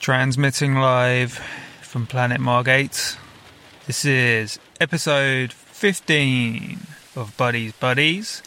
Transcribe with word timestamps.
Transmitting 0.00 0.76
live 0.76 1.34
from 1.82 2.06
Planet 2.06 2.40
Margate. 2.40 3.18
This 3.86 4.06
is 4.06 4.58
episode 4.80 5.52
15 5.52 6.78
of 7.16 7.36
Buddies 7.36 7.72
Buddies, 7.72 8.42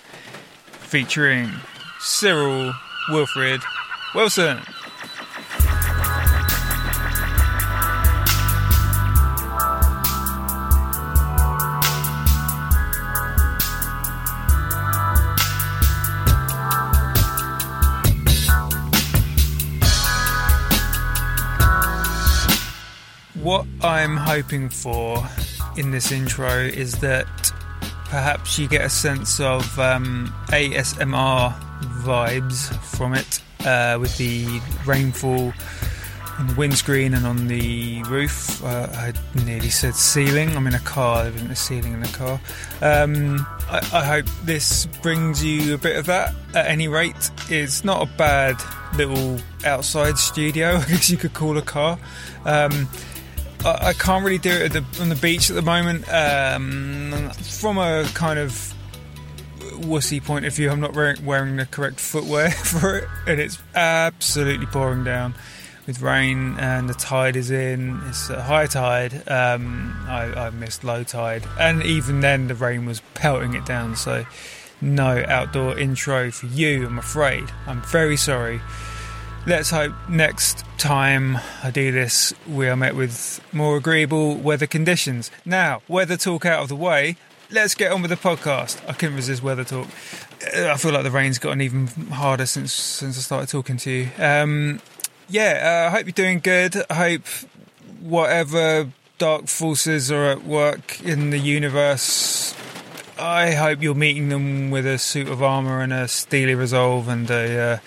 featuring 0.66 1.52
Cyril 2.00 2.74
Wilfred 3.10 3.62
Wilson. 4.16 4.62
What 23.44 23.66
I'm 23.82 24.16
hoping 24.16 24.70
for 24.70 25.22
in 25.76 25.92
this 25.92 26.14
intro 26.14 26.60
is 26.60 26.94
that 27.02 27.28
perhaps 28.06 28.58
you 28.58 28.70
get 28.70 28.86
a 28.86 28.90
sense 28.90 29.42
of 29.42 29.78
um, 29.78 30.34
ASMR 30.48 31.54
vibes 32.06 32.74
from 32.96 33.14
it 33.14 33.42
uh, 33.66 33.98
with 34.00 34.18
the 34.18 34.62
rainfall 34.86 35.52
on 36.40 36.48
the 36.48 36.54
windscreen 36.54 37.14
and 37.14 37.28
on 37.28 37.48
the 37.48 38.02
roof. 38.04 38.64
Uh, 38.64 38.88
I 38.94 39.14
nearly 39.44 39.70
said 39.70 39.94
ceiling. 39.94 40.56
I'm 40.56 40.66
in 40.66 40.74
a 40.74 40.80
car, 40.80 41.24
there 41.24 41.34
isn't 41.34 41.52
a 41.52 41.56
ceiling 41.58 41.92
in 41.92 42.00
the 42.00 42.08
car. 42.08 42.40
Um, 42.82 43.46
I, 43.70 43.80
I 43.92 44.06
hope 44.06 44.26
this 44.44 44.86
brings 45.02 45.44
you 45.44 45.74
a 45.74 45.78
bit 45.78 45.98
of 45.98 46.06
that. 46.06 46.34
At 46.56 46.68
any 46.68 46.88
rate, 46.88 47.30
it's 47.50 47.84
not 47.84 48.08
a 48.08 48.18
bad 48.18 48.56
little 48.96 49.38
outside 49.66 50.18
studio, 50.18 50.76
I 50.78 50.86
guess 50.86 51.10
you 51.10 51.18
could 51.18 51.34
call 51.34 51.58
a 51.58 51.62
car. 51.62 52.00
Um, 52.46 52.88
I, 53.66 53.90
I 53.90 53.94
can't 53.94 54.24
really 54.24 54.38
do 54.38 54.52
it 54.52 54.74
the, 54.74 54.86
on 55.02 55.10
the 55.10 55.16
beach 55.16 55.50
at 55.50 55.56
the 55.56 55.62
moment. 55.62 56.06
Um, 56.12 57.30
from 57.32 57.78
a 57.78 58.06
kind 58.14 58.40
of 58.40 58.74
wussy 59.60 60.24
point 60.24 60.46
of 60.46 60.54
view, 60.54 60.70
I'm 60.70 60.80
not 60.80 60.94
wearing, 60.94 61.26
wearing 61.26 61.56
the 61.58 61.66
correct 61.66 62.00
footwear 62.00 62.52
for 62.52 62.98
it, 62.98 63.10
and 63.28 63.40
it's 63.40 63.58
absolutely 63.76 64.66
pouring 64.66 65.04
down 65.04 65.36
with 65.86 66.02
rain, 66.02 66.58
and 66.60 66.90
the 66.90 66.94
tide 66.94 67.36
is 67.36 67.52
in. 67.52 68.02
It's 68.08 68.30
a 68.30 68.42
high 68.42 68.68
tide. 68.68 69.14
Um, 69.28 69.96
I, 70.08 70.48
I 70.48 70.50
missed 70.52 70.84
low 70.84 71.04
tide, 71.04 71.44
and 71.60 71.84
even 71.84 72.22
then, 72.22 72.48
the 72.48 72.56
rain 72.56 72.86
was 72.86 73.02
pelting 73.14 73.54
it 73.54 73.66
down. 73.66 73.96
So, 73.96 74.26
no 74.82 75.24
outdoor 75.28 75.78
intro 75.78 76.32
for 76.32 76.46
you, 76.48 76.86
I'm 76.86 77.00
afraid. 77.00 77.46
I'm 77.68 77.82
very 77.84 78.18
sorry. 78.18 78.62
Let's 79.46 79.72
hope 79.72 79.94
next 80.08 80.64
time 80.78 81.38
I 81.62 81.70
do 81.70 81.92
this, 81.92 82.34
we 82.48 82.70
are 82.70 82.78
met 82.78 82.96
with 82.96 83.46
more 83.52 83.76
agreeable 83.76 84.36
weather 84.36 84.68
conditions. 84.68 85.32
Now, 85.44 85.82
weather 85.90 86.16
talk 86.16 86.46
out 86.46 86.64
of 86.64 86.70
the 86.70 86.78
way, 86.78 87.18
let's 87.52 87.76
get 87.76 87.92
on 87.92 88.02
with 88.02 88.10
the 88.10 88.16
podcast. 88.16 88.82
I 88.88 88.94
couldn't 88.94 89.18
resist 89.18 89.44
weather 89.44 89.66
talk. 89.66 89.90
Uh, 90.56 90.70
I 90.70 90.78
feel 90.78 90.94
like 90.94 91.04
the 91.04 91.12
rain's 91.12 91.40
gotten 91.40 91.60
even 91.60 91.88
harder 91.88 92.46
since 92.46 92.72
since 92.72 93.18
I 93.18 93.22
started 93.22 93.50
talking 93.50 93.76
to 93.76 93.92
you. 93.92 94.10
Um, 94.18 94.80
yeah, 95.28 95.84
uh, 95.84 95.88
I 95.88 95.98
hope 95.98 96.06
you're 96.06 96.14
doing 96.14 96.40
good. 96.40 96.78
I 96.90 96.94
hope 96.94 97.28
whatever 98.00 98.92
dark 99.18 99.48
forces 99.48 100.10
are 100.10 100.24
at 100.24 100.46
work 100.46 101.02
in 101.02 101.32
the 101.32 101.38
universe, 101.38 102.56
I 103.20 103.52
hope 103.52 103.82
you're 103.82 103.94
meeting 103.94 104.30
them 104.30 104.72
with 104.72 104.86
a 104.86 104.98
suit 104.98 105.28
of 105.28 105.44
armor 105.44 105.82
and 105.82 105.92
a 105.92 106.08
steely 106.08 106.56
resolve 106.56 107.10
and 107.10 107.30
a. 107.30 107.60
Uh, 107.60 107.78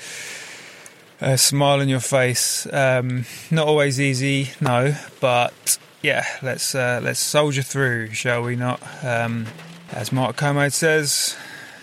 a 1.20 1.38
smile 1.38 1.80
on 1.80 1.88
your 1.88 2.00
face. 2.00 2.66
Um, 2.72 3.24
not 3.50 3.66
always 3.66 4.00
easy, 4.00 4.50
no, 4.60 4.94
but 5.20 5.78
yeah, 6.02 6.24
let's 6.42 6.74
uh, 6.74 7.00
let's 7.02 7.20
soldier 7.20 7.62
through, 7.62 8.12
shall 8.12 8.42
we 8.42 8.56
not? 8.56 8.80
Um, 9.04 9.46
as 9.92 10.12
Mark 10.12 10.36
Kermode 10.36 10.72
says, 10.72 11.36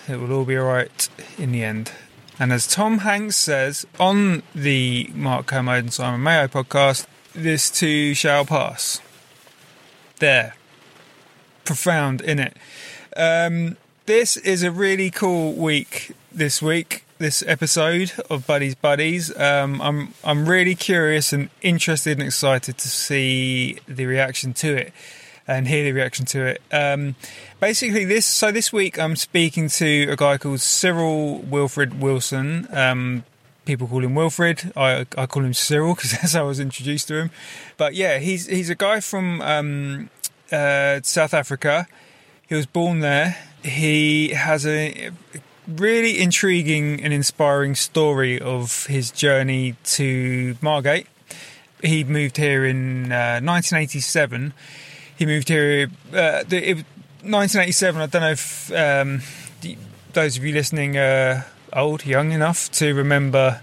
it 0.08 0.18
will 0.18 0.32
all 0.32 0.46
be 0.46 0.58
alright 0.58 1.10
in 1.38 1.52
the 1.52 1.64
end. 1.64 1.92
And 2.40 2.52
as 2.52 2.68
Tom 2.68 3.00
Hanks 3.00 3.36
says 3.36 3.86
on 4.00 4.44
the 4.56 5.10
Mark 5.14 5.46
Kermode 5.46 5.84
and 5.84 5.94
Simon 5.94 6.24
Mayo 6.24 6.48
podcast, 6.48 7.06
this 7.34 7.70
too 7.70 8.14
shall 8.14 8.46
pass. 8.46 9.02
There. 10.20 10.56
Profound, 11.64 12.22
in 12.22 12.40
it. 12.40 12.58
Um, 13.16 13.78
this 14.06 14.36
is 14.38 14.64
a 14.64 14.72
really 14.72 15.10
cool 15.10 15.54
week 15.54 16.12
this 16.34 16.62
week 16.62 17.06
this 17.20 17.44
episode 17.48 18.12
of 18.30 18.46
Buddies 18.46 18.76
Buddies. 18.76 19.36
Um, 19.40 19.82
I'm 19.82 20.14
I'm 20.24 20.48
really 20.50 20.76
curious 20.76 21.32
and 21.32 21.50
interested 21.62 22.18
and 22.18 22.28
excited 22.28 22.78
to 22.78 22.90
see 22.90 23.78
the 23.88 24.06
reaction 24.06 24.54
to 24.56 24.76
it 24.76 24.94
and 25.48 25.68
hear 25.68 25.84
the 25.84 25.92
reaction 25.92 26.26
to 26.28 26.46
it. 26.46 26.62
Um, 26.72 27.16
basically, 27.60 28.06
this 28.06 28.26
so 28.26 28.52
this 28.52 28.74
week 28.74 29.00
I'm 29.00 29.16
speaking 29.16 29.70
to 29.70 30.10
a 30.10 30.16
guy 30.16 30.38
called 30.38 30.60
Cyril 30.60 31.38
Wilfred 31.40 32.02
Wilson. 32.02 32.68
Um, 32.72 33.24
people 33.66 33.88
call 33.88 34.04
him 34.04 34.16
Wilfred. 34.16 34.74
I 34.76 35.06
I 35.18 35.26
call 35.28 35.46
him 35.46 35.54
Cyril 35.54 35.94
because 35.96 36.12
that's 36.12 36.34
how 36.34 36.42
I 36.42 36.48
was 36.48 36.60
introduced 36.60 37.08
to 37.10 37.16
him. 37.16 37.32
But 37.78 37.94
yeah, 37.94 38.18
he's 38.20 38.48
he's 38.48 38.70
a 38.70 38.76
guy 38.76 39.00
from 39.00 39.42
um, 39.42 40.10
uh, 40.52 41.00
South 41.04 41.34
Africa. 41.34 41.88
He 42.48 42.56
was 42.56 42.66
born 42.66 43.00
there. 43.00 43.38
He 43.64 44.30
has 44.30 44.68
a 44.68 45.12
really 45.68 46.20
intriguing 46.20 47.04
and 47.04 47.14
inspiring 47.14 47.76
story 47.76 48.40
of 48.40 48.86
his 48.88 49.12
journey 49.12 49.76
to 49.84 50.56
Margate. 50.62 51.08
He 51.82 52.04
moved 52.04 52.38
here 52.38 52.66
in 52.66 53.12
uh, 53.12 53.42
1987. 53.42 54.54
He 55.18 55.26
moved 55.26 55.50
here. 55.50 55.90
Uh, 56.10 56.44
the, 56.44 56.70
it, 56.70 56.86
1987. 57.24 58.02
I 58.02 58.06
don't 58.06 58.22
know 58.22 58.32
if 58.32 58.72
um, 58.74 59.22
those 60.14 60.38
of 60.38 60.44
you 60.44 60.54
listening 60.54 60.98
are 60.98 61.46
old, 61.72 62.06
young 62.06 62.32
enough 62.32 62.72
to 62.72 62.94
remember 62.94 63.62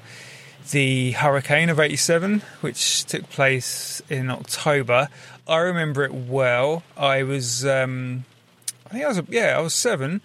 the 0.71 1.13
hurricane 1.13 1.69
of 1.69 1.81
87, 1.81 2.43
which 2.61 3.05
took 3.05 3.29
place 3.31 4.03
in 4.09 4.31
October. 4.31 5.09
I 5.47 5.59
remember 5.59 6.05
it 6.05 6.13
well. 6.15 6.83
I 6.97 7.23
was, 7.23 7.67
um, 7.67 8.25
I 8.87 8.91
think 8.91 9.05
I 9.05 9.09
was, 9.09 9.23
yeah, 9.29 9.57
I 9.59 9.61
was 9.61 9.75
seven. 9.75 10.21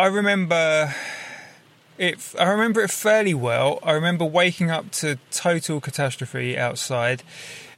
I 0.00 0.06
remember 0.06 0.94
it. 1.98 2.34
I 2.38 2.48
remember 2.48 2.80
it 2.80 2.90
fairly 2.90 3.34
well. 3.34 3.78
I 3.82 3.92
remember 3.92 4.24
waking 4.24 4.70
up 4.70 4.92
to 4.92 5.18
total 5.30 5.78
catastrophe 5.78 6.56
outside, 6.56 7.22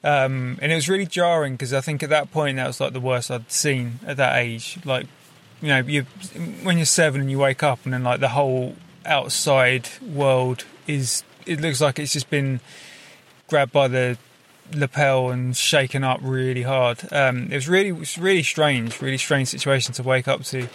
um, 0.04 0.56
and 0.62 0.70
it 0.70 0.76
was 0.76 0.88
really 0.88 1.04
jarring 1.04 1.54
because 1.54 1.74
I 1.74 1.80
think 1.80 2.00
at 2.00 2.10
that 2.10 2.30
point 2.30 2.58
that 2.58 2.68
was 2.68 2.80
like 2.80 2.92
the 2.92 3.00
worst 3.00 3.28
I'd 3.28 3.50
seen 3.50 3.98
at 4.06 4.18
that 4.18 4.36
age. 4.36 4.78
Like, 4.84 5.08
you 5.60 5.66
know, 5.66 5.78
you 5.80 6.02
when 6.62 6.76
you're 6.76 6.86
seven 6.86 7.22
and 7.22 7.28
you 7.28 7.40
wake 7.40 7.64
up 7.64 7.80
and 7.82 7.92
then 7.92 8.04
like 8.04 8.20
the 8.20 8.28
whole 8.28 8.76
outside 9.04 9.88
world 10.00 10.64
is. 10.86 11.24
It 11.44 11.60
looks 11.60 11.80
like 11.80 11.98
it's 11.98 12.12
just 12.12 12.30
been 12.30 12.60
grabbed 13.48 13.72
by 13.72 13.88
the 13.88 14.16
lapel 14.72 15.30
and 15.30 15.56
shaken 15.56 16.04
up 16.04 16.20
really 16.22 16.62
hard. 16.62 17.00
Um, 17.12 17.48
it 17.50 17.56
was 17.56 17.68
really, 17.68 17.88
it 17.88 17.98
was 17.98 18.16
really 18.16 18.44
strange, 18.44 19.02
really 19.02 19.18
strange 19.18 19.48
situation 19.48 19.92
to 19.94 20.04
wake 20.04 20.28
up 20.28 20.44
to 20.44 20.68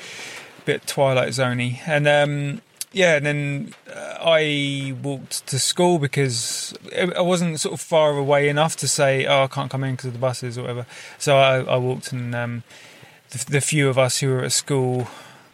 bit 0.68 0.86
Twilight 0.86 1.30
Zoney. 1.30 1.80
And 1.88 2.08
um, 2.08 2.62
yeah, 2.92 3.16
and 3.16 3.26
then 3.26 3.74
uh, 3.92 4.18
I 4.20 4.96
walked 5.02 5.48
to 5.48 5.58
school 5.58 5.98
because 5.98 6.76
I 6.96 7.22
wasn't 7.22 7.60
sort 7.60 7.74
of 7.74 7.82
far 7.82 8.12
away 8.18 8.50
enough 8.50 8.76
to 8.78 8.88
say, 8.88 9.26
"Oh, 9.26 9.44
I 9.44 9.48
can't 9.48 9.72
come 9.72 9.84
in 9.84 9.96
because 9.96 10.08
of 10.08 10.14
the 10.14 10.20
buses 10.20 10.58
or 10.58 10.62
whatever." 10.62 10.86
So 11.18 11.38
I, 11.38 11.62
I 11.62 11.78
walked, 11.78 12.12
and 12.12 12.36
um, 12.36 12.64
the, 13.30 13.46
the 13.50 13.62
few 13.62 13.90
of 13.90 13.98
us 13.98 14.20
who 14.20 14.30
were 14.30 14.44
at 14.44 14.52
school 14.52 15.08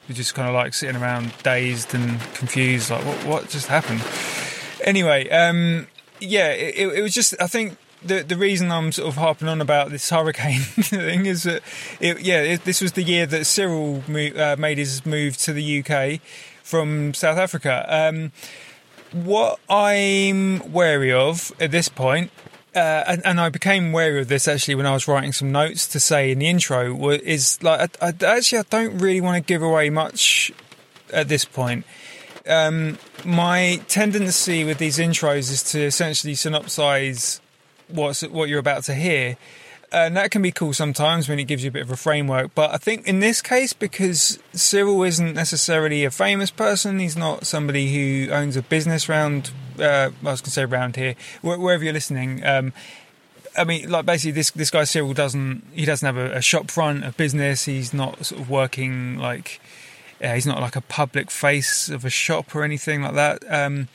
were 0.08 0.16
just 0.16 0.34
kind 0.34 0.50
of 0.50 0.56
like 0.56 0.74
sitting 0.74 1.00
around, 1.00 1.32
dazed 1.44 1.94
and 1.94 2.20
confused, 2.34 2.90
like, 2.90 3.06
"What, 3.06 3.26
what 3.26 3.50
just 3.50 3.68
happened?" 3.68 4.02
Anyway, 4.84 5.30
um, 5.30 5.88
yeah, 6.20 6.50
it, 6.50 6.98
it 6.98 7.02
was 7.02 7.14
just. 7.14 7.40
I 7.40 7.48
think 7.48 7.78
the 8.06 8.24
the 8.24 8.36
reason 8.36 8.72
I'm 8.72 8.92
sort 8.92 9.08
of 9.08 9.16
harping 9.16 9.48
on 9.48 9.62
about 9.62 9.90
this 9.90 10.10
hurricane 10.10 10.60
thing 10.62 11.26
is 11.26 11.44
that, 11.44 11.62
it, 12.00 12.22
yeah, 12.22 12.42
it, 12.42 12.66
this 12.66 12.82
was 12.82 12.94
the 12.94 13.04
year 13.04 13.26
that 13.26 13.46
Cyril 13.46 14.04
mo- 14.08 14.32
uh, 14.36 14.56
made 14.58 14.78
his 14.78 15.06
move 15.06 15.38
to 15.38 15.54
the 15.54 15.84
UK 15.84 16.22
from 16.64 17.14
South 17.14 17.38
Africa. 17.38 17.86
Um, 17.88 18.32
what 19.12 19.60
I'm 19.70 20.72
wary 20.72 21.12
of 21.12 21.52
at 21.60 21.72
this 21.72 21.88
point, 21.88 22.32
uh, 22.76 23.04
and, 23.08 23.26
and 23.26 23.40
I 23.40 23.50
became 23.50 23.92
wary 23.92 24.22
of 24.22 24.28
this 24.28 24.48
actually 24.48 24.76
when 24.76 24.88
I 24.88 24.94
was 24.94 25.08
writing 25.08 25.34
some 25.34 25.52
notes 25.52 25.88
to 25.90 26.00
say 26.00 26.32
in 26.32 26.40
the 26.40 26.48
intro, 26.48 27.10
is 27.10 27.62
like 27.62 27.96
I, 28.02 28.08
I, 28.08 28.38
actually 28.38 28.60
I 28.60 28.66
don't 28.70 28.98
really 28.98 29.22
want 29.22 29.36
to 29.36 29.48
give 29.48 29.62
away 29.62 29.90
much 29.90 30.52
at 31.12 31.28
this 31.28 31.46
point. 31.46 31.86
Um, 32.46 32.98
my 33.24 33.82
tendency 33.88 34.66
with 34.66 34.78
these 34.78 34.98
intros 34.98 35.52
is 35.52 35.64
to 35.72 35.82
essentially 35.82 36.34
synopsize 36.34 37.40
what's 37.94 38.22
what 38.22 38.50
you're 38.50 38.60
about 38.60 38.84
to 38.86 38.96
hear. 38.96 39.38
And 39.92 40.18
that 40.18 40.32
can 40.32 40.42
be 40.42 40.52
cool 40.52 40.74
sometimes 40.74 41.30
when 41.30 41.38
it 41.38 41.44
gives 41.44 41.64
you 41.64 41.68
a 41.68 41.72
bit 41.72 41.84
of 41.84 41.92
a 41.92 41.96
framework. 41.96 42.56
But 42.56 42.72
I 42.72 42.78
think 42.78 43.08
in 43.08 43.20
this 43.20 43.44
case, 43.44 43.74
because 43.74 44.40
Cyril 44.52 45.04
isn't 45.04 45.36
necessarily 45.36 46.04
a 46.04 46.10
famous 46.10 46.50
person, 46.50 46.98
he's 46.98 47.16
not 47.16 47.46
somebody 47.46 47.94
who 47.94 48.32
owns 48.32 48.58
a 48.58 48.64
business 48.64 49.08
around, 49.08 49.52
uh, 49.78 50.10
I 50.10 50.32
was 50.32 50.42
going 50.42 50.46
to 50.46 50.50
say 50.50 50.64
around 50.64 50.96
here, 50.96 51.14
wherever 51.44 51.84
you're 51.84 51.94
listening. 51.94 52.44
Um, 52.44 52.74
I 53.56 53.66
mean, 53.66 53.88
like 53.88 54.08
basically, 54.08 54.32
this 54.32 54.50
this 54.50 54.72
guy 54.72 54.84
Cyril 54.84 55.14
doesn't 55.14 55.64
he 55.74 55.86
doesn't 55.86 56.06
have 56.06 56.18
a, 56.18 56.38
a 56.38 56.42
shop 56.42 56.72
front, 56.72 57.06
a 57.06 57.12
business. 57.12 57.66
He's 57.66 57.94
not 57.94 58.26
sort 58.26 58.42
of 58.42 58.50
working 58.50 59.20
like 59.20 59.62
uh, 60.24 60.34
he's 60.34 60.48
not 60.48 60.60
like 60.60 60.76
a 60.76 60.82
public 60.82 61.30
face 61.30 61.90
of 61.90 62.06
a 62.06 62.10
shop 62.10 62.56
or 62.56 62.64
anything 62.64 63.02
like 63.02 63.14
that. 63.14 63.44
Um, 63.48 63.90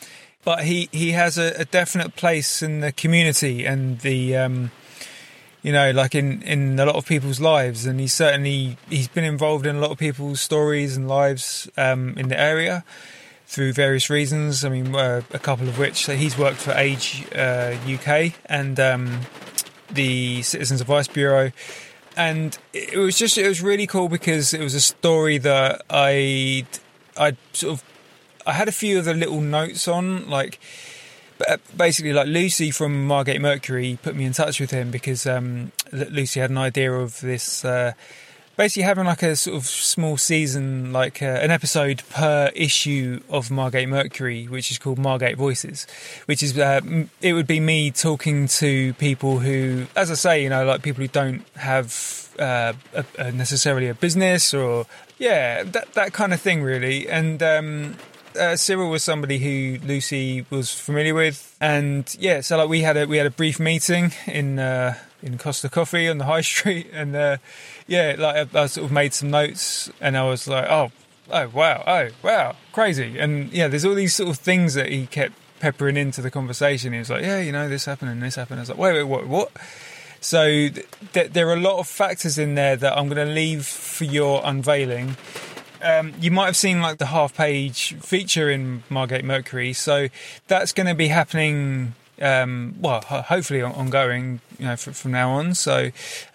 but 0.49 0.65
he 0.65 0.89
he 0.93 1.11
has 1.11 1.37
a, 1.37 1.53
a 1.61 1.67
definite 1.67 2.17
place 2.17 2.63
in 2.63 2.81
the 2.81 2.91
community 2.91 3.67
and 3.67 3.99
the 3.99 4.35
um, 4.35 4.71
you 5.61 5.71
know 5.71 5.91
like 5.91 6.15
in 6.15 6.41
in 6.41 6.81
a 6.81 6.87
lot 6.87 6.97
of 6.97 7.05
people's 7.05 7.39
lives, 7.39 7.85
and 7.85 8.01
he's 8.01 8.15
certainly 8.15 8.79
he's 8.89 9.09
been 9.09 9.25
involved 9.25 9.67
in 9.67 9.77
a 9.77 9.79
lot 9.79 9.91
of 9.91 9.99
people's 9.99 10.41
stories 10.41 10.97
and 10.97 11.07
lives 11.07 11.69
um, 11.77 12.15
in 12.17 12.29
the 12.31 12.41
area 12.41 12.83
through 13.47 13.75
various 13.75 14.09
reasons. 14.09 14.65
I 14.65 14.71
mean, 14.71 14.95
uh, 14.95 15.21
a 15.33 15.39
couple 15.39 15.69
of 15.69 15.79
which 15.79 16.07
so 16.07 16.17
he's 16.17 16.39
worked 16.39 16.61
for 16.61 16.73
Age 16.73 17.27
uh, 17.37 17.77
UK 17.87 18.33
and 18.47 18.81
um, 18.81 19.21
the 19.91 20.41
Citizens 20.41 20.81
Advice 20.81 21.09
Bureau, 21.09 21.53
and 22.17 22.57
it 22.73 22.97
was 22.97 23.19
just 23.19 23.37
it 23.37 23.47
was 23.47 23.61
really 23.61 23.87
cool 23.87 24.09
because 24.09 24.55
it 24.55 24.63
was 24.63 24.73
a 24.73 24.81
story 24.81 25.37
that 25.37 25.83
I 25.91 26.65
I 27.19 27.37
sort 27.53 27.75
of 27.75 27.85
I 28.49 28.53
had 28.53 28.67
a 28.67 28.73
few 28.73 28.99
of 28.99 29.05
the 29.05 29.15
little 29.15 29.41
notes 29.41 29.87
on 29.87 30.29
like. 30.29 30.59
Basically, 31.77 32.13
like 32.13 32.27
Lucy 32.27 32.73
from 32.73 33.07
Margate 33.07 33.41
Mercury 33.41 33.97
put 34.03 34.17
me 34.17 34.25
in 34.25 34.33
touch 34.33 34.59
with 34.59 34.73
him 34.73 34.91
because 34.91 35.25
um, 35.25 35.71
Lucy 35.93 36.41
had 36.41 36.51
an 36.51 36.59
idea 36.59 36.93
of 36.93 37.21
this 37.21 37.65
uh, 37.65 37.93
basically 38.59 38.83
having 38.83 39.05
like 39.05 39.23
a 39.23 39.37
sort 39.37 39.57
of 39.57 39.65
small 39.65 40.17
season, 40.17 40.93
like 40.93 41.23
uh, 41.23 41.27
an 41.27 41.53
episode 41.53 42.03
per 42.11 42.51
issue 42.57 43.21
of 43.31 43.53
Margate 43.53 43.89
Mercury, 43.89 44.47
which 44.47 44.73
is 44.73 44.79
called 44.79 44.99
Margate 44.99 45.37
Voices, 45.37 45.87
which 46.27 46.43
is 46.43 46.59
uh, 46.59 46.81
it 47.23 47.35
would 47.35 47.47
be 47.47 47.61
me 47.61 47.93
talking 47.93 48.49
to 48.49 48.93
people 48.95 49.39
who, 49.39 49.87
as 49.95 50.11
I 50.11 50.15
say, 50.15 50.43
you 50.43 50.51
know, 50.51 50.65
like 50.65 50.83
people 50.83 51.03
who 51.03 51.09
don't 51.09 51.47
have 51.55 52.35
uh, 52.39 52.73
a, 52.93 53.05
a 53.19 53.33
necessarily 53.33 53.87
a 53.87 53.95
business 53.95 54.53
or 54.53 54.87
yeah, 55.19 55.63
that 55.63 55.95
that 55.95 56.13
kind 56.13 56.35
of 56.35 56.41
thing, 56.41 56.63
really, 56.63 57.09
and. 57.09 57.43
Um, 57.43 57.97
uh, 58.37 58.57
Cyril 58.57 58.91
was 58.91 59.03
somebody 59.03 59.39
who 59.39 59.85
Lucy 59.87 60.45
was 60.51 60.73
familiar 60.73 61.15
with, 61.15 61.57
and 61.61 62.15
yeah, 62.19 62.41
so 62.41 62.57
like 62.59 62.69
we 62.69 62.83
had 62.83 62.97
a 62.97 63.07
we 63.07 63.17
had 63.17 63.27
a 63.27 63.31
brief 63.31 63.61
meeting 63.61 64.13
in 64.27 64.59
uh, 64.59 64.95
in 65.23 65.39
Costa 65.39 65.69
Coffee 65.69 66.09
on 66.09 66.19
the 66.19 66.25
High 66.25 66.41
Street, 66.43 66.89
and 66.93 67.15
uh, 67.15 67.37
yeah, 67.87 68.17
like 68.19 68.55
I, 68.55 68.63
I 68.63 68.67
sort 68.67 68.87
of 68.87 68.93
made 68.93 69.15
some 69.15 69.31
notes, 69.31 69.91
and 70.01 70.17
I 70.17 70.25
was 70.25 70.49
like, 70.49 70.67
oh, 70.69 70.91
oh 71.31 71.49
wow, 71.49 71.85
oh 71.87 72.09
wow, 72.23 72.57
crazy, 72.73 73.19
and 73.19 73.53
yeah, 73.53 73.69
there's 73.69 73.85
all 73.85 73.95
these 73.95 74.15
sort 74.15 74.31
of 74.31 74.39
things 74.39 74.75
that 74.75 74.89
he 74.89 75.07
kept 75.07 75.35
peppering 75.61 75.97
into 75.97 76.23
the 76.23 76.31
conversation. 76.31 76.93
He 76.93 76.99
was 76.99 77.11
like, 77.11 77.23
yeah, 77.23 77.41
you 77.41 77.53
know, 77.53 77.69
this 77.69 77.85
happened 77.85 78.11
and 78.11 78.23
this 78.23 78.37
happened. 78.37 78.61
I 78.61 78.63
was 78.63 78.69
like, 78.71 78.79
wait, 78.79 78.95
wait, 78.95 79.03
what, 79.05 79.27
what? 79.27 79.51
So 80.21 80.47
th- 80.47 80.87
th- 81.13 81.33
there 81.33 81.49
are 81.49 81.55
a 81.55 81.61
lot 81.61 81.79
of 81.79 81.87
factors 81.87 82.39
in 82.39 82.55
there 82.55 82.77
that 82.77 82.97
I'm 82.97 83.09
going 83.09 83.27
to 83.27 83.33
leave 83.33 83.67
for 83.67 84.05
your 84.05 84.41
unveiling 84.45 85.17
um, 85.83 86.15
you 86.21 86.31
might 86.31 86.47
have 86.47 86.57
seen 86.57 86.81
like 86.81 86.99
the 86.99 87.07
half 87.07 87.35
page 87.37 87.95
feature 87.97 88.51
in 88.51 88.83
Margate 88.89 89.25
Mercury. 89.25 89.73
So 89.73 90.09
that's 90.47 90.73
going 90.73 90.87
to 90.87 90.95
be 90.95 91.09
happening. 91.09 91.95
Um, 92.21 92.75
well, 92.81 93.01
ho- 93.03 93.23
hopefully 93.23 93.63
ongoing, 93.63 94.41
you 94.59 94.67
know, 94.67 94.77
fr- 94.77 94.91
from 94.91 95.13
now 95.13 95.31
on. 95.31 95.55
So, 95.55 95.91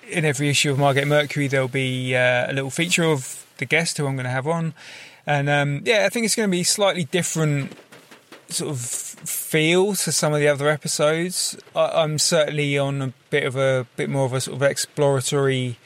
in 0.09 0.23
every 0.23 0.47
issue 0.49 0.71
of 0.71 0.79
Margate 0.79 1.07
Mercury, 1.07 1.47
there'll 1.47 1.67
be 1.67 2.15
uh, 2.15 2.49
a 2.49 2.53
little 2.53 2.69
feature 2.69 3.03
of 3.03 3.45
the 3.57 3.65
guest 3.65 3.97
who 3.97 4.07
I'm 4.07 4.15
going 4.15 4.23
to 4.23 4.29
have 4.29 4.47
on, 4.47 4.73
and 5.27 5.49
um, 5.49 5.81
yeah, 5.83 6.05
I 6.05 6.09
think 6.09 6.25
it's 6.25 6.35
going 6.35 6.47
to 6.49 6.51
be 6.51 6.63
slightly 6.63 7.03
different 7.03 7.73
sort 8.47 8.71
of 8.71 8.79
feel 8.79 9.93
to 9.95 10.11
some 10.11 10.33
of 10.33 10.39
the 10.39 10.47
other 10.47 10.69
episodes. 10.69 11.57
I- 11.75 12.01
I'm 12.03 12.17
certainly 12.17 12.77
on 12.77 13.01
a 13.01 13.13
bit 13.29 13.43
of 13.43 13.57
a 13.57 13.85
bit 13.97 14.09
more 14.09 14.25
of 14.25 14.31
a 14.33 14.39
sort 14.39 14.55
of 14.55 14.63
exploratory 14.63 15.77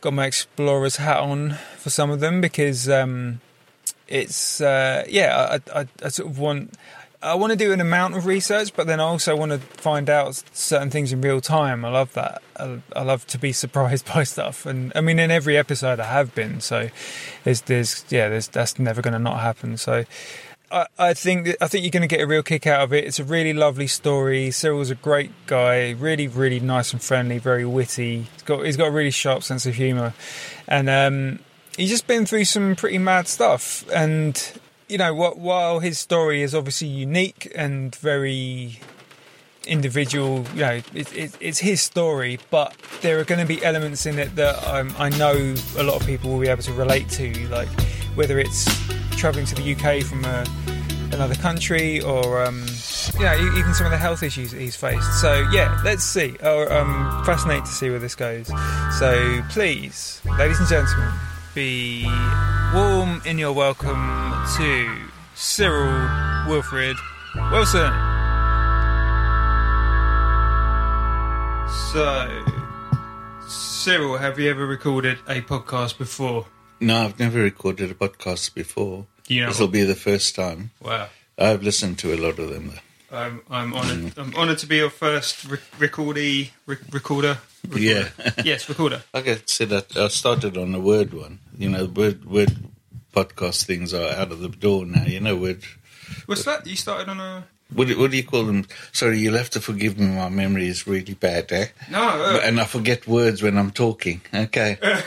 got 0.00 0.12
my 0.12 0.26
explorer's 0.26 0.96
hat 0.96 1.18
on 1.18 1.56
for 1.76 1.90
some 1.90 2.10
of 2.10 2.20
them 2.20 2.40
because 2.40 2.88
um, 2.88 3.40
it's 4.08 4.60
uh, 4.60 5.04
yeah 5.08 5.58
I, 5.74 5.80
I, 5.80 5.86
I 6.02 6.08
sort 6.08 6.30
of 6.30 6.38
want 6.38 6.74
I 7.22 7.34
want 7.34 7.50
to 7.50 7.56
do 7.56 7.72
an 7.72 7.80
amount 7.80 8.16
of 8.16 8.26
research 8.26 8.74
but 8.74 8.86
then 8.86 9.00
I 9.00 9.04
also 9.04 9.36
want 9.36 9.52
to 9.52 9.58
find 9.58 10.08
out 10.08 10.42
certain 10.52 10.90
things 10.90 11.12
in 11.12 11.20
real 11.20 11.40
time. 11.40 11.84
I 11.84 11.90
love 11.90 12.12
that. 12.14 12.42
I, 12.56 12.80
I 12.96 13.02
love 13.02 13.26
to 13.28 13.38
be 13.38 13.52
surprised 13.64 14.06
by 14.12 14.24
stuff. 14.24 14.66
And 14.66 14.92
I 14.94 15.00
mean 15.00 15.18
in 15.18 15.30
every 15.30 15.56
episode 15.56 16.00
I 16.00 16.06
have 16.06 16.34
been 16.34 16.60
so 16.60 16.88
there's 17.44 17.62
there's 17.62 18.04
yeah 18.10 18.28
there's 18.28 18.48
that's 18.48 18.78
never 18.78 19.02
going 19.02 19.12
to 19.12 19.18
not 19.18 19.40
happen. 19.40 19.76
So 19.76 20.04
I, 20.70 21.14
think 21.14 21.56
I 21.60 21.66
think 21.66 21.84
you're 21.84 21.90
going 21.90 22.02
to 22.02 22.06
get 22.08 22.20
a 22.20 22.26
real 22.26 22.42
kick 22.42 22.66
out 22.66 22.82
of 22.82 22.92
it. 22.92 23.04
It's 23.04 23.18
a 23.18 23.24
really 23.24 23.52
lovely 23.52 23.86
story. 23.86 24.50
Cyril's 24.50 24.90
a 24.90 24.94
great 24.94 25.32
guy, 25.46 25.90
really, 25.90 26.28
really 26.28 26.60
nice 26.60 26.92
and 26.92 27.02
friendly, 27.02 27.38
very 27.38 27.64
witty. 27.64 28.26
He's 28.32 28.42
got 28.42 28.64
he's 28.64 28.76
got 28.76 28.88
a 28.88 28.90
really 28.90 29.10
sharp 29.10 29.42
sense 29.42 29.66
of 29.66 29.74
humour, 29.74 30.14
and 30.68 30.88
um, 30.88 31.38
he's 31.76 31.90
just 31.90 32.06
been 32.06 32.26
through 32.26 32.44
some 32.44 32.76
pretty 32.76 32.98
mad 32.98 33.26
stuff. 33.26 33.88
And 33.90 34.60
you 34.88 34.98
know, 34.98 35.14
while 35.14 35.80
his 35.80 35.98
story 35.98 36.42
is 36.42 36.54
obviously 36.54 36.88
unique 36.88 37.50
and 37.54 37.94
very 37.96 38.80
individual, 39.66 40.44
you 40.54 40.60
know, 40.60 40.80
it, 40.94 41.16
it, 41.16 41.36
it's 41.40 41.58
his 41.58 41.80
story, 41.80 42.38
but 42.50 42.76
there 43.02 43.18
are 43.18 43.24
going 43.24 43.40
to 43.40 43.46
be 43.46 43.64
elements 43.64 44.06
in 44.06 44.18
it 44.18 44.34
that 44.36 44.62
um, 44.66 44.94
I 44.98 45.10
know 45.10 45.54
a 45.76 45.82
lot 45.82 46.00
of 46.00 46.06
people 46.06 46.30
will 46.30 46.40
be 46.40 46.48
able 46.48 46.62
to 46.62 46.72
relate 46.72 47.08
to, 47.10 47.48
like 47.48 47.68
whether 48.14 48.38
it's 48.38 48.64
travelling 49.16 49.46
to 49.46 49.54
the 49.54 49.74
UK 49.74 50.02
from 50.02 50.24
a, 50.24 50.44
another 51.12 51.34
country 51.34 52.00
or, 52.00 52.42
um, 52.42 52.66
you 53.18 53.24
know, 53.24 53.52
even 53.56 53.74
some 53.74 53.86
of 53.86 53.92
the 53.92 53.98
health 53.98 54.22
issues 54.22 54.50
that 54.50 54.60
he's 54.60 54.76
faced. 54.76 55.20
So, 55.20 55.46
yeah, 55.52 55.80
let's 55.84 56.04
see. 56.04 56.36
Oh, 56.42 56.66
I'm 56.66 57.24
fascinated 57.24 57.66
to 57.66 57.72
see 57.72 57.90
where 57.90 57.98
this 57.98 58.14
goes. 58.14 58.48
So, 58.98 59.42
please, 59.50 60.20
ladies 60.38 60.58
and 60.58 60.68
gentlemen, 60.68 61.12
be 61.54 62.04
warm 62.74 63.20
in 63.26 63.38
your 63.38 63.52
welcome 63.52 64.32
to 64.56 64.96
Cyril 65.34 66.08
Wilfred 66.48 66.96
Wilson. 67.50 67.92
So, 71.92 72.44
Cyril, 73.48 74.16
have 74.18 74.38
you 74.38 74.48
ever 74.50 74.66
recorded 74.66 75.18
a 75.26 75.40
podcast 75.40 75.98
before? 75.98 76.46
No, 76.80 77.02
I've 77.04 77.18
never 77.18 77.38
recorded 77.40 77.90
a 77.90 77.94
podcast 77.94 78.54
before. 78.54 79.06
You 79.28 79.42
know- 79.42 79.48
This 79.48 79.60
will 79.60 79.68
be 79.68 79.84
the 79.84 79.94
first 79.94 80.34
time. 80.34 80.70
Wow. 80.82 81.08
I've 81.38 81.62
listened 81.62 81.98
to 82.00 82.12
a 82.14 82.16
lot 82.16 82.38
of 82.38 82.50
them. 82.50 82.68
though. 82.70 83.16
I'm, 83.16 83.40
I'm 83.50 83.74
honoured. 83.74 84.12
I'm 84.18 84.34
honoured 84.36 84.58
to 84.58 84.66
be 84.66 84.76
your 84.76 84.90
first 84.90 85.44
re- 85.44 85.58
recordee, 85.78 86.50
re- 86.66 86.76
recorder. 86.92 87.38
recorder. 87.64 87.82
Yeah. 87.84 88.08
yes, 88.44 88.68
recorder. 88.68 89.02
Like 89.12 89.26
I 89.28 89.38
said, 89.46 89.72
I, 89.72 89.82
I 89.96 90.08
started 90.08 90.56
on 90.56 90.74
a 90.74 90.80
word 90.80 91.12
one. 91.12 91.40
You 91.58 91.70
know, 91.70 91.86
word 91.86 92.24
word 92.24 92.56
podcast 93.14 93.64
things 93.64 93.92
are 93.92 94.10
out 94.12 94.30
of 94.32 94.40
the 94.40 94.48
door 94.48 94.86
now. 94.86 95.04
You 95.04 95.20
know, 95.20 95.36
word. 95.36 95.62
What's 96.26 96.44
that? 96.44 96.66
You 96.66 96.76
started 96.76 97.08
on 97.08 97.18
a 97.20 97.44
What 97.74 97.88
do, 97.88 97.98
what 97.98 98.10
do 98.12 98.16
you 98.16 98.24
call 98.24 98.44
them? 98.44 98.66
Sorry, 98.92 99.18
you'll 99.18 99.36
have 99.38 99.50
to 99.50 99.60
forgive 99.60 99.98
me. 99.98 100.06
My 100.06 100.28
memory 100.28 100.68
is 100.68 100.86
really 100.86 101.14
bad, 101.14 101.50
eh? 101.52 101.66
no. 101.90 101.98
Uh, 102.02 102.40
and 102.44 102.60
I 102.60 102.64
forget 102.64 103.08
words 103.08 103.42
when 103.42 103.58
I'm 103.58 103.70
talking. 103.72 104.20
Okay. 104.32 104.78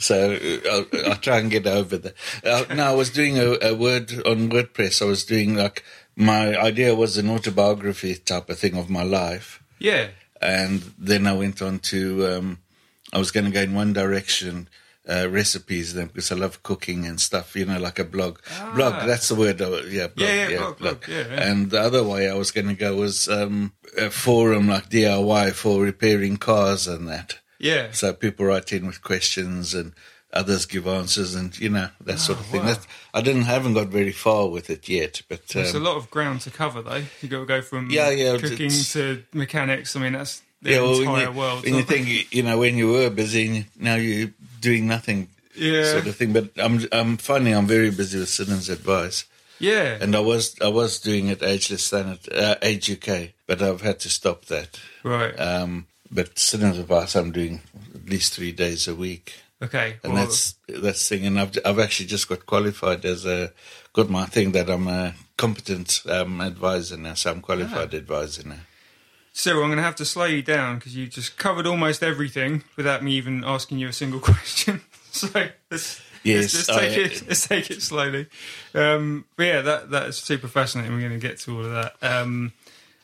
so 0.00 0.32
uh, 0.32 0.68
I'll, 0.72 1.10
I'll 1.10 1.16
try 1.16 1.38
and 1.38 1.50
get 1.50 1.66
over 1.66 1.96
that. 1.98 2.14
Uh, 2.44 2.64
no, 2.74 2.84
I 2.86 2.94
was 2.94 3.10
doing 3.10 3.38
a, 3.38 3.56
a 3.62 3.74
word 3.74 4.10
on 4.26 4.50
WordPress. 4.50 5.00
I 5.00 5.04
was 5.04 5.24
doing 5.24 5.54
like 5.54 5.84
my 6.16 6.56
idea 6.58 6.94
was 6.94 7.16
an 7.18 7.30
autobiography 7.30 8.16
type 8.16 8.50
of 8.50 8.58
thing 8.58 8.76
of 8.76 8.90
my 8.90 9.02
life, 9.04 9.62
Yeah. 9.78 10.08
and 10.42 10.80
then 10.98 11.26
I 11.26 11.34
went 11.34 11.62
on 11.62 11.78
to. 11.92 12.26
Um, 12.26 12.58
I 13.12 13.18
was 13.18 13.30
going 13.30 13.46
to 13.46 13.52
go 13.52 13.62
in 13.62 13.74
one 13.74 13.92
direction. 13.92 14.68
Uh, 15.08 15.26
recipes 15.28 15.94
then 15.94 16.06
because 16.06 16.30
I 16.30 16.36
love 16.36 16.62
cooking 16.62 17.04
and 17.06 17.18
stuff, 17.20 17.56
you 17.56 17.64
know, 17.64 17.80
like 17.80 17.98
a 17.98 18.04
blog. 18.04 18.38
Blog, 18.76 19.06
that's 19.08 19.28
the 19.28 19.34
word. 19.34 19.60
uh, 19.60 19.80
Yeah, 19.88 20.06
blog, 20.08 20.28
Ah. 20.28 20.32
Yeah, 20.34 20.48
yeah, 20.48 20.58
blog, 20.58 20.78
blog, 20.78 21.08
yeah, 21.08 21.24
yeah. 21.28 21.50
And 21.50 21.70
the 21.70 21.80
other 21.80 22.04
way 22.04 22.30
I 22.30 22.34
was 22.34 22.52
going 22.52 22.68
to 22.68 22.74
go 22.74 22.94
was 22.94 23.26
um, 23.28 23.72
a 23.98 24.10
forum 24.10 24.68
like 24.68 24.88
DIY 24.90 25.52
for 25.54 25.82
repairing 25.82 26.36
cars 26.36 26.86
and 26.86 27.08
that. 27.08 27.38
Yeah. 27.60 27.92
So 27.92 28.12
people 28.12 28.46
write 28.46 28.72
in 28.72 28.86
with 28.86 29.02
questions 29.02 29.74
and 29.74 29.92
others 30.32 30.64
give 30.66 30.86
answers 30.86 31.34
and 31.34 31.58
you 31.58 31.68
know 31.68 31.88
that 32.04 32.18
sort 32.18 32.40
of 32.40 32.46
thing. 32.46 32.60
Oh, 32.62 32.64
wow. 32.64 32.70
That, 32.74 32.86
I 33.14 33.20
didn't 33.20 33.42
haven't 33.42 33.74
got 33.74 33.88
very 33.88 34.12
far 34.12 34.48
with 34.48 34.70
it 34.70 34.88
yet, 34.88 35.22
but 35.28 35.46
There's 35.48 35.74
a 35.74 35.78
um, 35.78 35.84
lot 35.84 35.96
of 35.96 36.10
ground 36.10 36.40
to 36.42 36.50
cover, 36.50 36.82
though. 36.82 37.02
You 37.20 37.28
got 37.28 37.40
to 37.40 37.46
go 37.46 37.60
from 37.62 37.90
Yeah, 37.90 38.10
yeah, 38.10 38.38
cooking 38.38 38.70
to 38.70 39.22
mechanics. 39.32 39.94
I 39.94 40.00
mean, 40.00 40.12
that's 40.14 40.42
the 40.62 40.70
yeah, 40.72 40.80
well, 40.82 41.00
entire 41.00 41.24
you, 41.30 41.32
world. 41.32 41.64
when 41.64 41.74
you 41.74 41.82
think 41.82 42.32
you 42.32 42.42
know 42.42 42.58
when 42.58 42.76
you 42.76 42.90
were 42.92 43.10
busy, 43.10 43.46
and 43.48 43.64
now 43.78 43.96
you're 43.96 44.30
doing 44.60 44.86
nothing, 44.86 45.28
Yeah. 45.54 45.84
sort 45.84 46.06
of 46.06 46.16
thing. 46.16 46.32
But 46.32 46.50
I'm 46.56 46.80
I'm 46.92 47.16
finding 47.18 47.54
I'm 47.54 47.66
very 47.66 47.90
busy 47.90 48.18
with 48.20 48.28
Citizens 48.28 48.68
Advice, 48.68 49.24
yeah, 49.58 49.98
and 50.00 50.14
I 50.14 50.20
was 50.20 50.54
I 50.62 50.68
was 50.68 51.00
doing 51.00 51.28
it 51.28 51.42
ageless 51.42 51.84
standard 51.86 52.20
uh, 52.32 52.54
Age 52.62 52.90
UK, 52.90 53.30
but 53.46 53.60
I've 53.60 53.82
had 53.82 53.98
to 54.00 54.08
stop 54.08 54.44
that. 54.46 54.78
right. 55.02 55.34
Um, 55.38 55.86
but 56.10 56.38
Citizens 56.38 56.78
Advice 56.78 57.14
I'm 57.16 57.32
doing 57.32 57.60
at 57.94 58.08
least 58.08 58.34
three 58.34 58.52
days 58.52 58.88
a 58.88 58.94
week. 58.94 59.34
okay. 59.62 59.96
and 60.02 60.12
well, 60.14 60.24
that's 60.26 60.54
that's 60.68 61.08
thing. 61.08 61.26
And 61.26 61.38
I've 61.40 61.56
I've 61.64 61.78
actually 61.78 62.06
just 62.06 62.28
got 62.28 62.46
qualified 62.46 63.04
as 63.04 63.24
a 63.26 63.52
got 63.92 64.08
my 64.10 64.24
thing 64.26 64.52
that 64.52 64.68
I'm 64.70 64.88
a 64.88 65.14
competent 65.36 66.02
um, 66.08 66.40
advisor 66.40 66.96
now, 66.96 67.14
so 67.14 67.30
I'm 67.30 67.40
qualified 67.40 67.94
advisor 67.94 68.46
now. 68.48 68.60
Cyril, 69.32 69.62
I'm 69.62 69.68
going 69.68 69.76
to 69.78 69.82
have 69.84 69.94
to 69.96 70.04
slow 70.04 70.24
you 70.24 70.42
down 70.42 70.78
because 70.78 70.96
you 70.96 71.06
just 71.06 71.38
covered 71.38 71.64
almost 71.66 72.02
everything 72.02 72.64
without 72.76 73.02
me 73.04 73.12
even 73.12 73.44
asking 73.44 73.78
you 73.78 73.88
a 73.88 73.92
single 73.92 74.18
question. 74.30 74.80
so 75.12 75.28
let's, 75.70 76.00
Yes, 76.24 76.52
let's, 76.54 76.68
let's 76.68 76.80
take 76.80 76.98
I- 76.98 77.02
it. 77.02 77.28
Let's 77.28 77.46
take 77.48 77.70
it 77.70 77.80
slowly. 77.80 78.26
Um, 78.74 79.24
but 79.36 79.44
yeah, 79.44 79.62
that 79.62 79.90
that 79.90 80.06
is 80.08 80.16
super 80.18 80.48
fascinating. 80.48 80.92
We're 80.92 81.00
going 81.08 81.18
to 81.20 81.26
get 81.26 81.38
to 81.40 81.56
all 81.56 81.64
of 81.64 81.70
that. 81.70 81.94
Um, 82.02 82.52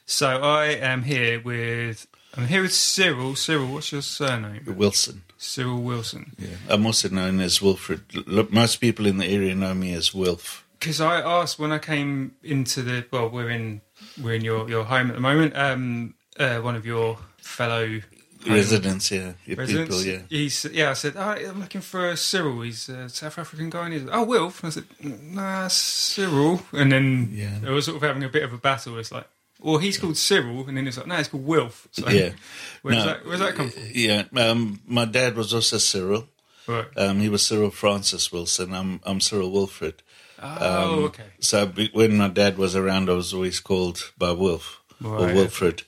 so 0.05 0.29
I 0.43 0.67
am 0.67 1.03
here 1.05 1.41
with 1.41 2.07
I'm 2.37 2.47
here 2.49 2.63
with 2.63 2.75
Cyril. 2.75 3.35
Cyril, 3.35 3.67
what's 3.67 3.93
your 3.93 4.03
surname? 4.03 4.63
Wilson. 4.77 5.23
Cyril 5.39 5.81
Wilson. 5.83 6.33
Yeah. 6.39 6.49
I'm 6.69 6.85
also 6.87 7.09
known 7.09 7.41
as 7.41 7.63
Wilfred. 7.63 8.03
Look, 8.27 8.53
most 8.53 8.77
people 8.77 9.07
in 9.07 9.19
the 9.19 9.27
area 9.27 9.55
know 9.55 9.75
me 9.75 9.93
as 9.95 10.15
Wilf. 10.15 10.67
Because 10.79 11.01
I 11.01 11.21
asked 11.21 11.59
when 11.59 11.73
I 11.73 11.79
came 11.79 12.35
into 12.43 12.83
the 12.83 13.07
well, 13.11 13.29
we're 13.31 13.51
in 13.51 13.81
we're 14.23 14.35
in 14.35 14.45
your 14.45 14.69
your 14.69 14.85
home 14.85 15.09
at 15.09 15.15
the 15.15 15.21
moment. 15.21 15.57
Um, 15.57 16.15
uh, 16.39 16.59
one 16.59 16.77
of 16.77 16.85
your 16.85 17.19
fellow 17.39 18.01
Residents, 18.47 19.11
yeah, 19.11 19.33
your 19.45 19.57
residents. 19.57 20.03
people, 20.03 20.03
yeah. 20.05 20.23
He's 20.29 20.65
yeah. 20.67 20.91
I 20.91 20.93
said, 20.93 21.15
oh, 21.17 21.21
I'm 21.21 21.61
looking 21.61 21.81
for 21.81 22.15
Cyril. 22.17 22.61
He's 22.61 22.89
a 22.89 23.09
South 23.09 23.39
African 23.39 23.71
guy. 23.71 23.87
And 23.87 23.95
he's 23.95 24.09
oh, 24.11 24.25
Wilf. 24.25 24.63
And 24.63 24.69
I 24.69 24.71
said, 24.75 24.85
nah, 25.23 25.69
Cyril. 25.69 26.63
And 26.73 26.93
then 26.93 27.31
Yeah. 27.33 27.59
they 27.61 27.71
were 27.71 27.81
sort 27.83 27.97
of 27.97 28.03
having 28.03 28.23
a 28.23 28.29
bit 28.29 28.45
of 28.45 28.53
a 28.53 28.59
battle. 28.59 28.99
It's 28.99 29.11
like, 29.11 29.27
well, 29.61 29.79
he's 29.79 29.99
called 29.99 30.17
Cyril, 30.17 30.67
and 30.69 30.77
then 30.77 30.87
it's 30.87 30.97
like, 30.97 31.07
no, 31.07 31.17
it's 31.17 31.29
called 31.29 31.47
Wilf. 31.47 31.89
So 31.93 32.09
Yeah. 32.09 32.31
Where's 32.83 32.99
No. 32.99 33.05
that? 33.07 33.27
Where's 33.27 33.41
that 33.41 33.55
come 33.55 33.71
from? 33.71 33.83
Yeah, 33.93 34.25
um, 34.37 34.81
my 34.87 35.05
dad 35.05 35.35
was 35.37 35.53
also 35.55 35.79
Cyril. 35.79 36.29
Right. 36.67 36.87
Um, 36.97 37.21
he 37.21 37.29
was 37.29 37.47
Cyril 37.47 37.71
Francis 37.71 38.33
Wilson. 38.33 38.75
I'm 38.75 39.01
I'm 39.05 39.21
Cyril 39.21 39.51
Wilfred. 39.53 40.03
oh, 40.43 41.05
okay. 41.07 41.25
So 41.41 41.67
when 41.93 42.17
my 42.17 42.29
dad 42.29 42.59
was 42.59 42.75
around, 42.77 43.09
I 43.09 43.15
was 43.15 43.33
always 43.33 43.61
called 43.61 44.13
by 44.19 44.33
Wilf 44.33 44.81
or 45.05 45.27
Right. 45.27 45.35
Wilfred. 45.35 45.83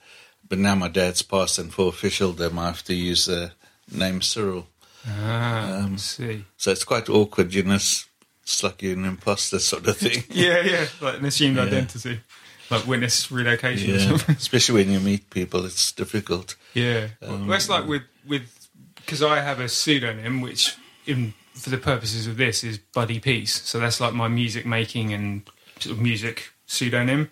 But 0.48 0.58
now 0.58 0.74
my 0.74 0.88
dad's 0.88 1.20
passed, 1.22 1.58
and 1.58 1.72
for 1.72 1.88
officialdom, 1.88 2.58
I 2.58 2.66
have 2.66 2.82
to 2.84 2.94
use 2.94 3.26
the 3.26 3.52
name 3.92 4.22
Cyril. 4.22 4.66
Ah, 5.06 5.78
Um, 5.84 5.94
I 5.94 5.96
see. 5.96 6.44
So 6.56 6.70
it's 6.70 6.84
quite 6.84 7.08
awkward, 7.10 7.52
you 7.52 7.62
know. 7.64 7.74
It's, 7.74 8.06
it's 8.42 8.62
like 8.62 8.80
you're 8.80 8.94
an 8.94 9.04
imposter 9.04 9.58
sort 9.58 9.86
of 9.88 9.98
thing. 9.98 10.24
Yeah, 10.30 10.60
yeah. 10.62 10.86
Like 11.02 11.18
an 11.18 11.26
assumed 11.26 11.58
identity, 11.68 12.20
like 12.70 12.86
witness 12.86 13.30
relocation. 13.30 13.94
Yeah, 13.94 14.18
especially 14.28 14.84
when 14.84 14.92
you 14.92 15.00
meet 15.00 15.30
people, 15.30 15.64
it's 15.64 15.92
difficult. 15.92 16.56
Yeah, 16.74 17.08
well, 17.20 17.38
that's 17.38 17.68
like 17.68 17.86
with 17.86 18.02
with 18.26 18.68
because 18.96 19.22
I 19.22 19.40
have 19.40 19.60
a 19.60 19.68
pseudonym 19.68 20.40
which, 20.40 20.76
in 21.06 21.34
for 21.54 21.70
the 21.70 21.78
purposes 21.78 22.26
of 22.26 22.36
this, 22.36 22.62
is 22.62 22.78
Buddy 22.78 23.20
Peace. 23.20 23.62
So 23.62 23.78
that's 23.80 24.00
like 24.00 24.14
my 24.14 24.28
music 24.28 24.66
making 24.66 25.12
and 25.12 25.48
sort 25.80 25.96
of 25.96 26.02
music 26.02 26.52
pseudonym. 26.66 27.30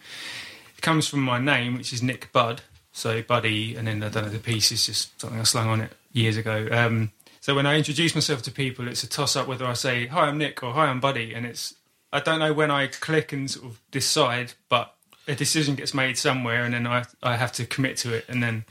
It 0.76 0.82
comes 0.82 1.06
from 1.08 1.20
my 1.20 1.38
name, 1.38 1.76
which 1.76 1.92
is 1.92 2.02
Nick 2.02 2.32
Budd. 2.32 2.62
So 2.92 3.22
Buddy, 3.22 3.76
and 3.76 3.86
then 3.86 4.02
I 4.02 4.08
don't 4.08 4.24
know 4.24 4.30
the 4.30 4.38
piece 4.38 4.72
is 4.72 4.86
just 4.86 5.20
something 5.20 5.38
I 5.38 5.42
slung 5.42 5.68
on 5.68 5.82
it 5.82 5.92
years 6.12 6.38
ago. 6.38 6.66
Um, 6.70 7.12
so 7.40 7.54
when 7.54 7.66
I 7.66 7.76
introduce 7.76 8.14
myself 8.14 8.42
to 8.42 8.50
people, 8.50 8.88
it's 8.88 9.02
a 9.02 9.08
toss 9.08 9.36
up 9.36 9.46
whether 9.46 9.66
I 9.66 9.74
say 9.74 10.06
hi, 10.06 10.22
I'm 10.22 10.38
Nick 10.38 10.62
or 10.62 10.72
hi, 10.72 10.86
I'm 10.86 10.98
Buddy, 10.98 11.34
and 11.34 11.44
it's 11.44 11.74
I 12.12 12.20
don't 12.20 12.38
know 12.38 12.54
when 12.54 12.70
I 12.70 12.86
click 12.86 13.32
and 13.32 13.50
sort 13.50 13.66
of 13.66 13.80
decide, 13.90 14.54
but 14.70 14.95
a 15.28 15.34
decision 15.34 15.74
gets 15.74 15.92
made 15.94 16.16
somewhere, 16.18 16.64
and 16.64 16.72
then 16.74 16.86
I 16.86 17.04
I 17.22 17.36
have 17.36 17.52
to 17.52 17.66
commit 17.66 17.96
to 17.98 18.14
it, 18.14 18.24
and 18.28 18.42
then 18.42 18.64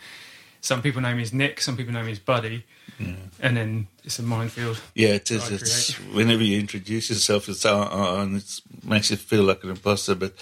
some 0.61 0.81
people 0.81 1.01
know 1.01 1.13
me 1.13 1.21
as 1.21 1.33
Nick, 1.33 1.61
some 1.61 1.77
people 1.77 1.93
know 1.93 2.03
me 2.03 2.11
as 2.11 2.19
Buddy, 2.19 2.63
and 2.99 3.57
then 3.57 3.87
it's 4.03 4.19
a 4.19 4.23
minefield. 4.23 4.81
Yeah, 4.95 5.09
it 5.09 5.29
is. 5.29 5.51
It's 5.51 5.93
whenever 6.13 6.43
you 6.43 6.59
introduce 6.59 7.09
yourself, 7.09 7.49
it's 7.49 7.65
uh, 7.65 7.81
uh, 7.81 8.21
and 8.21 8.37
it 8.37 8.61
makes 8.83 9.11
you 9.11 9.17
feel 9.17 9.43
like 9.43 9.63
an 9.63 9.69
imposter. 9.71 10.15
But 10.15 10.33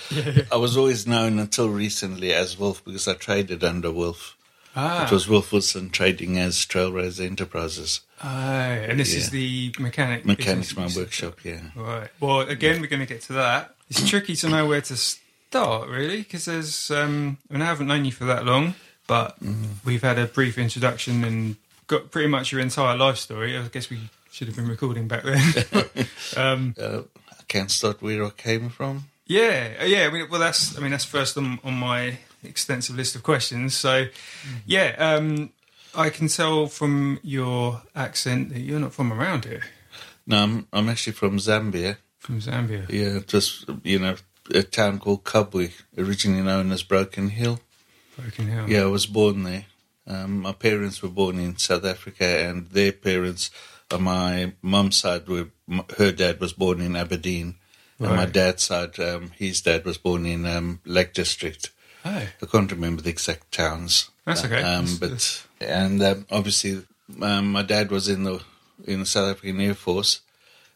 I 0.51 0.55
was 0.57 0.77
always 0.77 1.05
known 1.07 1.39
until 1.39 1.69
recently 1.69 2.33
as 2.33 2.57
Wolf 2.57 2.83
because 2.85 3.07
I 3.07 3.15
traded 3.15 3.63
under 3.63 3.91
Wolf. 3.91 4.37
Ah, 4.75 5.05
It 5.05 5.11
was 5.11 5.27
Wolf 5.27 5.51
Wilson 5.51 5.91
trading 5.91 6.39
as 6.39 6.55
Trailraiser 6.65 7.25
Enterprises. 7.27 8.01
Aye, 8.23 8.85
and 8.89 8.99
this 8.99 9.13
is 9.13 9.29
the 9.29 9.71
mechanic. 9.77 10.25
Mechanics, 10.25 10.75
my 10.75 10.89
workshop. 10.95 11.43
Yeah. 11.45 11.59
Right. 11.75 12.09
Well, 12.19 12.39
again, 12.41 12.81
we're 12.81 12.87
going 12.87 13.01
to 13.01 13.05
get 13.05 13.21
to 13.23 13.33
that. 13.33 13.75
It's 13.89 14.07
tricky 14.09 14.35
to 14.37 14.49
know 14.49 14.65
where 14.65 14.81
to 14.81 14.95
start, 15.53 15.87
really, 15.87 16.17
because 16.17 16.45
there's. 16.45 16.89
Um, 16.89 17.37
I 17.49 17.53
mean, 17.53 17.61
I 17.61 17.65
haven't 17.65 17.85
known 17.87 18.05
you 18.05 18.11
for 18.11 18.25
that 18.25 18.43
long, 18.43 18.73
but 19.07 19.37
we've 19.85 20.01
had 20.01 20.17
a 20.17 20.25
brief 20.25 20.57
introduction 20.57 21.23
and 21.23 21.55
got 21.85 22.09
pretty 22.09 22.27
much 22.27 22.51
your 22.51 22.59
entire 22.61 22.97
life 22.97 23.17
story. 23.17 23.55
I 23.57 23.67
guess 23.67 23.87
we 23.91 23.99
should 24.31 24.47
have 24.47 24.55
been 24.55 24.67
recording 24.67 25.07
back 25.07 25.23
then. 25.23 26.07
um, 26.37 26.73
Uh, 26.79 27.01
I 27.29 27.43
can't 27.47 27.69
start 27.69 28.01
where 28.01 28.25
I 28.25 28.31
came 28.31 28.69
from. 28.69 29.03
yeah, 29.27 29.73
uh, 29.81 29.85
yeah. 29.85 30.07
I 30.07 30.09
mean, 30.09 30.27
well, 30.31 30.39
that's. 30.39 30.75
I 30.77 30.81
mean, 30.81 30.89
that's 30.91 31.05
first 31.05 31.37
on, 31.37 31.59
on 31.63 31.75
my 31.75 32.17
extensive 32.43 32.95
list 32.95 33.15
of 33.15 33.21
questions. 33.21 33.75
So, 33.77 34.07
yeah, 34.65 34.95
um, 34.97 35.51
I 35.95 36.09
can 36.09 36.29
tell 36.29 36.65
from 36.67 37.19
your 37.21 37.83
accent 37.95 38.49
that 38.49 38.59
you're 38.61 38.79
not 38.79 38.93
from 38.93 39.13
around 39.13 39.45
here, 39.45 39.61
No, 40.25 40.37
I'm, 40.43 40.67
I'm 40.73 40.89
actually 40.89 41.13
from 41.13 41.37
Zambia. 41.37 41.97
from 42.17 42.39
Zambia. 42.41 42.89
Yeah, 42.89 43.19
just 43.27 43.69
you 43.83 43.99
know, 43.99 44.15
a 44.51 44.63
town 44.63 44.99
called 44.99 45.23
Kabwe, 45.23 45.71
originally 45.97 46.43
known 46.43 46.71
as 46.71 46.83
Broken 46.83 47.29
Hill. 47.29 47.59
Broken 48.17 48.47
Hill. 48.47 48.69
Yeah, 48.69 48.83
I 48.83 48.87
was 48.87 49.05
born 49.05 49.43
there. 49.43 49.65
Um, 50.05 50.41
my 50.41 50.51
parents 50.51 51.01
were 51.01 51.09
born 51.09 51.39
in 51.39 51.57
South 51.57 51.85
Africa, 51.85 52.25
and 52.25 52.69
their 52.69 52.91
parents, 52.91 53.51
on 53.91 54.03
my 54.03 54.53
mum's 54.61 54.97
side, 54.97 55.27
were 55.27 55.49
her 55.97 56.11
dad 56.11 56.39
was 56.39 56.53
born 56.53 56.81
in 56.81 56.95
Aberdeen, 56.95 57.55
and 57.99 58.15
my 58.15 58.25
dad's 58.25 58.63
side, 58.63 58.99
um, 58.99 59.31
his 59.37 59.61
dad 59.61 59.85
was 59.85 59.97
born 59.97 60.25
in 60.25 60.45
um, 60.45 60.81
Lake 60.85 61.13
District. 61.13 61.69
Oh. 62.03 62.27
I 62.41 62.45
can't 62.45 62.71
remember 62.71 63.01
the 63.01 63.11
exact 63.11 63.49
towns. 63.53 64.09
That's 64.25 64.43
okay. 64.43 64.61
Um, 64.61 64.97
but 64.99 65.45
and 65.61 66.03
um, 66.03 66.25
obviously, 66.29 66.83
um, 67.21 67.53
my 67.53 67.61
dad 67.61 67.91
was 67.91 68.09
in 68.09 68.23
the 68.23 68.41
in 68.85 68.99
the 68.99 69.05
South 69.05 69.31
African 69.31 69.61
Air 69.61 69.73
Force, 69.73 70.19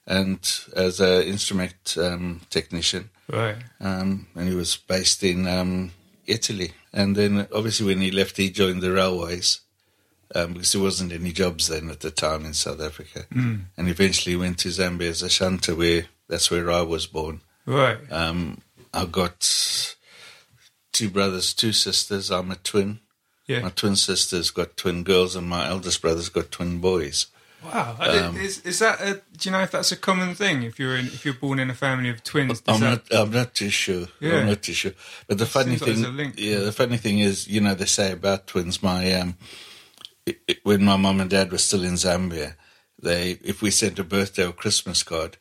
and 0.05 0.39
as 0.73 1.01
an 1.01 1.23
instrument 1.23 1.97
um, 1.97 2.41
technician 2.49 3.09
Right. 3.29 3.57
um, 3.81 4.27
and 4.35 4.47
he 4.47 4.55
was 4.55 4.77
based 4.77 5.23
in 5.23 5.47
um, 5.47 5.91
Italy. 6.25 6.71
And 6.93 7.15
then, 7.15 7.47
obviously, 7.53 7.85
when 7.87 8.01
he 8.01 8.11
left, 8.11 8.37
he 8.37 8.49
joined 8.49 8.81
the 8.81 8.91
railways 8.91 9.61
um, 10.33 10.53
because 10.53 10.71
there 10.71 10.81
wasn't 10.81 11.11
any 11.11 11.31
jobs 11.31 11.67
then 11.67 11.89
at 11.89 11.99
the 11.99 12.11
time 12.11 12.45
in 12.45 12.53
South 12.53 12.81
Africa. 12.81 13.25
Mm. 13.33 13.65
And 13.77 13.89
eventually 13.89 14.35
went 14.35 14.59
to 14.59 14.69
Zambia 14.69 15.09
as 15.09 15.21
a 15.21 15.29
shunter, 15.29 15.75
where 15.75 16.05
that's 16.27 16.49
where 16.51 16.71
I 16.71 16.81
was 16.81 17.05
born. 17.05 17.41
Right. 17.65 17.97
Um, 18.11 18.61
I 18.93 19.05
got 19.05 19.95
two 20.91 21.09
brothers, 21.09 21.53
two 21.53 21.73
sisters. 21.73 22.31
I'm 22.31 22.51
a 22.51 22.55
twin. 22.55 22.99
Yeah. 23.45 23.61
My 23.61 23.69
twin 23.69 23.95
sisters 23.95 24.51
got 24.51 24.75
twin 24.77 25.03
girls, 25.03 25.35
and 25.35 25.47
my 25.47 25.67
eldest 25.67 26.01
brother's 26.01 26.29
got 26.29 26.51
twin 26.51 26.79
boys. 26.79 27.27
Wow. 27.63 27.95
I 27.99 28.29
is 28.37 28.59
is 28.61 28.79
that 28.79 29.01
a, 29.01 29.13
do 29.37 29.49
you 29.49 29.51
know 29.51 29.61
if 29.61 29.71
that's 29.71 29.91
a 29.91 29.95
common 29.97 30.35
thing 30.35 30.63
if 30.63 30.79
you're 30.79 30.95
in 30.95 31.07
if 31.07 31.25
you're 31.25 31.33
born 31.33 31.59
in 31.59 31.69
a 31.69 31.73
family 31.73 32.09
of 32.09 32.23
twins? 32.23 32.61
I'm 32.67 32.79
that- 32.81 33.09
not. 33.11 33.19
I'm 33.19 33.31
not 33.31 33.53
too 33.55 33.69
sure. 33.69 34.07
Yeah. 34.19 34.37
I'm 34.41 34.47
not 34.47 34.61
too 34.61 34.73
sure. 34.73 34.93
But 35.27 35.37
the 35.39 35.45
funny 35.45 35.77
seems 35.77 35.81
like 36.01 36.07
thing, 36.07 36.17
link. 36.17 36.35
yeah, 36.37 36.59
the 36.59 36.71
funny 36.71 36.97
thing 36.97 37.19
is, 37.19 37.47
you 37.47 37.59
know, 37.61 37.73
they 37.73 37.85
say 37.85 38.11
about 38.11 38.47
twins. 38.47 38.81
My 38.83 39.11
um, 39.13 39.37
it, 40.25 40.39
it- 40.47 40.59
when 40.63 40.83
my 40.85 40.97
mum 40.97 41.19
and 41.19 41.29
dad 41.29 41.51
were 41.51 41.57
still 41.57 41.83
in 41.83 41.93
Zambia, 41.93 42.55
they 43.01 43.39
if 43.43 43.61
we 43.61 43.71
sent 43.71 43.99
a 43.99 44.03
birthday 44.03 44.45
or 44.45 44.51
Christmas 44.53 45.03
card, 45.03 45.37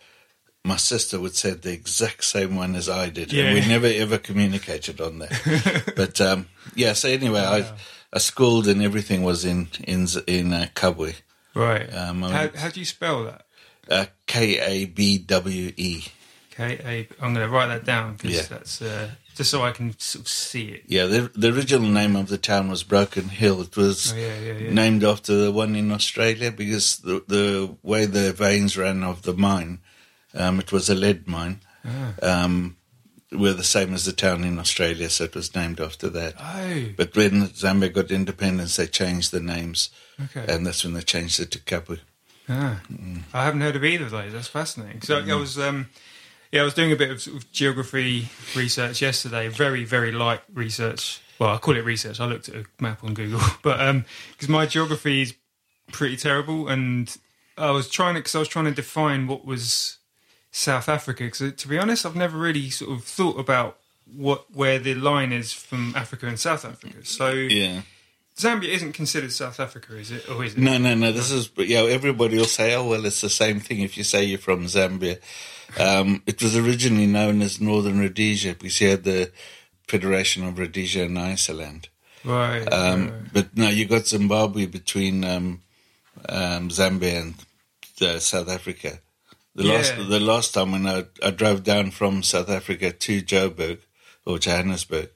my 0.64 0.76
sister 0.76 1.20
would 1.20 1.36
send 1.36 1.62
the 1.62 1.72
exact 1.72 2.24
same 2.24 2.56
one 2.56 2.74
as 2.74 2.88
I 2.88 3.10
did, 3.10 3.32
Yeah. 3.32 3.44
and 3.44 3.54
we 3.54 3.68
never 3.68 3.86
ever 3.86 4.18
communicated 4.18 5.00
on 5.00 5.18
that. 5.20 5.92
but 5.96 6.20
um, 6.20 6.46
yeah, 6.74 6.94
so 6.94 7.08
anyway, 7.08 7.40
I, 7.40 7.70
I 8.12 8.18
schooled 8.18 8.66
and 8.68 8.82
everything 8.82 9.22
was 9.22 9.44
in 9.44 9.68
in 9.84 10.06
in 10.26 10.52
uh, 10.52 10.66
Kabwe, 10.74 11.14
Right. 11.56 11.88
Um, 11.94 12.22
I 12.24 12.44
mean- 12.46 12.54
how 12.54 12.68
do 12.68 12.80
you 12.80 12.86
spell 12.86 13.24
that? 13.24 13.42
uh, 13.90 14.06
K 14.26 14.58
A 14.58 14.84
B 14.86 15.18
W 15.18 15.72
E. 15.76 16.04
K 16.50 16.78
A. 16.84 17.08
I'm 17.24 17.34
going 17.34 17.46
to 17.46 17.52
write 17.52 17.68
that 17.68 17.84
down 17.84 18.14
because 18.16 18.36
Yeah. 18.36 18.42
that's 18.42 18.82
uh, 18.82 19.10
just 19.36 19.50
so 19.50 19.62
I 19.62 19.70
can 19.72 19.94
sort 19.98 20.22
of 20.24 20.28
see 20.28 20.68
it. 20.68 20.82
Yeah, 20.86 21.06
the 21.06 21.30
the 21.34 21.52
original 21.54 21.88
name 21.88 22.16
of 22.16 22.28
the 22.28 22.38
town 22.38 22.68
was 22.70 22.82
Broken 22.82 23.28
Hill. 23.28 23.60
It 23.62 23.76
was 23.76 24.12
Oh, 24.12 24.16
yeah, 24.16 24.40
yeah. 24.40 24.70
named 24.72 25.04
after 25.04 25.34
the 25.36 25.52
one 25.52 25.76
in 25.76 25.92
Australia 25.92 26.50
because 26.50 26.98
the 26.98 27.22
the 27.28 27.76
way 27.82 28.06
the 28.06 28.32
veins 28.32 28.76
ran 28.76 29.02
of 29.04 29.22
the 29.22 29.34
mine, 29.34 29.80
um, 30.34 30.58
it 30.58 30.72
was 30.72 30.88
a 30.90 30.94
lead 30.94 31.26
mine. 31.28 31.60
Ah. 31.84 32.14
Um, 32.44 32.76
were 33.32 33.52
the 33.52 33.64
same 33.64 33.92
as 33.94 34.04
the 34.04 34.12
town 34.12 34.42
in 34.44 34.58
Australia, 34.58 35.10
so 35.10 35.24
it 35.24 35.34
was 35.34 35.54
named 35.54 35.80
after 35.80 36.08
that. 36.10 36.34
Oh, 36.40 36.88
But 36.96 37.14
when 37.16 37.48
Zambia 37.48 37.92
got 37.92 38.10
independence, 38.10 38.76
they 38.76 38.86
changed 38.86 39.30
the 39.32 39.40
names, 39.40 39.90
okay. 40.24 40.52
and 40.52 40.66
that's 40.66 40.84
when 40.84 40.94
they 40.94 41.02
changed 41.02 41.40
it 41.40 41.50
to 41.52 41.58
Kabwe. 41.58 42.00
Ah, 42.48 42.80
I 43.34 43.44
haven't 43.44 43.60
heard 43.60 43.76
of 43.76 43.84
either 43.84 44.04
of 44.04 44.12
those. 44.12 44.32
That's 44.32 44.48
fascinating. 44.48 45.02
So 45.02 45.18
I 45.18 45.34
was, 45.34 45.58
um, 45.58 45.88
yeah, 46.52 46.60
I 46.60 46.64
was 46.64 46.74
doing 46.74 46.92
a 46.92 46.96
bit 46.96 47.10
of, 47.10 47.20
sort 47.20 47.36
of 47.38 47.50
geography 47.52 48.28
research 48.54 49.02
yesterday. 49.02 49.48
Very, 49.48 49.84
very 49.84 50.12
light 50.12 50.42
research. 50.52 51.20
Well, 51.38 51.50
I 51.50 51.58
call 51.58 51.76
it 51.76 51.84
research. 51.84 52.20
I 52.20 52.26
looked 52.26 52.48
at 52.48 52.54
a 52.54 52.64
map 52.80 53.02
on 53.02 53.14
Google, 53.14 53.40
but 53.62 54.04
because 54.32 54.48
my 54.48 54.64
geography 54.66 55.22
is 55.22 55.34
pretty 55.92 56.16
terrible, 56.16 56.68
and 56.68 57.14
I 57.58 57.72
was 57.72 57.90
trying 57.90 58.14
to 58.14 58.20
because 58.20 58.34
I 58.34 58.38
was 58.38 58.48
trying 58.48 58.66
to 58.66 58.70
define 58.70 59.26
what 59.26 59.44
was 59.44 59.98
South 60.50 60.88
Africa. 60.88 61.24
Because 61.24 61.52
to 61.52 61.68
be 61.68 61.78
honest, 61.78 62.06
I've 62.06 62.16
never 62.16 62.38
really 62.38 62.70
sort 62.70 62.92
of 62.96 63.04
thought 63.04 63.38
about 63.38 63.78
what 64.14 64.54
where 64.54 64.78
the 64.78 64.94
line 64.94 65.32
is 65.32 65.52
from 65.52 65.94
Africa 65.96 66.26
and 66.26 66.38
South 66.38 66.64
Africa. 66.64 67.04
So 67.04 67.32
Yeah. 67.32 67.82
Zambia 68.36 68.68
isn't 68.68 68.92
considered 68.92 69.32
South 69.32 69.58
Africa, 69.60 69.96
is 69.96 70.10
it? 70.10 70.28
Or 70.28 70.44
is 70.44 70.54
it? 70.54 70.58
No, 70.58 70.76
no, 70.76 70.94
no. 70.94 71.10
This 71.10 71.30
is, 71.30 71.48
but 71.48 71.68
yeah, 71.68 71.80
everybody 71.80 72.36
will 72.36 72.44
say, 72.44 72.74
oh, 72.74 72.86
well, 72.86 73.06
it's 73.06 73.22
the 73.22 73.30
same 73.30 73.60
thing 73.60 73.80
if 73.80 73.96
you 73.96 74.04
say 74.04 74.24
you're 74.24 74.38
from 74.38 74.64
Zambia. 74.66 75.18
Um, 75.80 76.22
it 76.26 76.42
was 76.42 76.56
originally 76.56 77.06
known 77.06 77.40
as 77.40 77.60
Northern 77.60 77.98
Rhodesia 77.98 78.52
because 78.52 78.80
you 78.80 78.90
had 78.90 79.04
the 79.04 79.32
Federation 79.88 80.44
of 80.46 80.58
Rhodesia 80.58 81.04
and 81.04 81.16
Nyasaland. 81.16 81.86
Right. 82.24 82.66
Um, 82.72 83.08
right. 83.08 83.32
But 83.32 83.56
no, 83.56 83.68
you 83.68 83.86
got 83.86 84.06
Zimbabwe 84.06 84.66
between 84.66 85.24
um, 85.24 85.62
um, 86.28 86.68
Zambia 86.68 87.22
and 87.22 87.34
uh, 88.02 88.18
South 88.18 88.48
Africa. 88.48 88.98
The 89.54 89.64
last, 89.64 89.96
the 89.96 90.20
last 90.20 90.52
time 90.52 90.72
when 90.72 90.86
I, 90.86 91.04
I 91.22 91.30
drove 91.30 91.64
down 91.64 91.90
from 91.90 92.22
South 92.22 92.50
Africa 92.50 92.92
to 92.92 93.22
Joburg 93.22 93.78
or 94.26 94.38
Johannesburg 94.38 95.08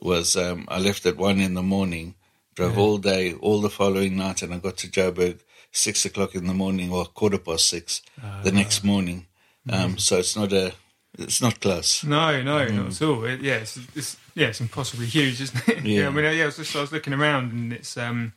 was 0.00 0.36
um, 0.36 0.66
I 0.68 0.78
left 0.78 1.04
at 1.06 1.16
one 1.16 1.40
in 1.40 1.54
the 1.54 1.62
morning, 1.62 2.14
drove 2.54 2.76
all 2.78 2.98
day, 2.98 3.32
all 3.34 3.60
the 3.60 3.70
following 3.70 4.16
night, 4.16 4.42
and 4.42 4.52
I 4.54 4.58
got 4.58 4.76
to 4.78 4.88
Joburg 4.88 5.40
six 5.72 6.04
o'clock 6.04 6.34
in 6.34 6.46
the 6.46 6.54
morning 6.54 6.90
or 6.92 7.04
quarter 7.06 7.38
past 7.38 7.68
six 7.68 8.02
the 8.42 8.52
next 8.52 8.84
morning. 8.84 9.26
Um, 9.70 9.98
so 9.98 10.18
it's 10.18 10.36
not 10.36 10.52
a, 10.52 10.72
it's 11.18 11.40
not 11.40 11.60
close. 11.60 12.02
No, 12.04 12.42
no, 12.42 12.66
Mm. 12.66 12.74
not 12.76 12.86
at 12.88 13.02
all. 13.02 13.24
It, 13.24 13.40
yeah, 13.40 13.56
it's, 13.56 13.78
it's 13.94 14.16
yeah, 14.34 14.48
it's 14.48 14.60
impossibly 14.60 15.06
huge, 15.06 15.40
isn't 15.40 15.68
it? 15.68 15.84
Yeah. 15.84 16.08
I 16.08 16.10
mean, 16.10 16.24
yeah, 16.24 16.42
I 16.42 16.46
was, 16.46 16.56
just, 16.56 16.74
I 16.74 16.80
was 16.80 16.92
looking 16.92 17.12
around, 17.12 17.52
and 17.52 17.72
it's 17.72 17.96
um, 17.96 18.32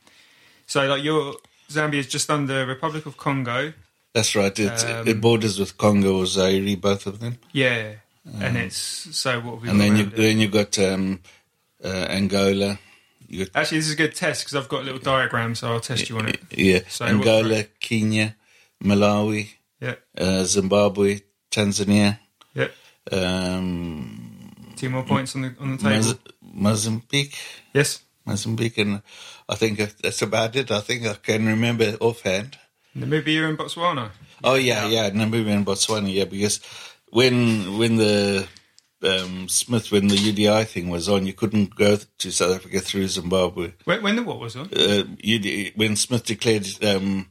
so 0.66 0.86
like 0.86 1.02
your 1.02 1.34
Zambia 1.70 1.94
is 2.00 2.06
just 2.06 2.30
under 2.30 2.66
Republic 2.66 3.06
of 3.06 3.16
Congo, 3.16 3.72
That's 4.12 4.36
right. 4.36 4.56
It, 4.58 4.84
Um, 4.84 5.08
it 5.08 5.20
borders 5.20 5.58
with 5.58 5.76
Congo 5.76 6.18
or 6.18 6.26
Zaire, 6.26 6.76
both 6.76 7.06
of 7.06 7.18
them. 7.20 7.38
yeah, 7.52 7.94
and 8.40 8.56
it's 8.56 8.76
so 8.76 9.40
what 9.40 9.54
have 9.54 9.62
we 9.62 9.68
Mm. 9.68 9.70
and 9.72 9.80
then 9.80 9.96
you 9.96 10.04
it? 10.04 10.16
then 10.16 10.38
you 10.38 10.48
got 10.48 10.78
um, 10.78 11.20
uh, 11.82 11.88
Angola. 12.10 12.78
You 13.26 13.44
got 13.46 13.56
Actually, 13.62 13.78
this 13.78 13.86
is 13.88 13.92
a 13.94 13.96
good 13.96 14.14
test 14.14 14.42
because 14.44 14.54
I've 14.56 14.68
got 14.68 14.82
a 14.82 14.84
little 14.84 15.00
diagram, 15.00 15.54
so 15.54 15.72
I'll 15.72 15.80
test 15.80 16.08
you 16.08 16.18
on 16.18 16.28
it. 16.28 16.40
yeah, 16.50 16.80
So 16.88 17.04
what- 17.04 17.14
Angola, 17.14 17.64
Kenya, 17.80 18.36
Malawi, 18.82 19.48
Yeah, 19.80 19.94
uh, 20.18 20.44
Zimbabwe, 20.44 21.20
Tanzania, 21.50 22.18
yeah. 22.54 22.68
um, 23.12 24.30
Two 24.76 24.90
more 24.90 25.04
points 25.04 25.34
on 25.36 25.42
the 25.42 25.54
on 25.60 25.76
the 25.76 25.82
table. 25.82 25.94
Moz- 25.94 26.18
Mozambique, 26.42 27.36
yes, 27.72 28.00
Mozambique, 28.26 28.78
and 28.78 29.02
I 29.48 29.54
think 29.54 29.78
that's 29.78 30.22
about 30.22 30.56
it. 30.56 30.70
I 30.70 30.80
think 30.80 31.06
I 31.06 31.14
can 31.14 31.46
remember 31.46 31.96
offhand. 32.00 32.58
Namibia 32.96 33.48
and 33.48 33.58
Botswana. 33.58 34.10
Oh 34.42 34.54
yeah, 34.54 34.86
yeah, 34.86 35.10
Namibia 35.10 35.54
and 35.56 35.66
Botswana, 35.66 36.12
yeah, 36.12 36.24
because 36.24 36.60
when 37.10 37.78
when 37.78 37.96
the 37.96 38.46
um, 39.04 39.48
Smith 39.48 39.90
when 39.92 40.08
the 40.08 40.16
UDI 40.16 40.66
thing 40.66 40.88
was 40.88 41.08
on, 41.08 41.26
you 41.26 41.32
couldn't 41.32 41.74
go 41.76 41.98
to 42.18 42.30
South 42.30 42.54
Africa 42.56 42.80
through 42.80 43.08
Zimbabwe. 43.08 43.72
When, 43.84 44.02
when 44.02 44.16
the 44.16 44.22
what 44.22 44.40
was 44.40 44.56
on? 44.56 44.68
uh, 44.74 45.04
UD, 45.26 45.72
when 45.76 45.96
Smith 45.96 46.24
declared 46.24 46.66
um, 46.84 47.28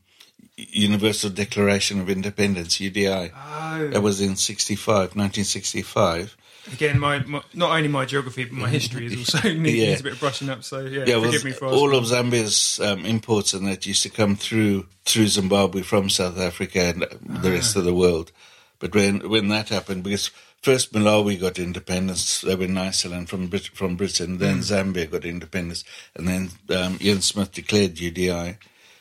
Universal 0.55 1.31
Declaration 1.31 1.99
of 1.99 2.09
Independence, 2.09 2.77
UDI, 2.77 3.31
Oh, 3.35 3.89
that 3.89 4.01
was 4.01 4.21
in 4.21 4.35
65, 4.35 5.15
1965. 5.15 6.37
again, 6.71 6.99
my, 6.99 7.19
my 7.25 7.41
not 7.53 7.71
only 7.75 7.87
my 7.87 8.05
geography 8.05 8.43
but 8.45 8.53
my 8.53 8.69
history 8.69 9.07
is 9.07 9.17
also 9.17 9.49
need, 9.53 9.75
Yeah. 9.75 9.85
needs 9.87 10.01
a 10.01 10.03
bit 10.03 10.13
of 10.13 10.19
brushing 10.19 10.49
up. 10.49 10.63
So 10.63 10.81
yeah, 10.81 11.05
Yeah, 11.07 11.17
well, 11.17 11.31
me 11.31 11.51
for 11.51 11.67
all 11.67 11.95
of 11.95 12.03
Zambia's 12.05 12.79
um, 12.79 13.03
imports 13.05 13.53
and 13.53 13.67
that 13.67 13.85
used 13.87 14.03
to 14.03 14.09
come 14.09 14.35
through 14.35 14.85
through 15.05 15.27
Zimbabwe 15.27 15.81
from 15.81 16.09
South 16.09 16.37
Africa 16.39 16.79
and 16.81 17.05
the 17.43 17.51
rest 17.51 17.75
of 17.75 17.83
the 17.83 17.93
world. 17.93 18.31
But 18.79 18.93
when 18.93 19.27
when 19.29 19.47
that 19.49 19.69
happened, 19.69 20.03
because 20.03 20.29
first 20.63 20.93
Malawi 20.93 21.39
got 21.39 21.59
independence, 21.59 22.41
they 22.41 22.55
were 22.55 22.63
in 22.65 22.73
Nyasaland 22.73 23.27
from 23.27 23.47
Brit- 23.47 23.67
from 23.75 23.95
Britain. 23.95 24.39
Then 24.39 24.59
Zambia 24.59 25.09
got 25.11 25.25
independence, 25.25 25.83
and 26.15 26.27
then 26.27 26.49
um, 26.75 26.97
Ian 27.01 27.21
Smith 27.21 27.51
declared 27.51 27.95
UDI, 27.95 28.57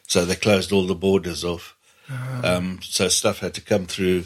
so 0.06 0.24
they 0.24 0.36
closed 0.36 0.72
all 0.72 0.86
the 0.86 0.94
borders 0.94 1.44
off. 1.44 1.74
Um, 2.44 2.80
so 2.82 3.08
stuff 3.08 3.38
had 3.38 3.54
to 3.54 3.62
come 3.62 3.86
through 3.86 4.24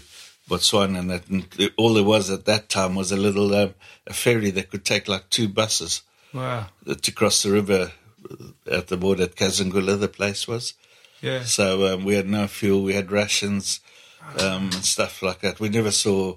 Botswana, 0.50 0.98
and, 0.98 1.10
that, 1.10 1.28
and 1.28 1.70
all 1.76 1.94
there 1.94 2.02
was 2.02 2.30
at 2.30 2.46
that 2.46 2.68
time 2.68 2.96
was 2.96 3.12
a 3.12 3.16
little 3.16 3.54
um, 3.54 3.74
a 4.08 4.12
ferry 4.12 4.50
that 4.52 4.70
could 4.70 4.84
take 4.84 5.06
like 5.06 5.30
two 5.30 5.48
buses 5.48 6.02
Wow. 6.34 6.66
to 7.02 7.12
cross 7.12 7.42
the 7.44 7.52
river 7.52 7.92
at 8.70 8.88
the 8.88 8.96
border 8.96 9.24
at 9.24 9.36
Kazungula, 9.36 9.98
the 10.00 10.08
place 10.08 10.48
was. 10.48 10.74
Yeah. 11.22 11.44
So 11.44 11.94
um, 11.94 12.04
we 12.04 12.14
had 12.14 12.28
no 12.28 12.46
fuel, 12.48 12.82
we 12.82 12.94
had 12.94 13.12
rations 13.12 13.80
um, 14.40 14.64
and 14.64 14.84
stuff 14.84 15.22
like 15.22 15.40
that. 15.40 15.60
We 15.60 15.68
never 15.68 15.90
saw, 15.92 16.36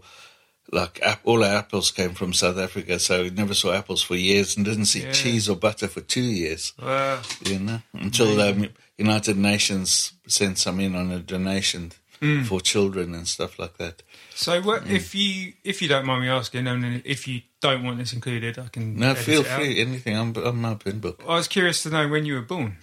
like, 0.71 1.01
all 1.23 1.43
our 1.43 1.55
apples 1.58 1.91
came 1.91 2.13
from 2.13 2.34
South 2.34 2.58
Africa, 2.58 2.99
so 2.99 3.23
we 3.23 3.29
never 3.32 3.53
saw 3.53 3.73
apples 3.73 4.01
for 4.03 4.15
years 4.15 4.55
and 4.55 4.65
didn't 4.65 4.86
see 4.86 5.01
Yeah. 5.03 5.12
cheese 5.12 5.49
or 5.49 5.55
butter 5.55 5.88
for 5.88 6.01
two 6.01 6.21
years, 6.21 6.73
Wow. 6.82 7.21
you 7.45 7.60
know, 7.60 7.82
until 7.93 8.39
um, 8.41 8.67
United 8.97 9.38
Nations 9.38 10.13
sent 10.27 10.58
some 10.58 10.79
in 10.79 10.95
on 10.95 11.12
a 11.12 11.19
donation 11.19 11.91
Mm. 12.21 12.45
for 12.45 12.60
children 12.60 13.15
and 13.15 13.25
stuff 13.25 13.58
like 13.58 13.77
that. 13.77 14.03
So, 14.36 14.62
what 14.62 14.86
if 14.88 15.15
you 15.15 15.53
if 15.63 15.82
you 15.82 15.88
don't 15.88 16.05
mind 16.05 16.21
me 16.23 16.27
asking, 16.27 16.67
and 16.67 17.01
if 17.05 17.25
you 17.29 17.43
don't 17.62 17.82
want 17.82 17.97
this 17.97 18.12
included, 18.12 18.60
I 18.60 18.67
can. 18.67 18.97
No, 18.97 19.15
feel 19.15 19.39
it 19.41 19.47
out. 19.47 19.58
free, 19.58 19.79
anything, 19.79 20.17
I'm, 20.17 20.36
I'm 20.36 20.65
open 20.65 20.99
book. 20.99 21.23
I 21.25 21.36
was 21.36 21.47
curious 21.47 21.82
to 21.84 21.89
know 21.89 22.10
when 22.10 22.25
you 22.25 22.34
were 22.34 22.41
born. 22.41 22.75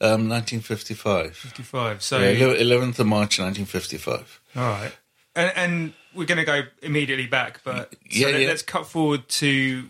Um, 0.00 0.26
1955. 0.30 1.36
Fifty-five. 1.36 2.02
So, 2.02 2.18
Yeah, 2.20 2.46
11th 2.54 2.98
of 2.98 3.06
March 3.06 3.38
1955. 3.38 4.40
all 4.56 4.62
right, 4.62 4.92
and, 5.36 5.52
and 5.54 5.92
we're 6.14 6.26
going 6.26 6.38
to 6.38 6.44
go 6.44 6.62
immediately 6.82 7.26
back, 7.26 7.60
but 7.64 7.92
so 7.92 7.98
Yeah, 8.10 8.26
let, 8.28 8.40
yeah. 8.40 8.48
let's 8.48 8.62
cut 8.62 8.86
forward 8.86 9.28
to 9.28 9.84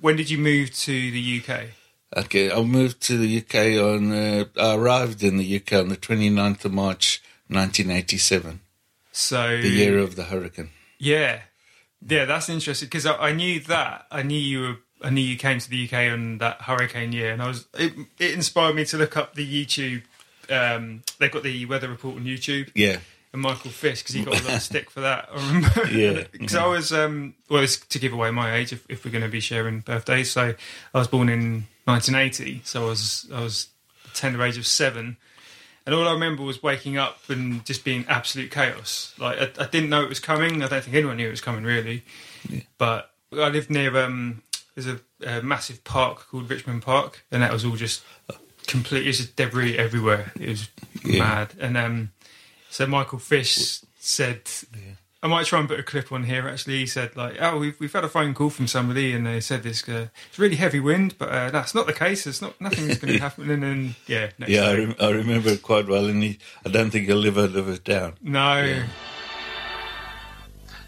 when 0.00 0.16
did 0.16 0.30
you 0.30 0.38
move 0.38 0.74
to 0.80 0.92
the 1.10 1.42
UK? 1.44 1.64
Okay, 2.14 2.50
I 2.52 2.60
moved 2.62 3.00
to 3.02 3.16
the 3.16 3.38
UK 3.38 3.80
on. 3.82 4.12
Uh, 4.12 4.44
I 4.60 4.74
arrived 4.74 5.22
in 5.22 5.38
the 5.38 5.56
UK 5.56 5.72
on 5.74 5.88
the 5.88 5.96
29th 5.96 6.64
of 6.66 6.72
March, 6.72 7.22
1987, 7.48 8.60
So 9.12 9.60
the 9.60 9.68
year 9.68 9.98
of 9.98 10.16
the 10.16 10.24
hurricane. 10.24 10.70
Yeah, 10.98 11.40
yeah, 12.06 12.24
that's 12.26 12.48
interesting 12.48 12.86
because 12.86 13.06
I, 13.06 13.14
I 13.16 13.32
knew 13.32 13.60
that. 13.60 14.06
I 14.10 14.22
knew 14.22 14.38
you 14.38 14.60
were. 14.60 14.76
I 15.04 15.10
knew 15.10 15.20
you 15.22 15.36
came 15.36 15.58
to 15.58 15.68
the 15.68 15.84
UK 15.84 16.12
on 16.12 16.38
that 16.38 16.62
hurricane 16.62 17.12
year, 17.12 17.32
and 17.32 17.42
I 17.42 17.48
was. 17.48 17.66
It, 17.74 17.92
it 18.18 18.34
inspired 18.34 18.76
me 18.76 18.84
to 18.86 18.98
look 18.98 19.16
up 19.16 19.34
the 19.34 19.46
YouTube. 19.66 20.02
Um, 20.50 21.02
they've 21.18 21.30
got 21.30 21.42
the 21.44 21.64
weather 21.66 21.88
report 21.88 22.16
on 22.16 22.24
YouTube, 22.24 22.70
Yeah, 22.74 22.98
and 23.32 23.40
Michael 23.42 23.70
Fish 23.70 24.02
because 24.02 24.14
he 24.14 24.24
got 24.24 24.40
a 24.40 24.44
lot 24.44 24.54
of 24.56 24.62
stick 24.62 24.90
for 24.90 25.00
that. 25.00 25.28
I 25.32 25.46
remember. 25.46 25.86
Yeah. 25.90 26.24
because 26.32 26.54
I 26.54 26.66
was. 26.66 26.92
Um, 26.92 27.34
well, 27.48 27.62
it's 27.62 27.76
to 27.78 27.98
give 27.98 28.12
away 28.12 28.30
my 28.30 28.54
age 28.54 28.72
if, 28.72 28.84
if 28.88 29.04
we're 29.04 29.10
going 29.10 29.24
to 29.24 29.30
be 29.30 29.40
sharing 29.40 29.80
birthdays. 29.80 30.30
So 30.30 30.54
I 30.94 30.98
was 30.98 31.08
born 31.08 31.28
in 31.28 31.66
1980, 31.84 32.62
so 32.64 32.84
I 32.84 32.88
was 32.88 33.26
I 33.32 33.40
was 33.40 33.68
tender 34.14 34.42
age 34.42 34.58
of 34.58 34.66
seven. 34.66 35.16
And 35.84 35.94
all 35.96 36.06
I 36.06 36.12
remember 36.12 36.44
was 36.44 36.62
waking 36.62 36.96
up 36.96 37.18
and 37.28 37.64
just 37.66 37.84
being 37.84 38.04
absolute 38.08 38.52
chaos. 38.52 39.14
Like 39.18 39.38
I, 39.58 39.64
I 39.64 39.66
didn't 39.66 39.90
know 39.90 40.02
it 40.02 40.08
was 40.08 40.20
coming. 40.20 40.62
I 40.62 40.68
don't 40.68 40.84
think 40.84 40.94
anyone 40.94 41.16
knew 41.16 41.26
it 41.26 41.30
was 41.32 41.40
coming 41.40 41.64
really. 41.64 42.04
But 42.78 43.10
I 43.32 43.48
lived 43.48 43.68
near 43.70 43.96
um, 43.98 44.42
there's 44.76 44.86
a, 44.86 45.00
a 45.26 45.42
massive 45.42 45.82
park 45.82 46.28
called 46.30 46.48
Richmond 46.50 46.82
Park, 46.82 47.24
and 47.32 47.42
that 47.42 47.52
was 47.52 47.64
all 47.64 47.74
just 47.76 48.02
complete. 48.68 49.02
It 49.04 49.08
was 49.08 49.16
just 49.18 49.34
debris 49.36 49.76
everywhere. 49.76 50.32
It 50.38 50.50
was 50.50 50.68
Yeah. 51.04 51.18
mad. 51.18 51.54
And 51.58 51.76
um, 51.76 52.10
So 52.72 52.86
Michael 52.86 53.18
Fish 53.18 53.82
said, 53.98 54.50
I 55.22 55.26
might 55.26 55.44
try 55.44 55.60
and 55.60 55.68
put 55.68 55.78
a 55.78 55.82
clip 55.82 56.10
on 56.10 56.24
here. 56.24 56.48
Actually, 56.48 56.78
he 56.78 56.86
said 56.86 57.14
like, 57.16 57.36
"Oh, 57.38 57.58
we've 57.58 57.78
we've 57.78 57.92
had 57.92 58.02
a 58.02 58.08
phone 58.08 58.32
call 58.32 58.48
from 58.48 58.66
somebody, 58.66 59.12
and 59.12 59.26
they 59.26 59.40
said 59.40 59.62
this 59.62 59.86
uh, 59.86 60.08
it's 60.30 60.38
really 60.38 60.56
heavy 60.56 60.80
wind, 60.80 61.16
but 61.18 61.28
uh, 61.28 61.50
that's 61.50 61.74
not 61.74 61.86
the 61.86 61.92
case. 61.92 62.26
It's 62.26 62.40
not 62.40 62.58
nothing's 62.62 62.96
going 62.96 63.12
to 63.18 63.18
happen." 63.20 63.50
And 63.50 63.62
then 63.62 63.94
yeah, 64.06 64.30
next 64.38 64.50
Yeah, 64.50 64.62
I, 64.62 64.74
rem- 64.74 64.94
I 64.98 65.10
remember 65.10 65.50
it 65.50 65.62
quite 65.62 65.86
well, 65.86 66.06
and 66.06 66.22
he, 66.22 66.38
I 66.64 66.70
don't 66.70 66.90
think 66.90 67.08
he'll 67.08 67.26
ever 67.26 67.46
live 67.46 67.68
it 67.68 67.84
down. 67.84 68.14
no, 68.22 68.82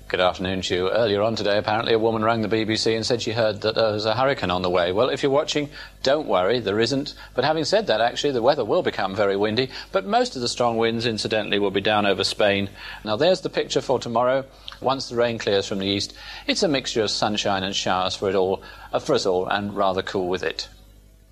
Good 0.06 0.20
afternoon 0.20 0.60
to 0.62 0.74
you. 0.74 0.90
Earlier 0.90 1.22
on 1.22 1.34
today, 1.34 1.56
apparently, 1.56 1.94
a 1.94 1.98
woman 1.98 2.22
rang 2.22 2.42
the 2.42 2.48
BBC 2.48 2.94
and 2.94 3.06
said 3.06 3.22
she 3.22 3.32
heard 3.32 3.62
that 3.62 3.74
there 3.74 3.90
was 3.90 4.04
a 4.04 4.14
hurricane 4.14 4.50
on 4.50 4.60
the 4.60 4.68
way. 4.68 4.92
Well, 4.92 5.08
if 5.08 5.22
you're 5.22 5.32
watching, 5.32 5.70
don't 6.02 6.28
worry, 6.28 6.60
there 6.60 6.78
isn't. 6.78 7.14
But 7.34 7.44
having 7.44 7.64
said 7.64 7.86
that, 7.86 8.02
actually, 8.02 8.32
the 8.32 8.42
weather 8.42 8.66
will 8.66 8.82
become 8.82 9.16
very 9.16 9.34
windy, 9.34 9.70
but 9.92 10.04
most 10.04 10.36
of 10.36 10.42
the 10.42 10.48
strong 10.48 10.76
winds, 10.76 11.06
incidentally, 11.06 11.58
will 11.58 11.70
be 11.70 11.80
down 11.80 12.04
over 12.04 12.22
Spain. 12.22 12.68
Now, 13.02 13.16
there's 13.16 13.40
the 13.40 13.48
picture 13.48 13.80
for 13.80 13.98
tomorrow. 13.98 14.44
Once 14.82 15.08
the 15.08 15.16
rain 15.16 15.38
clears 15.38 15.66
from 15.66 15.78
the 15.78 15.86
east, 15.86 16.12
it's 16.46 16.62
a 16.62 16.68
mixture 16.68 17.02
of 17.02 17.10
sunshine 17.10 17.64
and 17.64 17.74
showers 17.74 18.14
for 18.14 18.28
it 18.28 18.34
all, 18.34 18.62
uh, 18.92 18.98
for 18.98 19.14
us 19.14 19.24
all, 19.24 19.48
and 19.48 19.74
rather 19.74 20.02
cool 20.02 20.28
with 20.28 20.42
it. 20.42 20.68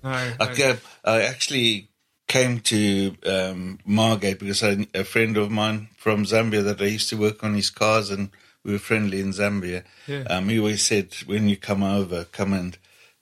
no, 0.03 0.09
I, 0.09 0.33
no. 0.39 0.55
ca- 0.55 0.79
I 1.05 1.21
actually 1.21 1.89
came 2.27 2.59
to 2.61 3.15
um, 3.27 3.79
Margate 3.85 4.39
because 4.39 4.63
I, 4.63 4.87
a 4.95 5.03
friend 5.03 5.37
of 5.37 5.51
mine 5.51 5.89
from 5.95 6.25
Zambia 6.25 6.63
that 6.63 6.81
I 6.81 6.85
used 6.85 7.09
to 7.09 7.17
work 7.17 7.43
on 7.43 7.53
his 7.53 7.69
cars 7.69 8.09
and 8.09 8.29
we 8.63 8.71
were 8.73 8.79
friendly 8.79 9.19
in 9.19 9.31
Zambia. 9.31 9.83
Yeah. 10.07 10.23
Um, 10.29 10.49
he 10.49 10.57
always 10.59 10.81
said, 10.81 11.13
when 11.25 11.49
you 11.49 11.57
come 11.57 11.83
over, 11.83 12.25
come 12.25 12.53
and 12.53 12.77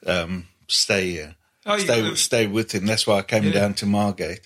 um, 0.06 0.48
stay 0.68 1.12
here. 1.12 1.36
Oh, 1.66 1.76
you- 1.76 1.82
stay, 1.82 2.16
stay 2.16 2.48
with 2.48 2.74
him. 2.74 2.86
That's 2.86 3.06
why 3.08 3.18
I 3.20 3.22
came 3.24 3.46
Yeah. 3.46 3.52
down 3.54 3.74
to 3.76 3.86
Margate. 3.86 4.42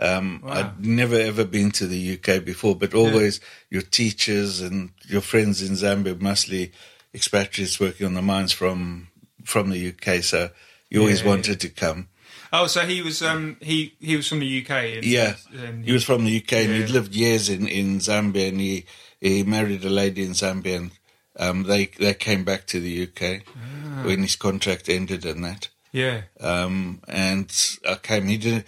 Um, 0.00 0.40
Wow. 0.44 0.52
I'd 0.52 0.84
never 0.84 1.16
ever 1.18 1.44
been 1.44 1.70
to 1.72 1.86
the 1.86 2.12
UK 2.14 2.44
before, 2.44 2.76
but 2.76 2.94
always 2.94 3.40
your 3.68 3.82
teachers 3.82 4.60
and 4.60 4.90
your 5.08 5.20
friends 5.22 5.60
in 5.60 5.72
Zambia, 5.74 6.20
mostly 6.20 6.70
expatriates 7.14 7.80
working 7.80 8.06
on 8.06 8.14
the 8.14 8.22
mines 8.22 8.52
from 8.52 9.08
from 9.44 9.70
the 9.70 9.88
UK. 9.88 10.22
So 10.22 10.50
you 10.90 11.00
always 11.00 11.20
Yeah, 11.20 11.24
yeah. 11.24 11.30
wanted 11.30 11.60
to 11.60 11.68
come. 11.70 12.08
Oh, 12.52 12.66
so 12.68 12.86
he 12.86 13.02
was 13.02 13.22
um 13.22 13.56
he 13.60 13.94
he 14.00 14.14
was 14.16 14.28
from 14.28 14.38
the 14.40 14.46
UK. 14.62 14.70
And, 14.70 15.04
Yeah, 15.04 15.34
and 15.52 15.84
he 15.84 15.92
was 15.92 16.04
from 16.04 16.24
the 16.24 16.36
UK 16.36 16.52
and 16.64 16.70
Yeah. 16.72 16.78
he'd 16.86 16.90
lived 16.90 17.14
years 17.14 17.48
in, 17.48 17.66
in 17.66 17.98
Zambia 17.98 18.48
and 18.48 18.60
he, 18.60 18.84
he 19.20 19.42
married 19.42 19.84
a 19.84 19.90
lady 19.90 20.22
in 20.24 20.32
Zambia 20.32 20.76
and 20.76 20.90
um, 21.38 21.62
they 21.64 21.86
they 21.86 22.14
came 22.14 22.44
back 22.44 22.66
to 22.66 22.80
the 22.80 23.02
UK 23.06 23.42
Ah. 23.46 24.04
when 24.04 24.22
his 24.22 24.36
contract 24.36 24.88
ended 24.88 25.24
and 25.24 25.44
that. 25.44 25.68
yeah. 25.92 26.22
Um, 26.40 27.00
and 27.08 27.50
I 27.88 27.94
came. 27.96 28.26
He 28.28 28.36
didn't. 28.38 28.66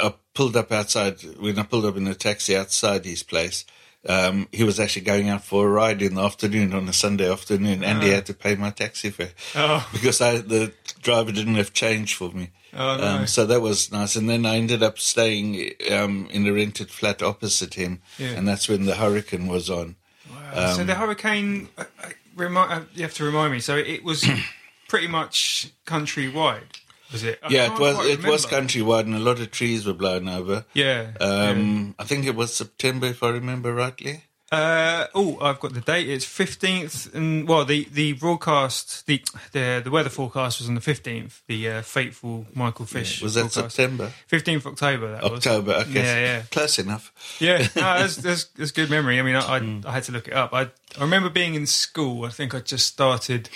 I 0.00 0.14
pulled 0.34 0.56
up 0.56 0.72
outside 0.72 1.16
when 1.38 1.58
I 1.58 1.62
pulled 1.64 1.84
up 1.86 1.96
in 1.96 2.06
a 2.08 2.14
taxi 2.14 2.56
outside 2.56 3.04
his 3.04 3.22
place. 3.22 3.64
Um, 4.08 4.48
he 4.52 4.64
was 4.64 4.80
actually 4.80 5.02
going 5.02 5.28
out 5.28 5.44
for 5.44 5.66
a 5.66 5.70
ride 5.70 6.00
in 6.00 6.14
the 6.14 6.22
afternoon 6.22 6.72
on 6.72 6.88
a 6.88 6.92
Sunday 6.94 7.30
afternoon, 7.30 7.84
and 7.84 8.02
he 8.02 8.08
had 8.08 8.24
to 8.26 8.34
pay 8.34 8.54
my 8.56 8.70
taxi 8.70 9.10
fare. 9.10 9.32
Oh. 9.54 9.86
because 9.92 10.20
I, 10.22 10.38
the 10.38 10.72
driver 11.02 11.30
didn't 11.30 11.56
have 11.56 11.74
change 11.74 12.14
for 12.14 12.30
me. 12.30 12.50
Oh, 12.72 12.96
no. 12.96 13.04
um, 13.06 13.26
so 13.26 13.44
that 13.46 13.60
was 13.60 13.92
nice. 13.92 14.16
And 14.16 14.28
then 14.28 14.46
I 14.46 14.56
ended 14.56 14.82
up 14.82 14.98
staying 14.98 15.72
um, 15.92 16.26
in 16.30 16.46
a 16.46 16.52
rented 16.52 16.90
flat 16.90 17.22
opposite 17.22 17.74
him, 17.74 18.00
Yeah. 18.18 18.28
and 18.28 18.48
that's 18.48 18.68
when 18.68 18.86
the 18.86 18.94
hurricane 18.96 19.46
was 19.46 19.68
on. 19.68 19.96
Wow. 20.30 20.72
so 20.74 20.84
the 20.84 20.94
hurricane, 20.94 21.68
uh, 21.76 21.84
uh, 22.02 22.08
remi- 22.34 22.56
uh, 22.58 22.80
you 22.94 23.02
have 23.02 23.14
to 23.14 23.24
remind 23.24 23.52
me. 23.52 23.60
So 23.60 23.76
it 23.76 24.04
was 24.04 24.26
pretty 24.88 25.06
much 25.08 25.70
countrywide, 25.86 26.80
was 27.12 27.24
it? 27.24 27.38
I 27.42 27.48
yeah, 27.48 27.72
it 27.74 27.78
was 27.80 28.06
it 28.06 28.24
was 28.24 28.46
countrywide, 28.46 29.00
and 29.02 29.14
a 29.14 29.18
lot 29.18 29.40
of 29.40 29.50
trees 29.50 29.86
were 29.86 29.92
blown 29.94 30.28
over. 30.28 30.64
Yeah. 30.74 31.12
Um, 31.20 31.94
I 31.98 32.04
think 32.04 32.24
it 32.26 32.34
was 32.34 32.54
September, 32.54 33.06
if 33.06 33.22
I 33.22 33.30
remember 33.30 33.74
rightly. 33.74 34.24
Uh, 34.50 35.06
oh, 35.14 35.36
I've 35.42 35.60
got 35.60 35.74
the 35.74 35.82
date. 35.82 36.08
It's 36.08 36.24
fifteenth, 36.24 37.14
and 37.14 37.46
well, 37.46 37.66
the, 37.66 37.86
the 37.92 38.14
broadcast, 38.14 39.06
the 39.06 39.22
the 39.52 39.82
the 39.84 39.90
weather 39.90 40.08
forecast 40.08 40.60
was 40.60 40.70
on 40.70 40.74
the 40.74 40.80
fifteenth. 40.80 41.42
The 41.48 41.68
uh, 41.68 41.82
fateful 41.82 42.46
Michael 42.54 42.86
Fish 42.86 43.20
Was 43.20 43.34
that 43.34 43.52
forecast. 43.52 43.76
September? 43.76 44.10
Fifteenth 44.26 44.64
October. 44.64 45.12
That 45.12 45.22
was. 45.24 45.46
October. 45.46 45.72
Okay, 45.72 45.92
Yeah, 46.02 46.18
yeah. 46.20 46.42
close 46.50 46.78
enough. 46.78 47.12
Yeah, 47.40 47.58
no, 47.76 47.82
that's, 47.98 48.16
that's, 48.16 48.44
that's 48.44 48.70
good 48.70 48.88
memory. 48.88 49.18
I 49.18 49.22
mean, 49.22 49.36
I, 49.36 49.56
I, 49.56 49.58
Hmm. 49.58 49.80
I 49.86 49.92
had 49.92 50.04
to 50.04 50.12
look 50.12 50.28
it 50.28 50.32
up. 50.34 50.54
I, 50.54 50.62
I 50.62 51.00
remember 51.02 51.28
being 51.28 51.52
in 51.54 51.66
school. 51.66 52.24
I 52.24 52.30
think 52.30 52.54
I 52.54 52.60
just 52.60 52.86
started, 52.86 53.50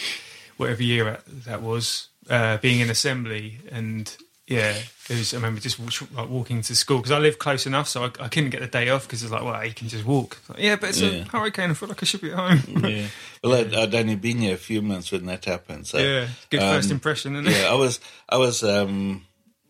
whatever 0.59 0.83
year 0.83 1.21
that 1.47 1.63
was, 1.63 2.09
uh, 2.31 2.57
being 2.59 2.81
in 2.81 2.91
assembly, 2.91 3.59
and 3.71 4.15
yeah, 4.47 4.75
it 5.09 5.17
was, 5.17 5.33
I 5.33 5.37
remember 5.37 5.61
just 5.61 5.79
like 6.13 6.29
walking 6.29 6.63
to 6.63 6.75
school 6.77 6.99
because 6.99 7.13
I 7.13 7.19
live 7.19 7.39
close 7.39 7.67
enough, 7.67 7.89
so 7.89 8.05
I, 8.05 8.25
I 8.25 8.29
couldn't 8.29 8.51
get 8.51 8.61
the 8.61 8.67
day 8.67 8.89
off 8.91 9.07
because 9.07 9.23
it's 9.23 9.33
like, 9.33 9.43
well, 9.45 9.65
you 9.65 9.73
can 9.73 9.89
just 9.89 10.05
walk. 10.05 10.39
Like, 10.49 10.59
yeah, 10.59 10.77
but 10.77 10.91
it's 10.91 11.01
Yeah. 11.01 11.11
a 11.11 11.25
hurricane. 11.25 11.71
I 11.71 11.75
feel 11.75 11.89
like 11.89 12.03
I 12.03 12.07
should 12.07 12.21
be 12.21 12.33
at 12.33 12.39
home. 12.39 12.85
Yeah. 12.85 13.07
Well, 13.45 13.55
I'd, 13.55 13.75
I'd 13.75 13.95
only 13.97 14.15
been 14.15 14.39
here 14.39 14.55
a 14.55 14.57
few 14.59 14.83
months 14.83 15.11
when 15.11 15.27
that 15.27 15.45
happened. 15.47 15.89
So, 15.89 15.99
yeah, 15.99 16.29
good 16.49 16.61
first 16.61 16.91
um, 16.91 16.95
impression. 16.97 17.35
Isn't 17.35 17.49
it? 17.49 17.59
yeah, 17.61 17.73
I 17.73 17.75
was 17.75 17.99
I 18.29 18.37
was 18.37 18.63
um, 18.63 19.25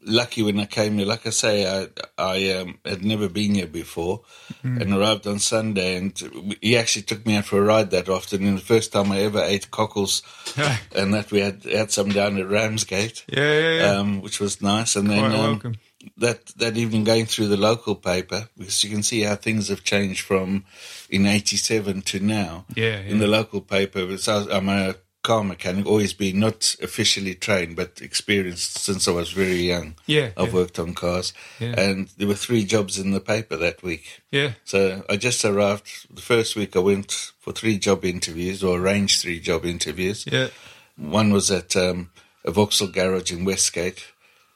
lucky 0.04 0.42
when 0.42 0.58
I 0.60 0.66
came 0.66 0.98
here. 0.98 1.06
Like 1.06 1.26
I 1.26 1.30
say, 1.30 1.66
I 1.66 1.88
I 2.18 2.50
um, 2.58 2.78
had 2.84 3.04
never 3.04 3.28
been 3.28 3.54
here 3.54 3.66
before, 3.66 4.22
Hmm. 4.62 4.80
and 4.80 4.92
arrived 4.92 5.26
on 5.26 5.38
Sunday. 5.38 5.96
And 5.96 6.56
he 6.60 6.76
actually 6.76 7.02
took 7.02 7.26
me 7.26 7.36
out 7.36 7.44
for 7.46 7.58
a 7.58 7.64
ride 7.64 7.90
that 7.90 8.08
afternoon. 8.08 8.56
The 8.56 8.60
first 8.60 8.92
time 8.92 9.10
I 9.12 9.20
ever 9.20 9.42
ate 9.42 9.70
cockles, 9.70 10.22
and 10.94 11.14
that 11.14 11.30
we 11.30 11.40
had 11.40 11.64
had 11.64 11.90
some 11.90 12.10
down 12.10 12.38
at 12.38 12.48
Ramsgate, 12.48 13.24
yeah, 13.28 13.60
yeah, 13.60 13.76
yeah. 13.76 13.98
um, 13.98 14.20
which 14.22 14.40
was 14.40 14.60
nice. 14.62 14.96
And 14.96 15.10
then 15.10 15.30
Quite 15.30 15.38
um, 15.66 15.74
that 16.16 16.46
that 16.56 16.76
evening 16.76 17.04
going 17.04 17.26
through 17.26 17.48
the 17.48 17.56
local 17.56 17.94
paper 17.94 18.48
because 18.58 18.82
you 18.84 18.90
can 18.90 19.02
see 19.02 19.20
how 19.22 19.36
things 19.36 19.68
have 19.68 19.84
changed 19.84 20.22
from 20.22 20.64
in 21.08 21.26
'87 21.26 22.02
to 22.02 22.20
now. 22.20 22.66
Yeah, 22.74 22.98
in 23.00 23.18
the 23.18 23.28
local 23.28 23.60
paper, 23.60 24.16
so 24.18 24.48
I'm 24.50 24.68
a 24.68 24.96
car 25.22 25.44
mechanic, 25.44 25.86
always 25.86 26.12
been 26.12 26.40
not 26.40 26.74
officially 26.82 27.34
trained 27.34 27.76
but 27.76 28.00
experienced 28.02 28.78
since 28.78 29.06
I 29.06 29.12
was 29.12 29.30
very 29.30 29.62
young. 29.62 29.94
Yeah, 30.06 30.30
I've 30.36 30.48
yeah. 30.48 30.54
worked 30.54 30.78
on 30.78 30.94
cars, 30.94 31.32
Yeah. 31.60 31.74
and 31.80 32.08
there 32.18 32.26
were 32.26 32.34
three 32.34 32.64
jobs 32.64 32.98
in 32.98 33.12
the 33.12 33.20
paper 33.20 33.56
that 33.56 33.82
week. 33.82 34.20
yeah. 34.32 34.52
So 34.64 35.04
I 35.08 35.16
just 35.16 35.44
arrived. 35.44 35.88
The 36.14 36.22
first 36.22 36.56
week 36.56 36.74
I 36.76 36.80
went 36.80 37.12
for 37.40 37.52
three 37.52 37.78
job 37.78 38.04
interviews 38.04 38.64
or 38.64 38.78
arranged 38.80 39.20
three 39.22 39.38
job 39.40 39.64
interviews. 39.64 40.26
Yeah. 40.30 40.48
One 40.96 41.32
was 41.32 41.50
at 41.50 41.76
um, 41.76 42.10
a 42.44 42.50
Vauxhall 42.50 42.88
garage 42.88 43.32
in 43.32 43.44
Westgate, 43.44 44.04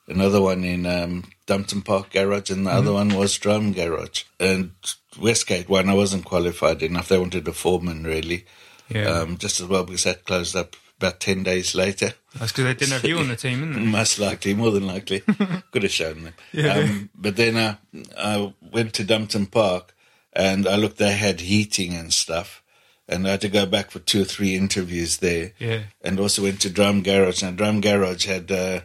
another 0.09 0.41
one 0.43 0.65
in 0.65 0.85
um, 0.87 1.25
Dumpton 1.47 1.83
Park 1.83 2.11
garage, 2.11 2.51
and 2.51 2.67
the 2.67 2.71
other 2.73 2.93
one 2.93 3.15
was 3.15 3.39
Drum 3.39 3.73
garage. 3.73 4.25
And 4.41 4.73
Westgate 5.21 5.69
one, 5.69 5.89
I 5.89 5.95
wasn't 5.95 6.25
qualified 6.25 6.83
enough. 6.83 7.09
They 7.09 7.19
wanted 7.19 7.47
a 7.49 7.53
foreman, 7.53 8.05
really, 8.05 8.45
Yeah. 8.89 9.09
um, 9.09 9.39
just 9.39 9.61
as 9.61 9.67
well 9.67 9.85
because 9.85 10.05
that 10.05 10.25
closed 10.25 10.55
up 10.55 10.77
about 10.99 11.21
10 11.21 11.43
days 11.43 11.75
later. 11.75 12.15
That's 12.39 12.53
because 12.53 12.65
they 12.65 12.75
didn't 12.75 12.93
have 12.93 13.05
you 13.05 13.19
on 13.19 13.29
the 13.29 13.37
team, 13.37 13.63
isn't 13.71 13.83
it? 13.83 13.87
Most 13.91 14.19
likely, 14.19 14.55
more 14.55 14.71
than 14.71 14.87
likely. 14.87 15.21
Could 15.71 15.83
have 15.83 15.93
shown 15.93 16.25
them. 16.25 16.35
Um, 16.71 17.11
but 17.15 17.37
then 17.37 17.57
uh, 17.57 17.77
I 18.17 18.55
went 18.61 18.95
to 18.95 19.05
Dumpton 19.05 19.47
Park 19.47 19.95
and 20.33 20.67
I 20.67 20.77
looked, 20.77 20.99
they 20.99 21.13
had 21.13 21.41
heating 21.41 21.95
and 21.95 22.13
stuff. 22.13 22.63
And 23.09 23.27
I 23.27 23.33
had 23.33 23.41
to 23.43 23.49
go 23.49 23.67
back 23.67 23.93
for 23.93 24.01
two 24.01 24.23
or 24.23 24.25
three 24.25 24.57
interviews 24.57 25.19
there. 25.19 25.53
Yeah. 25.59 25.83
And 26.03 26.19
also 26.19 26.43
went 26.43 26.61
to 26.63 26.71
Drum 26.71 27.03
Garage. 27.03 27.43
And 27.43 27.57
Drum 27.57 27.81
Garage 27.81 28.27
had 28.27 28.51
uh, 28.51 28.81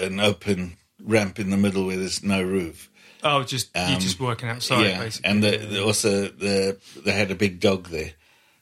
an 0.00 0.18
open 0.18 0.76
ramp 1.00 1.38
in 1.38 1.50
the 1.50 1.56
middle 1.56 1.86
where 1.86 1.96
there's 1.96 2.24
no 2.24 2.42
roof. 2.42 2.90
Oh, 3.22 3.44
just 3.44 3.70
you're 3.76 4.00
just 4.00 4.18
working 4.18 4.48
outside, 4.48 4.82
yeah. 4.82 4.98
basically. 4.98 5.30
And 5.30 5.42
the, 5.42 5.56
the, 5.56 5.84
also 5.84 6.26
the, 6.28 6.78
they 7.04 7.12
had 7.12 7.30
a 7.30 7.36
big 7.36 7.60
dog 7.60 7.88
there. 7.88 8.12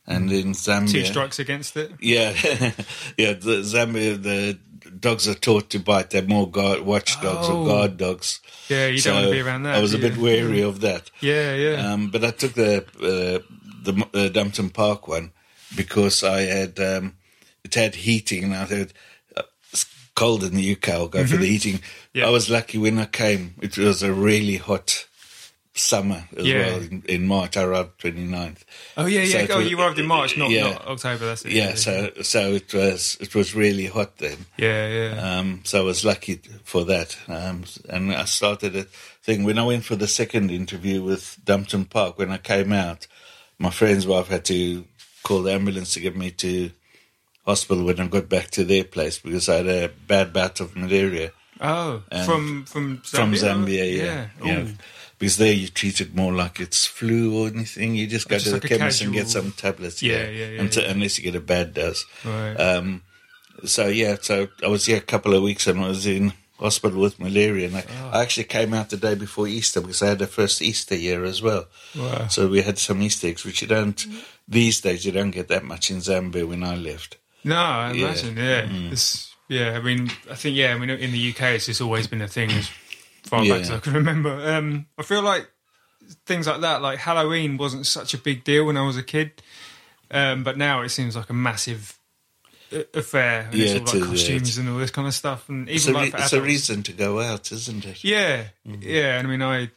And 0.06 0.32
in 0.32 0.52
Zambia. 0.52 0.90
two 0.90 1.04
strikes 1.04 1.38
against 1.38 1.76
it. 1.76 1.92
Yeah, 2.00 2.30
yeah. 3.16 3.32
The 3.34 3.62
Zambia, 3.62 4.20
the 4.20 4.58
dogs 4.98 5.28
are 5.28 5.34
taught 5.34 5.70
to 5.70 5.78
bite. 5.78 6.10
They're 6.10 6.22
more 6.22 6.50
guard, 6.50 6.80
watchdogs 6.80 7.48
Oh. 7.48 7.62
or 7.62 7.66
guard 7.66 7.96
dogs. 7.96 8.40
Yeah, 8.68 8.88
you 8.88 9.00
don't 9.00 9.14
want 9.14 9.26
to 9.26 9.32
be 9.32 9.40
around 9.40 9.62
that. 9.64 9.76
I 9.76 9.80
was 9.80 9.94
a 9.94 9.98
bit 9.98 10.16
wary 10.16 10.62
of 10.62 10.80
that. 10.80 11.10
Yeah, 11.20 11.54
yeah. 11.54 11.92
Um, 11.92 12.10
but 12.10 12.24
I 12.24 12.30
took 12.32 12.54
the 12.54 12.78
uh, 12.98 13.46
the 13.84 14.06
uh, 14.14 14.28
Dumpton 14.30 14.70
Park 14.70 15.06
one 15.06 15.32
because 15.76 16.24
I 16.24 16.40
had 16.42 16.80
um, 16.80 17.16
it 17.62 17.74
had 17.74 17.94
heating, 17.94 18.44
and 18.44 18.54
I 18.54 18.64
thought 18.64 18.92
uh, 19.36 19.42
it's 19.72 19.84
cold 20.16 20.42
in 20.42 20.54
the 20.54 20.72
UK. 20.72 20.88
I'll 20.88 21.08
go 21.08 21.24
for 21.24 21.36
the 21.36 21.46
heating. 21.46 21.74
Mm-hmm. 21.74 22.18
Yeah. 22.18 22.26
I 22.26 22.30
was 22.30 22.50
lucky 22.50 22.78
when 22.78 22.98
I 22.98 23.06
came. 23.06 23.54
It 23.62 23.78
was 23.78 24.02
a 24.02 24.12
really 24.12 24.56
hot 24.56 25.06
summer 25.74 26.24
as 26.36 26.46
Yeah. 26.46 26.66
well 26.66 26.76
in, 26.82 27.02
in 27.08 27.26
March. 27.26 27.56
I 27.56 27.62
arrived 27.62 27.98
29th. 28.00 28.58
oh 28.96 29.06
yeah, 29.06 29.22
yeah. 29.22 29.38
it 29.38 29.50
oh, 29.50 29.58
was- 29.58 29.70
you 29.70 29.78
arrived 29.80 29.98
in 29.98 30.06
March, 30.06 30.36
not, 30.36 30.50
yeah. 30.50 30.70
not 30.72 30.86
October. 30.86 31.26
That's 31.26 31.44
it. 31.44 31.52
Yeah, 31.52 31.74
so 31.74 32.10
so 32.22 32.52
it 32.52 32.72
was 32.74 33.16
it 33.20 33.34
was 33.34 33.54
really 33.54 33.86
hot 33.86 34.18
then. 34.18 34.46
yeah, 34.56 34.88
yeah. 34.88 35.38
Um, 35.38 35.60
so 35.64 35.80
I 35.80 35.84
was 35.84 36.04
lucky 36.04 36.40
for 36.64 36.84
that. 36.86 37.16
Um, 37.28 37.64
and 37.88 38.12
I 38.12 38.24
started 38.24 38.74
a 38.76 38.84
thing 39.22 39.44
when 39.44 39.58
I 39.58 39.64
went 39.64 39.84
for 39.84 39.96
the 39.96 40.08
second 40.08 40.50
interview 40.50 41.02
with 41.02 41.38
Dumpton 41.44 41.84
Park. 41.84 42.18
When 42.18 42.30
I 42.30 42.38
came 42.38 42.72
out, 42.72 43.06
my 43.58 43.70
friend's 43.70 44.06
wife 44.06 44.28
had 44.28 44.44
to 44.46 44.84
call 45.22 45.42
the 45.42 45.52
ambulance 45.52 45.94
to 45.94 46.00
get 46.00 46.16
me 46.16 46.30
to 46.32 46.70
hospital 47.46 47.84
when 47.84 48.00
I 48.00 48.06
got 48.06 48.28
back 48.28 48.50
to 48.52 48.64
their 48.64 48.84
place 48.84 49.18
because 49.18 49.48
I 49.48 49.56
had 49.56 49.66
a 49.68 49.88
bad 49.88 50.32
bout 50.32 50.60
of 50.60 50.74
malaria. 50.76 51.32
Oh, 51.60 52.02
And- 52.10 52.26
from 52.26 52.64
from 52.64 52.98
Zambia. 52.98 53.10
from 53.16 53.34
Zambia, 53.34 53.96
yeah, 53.96 54.28
yeah. 54.44 54.66
Because 55.20 55.36
there 55.36 55.52
you 55.52 55.68
treat 55.68 56.00
it 56.00 56.14
more 56.16 56.32
like 56.32 56.58
it's 56.58 56.86
flu 56.86 57.38
or 57.38 57.46
anything. 57.48 57.94
You 57.94 58.06
just 58.08 58.26
go 58.28 58.36
Just 58.36 58.46
to 58.46 58.52
like 58.54 58.62
the 58.62 58.68
chemist 58.68 59.02
and 59.02 59.12
get 59.12 59.28
some 59.28 59.52
tablets. 59.52 60.02
Yeah, 60.02 60.26
yeah, 60.28 60.46
yeah, 60.46 60.60
until- 60.62 60.82
yeah. 60.84 60.90
Unless 60.90 61.18
you 61.18 61.24
get 61.24 61.36
a 61.36 61.40
bad 61.44 61.74
dose. 61.74 62.06
Right. 62.24 62.54
Um, 62.54 63.02
so 63.66 63.86
yeah, 63.88 64.16
so 64.20 64.48
I 64.64 64.68
was 64.68 64.86
here 64.86 64.96
a 64.96 65.00
couple 65.02 65.34
of 65.34 65.42
weeks 65.42 65.66
and 65.66 65.78
I 65.78 65.88
was 65.88 66.06
in 66.06 66.32
hospital 66.58 67.00
with 67.00 67.18
malaria, 67.20 67.66
and 67.68 67.76
I, 67.76 67.84
Oh. 67.88 68.10
I 68.14 68.22
actually 68.22 68.44
came 68.44 68.72
out 68.74 68.88
the 68.90 68.96
day 68.96 69.14
before 69.14 69.46
Easter 69.46 69.80
because 69.82 70.02
I 70.02 70.08
had 70.08 70.18
the 70.18 70.26
first 70.26 70.60
Easter 70.62 70.94
year 70.96 71.24
as 71.24 71.40
well. 71.42 71.66
Wow. 71.96 72.28
So 72.28 72.48
we 72.48 72.62
had 72.62 72.78
some 72.78 73.00
Easter 73.02 73.28
eggs, 73.28 73.44
which 73.44 73.60
you 73.62 73.68
don't 73.68 74.02
these 74.48 74.80
days. 74.80 75.04
You 75.04 75.12
don't 75.12 75.30
get 75.32 75.48
that 75.48 75.64
much 75.64 75.90
in 75.90 75.98
Zambia 75.98 76.48
when 76.48 76.64
I 76.64 76.76
left. 76.76 77.18
No, 77.44 77.56
I 77.56 77.92
Yeah. 77.92 78.06
imagine. 78.06 78.36
Yeah, 78.38 78.62
Mm. 78.62 78.92
It's, 78.92 79.34
yeah. 79.48 79.72
I 79.76 79.80
mean, 79.82 80.10
I 80.30 80.34
think 80.34 80.56
yeah. 80.56 80.74
I 80.74 80.78
mean, 80.78 80.88
in 80.90 81.12
the 81.12 81.18
UK, 81.30 81.56
it's 81.56 81.66
just 81.66 81.80
always 81.82 82.06
been 82.06 82.22
a 82.22 82.28
thing 82.28 82.50
far 83.24 83.44
Yeah. 83.44 83.54
back 83.54 83.62
as 83.62 83.70
I 83.70 83.78
can 83.78 83.94
remember. 83.94 84.30
Um, 84.30 84.86
I 84.98 85.02
feel 85.02 85.22
like 85.22 85.48
things 86.26 86.46
like 86.46 86.60
that, 86.62 86.82
like 86.82 86.98
Halloween, 86.98 87.56
wasn't 87.56 87.86
such 87.86 88.14
a 88.14 88.18
big 88.18 88.44
deal 88.44 88.64
when 88.66 88.76
I 88.76 88.86
was 88.86 88.96
a 88.96 89.02
kid, 89.02 89.42
um, 90.10 90.42
but 90.44 90.56
now 90.58 90.82
it 90.82 90.88
seems 90.90 91.14
like 91.16 91.30
a 91.30 91.34
massive 91.34 91.98
uh, 92.72 92.80
affair. 92.94 93.42
And 93.50 93.54
Yeah, 93.54 93.64
it's 93.66 93.74
it 93.74 93.78
all 93.80 93.86
like 93.86 93.94
yeah. 93.94 94.06
costumes 94.16 94.58
and 94.58 94.68
all 94.68 94.78
this 94.78 94.90
kind 94.90 95.06
of 95.08 95.14
stuff, 95.14 95.48
and 95.48 95.68
even 95.68 95.74
It's, 95.76 95.86
a, 95.88 95.92
like 95.92 96.14
it's 96.14 96.32
a 96.32 96.42
reason 96.42 96.82
to 96.84 96.92
go 96.92 97.20
out, 97.20 97.50
isn't 97.52 97.84
it? 97.84 98.02
Yeah, 98.04 98.44
Mm-hmm. 98.66 98.82
yeah. 98.82 99.18
And 99.18 99.26
I 99.28 99.30
mean, 99.30 99.42
I 99.42 99.70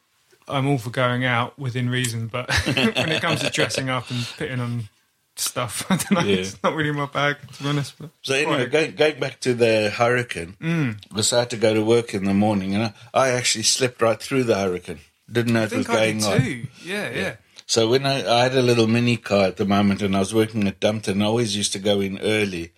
I'm 0.47 0.67
all 0.67 0.77
for 0.77 0.89
going 0.89 1.23
out 1.23 1.57
within 1.57 1.89
reason, 1.89 2.27
but 2.27 2.51
when 2.65 3.11
it 3.11 3.21
comes 3.21 3.41
to 3.41 3.49
dressing 3.49 3.89
up 3.89 4.09
and 4.11 4.25
putting 4.37 4.59
on 4.59 4.89
stuff, 5.35 5.85
I 5.91 5.97
don't 5.97 6.11
know. 6.11 6.21
Yeah. 6.21 6.37
It's 6.37 6.61
not 6.63 6.75
really 6.75 6.91
my 6.91 7.05
bag, 7.07 7.37
to 7.53 7.63
be 7.63 7.69
honest. 7.69 7.95
But 7.99 8.09
So 8.21 8.33
anyway, 8.35 8.67
going, 8.67 8.95
going 8.95 9.19
back 9.19 9.39
to 9.41 9.53
the 9.53 9.89
hurricane, 9.89 10.55
Mm. 10.61 11.01
because 11.09 11.33
I 11.33 11.39
had 11.39 11.49
to 11.51 11.57
go 11.57 11.73
to 11.73 11.83
work 11.83 12.13
in 12.13 12.25
the 12.25 12.33
morning, 12.33 12.75
and 12.75 12.83
I, 12.85 12.93
I 13.13 13.29
actually 13.29 13.63
slept 13.63 14.01
right 14.01 14.19
through 14.21 14.43
the 14.45 14.55
hurricane. 14.55 14.99
Didn't 15.31 15.53
know 15.53 15.61
I 15.61 15.65
it 15.65 15.71
was 15.73 15.89
I 15.89 15.93
going 15.95 16.23
on. 16.23 16.41
too. 16.41 16.67
Yeah, 16.83 17.09
yeah. 17.11 17.35
So 17.65 17.87
when 17.89 18.05
I, 18.05 18.27
I 18.29 18.43
had 18.43 18.55
a 18.55 18.61
little 18.61 18.87
mini 18.87 19.17
car 19.17 19.45
at 19.45 19.57
the 19.57 19.65
moment, 19.65 20.01
and 20.01 20.15
I 20.15 20.19
was 20.19 20.33
working 20.33 20.67
at 20.67 20.79
Dumpton, 20.79 21.21
I 21.21 21.25
always 21.25 21.55
used 21.55 21.71
to 21.73 21.79
go 21.79 22.01
in 22.01 22.19
early 22.19 22.73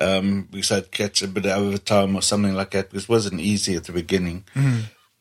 um, 0.00 0.46
because 0.50 0.70
I'd 0.72 0.90
catch 0.92 1.22
a 1.22 1.28
bit 1.28 1.46
of 1.46 1.52
overtime 1.58 2.14
or 2.14 2.22
something 2.22 2.54
like 2.54 2.70
that. 2.72 2.90
Because 2.90 3.04
it 3.04 3.08
wasn't 3.08 3.40
easy 3.40 3.74
at 3.74 3.84
the 3.84 3.92
beginning. 3.92 4.44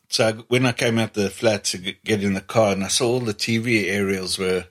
So 0.09 0.27
I, 0.27 0.31
when 0.49 0.65
I 0.65 0.73
came 0.73 0.99
out 0.99 1.13
the 1.13 1.29
flat 1.29 1.63
to 1.65 1.77
get 1.77 2.23
in 2.23 2.33
the 2.33 2.41
car, 2.41 2.73
and 2.73 2.83
I 2.83 2.89
saw 2.89 3.07
all 3.07 3.19
the 3.21 3.33
TV 3.33 3.85
aerials 3.89 4.37
were 4.37 4.65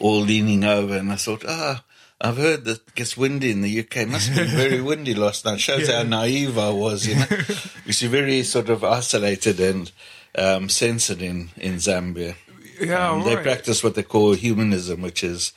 all 0.00 0.20
leaning 0.20 0.64
over, 0.64 0.96
and 0.96 1.12
I 1.12 1.16
thought, 1.16 1.44
ah. 1.46 1.84
I've 2.22 2.36
heard 2.36 2.66
that 2.66 2.86
it 2.86 2.94
gets 2.94 3.16
windy 3.16 3.50
in 3.50 3.62
the 3.62 3.80
UK. 3.80 3.96
It 3.96 4.08
must 4.10 4.28
have 4.28 4.36
been 4.36 4.54
very 4.54 4.80
windy 4.90 5.14
last 5.14 5.46
night. 5.46 5.58
Shows 5.58 5.88
how 5.88 6.02
naive 6.02 6.58
I 6.58 6.68
was, 6.68 7.06
you 7.06 7.14
know. 7.14 7.24
because 7.30 8.02
you're 8.02 8.10
very 8.10 8.42
sort 8.42 8.68
of 8.68 8.84
isolated 8.84 9.58
and 9.58 9.90
um, 10.36 10.68
censored 10.68 11.22
in, 11.22 11.48
in 11.56 11.76
Zambia. 11.76 12.34
Yeah, 12.78 13.12
Um, 13.12 13.24
They 13.24 13.36
right. 13.36 13.42
practice 13.42 13.82
what 13.82 13.94
they 13.94 14.02
call 14.02 14.34
humanism, 14.34 15.00
which 15.00 15.24
is 15.24 15.54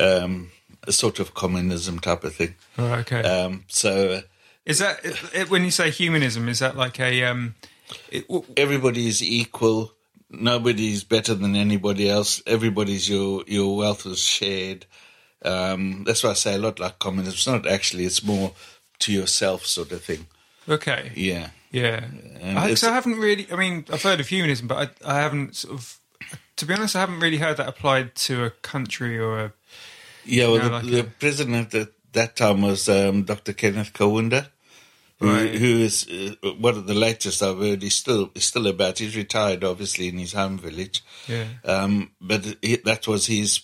um, 0.00 0.50
a 0.82 0.90
sort 0.90 1.20
of 1.20 1.34
communism 1.34 2.00
type 2.00 2.24
of 2.24 2.34
thing. 2.34 2.56
Oh, 2.76 2.92
okay. 3.06 3.22
Um, 3.22 3.62
so 3.68 4.22
is 4.66 4.78
that 4.80 4.98
when 5.48 5.62
you 5.64 5.70
say 5.70 5.90
humanism? 5.92 6.48
Is 6.48 6.58
that 6.58 6.76
like 6.76 6.98
a 6.98 7.22
um? 7.22 7.54
It, 8.10 8.26
w- 8.26 8.46
everybody 8.56 9.06
is 9.06 9.22
equal. 9.22 9.92
Nobody's 10.30 11.02
better 11.04 11.34
than 11.34 11.56
anybody 11.56 12.08
else. 12.08 12.42
Everybody's 12.46 13.08
your 13.08 13.42
your 13.46 13.76
wealth 13.76 14.06
is 14.06 14.20
shared. 14.20 14.86
Um, 15.44 16.04
that's 16.04 16.22
why 16.22 16.30
I 16.30 16.34
say 16.34 16.54
a 16.54 16.58
lot 16.58 16.78
like 16.78 16.98
communism. 16.98 17.32
It's 17.34 17.46
not 17.46 17.66
actually. 17.66 18.04
It's 18.04 18.22
more 18.22 18.52
to 19.00 19.12
yourself 19.12 19.66
sort 19.66 19.90
of 19.92 20.02
thing. 20.04 20.26
okay. 20.68 21.10
Yeah. 21.16 21.50
Yeah. 21.72 22.04
I, 22.42 22.70
I 22.82 22.92
haven't 22.92 23.18
really. 23.18 23.46
I 23.52 23.56
mean, 23.56 23.84
I've 23.92 24.02
heard 24.02 24.20
of 24.20 24.28
humanism, 24.28 24.66
but 24.68 24.94
I, 25.04 25.12
I 25.12 25.20
haven't 25.20 25.56
sort 25.56 25.74
of. 25.74 25.98
To 26.56 26.66
be 26.66 26.74
honest, 26.74 26.94
I 26.94 27.00
haven't 27.00 27.20
really 27.20 27.38
heard 27.38 27.56
that 27.56 27.68
applied 27.68 28.14
to 28.26 28.44
a 28.44 28.50
country 28.50 29.18
or 29.18 29.38
a. 29.40 29.52
Yeah, 30.24 30.48
well, 30.48 30.56
Yeah, 30.56 30.62
the, 30.64 30.70
like 30.70 30.84
the 30.84 31.00
a- 31.00 31.04
president 31.04 31.74
at 31.74 31.88
that 32.12 32.36
time 32.36 32.60
was 32.62 32.88
um, 32.88 33.22
Dr. 33.24 33.52
Kenneth 33.54 33.92
Kaunda, 33.94 34.42
who, 34.42 34.48
Right. 35.20 35.54
who 35.54 35.80
is 35.80 36.06
uh, 36.08 36.50
one 36.52 36.76
of 36.76 36.86
the 36.86 36.94
latest 36.94 37.42
I've 37.42 37.58
heard. 37.58 37.82
He's 37.82 37.96
still 37.96 38.30
he's 38.34 38.44
still 38.44 38.66
about. 38.66 38.98
He's 38.98 39.16
retired, 39.16 39.64
obviously, 39.64 40.08
in 40.08 40.18
his 40.18 40.32
home 40.32 40.58
village. 40.58 41.02
Yeah. 41.28 41.46
Um, 41.64 42.12
but 42.20 42.56
he, 42.62 42.76
that 42.76 43.06
was 43.06 43.26
his 43.26 43.60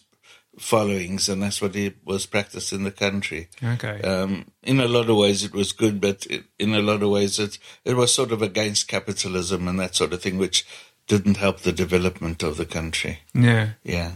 followings, 0.59 1.29
and 1.29 1.43
that's 1.43 1.61
what 1.61 1.75
he 1.75 1.93
was 2.05 2.27
practiced 2.27 2.73
in 2.73 2.85
the 2.85 2.91
country. 2.91 3.49
Okay. 3.63 4.01
Um, 4.03 4.47
in 4.63 4.81
a 4.81 4.89
lot 4.89 5.09
of 5.09 5.17
ways, 5.17 5.45
it 5.45 5.53
was 5.55 5.73
good, 5.73 6.01
but 6.01 6.27
it, 6.29 6.45
in 6.59 6.75
a 6.75 6.81
lot 6.83 7.03
of 7.03 7.11
ways, 7.11 7.39
it 7.39 7.59
it 7.85 7.95
was 7.95 8.13
sort 8.13 8.33
of 8.33 8.43
against 8.43 8.89
capitalism 8.89 9.69
and 9.69 9.79
that 9.81 9.95
sort 9.95 10.13
of 10.13 10.23
thing, 10.23 10.39
which 10.39 10.67
didn't 11.07 11.37
help 11.37 11.61
the 11.61 11.73
development 11.73 12.43
of 12.43 12.57
the 12.57 12.67
country. 12.67 13.21
yeah. 13.35 13.71
Yeah, 13.85 14.13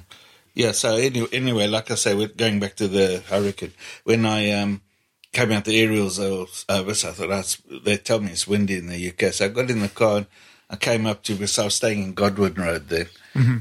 yeah. 0.54 0.72
So 0.72 0.96
anyway, 0.96 1.28
anyway, 1.32 1.66
like 1.68 1.90
I 1.90 1.94
say, 1.94 2.14
we're 2.14 2.28
going 2.28 2.58
back 2.60 2.76
to 2.76 2.88
the 2.88 3.22
hurricane. 3.28 3.72
When 4.04 4.26
I 4.26 4.50
um, 4.50 4.82
came 5.32 5.52
out 5.52 5.64
the 5.64 5.80
aerials 5.80 6.18
over, 6.18 6.94
so 6.94 7.08
I 7.08 7.12
thought 7.12 7.28
that's, 7.28 7.62
they 7.84 7.96
tell 7.96 8.20
me 8.20 8.32
it's 8.32 8.48
windy 8.48 8.76
in 8.78 8.86
the 8.88 9.08
UK. 9.10 9.32
So 9.32 9.44
I 9.46 9.48
got 9.48 9.70
in 9.70 9.80
the 9.80 9.88
car 9.88 10.18
and 10.18 10.26
I 10.68 10.76
came 10.76 11.06
up 11.06 11.22
to 11.24 11.34
because 11.34 11.58
I 11.58 11.64
was 11.64 11.74
staying 11.74 12.02
in 12.02 12.14
Godwin 12.14 12.54
Road 12.54 12.88
then, 12.88 13.06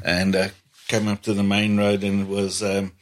and 0.04 0.36
I 0.36 0.52
came 0.88 1.08
up 1.08 1.22
to 1.24 1.34
the 1.34 1.44
main 1.44 1.78
road 1.78 2.04
and 2.04 2.22
it 2.22 2.28
was 2.28 2.64
um, 2.64 2.94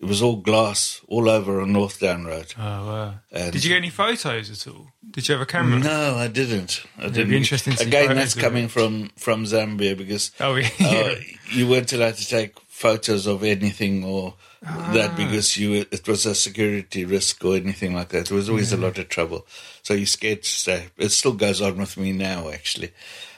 it 0.00 0.04
was 0.06 0.22
all 0.22 0.36
glass 0.36 1.00
all 1.08 1.28
over 1.28 1.60
on 1.60 1.72
North 1.72 1.98
Down 2.00 2.24
Road. 2.24 2.54
Oh 2.58 2.62
wow. 2.62 3.14
And- 3.32 3.52
Did 3.52 3.64
you 3.64 3.70
get 3.70 3.76
any 3.78 3.90
photos 3.90 4.50
at 4.50 4.72
all? 4.72 4.88
Did 5.10 5.26
you 5.28 5.32
have 5.34 5.42
a 5.42 5.46
camera? 5.46 5.78
No, 5.80 6.16
I 6.16 6.28
didn't. 6.28 6.82
I 6.98 7.08
didn't. 7.08 7.30
be 7.30 7.36
interesting 7.36 7.74
Again, 7.80 8.14
that's 8.14 8.34
coming 8.34 8.64
it. 8.66 8.70
from 8.70 9.10
from 9.16 9.44
Zambia 9.44 9.96
because 9.96 10.30
Oh 10.40 10.54
yeah. 10.56 10.68
uh, 10.80 11.14
you 11.50 11.68
weren't 11.68 11.92
allowed 11.92 12.14
to 12.16 12.28
take 12.28 12.58
photos 12.68 13.26
of 13.26 13.42
anything 13.42 14.04
or 14.04 14.34
that 14.62 15.16
because 15.16 15.56
you 15.56 15.86
it 15.90 16.06
was 16.08 16.26
a 16.26 16.34
security 16.34 17.04
risk 17.04 17.44
or 17.44 17.56
anything 17.56 17.94
like 17.94 18.08
that. 18.10 18.26
There 18.26 18.36
was 18.36 18.48
always 18.48 18.72
a 18.72 18.76
lot 18.76 18.98
of 18.98 19.08
trouble, 19.08 19.46
so 19.82 19.94
you 19.94 20.06
scared 20.06 20.42
to 20.42 20.48
stay. 20.48 20.86
It 20.96 21.10
still 21.10 21.32
goes 21.34 21.60
on 21.62 21.76
with 21.76 21.96
me 21.96 22.12
now, 22.12 22.48
actually. 22.50 22.92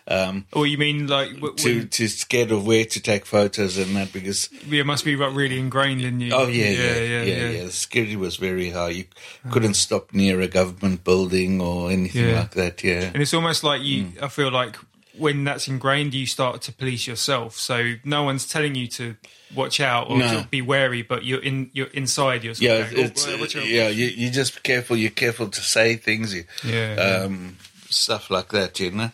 Um, 0.08 0.46
or 0.52 0.66
you 0.66 0.76
mean 0.78 1.06
like 1.06 1.34
w- 1.34 1.54
to 1.56 1.84
to 1.84 2.08
scared 2.08 2.50
of 2.50 2.66
where 2.66 2.84
to 2.84 3.00
take 3.00 3.26
photos 3.26 3.76
and 3.78 3.94
that 3.94 4.12
because 4.12 4.48
it 4.68 4.84
must 4.86 5.04
be 5.04 5.14
like 5.14 5.34
really 5.36 5.58
ingrained 5.58 6.00
in 6.00 6.20
you? 6.20 6.32
oh 6.32 6.48
yeah 6.48 6.70
yeah 6.70 6.94
yeah, 6.98 7.22
yeah 7.22 7.48
yeah, 7.50 7.64
the 7.66 7.70
security 7.70 8.16
was 8.16 8.36
very 8.36 8.70
high. 8.70 8.88
You 8.88 9.04
couldn't 9.52 9.74
stop 9.74 10.12
near 10.12 10.40
a 10.40 10.48
government 10.48 11.04
building 11.04 11.60
or 11.60 11.90
anything 11.92 12.28
Yeah. 12.28 12.40
like 12.40 12.50
that. 12.52 12.82
Yeah. 12.82 13.10
And 13.12 13.22
it's 13.22 13.34
almost 13.34 13.62
like 13.62 13.82
you. 13.82 14.04
Hmm. 14.06 14.24
I 14.24 14.28
feel 14.28 14.50
like 14.50 14.76
when 15.20 15.44
that's 15.44 15.68
ingrained, 15.68 16.14
you 16.14 16.26
start 16.26 16.62
to 16.62 16.72
police 16.72 17.06
yourself. 17.06 17.56
So 17.56 17.94
no 18.04 18.22
one's 18.24 18.46
telling 18.48 18.74
you 18.74 18.86
to 18.88 19.16
watch 19.54 19.80
out 19.80 20.10
or 20.10 20.18
No. 20.18 20.42
to 20.42 20.48
be 20.48 20.62
wary, 20.62 21.02
but 21.02 21.24
you're 21.24 21.42
in. 21.42 21.70
You're 21.72 21.88
inside. 21.88 22.42
You're 22.44 22.54
Yeah, 22.58 22.90
going, 22.90 23.04
it's 23.06 23.26
oh, 23.28 23.38
watch 23.38 23.56
out. 23.56 23.66
yeah. 23.66 23.88
You 23.88 24.06
you 24.06 24.30
just 24.30 24.54
be 24.56 24.60
careful. 24.62 24.96
You're 24.96 25.10
careful 25.10 25.48
to 25.48 25.60
say 25.60 25.96
things. 25.96 26.34
You, 26.34 26.44
Yeah, 26.64 26.94
yeah. 26.94 27.24
um, 27.24 27.56
stuff 27.88 28.30
like 28.30 28.48
that. 28.48 28.80
You 28.80 28.90
know. 28.90 29.10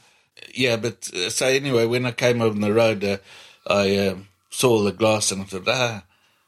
Yeah, 0.55 0.77
but 0.77 1.11
uh, 1.15 1.29
so 1.31 1.47
anyway, 1.47 1.85
when 1.87 2.07
I 2.07 2.13
came 2.13 2.41
on 2.41 2.61
the 2.61 2.73
road, 2.73 3.05
uh, 3.05 3.19
I 3.67 3.99
um, 4.09 4.29
saw 4.51 4.83
the 4.83 4.93
glass 4.93 5.33
and 5.33 5.43
I 5.43 5.45
thought, 5.45 5.69
ah, 5.69 6.03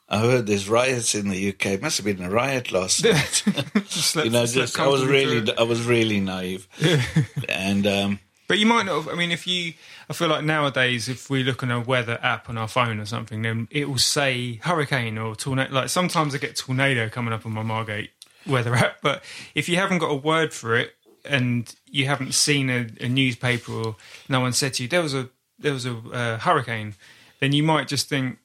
I 0.09 0.19
heard 0.21 0.47
there's 0.47 0.69
riots 0.69 1.15
in 1.15 1.29
the 1.29 1.49
UK. 1.51 1.67
It 1.67 1.83
must 1.83 1.99
have 1.99 2.07
been 2.07 2.23
a 2.25 2.31
riot 2.31 2.73
last 2.73 3.05
night. 3.05 3.43
Just 3.91 4.11
slept- 4.13 4.25
you 4.27 4.33
know, 4.33 4.47
slept 4.47 4.69
just 4.69 4.81
I 4.81 4.87
was 4.87 5.05
really. 5.05 5.53
I 5.59 5.63
was 5.65 5.85
really 5.85 6.21
naive, 6.21 6.67
and 7.49 7.87
um, 7.87 8.21
But 8.49 8.59
you 8.59 8.67
might 8.67 8.85
not. 8.87 9.05
Have, 9.05 9.09
I 9.09 9.15
mean, 9.15 9.31
if 9.31 9.47
you, 9.47 9.75
I 10.09 10.15
feel 10.15 10.29
like 10.29 10.43
nowadays, 10.43 11.09
if 11.09 11.29
we 11.31 11.45
look 11.45 11.63
on 11.63 11.71
a 11.71 11.79
weather 11.81 12.19
app 12.23 12.49
on 12.49 12.57
our 12.59 12.67
phone 12.69 12.99
or 12.99 13.05
something, 13.07 13.43
then 13.43 13.69
it 13.71 13.89
will 13.89 13.99
say 13.99 14.55
hurricane 14.63 15.19
or 15.19 15.37
tornado. 15.37 15.73
Like 15.73 15.91
sometimes 15.91 16.35
I 16.35 16.39
get 16.39 16.57
tornado 16.57 17.09
coming 17.11 17.33
up 17.35 17.45
on 17.47 17.53
my 17.53 17.63
Margate 17.63 18.11
weather 18.47 18.75
app, 18.85 19.03
but 19.03 19.23
if 19.55 19.69
you 19.69 19.77
haven't 19.77 19.99
got 19.99 20.09
a 20.11 20.15
word 20.17 20.55
for 20.55 20.77
it 20.77 20.95
and 21.25 21.75
you 21.91 22.07
haven't 22.07 22.33
seen 22.33 22.71
a, 22.71 22.87
a 23.01 23.09
newspaper 23.09 23.71
or 23.73 23.97
no 24.31 24.41
one 24.41 24.53
said 24.55 24.73
to 24.75 24.83
you 24.83 24.89
there 24.89 25.03
was 25.03 25.13
a 25.15 25.29
there 25.59 25.73
was 25.75 25.85
a 25.85 25.95
uh, 26.13 26.39
hurricane, 26.39 26.95
then 27.41 27.53
you 27.53 27.63
might 27.63 27.87
just 27.87 28.09
think. 28.09 28.39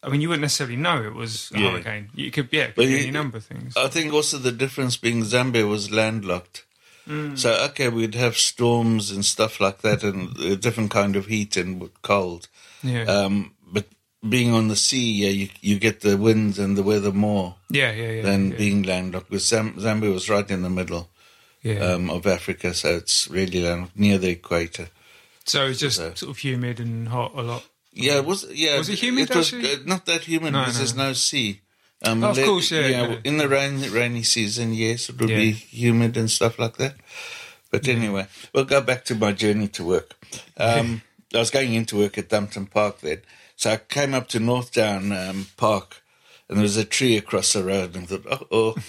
I 0.00 0.08
mean, 0.10 0.20
you 0.20 0.28
wouldn't 0.28 0.42
necessarily 0.42 0.76
know 0.76 1.02
it 1.02 1.14
was 1.14 1.50
a 1.52 1.58
Yeah. 1.58 1.70
hurricane. 1.72 2.10
You 2.14 2.30
could, 2.30 2.48
yeah, 2.52 2.62
it 2.62 2.66
could 2.68 2.74
But 2.76 2.84
be 2.86 2.90
you- 2.92 2.98
any 2.98 3.10
number 3.10 3.38
of 3.38 3.44
things. 3.44 3.76
I 3.76 3.88
think 3.88 4.12
also 4.12 4.38
the 4.38 4.52
difference 4.52 4.96
being 4.96 5.22
Zambia 5.24 5.66
was 5.68 5.90
landlocked. 5.90 6.64
So 7.36 7.54
okay, 7.70 7.88
we'd 7.88 8.14
have 8.14 8.36
storms 8.36 9.10
and 9.10 9.24
stuff 9.24 9.60
like 9.60 9.78
that, 9.82 10.02
and 10.04 10.36
a 10.40 10.56
different 10.56 10.90
kind 10.90 11.16
of 11.16 11.26
heat 11.26 11.56
and 11.56 11.90
cold. 12.02 12.48
yeah, 12.82 13.04
Um, 13.04 13.54
but 13.72 13.86
being 14.28 14.52
on 14.52 14.68
the 14.68 14.76
sea, 14.76 15.12
yeah, 15.22 15.30
you 15.30 15.48
you 15.62 15.78
get 15.78 16.00
the 16.00 16.16
winds 16.16 16.58
and 16.58 16.76
the 16.76 16.82
weather 16.82 17.12
more 17.12 17.54
yeah, 17.70 17.92
yeah, 17.92 18.10
yeah. 18.10 18.22
than 18.22 18.50
yeah, 18.50 18.56
being 18.58 18.82
landlocked. 18.82 19.30
Because 19.30 19.46
Zam- 19.46 19.74
Zambia 19.78 20.12
was 20.12 20.28
right 20.28 20.50
in 20.50 20.62
the 20.62 20.70
middle 20.70 21.08
yeah. 21.62 21.78
um, 21.94 22.10
of 22.10 22.26
Africa, 22.26 22.74
so 22.74 22.96
it's 22.96 23.28
really 23.30 23.62
landlocked, 23.62 23.96
near 23.96 24.18
the 24.18 24.30
equator. 24.30 24.88
so 25.44 25.66
it's 25.66 25.80
just 25.80 25.96
so- 25.96 26.14
sort 26.14 26.30
of 26.30 26.38
humid 26.38 26.78
and 26.80 27.08
hot 27.08 27.32
a 27.34 27.42
lot. 27.42 27.64
Yeah, 27.92 28.18
it 28.18 28.26
was 28.26 28.44
yeah. 28.52 28.76
Was 28.78 28.88
it 28.90 28.98
humid, 28.98 29.30
It 29.30 29.36
was 29.36 29.52
actually? 29.52 29.72
uh, 29.72 29.78
not 29.86 30.04
that 30.06 30.22
humid 30.28 30.52
No, 30.52 30.60
because 30.60 30.74
no. 30.74 30.78
there's 30.78 30.94
no 30.96 31.12
sea. 31.14 31.60
Um, 32.04 32.22
Oh, 32.24 32.30
of 32.30 32.36
le- 32.38 32.44
course, 32.44 32.70
yeah, 32.70 32.86
yeah. 32.86 33.16
In 33.24 33.38
the 33.38 33.48
rain, 33.48 33.80
rainy 33.90 34.22
season, 34.22 34.72
yes, 34.72 35.08
it 35.08 35.18
would 35.20 35.30
Yeah. 35.30 35.36
be 35.36 35.52
humid 35.52 36.16
and 36.16 36.30
stuff 36.30 36.58
like 36.58 36.76
that. 36.76 36.94
But 37.70 37.86
anyway, 37.88 38.26
we'll 38.52 38.64
go 38.64 38.80
back 38.80 39.04
to 39.06 39.14
my 39.14 39.32
journey 39.32 39.68
to 39.68 39.84
work. 39.84 40.14
Um, 40.56 41.02
I 41.34 41.38
was 41.38 41.50
going 41.50 41.74
into 41.74 41.96
work 41.98 42.16
at 42.16 42.28
Dumpton 42.30 42.66
Park 42.66 43.00
then. 43.00 43.20
So 43.56 43.72
I 43.72 43.76
came 43.76 44.14
up 44.14 44.28
to 44.28 44.40
North 44.40 44.72
Down 44.72 45.12
um, 45.12 45.46
Park 45.56 46.02
and 46.48 46.56
there 46.56 46.62
was 46.62 46.76
a 46.76 46.84
tree 46.84 47.16
across 47.18 47.52
the 47.52 47.62
road 47.64 47.94
and 47.96 48.04
I 48.04 48.06
thought, 48.06 48.26
oh, 48.30 48.46
oh. 48.50 48.74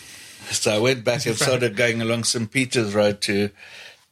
So 0.52 0.72
I 0.74 0.80
went 0.80 1.04
back 1.04 1.26
and 1.26 1.36
started 1.48 1.76
going 1.76 2.02
along 2.02 2.24
St. 2.24 2.50
Peter's 2.50 2.96
Road 2.96 3.20
to, 3.22 3.50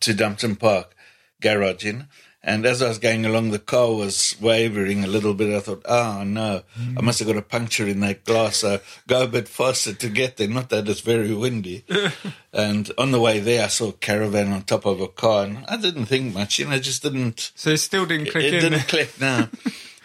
to 0.02 0.14
Dumpton 0.14 0.56
Park 0.60 0.94
garage 1.42 1.86
in. 1.86 2.08
And 2.48 2.66
as 2.66 2.82
I 2.82 2.88
was 2.88 2.98
going 2.98 3.26
along, 3.26 3.52
the 3.52 3.60
car 3.60 3.94
was 3.94 4.38
wavering 4.40 5.04
a 5.04 5.08
little 5.08 5.34
bit. 5.34 5.54
I 5.54 5.60
thought, 5.60 5.82
oh 5.84 6.24
no, 6.24 6.64
I 6.98 7.02
must 7.02 7.20
have 7.20 7.28
got 7.28 7.36
a 7.36 7.42
puncture 7.42 7.86
in 7.86 8.00
that 8.00 8.24
glass. 8.24 8.58
So 8.58 8.80
go 9.06 9.24
a 9.24 9.28
bit 9.28 9.50
faster 9.50 9.94
to 9.94 10.10
get 10.10 10.38
there. 10.38 10.48
Not 10.48 10.70
that 10.70 10.88
it's 10.88 11.02
very 11.02 11.34
windy. 11.34 11.84
and 12.54 12.90
on 12.98 13.12
the 13.12 13.20
way 13.20 13.40
there, 13.40 13.66
I 13.66 13.68
saw 13.68 13.90
a 13.90 13.94
caravan 13.94 14.54
on 14.54 14.62
top 14.62 14.86
of 14.86 15.02
a 15.02 15.10
car, 15.10 15.44
and 15.44 15.66
I 15.68 15.76
didn't 15.76 16.06
think 16.06 16.34
much. 16.34 16.58
You 16.58 16.70
know, 16.70 16.80
just 16.80 17.04
didn't. 17.04 17.52
So 17.56 17.72
it 17.72 17.80
still 17.80 18.06
didn't 18.06 18.32
click 18.32 18.46
it 18.46 18.54
in. 18.54 18.72
didn't 18.72 18.88
click 18.88 19.20
now. 19.20 19.50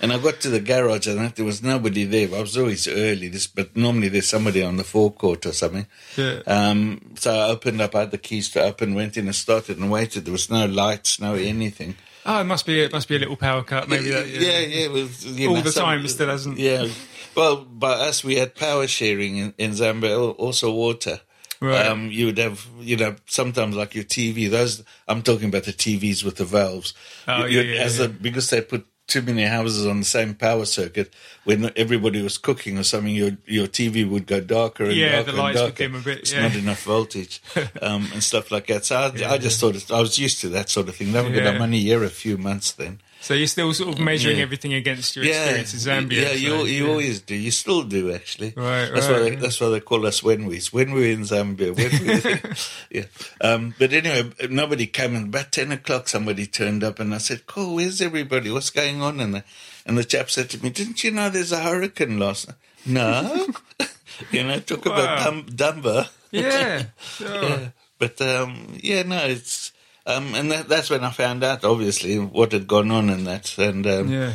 And 0.01 0.13
I 0.13 0.19
got 0.19 0.41
to 0.41 0.51
the 0.51 0.59
garage 0.59 1.07
and 1.07 1.21
there 1.31 1.45
was 1.45 1.63
nobody 1.63 2.03
there. 2.05 2.37
I 2.37 2.41
was 2.41 2.59
always 2.59 2.89
early, 2.89 3.29
this, 3.29 3.47
but 3.47 3.77
normally 3.77 4.09
there's 4.09 4.29
somebody 4.29 4.61
on 4.61 4.77
the 4.79 4.83
forecourt 4.83 5.47
or 5.47 5.53
something. 5.53 5.87
Yeah. 6.17 6.41
Um, 6.45 7.13
so 7.15 7.33
I 7.33 7.51
opened 7.51 7.81
up, 7.81 7.95
I 7.95 8.01
had 8.01 8.11
the 8.11 8.19
keys 8.19 8.51
to 8.51 8.63
open, 8.65 8.97
went 8.97 9.17
in 9.17 9.27
and 9.27 9.35
started 9.35 9.79
and 9.79 9.93
waited. 9.93 10.25
There 10.25 10.33
was 10.33 10.51
no 10.51 10.67
lights, 10.67 11.21
no 11.21 11.35
anything. 11.35 11.95
Oh, 12.25 12.41
it 12.41 12.45
must 12.45 12.67
be 12.67 12.81
it 12.81 12.93
must 12.93 13.09
be 13.09 13.17
a 13.17 13.19
little 13.19 13.37
power 13.37 13.63
cut. 13.63 13.89
Maybe 13.89 14.11
that, 14.11 14.29
yeah, 14.29 14.41
yeah, 14.61 14.85
it 14.87 14.91
was, 14.93 15.25
you 15.27 15.49
All 15.49 15.55
know, 15.57 15.61
the 15.63 15.73
some- 15.73 15.85
time, 15.85 16.05
it 16.05 16.09
still 16.09 16.29
hasn't. 16.29 16.59
Yeah. 16.59 16.87
Well, 17.35 17.65
but 17.65 17.99
us, 18.01 18.23
we 18.23 18.37
had 18.37 18.55
power 18.55 18.87
sharing 18.87 19.39
in, 19.39 19.55
in 19.59 19.71
Zambia, 19.73 20.35
also 20.39 20.71
water. 20.73 21.21
Right. 21.61 21.87
Um, 21.87 22.11
you 22.11 22.27
would 22.27 22.39
have, 22.39 22.67
you 22.81 22.97
know, 22.97 23.15
sometimes 23.27 23.75
like 23.77 23.95
your 23.95 24.05
TV. 24.05 24.51
Those 24.51 24.83
I'm 25.09 25.23
talking 25.23 25.49
about 25.49 25.65
the 25.65 25.73
TVs 25.73 26.25
with 26.25 26.37
the 26.37 26.45
valves. 26.45 26.93
Oh, 27.27 27.45
You- 27.47 27.61
yeah, 27.61 27.75
yeah, 27.75 27.81
as 27.83 27.99
yeah. 27.99 28.05
A, 28.07 28.09
because 28.09 28.51
they 28.51 28.61
put 28.61 28.85
too 29.13 29.23
many 29.23 29.45
houses 29.45 29.87
on 29.87 29.99
the 29.99 30.05
same 30.05 30.35
power 30.35 30.65
circuit. 30.65 31.13
When 31.45 31.71
everybody 31.77 32.23
was 32.23 32.39
cooking 32.39 32.79
or 32.79 32.83
something, 32.85 33.15
your 33.15 33.33
your 33.47 33.67
TV 33.67 34.09
would 34.09 34.27
go 34.27 34.41
darker 34.41 34.85
and 34.85 34.95
Yeah, 34.95 35.17
darker 35.17 35.33
the 35.33 35.39
lights 35.43 35.61
would 35.61 35.75
darker. 35.75 35.83
dim 35.85 35.95
a 35.95 36.01
bit, 36.01 36.19
It's 36.21 36.33
not 36.33 36.55
enough 36.55 36.83
voltage 36.85 37.41
um, 37.83 38.09
and 38.13 38.23
stuff 38.23 38.51
like 38.51 38.67
that. 38.69 38.85
So 38.85 38.97
I, 38.97 39.35
I 39.35 39.39
just 39.39 39.61
thought 39.61 39.77
it, 39.77 39.91
I 39.91 40.01
was 40.01 40.19
used 40.19 40.41
to 40.43 40.49
that 40.51 40.69
sort 40.71 40.89
of 40.89 40.97
thing. 40.97 41.13
Never 41.13 41.29
Yeah. 41.31 41.45
got 41.45 41.55
I'm 41.57 41.63
only 41.63 41.81
here 41.81 42.03
a 42.05 42.11
few 42.11 42.37
months 42.39 42.73
then. 42.73 43.01
So 43.23 43.35
you're 43.35 43.47
still 43.47 43.73
sort 43.73 43.95
of 43.95 44.01
measuring 44.01 44.37
Yeah. 44.39 44.43
everything 44.43 44.75
against 44.75 45.15
your 45.17 45.25
experience 45.25 45.73
in 45.75 45.81
Zambia. 45.81 46.23
Yeah, 46.23 46.29
so, 46.29 46.35
you 46.35 46.55
you 46.67 46.85
yeah. 46.85 46.91
always 46.91 47.21
do. 47.23 47.35
You 47.37 47.51
still 47.53 47.83
do 47.85 48.13
actually. 48.13 48.53
Right, 48.57 48.91
That's 48.93 49.07
why 49.09 49.19
they, 49.21 49.35
that's 49.37 49.61
why 49.61 49.69
they 49.71 49.81
call 49.81 50.05
us 50.07 50.23
when 50.23 50.47
we 50.47 50.61
when 50.73 50.93
we're 50.93 51.13
in 51.13 51.23
Zambia. 51.23 51.71
When 51.71 52.57
yeah. 52.91 53.07
Um, 53.41 53.75
but 53.79 53.93
anyway, 53.93 54.31
nobody 54.51 54.87
came. 54.89 55.15
And 55.17 55.27
about 55.33 55.53
ten 55.53 55.71
o'clock, 55.73 56.09
somebody 56.09 56.47
turned 56.47 56.83
up, 56.85 56.99
and 57.01 57.15
I 57.15 57.19
said, 57.19 57.47
"Cool, 57.47 57.77
where's 57.77 58.01
everybody? 58.03 58.51
What's 58.51 58.71
going 58.71 59.01
on?" 59.03 59.21
And 59.21 59.35
the 59.37 59.45
and 59.87 59.97
the 59.97 60.05
chap 60.05 60.29
said 60.29 60.51
to 60.51 60.63
me, 60.63 60.71
"Didn't 60.71 61.03
you 61.05 61.11
know 61.13 61.31
there's 61.31 61.53
a 61.53 61.61
hurricane 61.63 62.19
last 62.19 62.49
night?" 62.49 62.57
No. 62.85 63.47
you 64.33 64.43
know, 64.45 64.59
talk 64.61 64.85
about 64.87 65.19
Wow. 65.19 65.25
dum- 65.25 65.47
Dumber. 65.55 66.09
Yeah. 66.33 66.85
sure. 67.01 67.43
Yeah. 67.43 67.69
But 67.99 68.21
um, 68.21 68.77
yeah, 68.83 69.03
no, 69.05 69.19
it's 69.27 69.72
um, 70.07 70.35
and 70.35 70.51
that, 70.51 70.69
that's 70.69 70.91
when 70.91 71.05
I 71.05 71.11
found 71.11 71.43
out, 71.45 71.65
obviously, 71.65 72.19
what 72.19 72.53
had 72.53 72.67
gone 72.67 72.91
on 72.91 73.09
and 73.11 73.27
that, 73.27 73.57
and 73.59 73.87
um, 73.87 74.09
Yeah. 74.13 74.35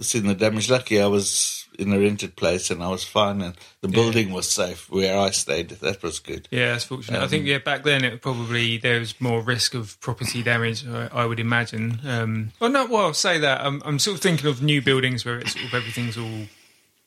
seeing 0.00 0.26
the 0.26 0.34
damage. 0.34 0.70
Lucky 0.70 1.00
I 1.00 1.06
was 1.06 1.56
in 1.78 1.92
a 1.92 1.98
rented 1.98 2.36
place 2.36 2.70
and 2.70 2.82
I 2.82 2.88
was 2.88 3.04
fine, 3.04 3.40
and 3.40 3.54
the 3.80 3.88
building 3.88 4.32
was 4.32 4.50
safe 4.50 4.90
where 4.90 5.18
I 5.18 5.30
stayed. 5.30 5.70
That 5.70 6.02
was 6.02 6.18
good. 6.18 6.46
Yeah, 6.50 6.72
that's 6.72 6.84
fortunate. 6.84 7.18
I 7.18 7.22
Um, 7.24 7.28
think 7.30 7.46
yeah, 7.46 7.58
back 7.58 7.84
then 7.84 8.04
it 8.04 8.20
probably 8.20 8.76
there 8.76 9.00
was 9.00 9.18
more 9.20 9.40
risk 9.40 9.74
of 9.74 9.98
property 10.00 10.42
damage. 10.42 10.86
I, 10.86 11.08
I 11.12 11.24
would 11.24 11.40
imagine. 11.40 12.00
Um, 12.04 12.52
well, 12.60 12.70
no, 12.70 12.84
well, 12.86 13.06
I'll 13.06 13.14
say 13.14 13.38
that 13.38 13.62
I'm, 13.62 13.80
I'm 13.84 13.98
sort 13.98 14.16
of 14.16 14.20
thinking 14.22 14.46
of 14.46 14.62
new 14.62 14.82
buildings 14.82 15.24
where 15.24 15.38
it's 15.38 15.52
sort 15.52 15.64
of 15.64 15.74
everything's 15.74 16.18
all 16.18 16.46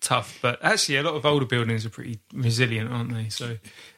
tough, 0.02 0.38
but 0.42 0.60
actually 0.64 0.98
a 0.98 1.04
lot 1.04 1.14
of 1.14 1.26
older 1.26 1.46
buildings 1.46 1.86
are 1.86 1.90
pretty 1.90 2.20
resilient, 2.34 2.92
aren't 2.92 3.14
they? 3.14 3.30
So, 3.30 3.46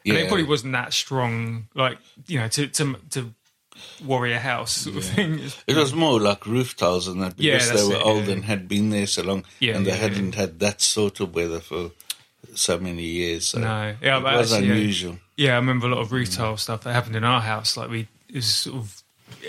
and 0.04 0.16
it 0.16 0.28
probably 0.28 0.44
wasn't 0.44 0.72
that 0.74 0.92
strong, 0.92 1.68
like 1.74 1.98
you 2.28 2.38
know, 2.38 2.48
to 2.48 2.66
to 2.68 2.96
to 3.10 3.34
a 4.32 4.38
house 4.38 4.72
sort 4.72 4.96
of 4.96 5.04
thing. 5.04 5.40
It 5.66 5.76
was 5.76 5.94
more 5.94 6.20
like 6.20 6.46
roof 6.46 6.76
tiles 6.76 7.08
and 7.08 7.22
that 7.22 7.36
because 7.36 7.68
that's 7.68 7.82
they 7.82 7.88
were 7.88 8.00
it, 8.00 8.06
old 8.06 8.26
yeah. 8.26 8.32
and 8.34 8.44
had 8.44 8.68
been 8.68 8.90
there 8.90 9.06
so 9.06 9.22
long, 9.22 9.44
Yeah, 9.60 9.76
and 9.76 9.86
they 9.86 9.90
yeah, 9.90 9.96
hadn't 9.96 10.34
had 10.34 10.58
that 10.60 10.80
sort 10.80 11.20
of 11.20 11.34
weather 11.34 11.60
for 11.60 11.90
so 12.54 12.78
many 12.78 13.02
years. 13.02 13.48
So 13.48 13.60
No, 13.60 13.94
yeah, 14.00 14.18
it 14.18 14.22
was 14.22 14.52
actually, 14.52 14.70
unusual. 14.70 15.18
Yeah, 15.36 15.52
I 15.52 15.56
remember 15.56 15.86
a 15.86 15.90
lot 15.90 16.00
of 16.00 16.12
roof 16.12 16.30
mm. 16.30 16.36
tile 16.36 16.56
stuff 16.56 16.82
that 16.82 16.92
happened 16.92 17.16
in 17.16 17.24
our 17.24 17.40
house. 17.40 17.76
Like 17.76 17.90
we, 17.90 18.08
it 18.28 18.36
was 18.36 18.46
sort 18.46 18.76
of. 18.76 18.95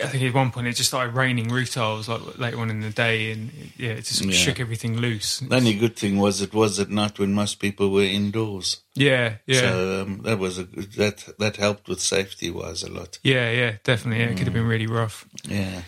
I 0.03 0.07
think 0.07 0.23
at 0.23 0.33
one 0.33 0.51
point 0.51 0.67
it 0.67 0.75
just 0.75 0.89
started 0.89 1.15
raining 1.15 1.49
roof 1.49 1.71
tiles 1.73 2.07
like 2.07 2.38
later 2.38 2.60
on 2.60 2.69
in 2.69 2.81
the 2.81 2.89
day, 2.89 3.31
and 3.31 3.51
yeah, 3.77 3.91
it 3.91 4.05
just 4.05 4.23
Yeah. 4.23 4.31
shook 4.31 4.60
everything 4.60 4.97
loose. 4.97 5.39
The 5.39 5.55
only 5.55 5.73
good 5.73 5.95
thing 5.95 6.17
was 6.17 6.41
it 6.41 6.53
was 6.53 6.79
at 6.79 6.89
night 6.89 7.19
when 7.19 7.33
most 7.33 7.60
people 7.60 7.89
were 7.91 8.03
indoors. 8.03 8.81
Yeah, 8.95 9.36
yeah, 9.45 9.60
So 9.62 10.01
um, 10.03 10.21
that 10.23 10.39
was 10.39 10.57
a 10.57 10.63
good, 10.63 10.91
that 10.93 11.25
that 11.39 11.57
helped 11.57 11.88
with 11.88 11.99
safety 12.01 12.49
wise 12.51 12.83
a 12.83 12.89
lot. 12.91 13.19
yeah, 13.23 13.51
yeah, 13.51 13.75
definitely. 13.83 14.23
Yeah, 14.23 14.29
it 14.31 14.38
could 14.38 14.47
have 14.47 14.53
been 14.53 14.67
really 14.67 14.88
rough. 14.88 15.25
Yeah. 15.47 15.81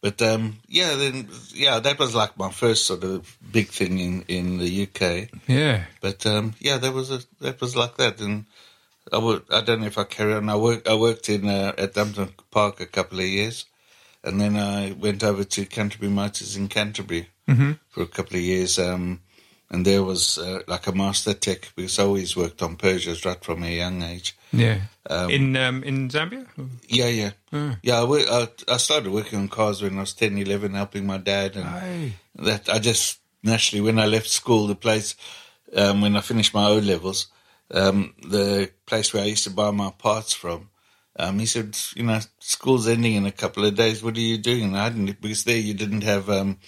But 0.00 0.20
um, 0.20 0.58
yeah, 0.68 0.96
then 0.96 1.28
yeah, 1.54 1.78
that 1.78 1.98
was 1.98 2.12
like 2.14 2.36
my 2.36 2.50
first 2.50 2.86
sort 2.86 3.04
of 3.04 3.36
big 3.52 3.68
thing 3.68 3.98
in, 4.00 4.24
in 4.26 4.58
the 4.58 4.82
UK. 4.88 5.28
Yeah, 5.46 5.84
But 6.00 6.26
um, 6.26 6.54
yeah, 6.58 6.78
that 6.78 6.92
was 6.92 7.10
a, 7.12 7.20
that 7.40 7.60
was 7.60 7.76
like 7.76 7.96
that, 7.98 8.20
and 8.20 8.46
I 9.12 9.18
would, 9.18 9.42
I 9.50 9.60
don't 9.60 9.80
know 9.80 9.86
if 9.86 9.98
I 9.98 10.04
carry 10.04 10.34
on. 10.34 10.48
I 10.48 10.56
work 10.56 10.88
I 10.88 10.94
worked 10.94 11.28
in 11.28 11.48
uh, 11.48 11.72
at 11.76 11.94
Dumpton 11.94 12.30
Park 12.50 12.80
a 12.80 12.86
couple 12.86 13.20
of 13.20 13.26
years, 13.26 13.66
and 14.24 14.40
then 14.40 14.56
I 14.56 14.92
went 14.92 15.22
over 15.22 15.44
to 15.44 15.66
Canterbury 15.66 16.10
Motors 16.10 16.56
in 16.56 16.68
Canterbury 16.68 17.28
for 17.90 18.02
a 18.02 18.06
couple 18.06 18.36
of 18.36 18.42
years. 18.42 18.78
Um, 18.78 19.20
and 19.72 19.86
there 19.86 20.02
was 20.02 20.38
uh, 20.38 20.60
like 20.66 20.86
a 20.86 20.92
master 20.92 21.32
tech 21.32 21.72
because 21.74 21.98
I 21.98 22.04
always 22.04 22.36
worked 22.36 22.62
on 22.62 22.76
Peugeots 22.76 23.24
right 23.24 23.42
from 23.42 23.62
a 23.62 23.74
young 23.74 24.02
age. 24.02 24.36
yeah. 24.52 24.82
Um, 25.08 25.30
in 25.30 25.56
um, 25.56 25.82
in 25.82 26.08
Zambia. 26.10 26.46
Yeah, 26.86 27.08
yeah. 27.08 27.74
Yeah, 27.82 28.00
I, 28.00 28.04
work, 28.04 28.26
I, 28.30 28.48
I 28.68 28.76
started 28.76 29.10
working 29.10 29.38
on 29.40 29.48
cars 29.48 29.82
when 29.82 29.96
I 29.96 30.00
was 30.00 30.14
10, 30.14 30.38
11, 30.38 30.74
helping 30.74 31.06
my 31.06 31.18
dad. 31.18 31.56
And 31.56 31.66
Aye. 31.66 32.12
that 32.36 32.68
I 32.68 32.78
just, 32.78 33.18
naturally, 33.42 33.80
when 33.80 33.98
I 33.98 34.06
left 34.06 34.28
school, 34.28 34.66
the 34.66 34.76
place, 34.76 35.16
um, 35.76 36.02
when 36.02 36.16
I 36.16 36.20
finished 36.20 36.54
my 36.54 36.68
O 36.68 36.78
levels, 36.78 37.28
um, 37.72 38.14
the 38.22 38.70
place 38.86 39.12
where 39.12 39.22
I 39.22 39.26
used 39.26 39.44
to 39.44 39.50
buy 39.50 39.70
my 39.70 39.90
parts 39.90 40.32
from, 40.32 40.68
um, 41.18 41.38
he 41.38 41.46
said, 41.46 41.76
you 41.94 42.04
know, 42.04 42.20
school's 42.38 42.88
ending 42.88 43.14
in 43.14 43.26
a 43.26 43.32
couple 43.32 43.64
of 43.64 43.74
days. 43.74 44.02
What 44.02 44.16
are 44.16 44.20
you 44.20 44.38
doing? 44.38 44.64
And 44.64 44.78
I 44.78 44.88
didn't, 44.88 45.20
because 45.20 45.44
there 45.44 45.56
you 45.56 45.74
didn't 45.74 46.02
have 46.04 46.30
um, 46.30 46.58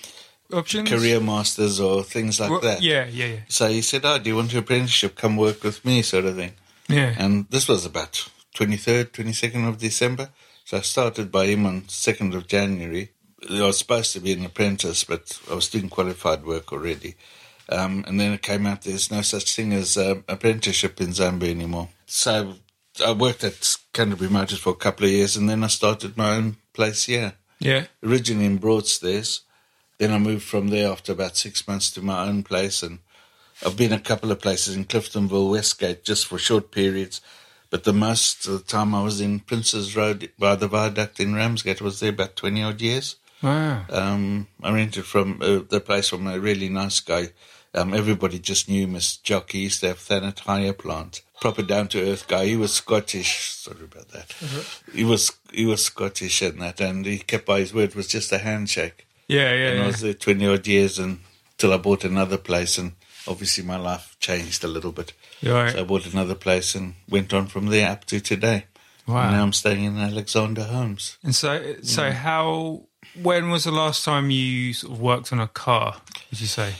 Options. 0.52 0.88
career 0.88 1.20
masters 1.20 1.80
or 1.80 2.02
things 2.02 2.40
like 2.40 2.50
Well, 2.50 2.60
that. 2.60 2.82
Yeah, 2.82 3.06
yeah, 3.06 3.26
yeah. 3.26 3.40
So 3.48 3.68
he 3.68 3.80
said, 3.82 4.02
oh, 4.04 4.18
do 4.18 4.30
you 4.30 4.36
want 4.36 4.52
an 4.52 4.58
apprenticeship? 4.58 5.16
Come 5.16 5.36
work 5.36 5.62
with 5.64 5.84
me, 5.84 6.02
sort 6.02 6.26
of 6.26 6.36
thing. 6.36 6.52
Yeah. 6.88 7.14
And 7.18 7.46
this 7.48 7.68
was 7.68 7.86
about 7.86 8.28
23rd, 8.54 9.06
22nd 9.12 9.68
of 9.68 9.78
December. 9.78 10.28
So 10.66 10.76
I 10.78 10.80
started 10.82 11.32
by 11.32 11.46
him 11.46 11.66
on 11.66 11.82
2nd 11.82 12.34
of 12.34 12.46
January. 12.46 13.10
I 13.50 13.62
was 13.62 13.78
supposed 13.78 14.12
to 14.14 14.20
be 14.20 14.32
an 14.32 14.44
apprentice, 14.44 15.04
but 15.04 15.38
I 15.50 15.54
was 15.54 15.68
doing 15.68 15.88
qualified 15.88 16.44
work 16.44 16.72
already. 16.72 17.14
Um, 17.68 18.04
and 18.06 18.20
then 18.20 18.32
it 18.32 18.42
came 18.42 18.66
out 18.66 18.82
there's 18.82 19.10
no 19.10 19.22
such 19.22 19.54
thing 19.56 19.72
as 19.72 19.96
uh, 19.96 20.16
apprenticeship 20.28 21.00
in 21.00 21.08
Zambia 21.08 21.50
anymore. 21.50 21.88
So 22.06 22.54
I 23.04 23.12
worked 23.12 23.42
at 23.42 23.76
Canterbury 23.92 24.30
Motors 24.30 24.58
for 24.58 24.70
a 24.70 24.76
couple 24.76 25.06
of 25.06 25.12
years 25.12 25.36
and 25.36 25.48
then 25.48 25.64
I 25.64 25.68
started 25.68 26.16
my 26.16 26.36
own 26.36 26.56
place 26.72 27.04
here 27.04 27.34
yeah. 27.64 27.86
originally 28.02 28.46
in 28.46 28.58
Broadstairs. 28.58 29.40
Then 29.98 30.12
I 30.12 30.18
moved 30.18 30.44
from 30.44 30.68
there 30.68 30.90
after 30.90 31.12
about 31.12 31.36
six 31.36 31.66
months 31.66 31.90
to 31.92 32.02
my 32.02 32.26
own 32.26 32.42
place, 32.42 32.82
and 32.82 32.98
I've 33.64 33.76
been 33.76 33.92
a 33.92 34.00
couple 34.00 34.30
of 34.32 34.40
places 34.40 34.76
in 34.76 34.84
Cliftonville, 34.84 35.50
Westgate, 35.50 36.04
just 36.04 36.26
for 36.26 36.38
short 36.38 36.70
periods. 36.70 37.20
But 37.70 37.84
the 37.84 37.92
most 37.92 38.46
of 38.46 38.52
the 38.52 38.64
time 38.64 38.94
I 38.94 39.02
was 39.02 39.20
in 39.20 39.40
Princes 39.40 39.96
Road 39.96 40.30
by 40.38 40.56
the 40.56 40.68
viaduct 40.68 41.20
in 41.20 41.34
Ramsgate. 41.34 41.80
I 41.80 41.84
was 41.84 42.00
there 42.00 42.10
about 42.10 42.36
twenty 42.36 42.62
odd 42.62 42.80
years. 42.80 43.16
Wow. 43.42 43.84
Um, 43.90 44.48
I 44.62 44.72
rented 44.72 45.04
from 45.04 45.40
uh, 45.42 45.60
the 45.68 45.80
place 45.80 46.08
from 46.08 46.26
a 46.26 46.38
really 46.38 46.68
nice 46.68 47.00
guy. 47.00 47.30
Um, 47.74 47.92
everybody 47.92 48.38
just 48.38 48.68
knew 48.68 48.86
Miss 48.86 49.16
Jock. 49.16 49.48
To 49.48 49.88
have 49.88 49.98
Thanet 49.98 50.78
plant. 50.78 51.22
Proper 51.40 51.62
down 51.62 51.88
to 51.88 52.00
earth 52.00 52.28
guy. 52.28 52.46
He 52.46 52.56
was 52.56 52.72
Scottish. 52.72 53.52
Sorry 53.52 53.84
about 53.84 54.08
that. 54.10 54.32
He 54.94 55.04
was 55.04 55.32
he 55.52 55.66
was 55.66 55.84
Scottish 55.84 56.40
and 56.42 56.60
that, 56.62 56.80
and 56.80 57.04
he 57.04 57.18
kept 57.18 57.46
by 57.46 57.60
his 57.60 57.74
word. 57.74 57.90
It 57.90 57.96
was 57.96 58.06
just 58.06 58.32
a 58.32 58.38
handshake. 58.38 59.06
Yeah, 59.26 59.52
yeah. 59.52 59.70
And 59.70 59.82
I 59.82 59.86
was 59.88 60.00
there 60.00 60.14
twenty 60.14 60.46
odd 60.46 60.66
years, 60.66 60.98
and 60.98 61.18
till 61.58 61.72
I 61.72 61.76
bought 61.78 62.04
another 62.04 62.38
place, 62.38 62.78
and 62.78 62.92
obviously 63.26 63.64
my 63.64 63.76
life 63.76 64.16
changed 64.20 64.64
a 64.64 64.68
little 64.68 64.92
bit. 64.92 65.12
Right. 65.42 65.72
So 65.72 65.80
I 65.80 65.84
bought 65.84 66.06
another 66.06 66.34
place 66.34 66.74
and 66.74 66.94
went 67.08 67.34
on 67.34 67.48
from 67.48 67.66
there 67.66 67.90
up 67.90 68.04
to 68.06 68.20
today. 68.20 68.66
Wow. 69.06 69.24
And 69.24 69.32
now 69.32 69.42
I'm 69.42 69.52
staying 69.52 69.84
in 69.84 69.98
Alexander 69.98 70.64
Homes. 70.64 71.18
And 71.22 71.34
so, 71.34 71.74
so 71.82 72.10
how? 72.12 72.84
When 73.20 73.50
was 73.50 73.64
the 73.64 73.70
last 73.70 74.04
time 74.04 74.30
you 74.30 74.72
sort 74.72 74.94
of 74.94 75.00
worked 75.00 75.32
on 75.32 75.40
a 75.40 75.48
car? 75.48 75.96
Would 76.30 76.40
you 76.40 76.46
say? 76.46 76.74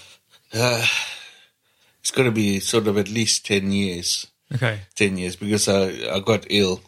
Uh, 0.55 0.87
it's 2.01 2.11
got 2.11 2.25
to 2.25 2.31
be 2.31 2.61
sort 2.61 2.87
of 2.87 2.97
at 2.97 3.09
least 3.09 3.47
10 3.47 3.73
years. 3.73 4.27
Okay. 4.55 4.81
10 4.95 5.17
years 5.17 5.37
because 5.37 5.69
I, 5.69 6.15
I 6.15 6.21
got 6.21 6.47
ill 6.49 6.81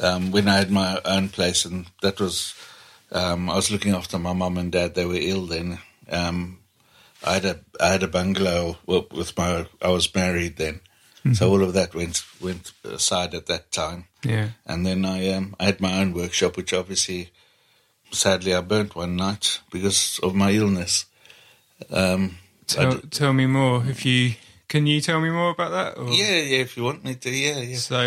um, 0.00 0.30
when 0.30 0.48
I 0.48 0.56
had 0.56 0.70
my 0.70 1.00
own 1.04 1.28
place, 1.28 1.64
and 1.64 1.86
that 2.02 2.20
was 2.20 2.54
um, 3.10 3.50
I 3.50 3.56
was 3.56 3.70
looking 3.70 3.94
after 3.94 4.18
my 4.18 4.32
mum 4.32 4.58
and 4.58 4.72
dad. 4.72 4.94
They 4.94 5.04
were 5.04 5.16
ill 5.16 5.46
then. 5.46 5.78
Um, 6.10 6.60
I 7.24 7.34
had 7.34 7.44
a 7.44 7.60
I 7.80 7.88
had 7.88 8.02
a 8.02 8.08
bungalow 8.08 8.78
with 8.86 9.36
my 9.36 9.66
I 9.82 9.88
was 9.88 10.14
married 10.14 10.56
then, 10.56 10.80
so 11.34 11.50
all 11.50 11.62
of 11.62 11.74
that 11.74 11.94
went 11.94 12.22
went 12.40 12.72
aside 12.84 13.34
at 13.34 13.46
that 13.46 13.72
time. 13.72 14.04
Yeah. 14.22 14.50
And 14.66 14.86
then 14.86 15.04
I 15.04 15.30
um, 15.30 15.56
I 15.58 15.64
had 15.64 15.80
my 15.80 16.00
own 16.00 16.12
workshop, 16.12 16.56
which 16.56 16.72
obviously, 16.72 17.30
sadly, 18.12 18.54
I 18.54 18.60
burnt 18.60 18.94
one 18.94 19.16
night 19.16 19.60
because 19.70 20.20
of 20.22 20.34
my 20.34 20.52
illness. 20.52 21.06
Um, 21.90 22.38
Tell, 22.68 22.92
d- 22.92 23.08
tell 23.10 23.32
me 23.32 23.46
more 23.46 23.82
if 23.88 24.04
you 24.04 24.34
can. 24.68 24.86
You 24.86 25.00
tell 25.00 25.20
me 25.20 25.30
more 25.30 25.50
about 25.50 25.70
that? 25.70 26.00
Or? 26.00 26.08
yeah, 26.10 26.36
yeah. 26.36 26.58
If 26.60 26.76
you 26.76 26.84
want 26.84 27.02
me 27.04 27.14
to, 27.16 27.30
yeah, 27.30 27.58
yeah. 27.60 27.76
So, 27.78 28.00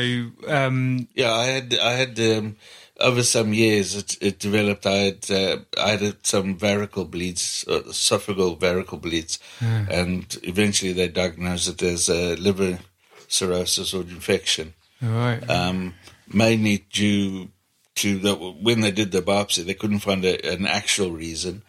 um, 0.47 1.07
Yeah, 1.16 1.34
I 1.34 1.45
had 1.47 1.74
I 1.74 1.91
had 1.93 2.20
um, 2.20 2.55
over 2.99 3.24
some 3.24 3.53
years 3.53 3.95
it, 3.95 4.18
it 4.22 4.39
developed. 4.39 4.86
I 4.86 4.97
had 5.09 5.32
uh, 5.32 5.57
I 5.78 5.89
had 5.97 6.26
some 6.26 6.57
variceal 6.57 7.09
bleeds, 7.09 7.66
uh, 7.68 7.82
esophageal 7.89 8.59
variceal 8.59 9.01
bleeds, 9.01 9.39
and 9.59 10.26
eventually 10.43 10.93
they 10.93 11.07
diagnosed 11.09 11.68
it 11.70 11.82
as 11.82 12.09
a 12.09 12.36
liver 12.36 12.80
cirrhosis 13.28 13.93
or 13.93 14.01
infection. 14.01 14.74
all 15.03 15.09
right. 15.09 15.49
Um, 15.49 15.95
mainly 16.34 16.86
due 16.93 17.49
to 17.95 18.17
the, 18.17 18.35
when 18.35 18.81
they 18.81 18.91
did 18.91 19.11
the 19.11 19.21
biopsy, 19.21 19.65
they 19.65 19.73
couldn't 19.73 19.99
find 19.99 20.23
a, 20.23 20.53
an 20.53 20.65
actual 20.65 21.11
reason. 21.11 21.63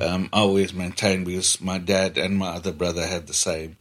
Um, 0.00 0.28
I 0.32 0.40
always 0.40 0.72
maintained 0.72 1.26
because 1.26 1.60
my 1.60 1.78
dad 1.78 2.16
and 2.18 2.36
my 2.36 2.48
other 2.48 2.72
brother 2.72 3.06
had 3.06 3.26
the 3.26 3.34
same 3.34 3.76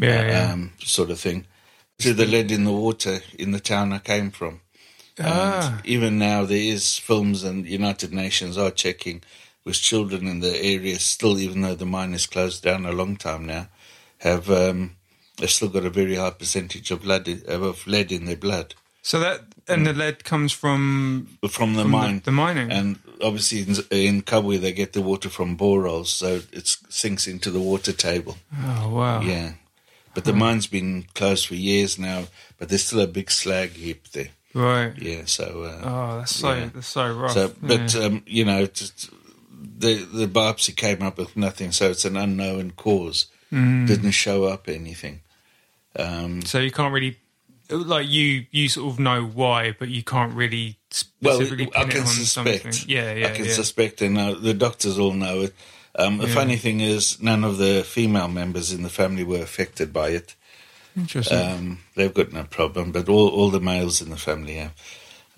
yeah, 0.00 0.26
yeah. 0.26 0.52
um, 0.52 0.72
sort 0.78 1.10
of 1.10 1.18
thing. 1.18 1.46
To 2.00 2.12
the 2.12 2.26
lead 2.26 2.52
in 2.52 2.64
the 2.64 2.72
water 2.72 3.20
in 3.38 3.50
the 3.50 3.60
town 3.60 3.92
I 3.92 3.98
came 3.98 4.30
from. 4.30 4.60
Ah. 5.20 5.78
And 5.78 5.86
even 5.86 6.18
now, 6.18 6.44
there 6.44 6.56
is 6.56 6.96
films, 6.96 7.42
and 7.42 7.66
United 7.66 8.12
Nations 8.12 8.56
are 8.56 8.70
checking 8.70 9.22
with 9.64 9.74
children 9.74 10.28
in 10.28 10.38
the 10.38 10.56
area. 10.56 11.00
Still, 11.00 11.40
even 11.40 11.62
though 11.62 11.74
the 11.74 11.86
mine 11.86 12.14
is 12.14 12.26
closed 12.26 12.62
down 12.62 12.86
a 12.86 12.92
long 12.92 13.16
time 13.16 13.46
now, 13.46 13.66
have 14.18 14.48
um, 14.48 14.96
they've 15.38 15.50
still 15.50 15.68
got 15.68 15.84
a 15.84 15.90
very 15.90 16.14
high 16.14 16.30
percentage 16.30 16.92
of 16.92 17.04
lead 17.04 17.44
of 17.46 17.84
lead 17.86 18.12
in 18.12 18.26
their 18.26 18.36
blood 18.36 18.74
so 19.02 19.20
that 19.20 19.47
and 19.68 19.86
the 19.86 19.92
lead 19.92 20.24
comes 20.24 20.52
from 20.52 21.28
from 21.50 21.74
the 21.74 21.82
From 21.82 21.90
mine. 21.90 22.22
the 22.24 22.32
mining. 22.32 22.70
and 22.72 22.98
obviously 23.22 23.60
in, 23.60 23.76
in 23.90 24.22
Kabwe 24.22 24.60
they 24.60 24.72
get 24.72 24.92
the 24.92 25.02
water 25.02 25.28
from 25.28 25.56
boreholes, 25.56 26.06
so 26.06 26.40
it 26.52 26.66
sinks 26.88 27.26
into 27.26 27.50
the 27.50 27.60
water 27.60 27.92
table. 27.92 28.36
oh 28.64 28.88
wow. 28.90 29.20
Yeah, 29.20 29.52
but 30.14 30.24
the 30.24 30.32
mine's 30.32 30.66
been 30.66 31.04
closed 31.14 31.46
for 31.46 31.54
years 31.54 31.98
now, 31.98 32.24
but 32.58 32.68
there's 32.68 32.84
still 32.84 33.00
a 33.00 33.06
big 33.06 33.30
slag 33.30 33.70
heap 33.70 34.08
there. 34.12 34.28
Right. 34.54 34.92
Yeah, 35.00 35.22
so. 35.26 35.62
Uh, 35.64 35.80
Oh, 35.84 36.18
that's 36.18 36.34
so 36.34 36.52
Yeah. 36.54 36.70
that's 36.74 36.86
so 36.88 37.12
rough. 37.14 37.32
So, 37.32 37.52
but 37.62 37.94
yeah. 37.94 38.02
um, 38.04 38.22
you 38.26 38.44
know, 38.44 38.66
just, 38.66 39.10
the 39.78 39.94
the 39.96 40.26
biopsy 40.26 40.74
came 40.74 41.02
up 41.02 41.18
with 41.18 41.36
nothing, 41.36 41.70
so 41.72 41.90
it's 41.90 42.04
an 42.06 42.16
unknown 42.16 42.72
cause. 42.72 43.26
Mm. 43.52 43.86
Didn't 43.86 44.12
show 44.12 44.44
up 44.44 44.68
anything. 44.68 45.20
Um, 45.96 46.42
so 46.42 46.58
you 46.58 46.70
can't 46.70 46.92
really 46.92 47.16
like 47.70 48.08
you 48.08 48.46
you 48.50 48.68
sort 48.68 48.92
of 48.92 48.98
know 48.98 49.24
why, 49.24 49.74
but 49.78 49.88
you 49.88 50.02
can't 50.02 50.34
really 50.34 50.78
well, 51.22 51.36
specifically 51.36 51.70
I 51.76 51.84
can 51.84 51.90
it 51.90 52.00
on 52.00 52.06
suspect. 52.06 52.62
something. 52.62 52.88
Yeah, 52.88 53.14
yeah, 53.14 53.28
I 53.28 53.30
can 53.30 53.44
yeah. 53.44 53.52
suspect, 53.52 54.02
and 54.02 54.18
uh, 54.18 54.34
the 54.34 54.54
doctors 54.54 54.98
all 54.98 55.12
know 55.12 55.42
it. 55.42 55.54
Um, 55.94 56.18
The 56.18 56.28
funny 56.28 56.56
thing 56.56 56.80
is, 56.80 57.20
none 57.20 57.42
of 57.42 57.58
the 57.58 57.82
female 57.84 58.28
members 58.28 58.72
in 58.72 58.82
the 58.82 58.88
family 58.90 59.24
were 59.24 59.42
affected 59.42 59.92
by 59.92 60.10
it. 60.10 60.36
Interesting. 60.96 61.38
Um, 61.38 61.78
they've 61.96 62.14
got 62.14 62.32
no 62.32 62.44
problem, 62.44 62.92
but 62.92 63.08
all 63.08 63.28
all 63.28 63.50
the 63.50 63.60
males 63.60 64.00
in 64.00 64.10
the 64.10 64.16
family 64.16 64.54
have. 64.54 64.74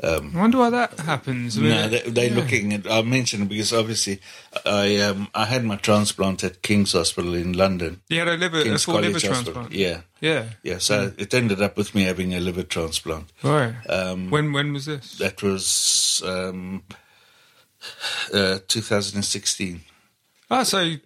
I 0.03 0.19
wonder 0.35 0.59
why 0.59 0.71
that 0.71 0.99
happens. 1.01 1.59
No, 1.59 1.89
they, 1.89 2.01
they're 2.01 2.31
yeah. 2.31 2.35
looking 2.35 2.73
at. 2.73 2.91
I 2.91 3.03
mentioned 3.03 3.49
because 3.51 3.73
obviously, 3.73 4.21
I 4.65 4.97
um, 4.99 5.29
I 5.35 5.45
had 5.45 5.63
my 5.65 5.77
transplant 5.77 6.43
at 6.43 6.63
King's 6.63 6.93
Hospital 6.93 7.35
in 7.35 7.53
London. 7.53 8.01
You 8.09 8.21
had 8.21 8.29
a 8.29 8.37
liver, 8.37 8.61
a 8.61 8.65
King's 8.65 8.85
full 8.85 8.95
liver 8.95 9.13
Hospital. 9.13 9.43
transplant. 9.43 9.73
Yeah, 9.73 10.01
Yeah. 10.21 10.45
yeah. 10.63 10.79
So 10.79 11.13
it 11.19 11.35
ended 11.35 11.61
up 11.61 11.77
with 11.77 11.95
me 11.95 12.05
having 12.05 12.33
a 12.35 12.41
liver 12.41 12.63
transplant. 12.63 13.27
Right. 13.43 13.75
Um, 13.91 14.31
when 14.31 14.53
when 14.53 14.73
was 14.73 14.87
this? 14.87 15.19
That 15.19 15.43
was 15.43 16.23
um, 16.25 16.83
uh, 18.33 18.59
2016. 18.69 19.81
Oh, 20.51 20.63
so 20.65 20.81
yeah, 20.81 20.99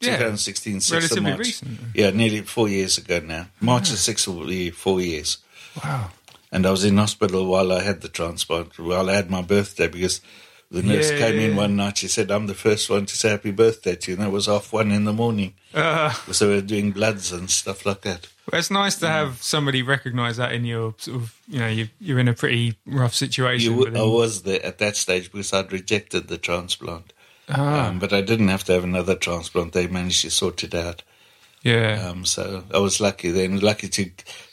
2016, 0.00 0.76
6th 0.78 0.86
of 0.88 0.92
Relatively 0.96 1.22
March. 1.22 1.38
recent. 1.38 1.78
Yeah, 1.94 2.10
nearly 2.10 2.42
four 2.42 2.68
years 2.68 2.98
ago 2.98 3.20
now. 3.20 3.46
March 3.60 3.90
the 3.90 3.96
6th 3.96 4.26
will 4.28 4.46
be 4.46 4.70
four 4.70 5.00
years. 5.00 5.38
wow. 5.84 6.10
And 6.52 6.66
I 6.66 6.70
was 6.70 6.84
in 6.84 6.96
hospital 6.96 7.46
while 7.46 7.70
I 7.72 7.82
had 7.82 8.00
the 8.00 8.08
transplant, 8.08 8.78
while 8.78 9.08
I 9.08 9.14
had 9.14 9.30
my 9.30 9.42
birthday, 9.42 9.86
because 9.88 10.20
the 10.70 10.82
nurse 10.82 11.10
Yeah, 11.10 11.18
came 11.18 11.38
in 11.38 11.56
one 11.56 11.76
night. 11.76 11.98
She 11.98 12.08
said, 12.08 12.30
I'm 12.30 12.46
the 12.46 12.54
first 12.54 12.90
one 12.90 13.06
to 13.06 13.16
say 13.16 13.30
happy 13.30 13.50
birthday 13.52 13.94
to 13.96 14.10
you. 14.10 14.16
And 14.16 14.26
that 14.26 14.30
was 14.32 14.46
half 14.46 14.72
one 14.72 14.90
in 14.90 15.04
the 15.04 15.12
morning. 15.12 15.54
Uh, 15.74 16.10
So 16.32 16.48
we 16.48 16.54
were 16.56 16.60
doing 16.60 16.90
bloods 16.92 17.32
and 17.32 17.48
stuff 17.50 17.86
like 17.86 18.00
that. 18.02 18.26
well, 18.50 18.58
it's 18.58 18.70
nice 18.70 18.96
to 18.96 19.06
have 19.08 19.42
somebody 19.42 19.82
recognise 19.82 20.36
that 20.38 20.52
in 20.52 20.64
your 20.64 20.94
sort 20.98 21.16
of 21.18 21.40
you 21.48 21.60
know 21.60 21.68
you 21.68 21.88
you're 22.00 22.18
in 22.18 22.26
a 22.28 22.34
pretty 22.34 22.76
rough 22.86 23.14
situation. 23.14 23.76
You, 23.78 23.84
then- 23.84 23.96
I 23.96 24.02
was 24.04 24.42
there 24.42 24.64
at 24.64 24.78
that 24.78 24.96
stage 24.96 25.30
because 25.30 25.52
I'd 25.52 25.72
rejected 25.72 26.26
the 26.28 26.38
transplant. 26.38 27.12
Ah, 27.48 27.88
Um, 27.88 27.98
but 28.00 28.12
I 28.12 28.20
didn't 28.22 28.48
have 28.48 28.64
to 28.64 28.72
have 28.72 28.84
another 28.84 29.14
transplant. 29.16 29.72
They 29.72 29.86
managed 29.88 30.22
to 30.22 30.30
sort 30.30 30.62
it 30.64 30.74
out. 30.74 31.02
yeah. 31.62 32.08
Um, 32.08 32.24
so 32.24 32.64
I 32.74 32.78
was 32.78 33.00
lucky 33.00 33.30
then, 33.32 33.58
lucky 33.60 33.88
to 33.88 34.10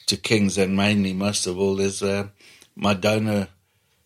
to 0.08 0.16
Kings 0.16 0.58
and 0.58 0.76
mainly 0.76 1.12
most 1.12 1.46
of 1.46 1.58
all 1.58 1.80
is 1.80 2.02
uh, 2.02 2.28
my 2.74 2.94
donor 2.94 3.48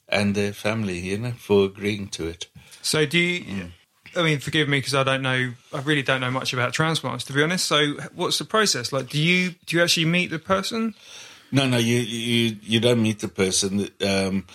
and 0.08 0.34
their 0.34 0.52
family, 0.52 0.98
you 0.98 1.18
know, 1.18 1.32
for 1.32 1.64
agreeing 1.64 2.08
to 2.08 2.26
it. 2.26 2.48
So 2.82 3.06
do 3.06 3.18
you? 3.18 3.70
I 4.14 4.22
mean, 4.22 4.40
forgive 4.40 4.68
me 4.68 4.78
because 4.78 4.94
I 4.94 5.04
don't 5.04 5.22
know. 5.22 5.54
I 5.72 5.80
really 5.80 6.02
don't 6.02 6.20
know 6.20 6.30
much 6.30 6.52
about 6.52 6.72
transplants, 6.72 7.24
to 7.24 7.32
be 7.32 7.42
honest. 7.42 7.64
So, 7.64 7.94
what's 8.14 8.38
the 8.38 8.44
process 8.44 8.92
like? 8.92 9.08
Do 9.08 9.18
you 9.18 9.54
do 9.66 9.76
you 9.76 9.82
actually 9.82 10.04
meet 10.04 10.30
the 10.30 10.38
person? 10.38 10.94
No, 11.50 11.66
no, 11.66 11.78
you 11.78 11.98
you 11.98 12.56
you 12.62 12.80
don't 12.80 13.02
meet 13.02 13.20
the 13.20 13.28
person. 13.28 13.88
Um, 14.06 14.46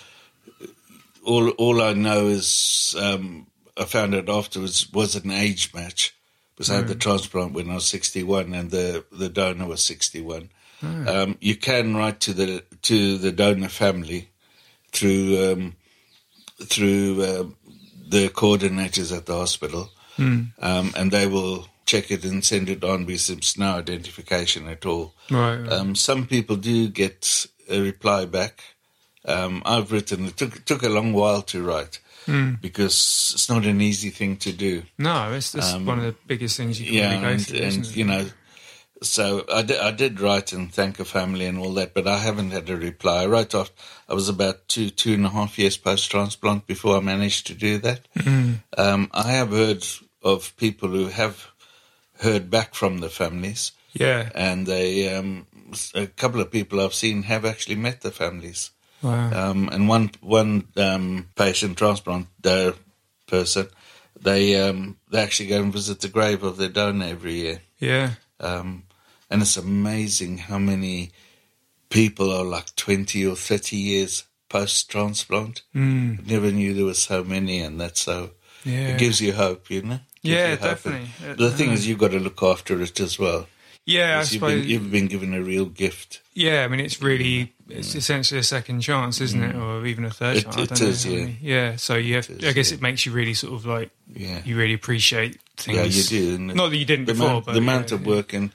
all 1.24 1.48
all 1.50 1.82
I 1.82 1.92
know 1.94 2.28
is 2.28 2.94
um, 3.00 3.46
I 3.76 3.84
found 3.84 4.14
out 4.14 4.28
afterwards 4.28 4.92
was 4.92 5.16
an 5.16 5.30
age 5.30 5.74
match 5.74 6.14
because 6.54 6.70
I 6.70 6.76
had 6.76 6.88
the 6.88 6.94
transplant 6.94 7.52
when 7.52 7.70
I 7.70 7.74
was 7.74 7.86
sixty 7.86 8.22
one 8.22 8.54
and 8.54 8.70
the 8.70 9.04
the 9.10 9.28
donor 9.28 9.66
was 9.66 9.82
sixty 9.82 10.20
one. 10.20 10.50
Um, 10.82 11.36
you 11.40 11.56
can 11.56 11.96
write 11.96 12.20
to 12.20 12.32
the 12.32 12.62
to 12.82 13.18
the 13.18 13.32
donor 13.32 13.68
family 13.68 14.28
through 14.92 15.52
um, 15.52 15.76
through 16.64 17.24
um 17.24 17.56
the 18.08 18.28
coordinators 18.28 19.14
at 19.16 19.26
the 19.26 19.34
hospital, 19.36 19.90
um, 20.18 20.92
and 20.96 21.10
they 21.12 21.26
will 21.26 21.68
check 21.84 22.10
it 22.10 22.24
and 22.24 22.44
send 22.44 22.68
it 22.68 22.82
on 22.84 23.04
because 23.04 23.28
there's 23.28 23.58
no 23.58 23.76
identification 23.78 24.66
at 24.68 24.84
all. 24.86 25.14
Right. 25.30 25.56
right. 25.56 25.72
Um, 25.72 25.94
some 25.94 26.26
people 26.26 26.56
do 26.56 26.88
get 26.88 27.46
a 27.68 27.80
reply 27.80 28.24
back. 28.26 28.62
Um, 29.24 29.62
I've 29.66 29.90
written. 29.92 30.26
It 30.26 30.36
took 30.36 30.64
took 30.64 30.82
a 30.82 30.88
long 30.88 31.12
while 31.12 31.42
to 31.42 31.62
write 31.62 32.00
because 32.60 33.30
it's 33.34 33.48
not 33.48 33.64
an 33.64 33.80
easy 33.80 34.10
thing 34.10 34.36
to 34.36 34.52
do. 34.52 34.82
no, 34.98 35.32
it's 35.32 35.52
that's 35.52 35.72
um, 35.72 35.86
one 35.86 35.98
of 35.98 36.04
the 36.04 36.14
biggest 36.26 36.56
things 36.58 36.78
you 36.78 36.86
can 36.86 36.94
Yeah, 36.94 37.08
really 37.10 37.22
go 37.22 37.28
and, 37.28 37.46
through. 37.46 37.56
and 37.58 37.66
isn't 37.66 37.86
it? 37.86 37.96
you 37.96 38.04
know, 38.04 38.26
so 39.02 39.44
I 39.52 39.62
did, 39.62 39.78
I 39.78 39.90
did 39.90 40.20
write 40.20 40.52
and 40.52 40.72
thank 40.72 40.98
a 40.98 41.04
family 41.04 41.46
and 41.46 41.58
all 41.58 41.74
that, 41.74 41.94
but 41.94 42.06
I 42.06 42.18
haven't 42.18 42.50
had 42.50 42.68
a 42.68 42.76
reply. 42.76 43.22
I 43.22 43.26
wrote 43.26 43.54
off. 43.54 43.70
I 44.08 44.14
was 44.14 44.28
about 44.28 44.68
two 44.68 44.90
two 44.90 45.14
and 45.14 45.26
a 45.26 45.30
half 45.30 45.58
years 45.58 45.76
post 45.76 46.10
transplant 46.10 46.66
before 46.66 46.96
I 46.96 47.00
managed 47.00 47.46
to 47.48 47.54
do 47.54 47.78
that. 47.78 48.08
Um, 48.76 49.10
I 49.12 49.32
have 49.32 49.50
heard 49.50 49.86
of 50.22 50.56
people 50.56 50.88
who 50.88 51.08
have 51.08 51.48
heard 52.20 52.50
back 52.50 52.74
from 52.74 52.98
the 52.98 53.08
families, 53.08 53.72
yeah. 53.92 54.30
and 54.34 54.66
they 54.66 55.14
um, 55.14 55.46
a 55.94 56.06
couple 56.06 56.40
of 56.40 56.50
people 56.50 56.80
I've 56.80 56.94
seen 56.94 57.22
have 57.24 57.44
actually 57.44 57.76
met 57.76 58.00
the 58.00 58.10
families. 58.10 58.70
Wow. 59.02 59.50
Um, 59.50 59.68
and 59.68 59.88
one 59.88 60.10
one 60.20 60.68
um, 60.76 61.28
patient 61.36 61.78
transplant 61.78 62.26
uh, 62.44 62.72
person, 63.26 63.68
they 64.20 64.60
um, 64.60 64.96
they 65.10 65.20
actually 65.20 65.48
go 65.48 65.62
and 65.62 65.72
visit 65.72 66.00
the 66.00 66.08
grave 66.08 66.42
of 66.42 66.56
their 66.56 66.68
donor 66.68 67.06
every 67.06 67.34
year. 67.34 67.60
yeah. 67.78 68.14
Um, 68.40 68.84
and 69.30 69.42
it's 69.42 69.56
amazing 69.56 70.38
how 70.38 70.58
many 70.58 71.10
people 71.90 72.32
are 72.32 72.44
like 72.44 72.74
twenty 72.76 73.26
or 73.26 73.36
thirty 73.36 73.76
years 73.76 74.24
post 74.48 74.90
transplant. 74.90 75.62
Mm. 75.74 76.26
Never 76.26 76.50
knew 76.50 76.74
there 76.74 76.84
were 76.84 76.94
so 76.94 77.24
many, 77.24 77.60
and 77.60 77.80
that's 77.80 78.00
so. 78.00 78.30
Yeah. 78.64 78.88
It 78.88 78.98
gives 78.98 79.20
you 79.20 79.32
hope, 79.32 79.70
you 79.70 79.82
know. 79.82 80.00
Gives 80.22 80.34
Yeah, 80.34 80.50
you 80.52 80.56
definitely. 80.56 81.08
The 81.36 81.50
thing 81.50 81.70
is, 81.70 81.86
you've 81.86 81.98
got 81.98 82.10
to 82.10 82.18
look 82.18 82.42
after 82.42 82.80
it 82.82 82.98
as 83.00 83.18
well. 83.18 83.46
Yeah, 83.86 84.16
I 84.16 84.18
you've, 84.18 84.28
suppose. 84.28 84.60
been, 84.60 84.68
you've 84.68 84.90
been 84.90 85.06
given 85.06 85.32
a 85.32 85.40
real 85.40 85.64
gift. 85.64 86.20
Yeah, 86.34 86.64
I 86.64 86.68
mean, 86.68 86.80
it's 86.80 87.00
really, 87.00 87.54
it's 87.70 87.94
essentially 87.94 88.38
a 88.40 88.42
second 88.42 88.80
chance, 88.82 89.20
isn't 89.22 89.42
it? 89.42 89.56
Or 89.56 89.86
even 89.86 90.04
a 90.04 90.10
third 90.10 90.36
Mm. 90.36 90.38
It- 90.38 90.42
chance. 90.44 90.56
I 90.56 90.62
it 90.62 90.68
don't 90.68 91.04
know 91.06 91.18
yeah. 91.40 91.70
Yeah, 91.70 91.76
so 91.76 91.94
you 91.94 92.16
have, 92.16 92.28
is, 92.28 92.44
I 92.44 92.52
guess 92.52 92.70
yeah. 92.70 92.76
it 92.76 92.82
makes 92.82 93.06
you 93.06 93.12
really 93.12 93.32
sort 93.32 93.54
of 93.54 93.64
like, 93.64 93.90
Yeah. 94.14 94.42
you 94.44 94.58
really 94.58 94.74
appreciate 94.74 95.40
things. 95.56 95.76
Yeah, 95.78 95.84
you 95.84 96.36
do. 96.36 96.38
Not 96.54 96.68
that 96.70 96.76
you 96.76 96.84
didn't 96.84 97.06
the 97.06 97.14
before, 97.14 97.28
amount, 97.28 97.46
but 97.46 97.52
the 97.52 97.60
yeah, 97.60 97.64
amount 97.64 97.92
of 97.92 98.04
work 98.04 98.32
and 98.34 98.50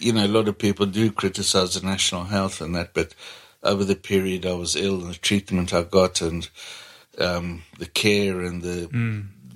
you 0.00 0.12
know 0.12 0.26
a 0.26 0.28
lot 0.28 0.48
of 0.48 0.58
people 0.58 0.86
do 0.86 1.10
criticize 1.10 1.74
the 1.74 1.86
national 1.86 2.24
health 2.24 2.60
and 2.60 2.74
that, 2.74 2.94
but 2.94 3.14
over 3.62 3.84
the 3.84 3.96
period 3.96 4.46
I 4.46 4.54
was 4.54 4.76
ill 4.76 5.00
and 5.00 5.10
the 5.14 5.18
treatment 5.18 5.74
I 5.74 5.82
got 5.82 6.20
and 6.20 6.48
um, 7.18 7.62
the 7.78 7.86
care 7.86 8.40
and 8.40 8.62
the 8.62 8.88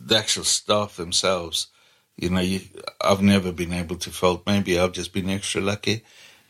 the 0.07 0.17
actual 0.17 0.45
staff 0.45 0.97
themselves, 0.97 1.69
you 2.17 2.31
know, 2.31 2.41
you, 2.41 2.61
I've 3.01 3.23
never 3.23 3.53
been 3.53 3.73
able 3.73 3.97
to 3.97 4.11
fault. 4.11 4.43
Maybe 4.47 4.79
I've 4.79 4.93
just 4.93 5.13
been 5.13 5.31
extra 5.31 5.61
lucky. 5.61 6.03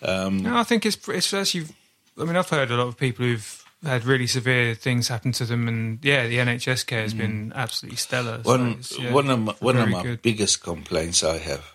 Um, 0.03 0.39
No, 0.39 0.57
I 0.57 0.65
think 0.65 0.87
it's 0.87 1.09
it's 1.09 1.33
as 1.35 1.55
you've. 1.55 1.73
I 2.19 2.25
mean, 2.25 2.37
I've 2.37 2.49
heard 2.49 2.71
a 2.71 2.77
lot 2.77 2.89
of 2.89 2.97
people 2.97 3.25
who've 3.25 3.65
had 3.83 4.05
really 4.05 4.27
severe 4.27 4.75
things 4.75 5.09
happen 5.09 5.33
to 5.33 5.45
them, 5.45 5.69
and 5.69 5.99
yeah, 6.03 6.27
the 6.27 6.39
NHS 6.39 6.87
care 6.87 7.03
has 7.03 7.15
been 7.15 7.53
absolutely 7.55 7.97
stellar. 7.97 8.41
One 8.43 8.77
it's, 8.79 8.99
yeah, 8.99 9.13
one 9.13 9.31
of 9.31 9.39
my, 9.39 9.55
one 9.61 9.77
of 9.77 9.89
my 9.89 10.03
good. 10.03 10.23
biggest 10.23 10.63
complaints 10.63 11.23
I 11.23 11.39
have 11.39 11.75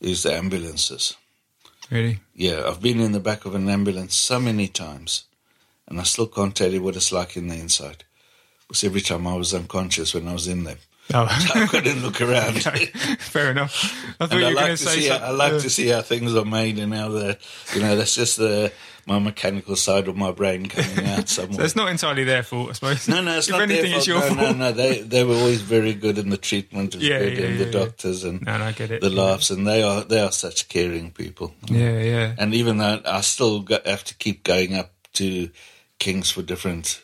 is 0.00 0.22
the 0.22 0.34
ambulances. 0.34 1.16
Really. 1.90 2.20
Yeah, 2.34 2.64
I've 2.66 2.80
been 2.82 3.00
in 3.00 3.12
the 3.12 3.20
back 3.20 3.44
of 3.44 3.54
an 3.54 3.68
ambulance 3.68 4.14
so 4.14 4.40
many 4.40 4.68
times, 4.68 5.24
and 5.88 6.00
I 6.00 6.04
still 6.04 6.26
can't 6.26 6.54
tell 6.54 6.72
you 6.72 6.82
what 6.82 6.96
it's 6.96 7.12
like 7.12 7.36
in 7.36 7.48
the 7.48 7.56
inside. 7.56 8.04
Because 8.66 8.84
every 8.84 9.00
time 9.00 9.26
I 9.26 9.34
was 9.34 9.54
unconscious 9.54 10.14
when 10.14 10.26
I 10.26 10.32
was 10.32 10.48
in 10.48 10.64
there. 10.64 10.78
Oh, 11.12 11.26
I 11.54 11.66
couldn't 11.66 12.02
look 12.02 12.20
around. 12.20 12.62
fair 13.18 13.50
enough. 13.50 13.94
I 14.18 14.26
thought 14.26 14.32
And 14.32 14.40
you 14.40 14.46
I 14.46 14.52
like 14.52 14.70
to 14.70 14.76
see 14.78 15.08
how, 15.08 15.16
I 15.18 15.30
like 15.30 15.52
uh, 15.52 15.60
to 15.60 15.70
see 15.70 15.88
how 15.88 16.00
things 16.00 16.34
are 16.34 16.46
made 16.46 16.78
and 16.78 16.94
how 16.94 17.10
the 17.10 17.38
you 17.74 17.82
know 17.82 17.94
that's 17.94 18.14
just 18.14 18.38
the 18.38 18.72
my 19.06 19.18
mechanical 19.18 19.76
side 19.76 20.08
of 20.08 20.16
my 20.16 20.32
brain 20.32 20.66
coming 20.66 21.06
out 21.08 21.28
somewhere. 21.36 21.58
So 21.58 21.62
it's 21.64 21.76
not 21.76 21.88
entirely 21.90 22.24
their 22.24 22.42
fault, 22.42 22.70
I 22.70 22.72
suppose. 22.74 23.08
No, 23.08 23.20
no, 23.20 23.36
it's 23.38 23.48
if 23.48 23.52
not 23.52 23.62
anything, 23.62 23.90
their 23.90 23.96
it's 23.98 24.06
fault. 24.06 24.22
your 24.22 24.36
no, 24.36 24.42
fault. 24.44 24.56
no, 24.58 24.70
no. 24.70 24.72
They 24.72 25.00
they 25.02 25.24
were 25.24 25.34
always 25.34 25.60
very 25.60 25.94
good 25.94 26.18
in 26.18 26.30
the 26.30 26.36
treatment, 26.36 26.94
was 26.94 27.02
Yeah, 27.04 27.18
good, 27.18 27.38
yeah, 27.38 27.44
and 27.46 27.58
yeah, 27.58 27.64
the 27.64 27.70
doctors 27.70 28.24
and 28.24 28.42
No, 28.42 28.58
no, 28.58 28.64
I 28.64 28.72
get 28.72 28.90
it. 28.90 29.00
the 29.00 29.10
laughs, 29.10 29.50
and 29.50 29.66
they 29.66 29.82
are 29.82 30.02
they 30.04 30.20
are 30.20 30.32
such 30.32 30.68
caring 30.68 31.10
people. 31.12 31.54
Yeah, 31.68 31.98
yeah. 32.00 32.34
And 32.38 32.54
even 32.54 32.78
though 32.78 33.00
I 33.04 33.20
still 33.20 33.60
go, 33.60 33.78
have 33.84 34.04
to 34.04 34.14
keep 34.16 34.42
going 34.44 34.74
up 34.74 34.90
to 35.14 35.50
Kings 35.98 36.30
for 36.30 36.42
different 36.42 37.03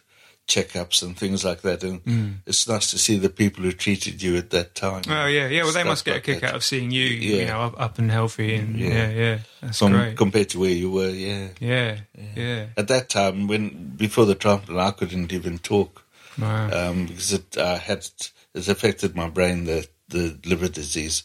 checkups 0.51 1.03
and 1.03 1.16
things 1.16 1.44
like 1.44 1.61
that, 1.62 1.84
and 1.84 2.01
it's 2.44 2.66
nice 2.68 2.90
to 2.90 2.98
see 2.98 3.16
the 3.18 3.28
people 3.30 3.62
who 3.62 3.70
treated 3.72 4.20
you 4.20 4.36
at 4.36 4.51
that 4.51 4.74
time. 4.74 5.03
Oh 5.09 5.26
yeah, 5.26 5.46
yeah. 5.48 5.62
Well, 5.62 5.72
they 5.72 5.84
must 5.84 6.05
get 6.05 6.16
a 6.16 6.20
kick 6.20 6.40
that. 6.40 6.51
out 6.51 6.57
of 6.57 6.64
seeing 6.64 6.90
you, 6.90 7.05
you 7.05 7.46
know, 7.46 7.61
up, 7.61 7.80
up 7.80 7.98
and 7.98 8.11
healthy, 8.11 8.57
and 8.57 8.76
yeah, 8.76 8.88
Yeah. 8.88 9.11
yeah. 9.11 9.38
That's 9.62 9.78
Com- 9.78 9.92
great. 9.92 10.16
compared 10.16 10.48
to 10.51 10.59
where 10.59 10.70
you 10.82 10.90
were, 10.90 11.11
yeah. 11.11 11.48
yeah, 11.61 11.98
yeah. 12.34 12.66
At 12.76 12.88
that 12.88 13.09
time, 13.09 13.46
when 13.46 13.94
before 13.96 14.26
the 14.26 14.34
transplant, 14.34 14.80
I 14.80 14.90
couldn't 14.90 15.32
even 15.32 15.59
talk 15.59 16.05
Wow. 16.38 16.70
um, 16.90 17.07
because 17.07 17.32
it 17.32 17.57
uh, 17.57 17.78
had 17.78 18.07
it 18.55 18.68
affected 18.68 19.14
my 19.14 19.28
brain 19.28 19.64
the 19.64 19.86
the 20.09 20.36
liver 20.44 20.68
disease. 20.68 21.22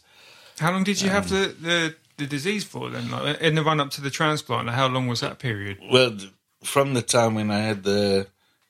How 0.60 0.70
long 0.72 0.84
did 0.84 1.02
you 1.02 1.08
um, 1.08 1.14
have 1.14 1.28
the, 1.28 1.54
the 1.60 1.94
the 2.18 2.26
disease 2.26 2.64
for 2.64 2.90
then? 2.90 3.10
Like 3.10 3.40
in 3.40 3.54
the 3.56 3.62
run 3.64 3.80
up 3.80 3.90
to 3.90 4.00
the 4.00 4.10
transplant, 4.10 4.66
like, 4.66 4.76
how 4.76 4.86
long 4.88 5.08
was 5.08 5.20
that 5.20 5.38
period? 5.38 5.78
Well, 5.90 6.16
from 6.62 6.94
the 6.94 7.02
time 7.02 7.34
when 7.34 7.50
I 7.50 7.58
had 7.60 7.82
the 7.82 8.26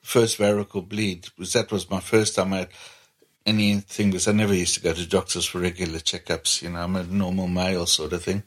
first 0.07 0.39
varicose 0.39 0.89
bleed, 0.89 1.23
because 1.37 1.53
that 1.55 1.73
was 1.73 1.91
my 1.91 2.01
first 2.01 2.37
time 2.37 2.53
I 2.53 2.59
had 2.59 2.69
anything, 3.45 4.11
because 4.11 4.29
I 4.29 4.33
never 4.33 4.55
used 4.55 4.75
to 4.75 4.81
go 4.81 4.93
to 4.93 5.07
doctors 5.07 5.47
for 5.47 5.59
regular 5.59 5.99
checkups. 5.99 6.63
You 6.63 6.71
know, 6.71 6.81
I'm 6.81 6.97
a 6.97 7.03
normal 7.03 7.49
male 7.49 7.87
sort 7.87 8.13
of 8.13 8.23
thing. 8.23 8.45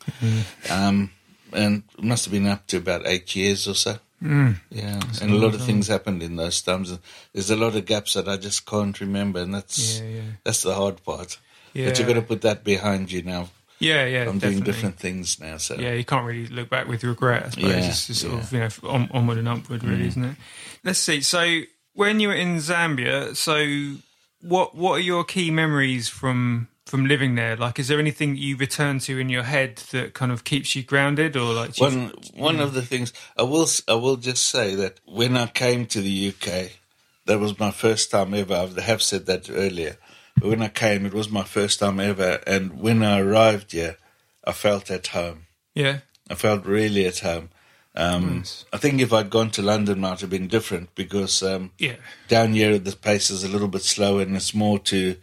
Um, 0.69 1.11
and 1.51 1.83
it 1.97 2.03
must 2.03 2.25
have 2.25 2.31
been 2.31 2.47
up 2.47 2.65
to 2.67 2.77
about 2.77 3.05
eight 3.05 3.35
years 3.35 3.67
or 3.67 3.75
so. 3.75 3.99
Mm. 4.23 4.55
Yeah, 4.69 4.99
and 5.21 5.31
a 5.31 5.35
lot 5.35 5.53
of 5.53 5.63
things 5.63 5.87
happened 5.87 6.21
in 6.23 6.35
those 6.35 6.61
times. 6.61 6.91
And 6.91 6.99
there's 7.33 7.49
a 7.49 7.55
lot 7.55 7.75
of 7.75 7.85
gaps 7.85 8.13
that 8.13 8.27
I 8.27 8.37
just 8.37 8.65
can't 8.65 8.99
remember, 8.99 9.39
and 9.39 9.53
that's 9.53 9.99
Yeah, 9.99 10.07
yeah. 10.07 10.21
that's 10.43 10.63
the 10.63 10.75
hard 10.75 11.03
part. 11.03 11.39
Yeah. 11.73 11.85
But 11.85 11.99
you've 11.99 12.07
got 12.07 12.15
to 12.15 12.21
put 12.21 12.41
that 12.41 12.63
behind 12.63 13.11
you 13.11 13.21
now. 13.21 13.49
Yeah, 13.79 14.05
yeah. 14.05 14.21
I'm 14.21 14.39
definitely. 14.39 14.49
doing 14.49 14.63
different 14.63 14.99
things 14.99 15.39
now, 15.39 15.57
so 15.57 15.75
Yeah, 15.75 15.93
you 15.93 16.03
can't 16.03 16.25
really 16.25 16.47
look 16.47 16.69
back 16.69 16.87
with 16.87 17.03
regret. 17.03 17.45
I 17.45 17.49
suppose 17.49 17.69
Yeah, 17.69 17.87
it's 17.87 18.07
just 18.07 18.21
sort 18.21 18.33
yeah. 18.33 18.39
of 18.39 18.53
you 18.53 18.59
know 18.59 18.89
on, 18.89 19.09
onward 19.11 19.37
and 19.37 19.47
upward, 19.47 19.83
really, 19.83 20.03
mm. 20.03 20.07
isn't 20.07 20.25
it? 20.25 20.35
Let's 20.83 20.99
see. 20.99 21.21
So 21.21 21.61
when 21.93 22.19
you 22.19 22.29
were 22.29 22.35
in 22.35 22.57
Zambia, 22.57 23.35
so 23.35 23.99
what 24.41 24.75
what 24.75 24.93
are 24.93 25.03
your 25.03 25.23
key 25.23 25.51
memories 25.51 26.07
from 26.09 26.67
from 26.85 27.05
living 27.05 27.35
there? 27.35 27.55
Like, 27.55 27.79
is 27.79 27.87
there 27.87 27.99
anything 27.99 28.35
you 28.35 28.57
return 28.57 28.99
to 28.99 29.19
in 29.19 29.29
your 29.29 29.43
head 29.43 29.77
that 29.91 30.13
kind 30.13 30.31
of 30.31 30.43
keeps 30.43 30.75
you 30.75 30.83
grounded, 30.83 31.37
or 31.37 31.53
like 31.53 31.77
One 31.77 32.11
one 32.35 32.59
of 32.59 32.73
the 32.73 32.81
things 32.81 33.13
I 33.37 33.43
will 33.43 33.67
I 33.87 33.95
will 33.95 34.17
just 34.17 34.45
say 34.47 34.75
that 34.75 34.99
when 35.05 35.37
I 35.37 35.47
came 35.47 35.85
to 35.87 36.01
the 36.01 36.29
UK, 36.29 36.71
that 37.25 37.39
was 37.39 37.59
my 37.59 37.71
first 37.71 38.11
time 38.11 38.33
ever. 38.33 38.55
I 38.55 38.81
have 38.81 39.01
said 39.01 39.25
that 39.27 39.49
earlier. 39.49 39.97
But 40.39 40.49
when 40.49 40.61
I 40.61 40.69
came, 40.69 41.05
it 41.05 41.13
was 41.13 41.29
my 41.29 41.43
first 41.43 41.79
time 41.79 41.99
ever, 41.99 42.41
and 42.47 42.79
when 42.79 43.03
I 43.03 43.19
arrived 43.19 43.71
here, 43.73 43.97
I 44.45 44.51
felt 44.53 44.89
at 44.91 45.07
home. 45.07 45.45
yeah, 45.75 45.99
I 46.29 46.35
felt 46.35 46.65
really 46.65 47.05
at 47.05 47.19
home. 47.19 47.49
Um, 47.95 48.37
Nice. 48.37 48.65
I 48.71 48.77
think 48.77 49.01
if 49.01 49.11
I'd 49.11 49.29
gone 49.31 49.49
to 49.51 49.61
London, 49.61 49.97
it 49.97 50.01
might 50.01 50.21
have 50.21 50.29
been 50.29 50.47
different 50.47 50.93
because 50.95 51.41
um, 51.43 51.71
yeah, 51.77 51.95
down 52.27 52.53
here 52.53 52.77
the 52.79 52.95
pace 52.95 53.29
is 53.29 53.43
a 53.43 53.49
little 53.49 53.67
bit 53.67 53.81
slower, 53.81 54.21
and 54.21 54.35
it's 54.35 54.53
more 54.53 54.79
to 54.79 55.15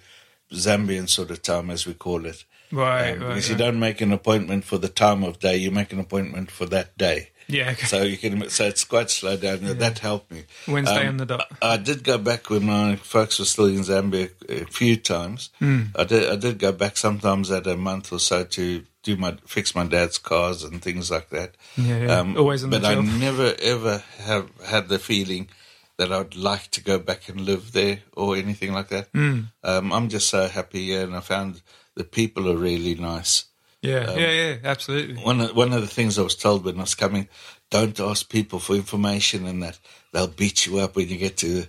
Zambian 0.52 1.08
sort 1.08 1.30
of 1.30 1.42
time, 1.42 1.70
as 1.70 1.86
we 1.86 1.94
call 1.94 2.26
it. 2.26 2.44
right, 2.72 3.12
Um, 3.12 3.20
right, 3.20 3.28
because 3.28 3.48
right. 3.50 3.58
you 3.58 3.64
don't 3.64 3.78
make 3.80 4.00
an 4.00 4.12
appointment 4.12 4.64
for 4.64 4.78
the 4.78 4.88
time 4.88 5.22
of 5.24 5.38
day; 5.38 5.56
you 5.56 5.70
make 5.70 5.92
an 5.92 6.00
appointment 6.00 6.50
for 6.50 6.66
that 6.66 6.96
day. 6.98 7.30
Yeah. 7.48 7.70
okay. 7.70 7.86
So 7.86 8.02
you 8.02 8.16
can, 8.16 8.48
so 8.48 8.64
it's 8.64 8.84
quite 8.84 9.10
slow 9.10 9.36
down. 9.36 9.60
That 9.78 9.98
helped 9.98 10.30
me. 10.30 10.44
Wednesday 10.66 11.02
Um, 11.02 11.08
on 11.08 11.16
the 11.18 11.26
dot. 11.26 11.46
I, 11.62 11.76
did 11.76 12.04
go 12.04 12.18
back 12.18 12.50
when 12.50 12.66
my 12.66 12.96
folks 12.96 13.38
were 13.38 13.44
still 13.44 13.66
in 13.66 13.80
Zambia 13.80 14.30
a 14.48 14.64
few 14.66 14.96
times. 14.96 15.50
Hmm. 15.58 15.84
I 15.94 16.04
did. 16.04 16.30
I 16.30 16.36
did 16.36 16.58
go 16.58 16.72
back 16.72 16.96
sometimes 16.96 17.50
at 17.50 17.66
a 17.66 17.76
month 17.76 18.12
or 18.12 18.18
so 18.18 18.44
to 18.44 18.84
do 19.02 19.16
my 19.16 19.36
fix 19.46 19.74
my 19.74 19.86
dad's 19.86 20.18
cars 20.18 20.64
and 20.64 20.82
things 20.82 21.10
like 21.10 21.30
that. 21.30 21.54
Yeah, 21.76 21.98
yeah. 21.98 22.34
Always 22.36 22.64
Um, 22.64 22.70
but 22.70 22.84
I 22.84 22.94
never 23.00 23.54
ever 23.62 24.02
have 24.18 24.50
had 24.64 24.88
the 24.88 24.98
feeling 24.98 25.48
that 25.96 26.12
I'd 26.12 26.34
like 26.34 26.70
to 26.72 26.82
go 26.82 26.98
back 26.98 27.28
and 27.28 27.40
live 27.40 27.72
there 27.72 28.00
or 28.14 28.36
anything 28.36 28.72
like 28.72 28.88
that. 28.88 29.08
Hmm. 29.14 29.40
Um, 29.62 29.92
I'm 29.92 30.08
just 30.08 30.28
so 30.28 30.48
happy 30.48 30.86
here, 30.86 31.04
and 31.04 31.16
I 31.16 31.20
found 31.20 31.62
the 31.94 32.04
people 32.04 32.50
are 32.50 32.56
really 32.56 32.94
nice. 32.94 33.44
Yeah, 33.82 34.04
um, 34.04 34.18
yeah, 34.18 34.30
yeah, 34.30 34.56
absolutely. 34.64 35.22
One 35.22 35.40
of, 35.40 35.54
one 35.56 35.72
of 35.72 35.80
the 35.80 35.86
things 35.86 36.18
I 36.18 36.22
was 36.22 36.36
told 36.36 36.64
when 36.64 36.78
I 36.78 36.82
was 36.82 36.94
coming, 36.94 37.28
don't 37.70 37.98
ask 38.00 38.28
people 38.28 38.58
for 38.58 38.74
information 38.74 39.46
and 39.46 39.62
that 39.62 39.78
they'll 40.12 40.26
beat 40.28 40.66
you 40.66 40.78
up 40.78 40.96
when 40.96 41.08
you 41.08 41.16
get 41.16 41.36
to 41.38 41.66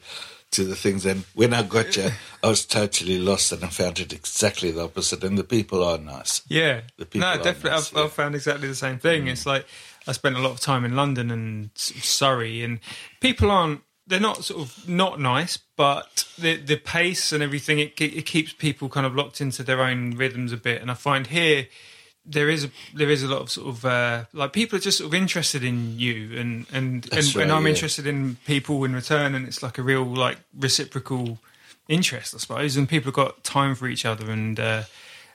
to 0.52 0.64
the 0.64 0.76
things. 0.76 1.06
And 1.06 1.26
when 1.34 1.54
I 1.54 1.62
got 1.64 1.96
here, 1.96 2.14
I 2.42 2.48
was 2.48 2.66
totally 2.66 3.20
lost 3.20 3.52
and 3.52 3.64
I 3.64 3.68
found 3.68 4.00
it 4.00 4.14
exactly 4.14 4.72
the 4.72 4.86
opposite. 4.86 5.24
And 5.24 5.38
the 5.38 5.44
people 5.44 5.84
are 5.84 5.98
nice. 5.98 6.42
Yeah, 6.48 6.82
The 6.98 7.06
people 7.06 7.28
no, 7.28 7.34
are 7.34 7.44
definitely. 7.44 7.72
nice, 7.72 7.92
I've, 7.92 7.94
yeah. 7.94 8.02
Mm. 8.02 8.06
I've 8.06 8.14
found 8.14 8.36
exactly 8.36 8.68
the 8.70 8.76
same 8.76 8.98
thing. 9.00 9.28
It's 9.28 9.46
like 9.46 9.66
I 10.08 10.14
spent 10.14 10.38
a 10.38 10.40
lot 10.40 10.52
of 10.52 10.60
time 10.62 10.86
in 10.86 10.96
London 10.96 11.32
and 11.32 11.70
Surrey, 11.76 12.64
and 12.64 12.80
people 13.20 13.52
aren't. 13.52 13.82
They're 14.10 14.22
not 14.22 14.46
sort 14.46 14.62
of 14.62 14.88
not 14.88 15.20
nice, 15.20 15.58
but 15.76 16.24
the 16.38 16.56
the 16.56 16.78
pace 16.78 17.34
and 17.34 17.44
everything 17.44 17.80
it 17.80 18.00
it 18.00 18.26
keeps 18.26 18.54
people 18.54 18.88
kind 18.88 19.06
of 19.06 19.16
locked 19.16 19.42
into 19.42 19.64
their 19.64 19.82
own 19.82 20.12
rhythms 20.12 20.54
a 20.54 20.58
bit. 20.58 20.82
And 20.82 20.90
I 20.90 20.94
find 20.94 21.28
here 21.28 21.68
there 22.28 22.50
is 22.50 22.66
a, 22.66 22.70
there 22.94 23.10
is 23.10 23.24
a 23.24 23.28
lot 23.28 23.42
of 23.42 23.50
sort 23.50 23.68
of 23.68 23.86
uh, 23.86 24.26
like 24.34 24.54
people 24.54 24.78
are 24.78 24.82
just 24.82 24.98
sort 24.98 25.08
of 25.08 25.14
interested 25.14 25.64
in 25.64 25.98
you, 25.98 26.38
and 26.38 26.66
and 26.72 27.08
and, 27.12 27.36
right, 27.36 27.38
and 27.38 27.52
I'm 27.52 27.64
yeah. 27.64 27.70
interested 27.70 28.06
in 28.06 28.36
people 28.46 28.84
in 28.84 28.94
return, 28.94 29.34
and 29.34 29.48
it's 29.48 29.64
like 29.64 29.78
a 29.78 29.84
real 29.84 30.04
like 30.04 30.38
reciprocal 30.58 31.40
interest, 31.88 32.36
I 32.36 32.40
suppose. 32.40 32.76
And 32.76 32.88
people 32.88 33.08
have 33.08 33.16
got 33.16 33.44
time 33.44 33.76
for 33.76 33.88
each 33.88 34.06
other, 34.06 34.30
and 34.30 34.60
uh, 34.60 34.84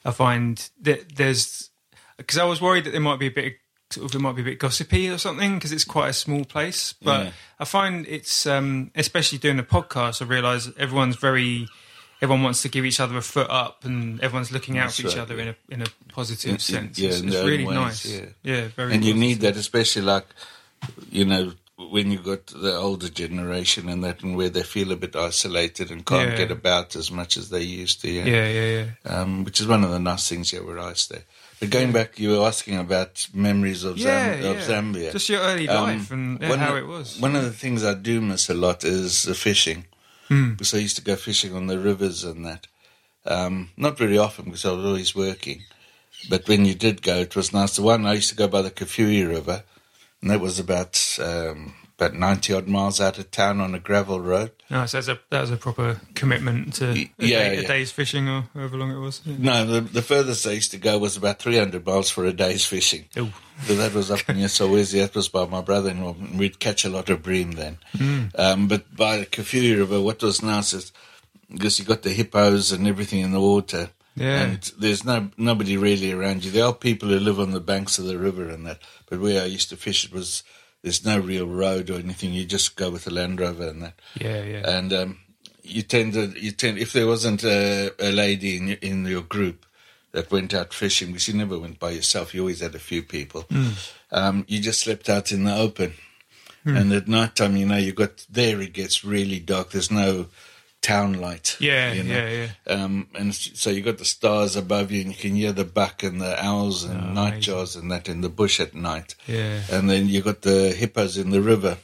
I 0.04 0.10
find 0.10 0.68
that 0.82 1.16
there's 1.16 1.70
because 2.18 2.38
I 2.38 2.44
was 2.44 2.60
worried 2.60 2.84
that 2.84 2.90
there 2.90 3.00
might 3.00 3.18
be 3.18 3.26
a 3.26 3.30
bit 3.30 3.46
of, 3.46 3.52
sort 3.90 4.06
of 4.06 4.14
it 4.14 4.22
might 4.22 4.36
be 4.36 4.42
a 4.42 4.44
bit 4.44 4.58
gossipy 4.58 5.08
or 5.08 5.18
something 5.18 5.54
because 5.54 5.72
it's 5.72 5.84
quite 5.84 6.08
a 6.08 6.14
small 6.14 6.44
place. 6.44 6.94
But 7.02 7.26
Yeah. 7.26 7.32
I 7.58 7.64
find 7.64 8.06
it's 8.06 8.46
um, 8.46 8.90
especially 8.94 9.38
doing 9.38 9.56
the 9.56 9.62
podcast. 9.62 10.20
I 10.20 10.26
realise 10.26 10.68
everyone's 10.78 11.16
very 11.16 11.68
everyone 12.22 12.42
wants 12.44 12.62
to 12.62 12.68
give 12.70 12.84
each 12.86 13.00
other 13.00 13.16
a 13.18 13.22
foot 13.22 13.50
up, 13.50 13.84
and 13.84 14.20
everyone's 14.20 14.50
looking 14.52 14.78
out 14.78 14.86
That's 14.86 15.00
for 15.00 15.08
each 15.08 15.16
other 15.18 15.38
in 15.38 15.48
a 15.48 15.56
in 15.68 15.82
a 15.82 15.86
positive 16.08 16.48
In- 16.48 16.54
in- 16.54 16.60
sense. 16.60 16.98
yeah, 16.98 17.08
it's 17.10 17.20
in 17.20 17.28
it's 17.28 17.36
really 17.38 17.66
ways, 17.66 17.74
nice. 17.74 18.04
yeah. 18.06 18.26
yeah, 18.42 18.68
very. 18.76 18.94
And 18.94 19.04
you 19.04 19.12
need 19.14 19.40
that, 19.40 19.56
especially 19.56 20.02
like, 20.02 20.26
you 21.10 21.24
know, 21.24 21.52
when 21.90 22.12
you 22.12 22.18
got 22.20 22.46
the 22.46 22.74
older 22.76 23.08
generation 23.08 23.88
and 23.88 24.04
that, 24.04 24.22
and 24.22 24.36
where 24.36 24.48
they 24.50 24.62
feel 24.62 24.92
a 24.92 24.96
bit 24.96 25.16
isolated 25.16 25.90
and 25.90 26.06
can't 26.06 26.30
Yeah. 26.30 26.36
get 26.36 26.50
about 26.52 26.94
as 26.96 27.10
much 27.10 27.36
as 27.36 27.50
they 27.50 27.62
used 27.62 28.00
to. 28.02 28.08
Yeah. 28.10 28.24
Yeah, 28.24 28.48
yeah, 28.48 28.68
yeah. 29.04 29.12
Um, 29.20 29.42
which 29.44 29.60
is 29.60 29.66
one 29.66 29.82
of 29.84 29.90
the 29.90 29.98
nice 29.98 30.28
things 30.28 30.50
here 30.52 30.62
where 30.64 30.78
I 30.78 30.92
stay. 30.94 31.22
But 31.58 31.70
going 31.70 31.92
back, 31.92 32.18
you 32.18 32.30
were 32.30 32.46
asking 32.46 32.76
about 32.78 33.26
memories 33.34 33.84
of, 33.84 33.96
Yeah, 33.98 34.40
Zam- 34.42 34.56
of. 34.56 34.62
Zambia. 34.96 35.12
Just 35.12 35.28
your 35.28 35.40
early 35.40 35.68
Um, 35.68 35.84
life 35.84 36.10
and 36.10 36.40
yeah, 36.40 36.56
how 36.56 36.72
of- 36.72 36.78
it 36.82 36.86
was. 36.86 37.18
One 37.20 37.34
of 37.36 37.44
the 37.44 37.52
things 37.52 37.84
I 37.84 37.94
do 37.94 38.20
miss 38.20 38.48
a 38.48 38.54
lot 38.54 38.84
is 38.84 39.22
the 39.24 39.34
fishing. 39.34 39.84
Hmm. 40.32 40.50
Because 40.52 40.72
I 40.72 40.78
used 40.78 40.96
to 40.96 41.02
go 41.02 41.14
fishing 41.16 41.54
on 41.54 41.66
the 41.66 41.78
rivers 41.78 42.24
and 42.24 42.46
that. 42.46 42.66
Um, 43.26 43.68
not 43.76 43.98
very 43.98 44.16
often 44.16 44.46
because 44.46 44.64
I 44.64 44.72
was 44.72 44.84
always 44.86 45.14
working. 45.14 45.62
But 46.30 46.48
when 46.48 46.64
you 46.64 46.74
did 46.74 47.02
go, 47.02 47.16
it 47.16 47.36
was 47.36 47.52
nice. 47.52 47.76
The 47.76 47.82
one 47.82 48.06
I 48.06 48.14
used 48.14 48.30
to 48.30 48.36
go 48.36 48.48
by 48.48 48.62
the 48.62 48.70
Kafue 48.70 49.28
River, 49.28 49.62
and 50.22 50.30
that 50.30 50.40
was 50.40 50.58
about 50.58 51.18
um, 51.20 51.74
about 52.02 52.18
ninety 52.18 52.52
odd 52.52 52.66
miles 52.68 53.00
out 53.00 53.18
of 53.18 53.30
town 53.30 53.60
on 53.60 53.74
a 53.74 53.78
gravel 53.78 54.20
road. 54.20 54.50
No, 54.70 54.86
so 54.86 54.96
that's 54.98 55.08
a 55.08 55.18
that 55.30 55.40
was 55.40 55.50
a 55.50 55.56
proper 55.56 56.00
commitment 56.14 56.74
to 56.74 56.90
a, 56.90 57.10
yeah, 57.18 57.50
day, 57.50 57.56
a 57.58 57.66
day's 57.66 57.92
fishing 57.92 58.28
or 58.28 58.44
however 58.54 58.76
long 58.76 58.90
it 58.90 58.98
was. 58.98 59.20
Yeah. 59.24 59.36
No, 59.38 59.64
the, 59.66 59.80
the 59.80 60.02
furthest 60.02 60.46
I 60.46 60.52
used 60.52 60.70
to 60.72 60.78
go 60.78 60.98
was 60.98 61.16
about 61.16 61.38
300 61.38 61.84
miles 61.86 62.10
for 62.10 62.24
a 62.24 62.32
day's 62.32 62.64
fishing. 62.64 63.06
Ooh. 63.18 63.32
So 63.64 63.74
that 63.76 63.94
was 63.94 64.10
up 64.10 64.26
near 64.28 64.48
Solwezi. 64.48 65.00
That 65.00 65.14
was 65.14 65.28
by 65.28 65.46
my 65.46 65.60
brother-in-law. 65.60 66.16
and 66.18 66.38
We'd 66.38 66.58
catch 66.58 66.84
a 66.84 66.88
lot 66.88 67.10
of 67.10 67.22
bream 67.22 67.52
then. 67.52 67.78
Um, 68.34 68.66
but 68.66 68.94
by 68.96 69.18
the 69.18 69.26
Kafue 69.26 69.76
River, 69.76 70.00
what 70.00 70.22
was 70.22 70.42
nice 70.42 70.72
is 70.72 70.92
because 71.50 71.78
you 71.78 71.84
got 71.84 72.02
the 72.02 72.10
hippos 72.10 72.72
and 72.72 72.88
everything 72.88 73.20
in 73.20 73.32
the 73.32 73.40
water. 73.40 73.90
Yeah. 74.14 74.42
And 74.42 74.72
there's 74.78 75.04
no 75.04 75.30
nobody 75.36 75.76
really 75.76 76.12
around 76.12 76.44
you. 76.44 76.50
There 76.50 76.66
are 76.66 76.74
people 76.74 77.08
who 77.08 77.18
live 77.18 77.40
on 77.40 77.52
the 77.52 77.60
banks 77.60 77.98
of 77.98 78.04
the 78.04 78.18
river 78.18 78.48
and 78.48 78.66
that. 78.66 78.78
But 79.08 79.20
where 79.20 79.42
I 79.42 79.46
used 79.46 79.70
to 79.70 79.76
fish, 79.76 80.04
it 80.04 80.12
was 80.12 80.42
there's 80.82 81.04
no 81.04 81.18
real 81.18 81.46
road 81.46 81.90
or 81.90 81.98
anything. 81.98 82.32
You 82.32 82.44
just 82.44 82.76
go 82.76 82.90
with 82.90 83.04
the 83.04 83.12
Land 83.14 83.40
Rover 83.40 83.68
and 83.68 83.82
that 83.82 83.94
Yeah, 84.20 84.42
yeah. 84.42 84.78
and 84.78 84.92
um, 84.92 85.18
you 85.62 85.82
tend 85.82 86.12
to 86.14 86.26
you 86.38 86.50
tend 86.52 86.78
if 86.78 86.92
there 86.92 87.06
wasn't 87.06 87.44
a, 87.44 87.92
a 87.98 88.10
lady 88.12 88.56
in 88.56 88.68
your, 88.68 88.78
in 88.82 89.04
your 89.06 89.22
group 89.22 89.64
that 90.10 90.30
went 90.30 90.52
out 90.52 90.74
fishing 90.74 91.08
because 91.08 91.28
you 91.28 91.34
never 91.34 91.58
went 91.58 91.78
by 91.78 91.90
yourself 91.90 92.34
you 92.34 92.40
always 92.40 92.60
had 92.60 92.74
a 92.74 92.78
few 92.80 93.02
people 93.02 93.42
Hmm. 93.48 93.70
um, 94.10 94.44
you 94.48 94.60
just 94.60 94.80
slept 94.80 95.08
out 95.08 95.32
in 95.32 95.44
the 95.44 95.54
open 95.56 95.94
and 96.64 96.92
at 96.92 97.08
night 97.08 97.34
time 97.36 97.56
you 97.56 97.64
know 97.66 97.76
you 97.76 97.92
got 97.92 98.26
there 98.30 98.60
it 98.60 98.72
gets 98.72 99.04
really 99.04 99.38
dark 99.40 99.70
there's 99.70 99.90
no 99.90 100.26
town 100.82 101.14
light 101.14 101.56
Yeah, 101.60 101.92
you 101.92 102.02
know? 102.02 102.14
yeah, 102.14 102.48
yeah. 102.66 102.72
um, 102.74 103.06
and 103.14 103.34
so 103.34 103.70
you 103.70 103.80
got 103.82 103.98
the 103.98 104.04
stars 104.04 104.56
above 104.56 104.90
you 104.90 105.00
and 105.02 105.10
you 105.10 105.16
can 105.16 105.34
hear 105.36 105.52
the 105.52 105.64
buck 105.64 106.02
and 106.02 106.20
the 106.20 106.44
owls 106.44 106.82
and 106.84 107.00
Oh, 107.00 107.20
nightjars 107.22 107.76
and 107.80 107.90
that 107.92 108.08
in 108.08 108.20
the 108.20 108.28
bush 108.28 108.58
at 108.60 108.74
night 108.74 109.14
Yeah. 109.28 109.62
and 109.70 109.88
then 109.88 110.08
you 110.08 110.20
got 110.22 110.42
the 110.42 110.72
hippos 110.72 111.16
in 111.16 111.30
the 111.30 111.40
river, 111.40 111.78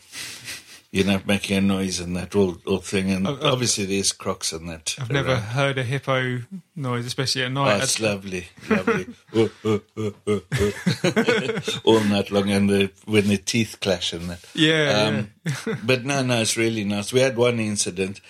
you 0.91 1.05
know, 1.05 1.21
making 1.27 1.57
a 1.59 1.61
noise 1.61 2.01
and 2.01 2.17
that 2.17 2.35
all, 2.35 2.57
all 2.67 2.79
thing. 2.79 3.11
And 3.13 3.29
I've- 3.29 3.43
obviously 3.45 3.85
there's 3.85 4.11
crocs 4.13 4.53
and 4.53 4.69
that. 4.69 4.97
I've 4.99 5.11
never 5.13 5.37
heard 5.37 5.79
a 5.79 5.85
hippo 5.85 6.41
noise, 6.75 7.07
especially 7.07 7.43
at 7.43 7.49
Oh, 7.51 7.65
night. 7.65 7.83
it's 7.83 8.01
lovely, 8.01 8.49
lovely. 8.69 9.07
Oh, 9.35 9.51
oh, 9.65 9.81
oh, 9.97 10.15
oh, 10.27 10.43
oh. 10.59 11.81
all 11.85 12.01
night 12.01 12.31
long, 12.31 12.51
and 12.51 12.69
the, 12.71 12.91
when 13.05 13.29
the 13.29 13.37
teeth 13.37 13.79
clash 13.81 14.13
and 14.13 14.31
that. 14.31 14.41
yeah, 14.55 15.27
Um, 15.67 15.79
but 15.85 16.05
no, 16.05 16.23
no, 16.23 16.41
it's 16.41 16.57
really 16.57 16.85
nice. 16.85 17.13
We 17.13 17.21
had 17.21 17.37
one 17.37 17.61
incident. 17.61 18.21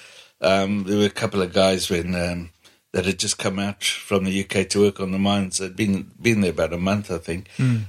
Um, 0.40 0.84
there 0.84 0.98
were 0.98 1.06
a 1.06 1.10
couple 1.10 1.42
of 1.42 1.52
guys 1.52 1.90
when 1.90 2.14
um, 2.14 2.50
that 2.92 3.04
had 3.06 3.18
just 3.18 3.38
come 3.38 3.58
out 3.58 3.82
from 3.84 4.24
the 4.24 4.40
UK 4.44 4.68
to 4.70 4.80
work 4.80 5.00
on 5.00 5.10
the 5.12 5.18
mines. 5.18 5.58
They'd 5.58 5.74
been 5.76 6.10
been 6.20 6.40
there 6.40 6.52
about 6.52 6.72
a 6.72 6.78
month, 6.78 7.10
I 7.10 7.18
think, 7.18 7.48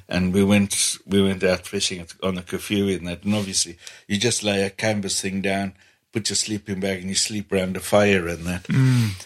and 0.09 0.33
we 0.33 0.43
went 0.43 0.97
we 1.05 1.21
went 1.21 1.43
out 1.43 1.67
fishing 1.67 2.05
on 2.23 2.35
the 2.35 2.41
Kafue 2.41 2.97
and 2.97 3.07
that. 3.07 3.23
And 3.23 3.35
obviously, 3.35 3.77
you 4.07 4.17
just 4.17 4.43
lay 4.43 4.63
a 4.63 4.69
canvas 4.69 5.21
thing 5.21 5.41
down, 5.41 5.73
put 6.11 6.29
your 6.29 6.35
sleeping 6.35 6.79
bag, 6.79 6.99
and 7.01 7.09
you 7.09 7.15
sleep 7.15 7.51
around 7.51 7.77
a 7.77 7.79
fire 7.79 8.27
and 8.27 8.45
that. 8.45 8.67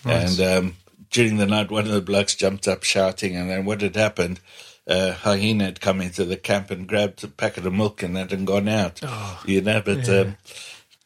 And 0.06 0.40
um, 0.42 0.76
during 1.10 1.38
the 1.38 1.46
night, 1.48 1.72
one 1.72 1.86
of 1.86 1.92
the 1.94 2.02
blokes 2.02 2.36
jumped 2.36 2.68
up 2.68 2.84
shouting, 2.84 3.36
and 3.38 3.50
then 3.50 3.66
what 3.66 3.82
had 3.82 3.96
happened? 3.96 4.40
Uh, 4.86 5.14
hyena 5.14 5.64
had 5.64 5.80
come 5.80 6.02
into 6.02 6.26
the 6.26 6.36
camp 6.36 6.70
and 6.70 6.88
grabbed 6.90 7.24
a 7.24 7.28
packet 7.30 7.66
of 7.66 7.74
milk 7.74 8.04
and 8.04 8.18
that 8.18 8.34
and 8.34 8.46
gone 8.46 8.68
out. 8.68 9.02
you 9.46 9.62
know, 9.62 9.82
but 9.82 10.10
um, 10.10 10.36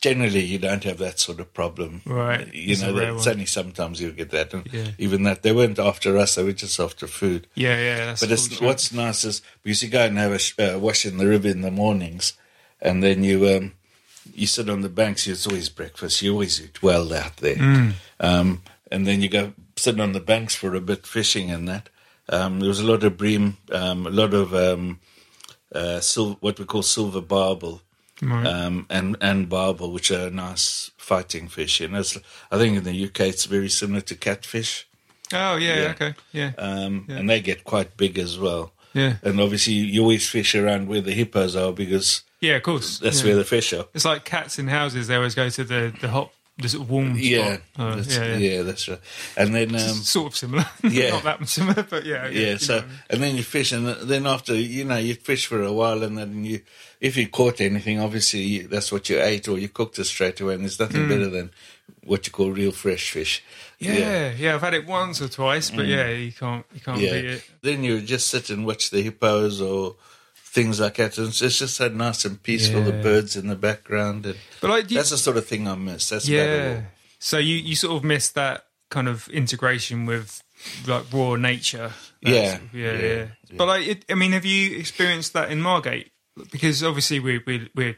generally 0.02 0.42
you 0.44 0.60
don't 0.60 0.84
have 0.84 0.98
that 1.00 1.20
sort 1.20 1.40
of 1.40 1.54
problem. 1.54 2.02
Right. 2.06 2.54
You 2.54 2.74
It's 2.74 2.82
know, 2.82 2.96
rare 2.98 3.16
it's 3.16 3.28
only 3.28 3.46
sometimes 3.48 4.00
you 4.00 4.12
get 4.12 4.30
that. 4.32 4.54
And 4.54 4.68
Yeah. 4.72 4.92
even 4.98 5.24
that, 5.24 5.42
they 5.42 5.52
weren't 5.52 5.80
after 5.80 6.18
us, 6.18 6.36
they 6.36 6.44
were 6.44 6.52
just 6.54 6.80
after 6.80 7.08
food. 7.08 7.48
yeah, 7.56 7.78
yeah. 7.80 8.16
But 8.20 8.32
it's, 8.32 8.62
what's 8.62 8.92
nice 8.92 9.24
is 9.24 9.42
because 9.64 9.82
you 9.84 9.90
go 9.90 10.06
and 10.06 10.18
have 10.18 10.32
a 10.32 10.40
sh- 10.40 10.54
uh, 10.60 10.78
wash 10.80 11.06
in 11.06 11.18
the 11.18 11.28
river 11.28 11.48
in 11.48 11.62
the 11.62 11.72
mornings, 11.72 12.34
and 12.82 13.02
then 13.04 13.24
you 13.24 13.48
um, 13.50 13.74
you 14.36 14.46
sit 14.46 14.70
on 14.70 14.82
the 14.82 14.90
banks. 14.90 15.26
It's 15.28 15.48
always 15.48 15.70
breakfast. 15.70 16.22
You 16.22 16.34
always 16.34 16.62
eat 16.62 16.84
well 16.84 17.12
out 17.14 17.38
there, 17.38 17.56
Mm. 17.56 17.94
um, 18.20 18.62
and 18.92 19.08
then 19.08 19.22
you 19.22 19.30
go 19.30 19.54
sit 19.78 20.00
on 20.00 20.12
the 20.12 20.20
banks 20.20 20.54
for 20.56 20.76
a 20.76 20.82
bit 20.82 21.08
fishing 21.08 21.50
and 21.52 21.68
that. 21.68 21.90
Um, 22.30 22.60
there 22.60 22.68
was 22.70 22.80
a 22.82 22.86
lot 22.86 23.04
of 23.04 23.16
bream, 23.18 23.58
um, 23.72 24.06
a 24.06 24.10
lot 24.12 24.34
of 24.34 24.54
um, 24.54 25.00
uh, 25.74 26.02
sil- 26.04 26.38
what 26.42 26.60
we 26.60 26.66
call 26.66 26.84
silver 26.84 27.22
barbel. 27.22 27.82
Right. 28.22 28.48
Um, 28.48 28.88
and 28.90 29.16
and 29.22 29.48
barbel, 29.48 29.92
which 29.92 30.12
are 30.12 30.30
nice 30.30 30.90
fighting 30.98 31.48
fish. 31.48 31.82
You 31.82 31.90
know, 31.90 32.00
it's, 32.00 32.18
I 32.52 32.58
think 32.58 32.78
in 32.78 32.84
the 32.84 33.06
UK 33.06 33.22
it's 33.22 33.46
very 33.46 33.70
similar 33.70 34.02
to 34.02 34.16
catfish 34.16 34.88
oh 35.34 35.56
yeah, 35.58 35.76
yeah. 35.76 35.90
okay, 35.90 36.14
yeah, 36.32 36.52
um, 36.58 37.06
and 37.10 37.30
they 37.30 37.42
get 37.42 37.64
quite 37.64 37.98
big 37.98 38.18
as 38.18 38.38
well. 38.40 38.72
yeah, 38.94 39.18
And 39.24 39.40
obviously, 39.40 39.74
you 39.74 40.02
always 40.02 40.28
fish 40.28 40.56
around 40.56 40.88
where 40.88 41.02
the 41.02 41.12
hippos 41.12 41.56
are 41.56 41.74
because 41.74 42.24
yeah. 42.40 42.56
Of 42.56 42.64
course, 42.64 43.00
that's 43.00 43.22
yeah. 43.22 43.28
where 43.28 43.36
the 43.36 43.46
fish 43.46 43.74
are. 43.74 43.86
It's 43.94 44.06
like 44.06 44.26
cats 44.26 44.60
in 44.60 44.68
houses. 44.68 45.08
They 45.08 45.16
always 45.16 45.36
go 45.36 45.50
to 45.50 45.64
the 45.64 45.94
the 46.00 46.10
hot, 46.10 46.32
the 46.58 46.70
sort 46.70 46.84
of 46.84 46.90
warm 46.90 47.16
Yeah. 47.16 47.58
Uh, 47.78 47.96
that's, 47.96 48.16
yeah, 48.16 48.26
yeah, 48.26 48.38
yeah. 48.38 48.62
that's 48.62 48.88
right. 48.88 49.00
And 49.36 49.56
then, 49.56 49.76
um, 49.76 49.80
sort 49.80 50.28
of 50.28 50.36
similar. 50.36 50.66
yeah. 50.84 51.10
not 51.12 51.24
that 51.24 51.48
similar, 51.48 51.84
but 51.84 52.06
yeah, 52.06 52.28
yeah, 52.28 52.52
you 52.52 52.58
so 52.58 52.80
know. 52.80 52.86
and 53.10 53.24
then 53.24 53.36
you 53.36 53.44
fish, 53.44 53.72
and 53.72 53.88
then 53.88 54.28
after 54.28 54.56
you 54.56 54.86
know 54.86 54.98
you 54.98 55.16
fish 55.16 55.48
for 55.48 55.62
a 55.62 55.74
while, 55.74 56.04
and 56.04 56.18
then 56.18 56.46
you, 56.46 56.62
if 57.00 57.16
you 57.18 57.28
caught 57.28 57.62
anything, 57.62 58.00
obviously 58.00 58.60
that's 58.60 58.92
what 58.92 59.10
you 59.10 59.22
ate 59.22 59.48
or 59.48 59.58
you 59.58 59.70
cooked 59.70 60.00
it 60.00 60.06
straight 60.06 60.40
away, 60.42 60.56
and 60.56 60.64
there's 60.64 60.80
nothing 60.80 61.04
Hmm. 61.04 61.10
better 61.10 61.30
than 61.30 61.52
what 62.04 62.26
you 62.26 62.32
call 62.34 62.52
real 62.52 62.72
fresh 62.72 63.12
fish. 63.12 63.44
yeah, 63.80 64.32
yeah, 64.38 64.56
I've 64.56 64.62
had 64.62 64.74
it 64.74 64.86
once 64.88 65.22
or 65.22 65.28
twice, 65.28 65.70
but 65.70 65.86
yeah, 65.86 66.10
you 66.10 66.32
can't, 66.32 66.66
you 66.74 66.80
can't 66.82 66.98
Mm. 67.00 67.04
yeah. 67.04 67.12
beat 67.14 67.26
it. 67.26 67.44
Then 67.62 67.84
you 67.84 68.02
just 68.02 68.28
sit 68.28 68.50
and 68.50 68.66
watch 68.66 68.90
the 68.90 69.02
hippos 69.04 69.62
or 69.62 69.96
things 70.36 70.80
like 70.80 70.96
that, 70.96 71.18
and 71.18 71.28
it's 71.28 71.40
just 71.60 71.76
so 71.76 71.88
nice 71.90 72.26
and 72.26 72.42
peaceful. 72.42 72.82
The 72.84 72.94
birds 72.94 73.36
in 73.36 73.48
the 73.48 73.56
background, 73.56 74.26
and 74.26 74.38
But 74.62 74.70
like, 74.72 74.90
you, 74.92 74.98
that's 74.98 75.12
the 75.12 75.18
sort 75.18 75.38
of 75.38 75.46
thing 75.46 75.68
I 75.68 75.76
miss. 75.76 76.10
That's 76.10 76.28
yeah. 76.28 76.82
So 77.20 77.38
you 77.38 77.56
you 77.56 77.76
sort 77.76 77.96
of 77.98 78.04
miss 78.04 78.30
that 78.32 78.66
kind 78.90 79.08
of 79.08 79.28
integration 79.30 80.06
with 80.06 80.42
like 80.88 81.06
raw 81.14 81.36
nature. 81.36 81.92
Yeah, 82.22 82.52
sort 82.52 82.62
of- 82.64 82.74
yeah, 82.74 82.92
yeah, 82.94 83.08
yeah, 83.16 83.26
But 83.56 83.68
like, 83.68 83.88
it, 83.88 84.06
I 84.10 84.16
mean, 84.16 84.32
have 84.32 84.46
you 84.46 84.78
experienced 84.78 85.34
that 85.34 85.52
in 85.52 85.62
Margate? 85.62 86.10
Because 86.52 86.84
obviously 86.84 87.20
we're 87.20 87.42
we're, 87.46 87.68
we're 87.76 87.98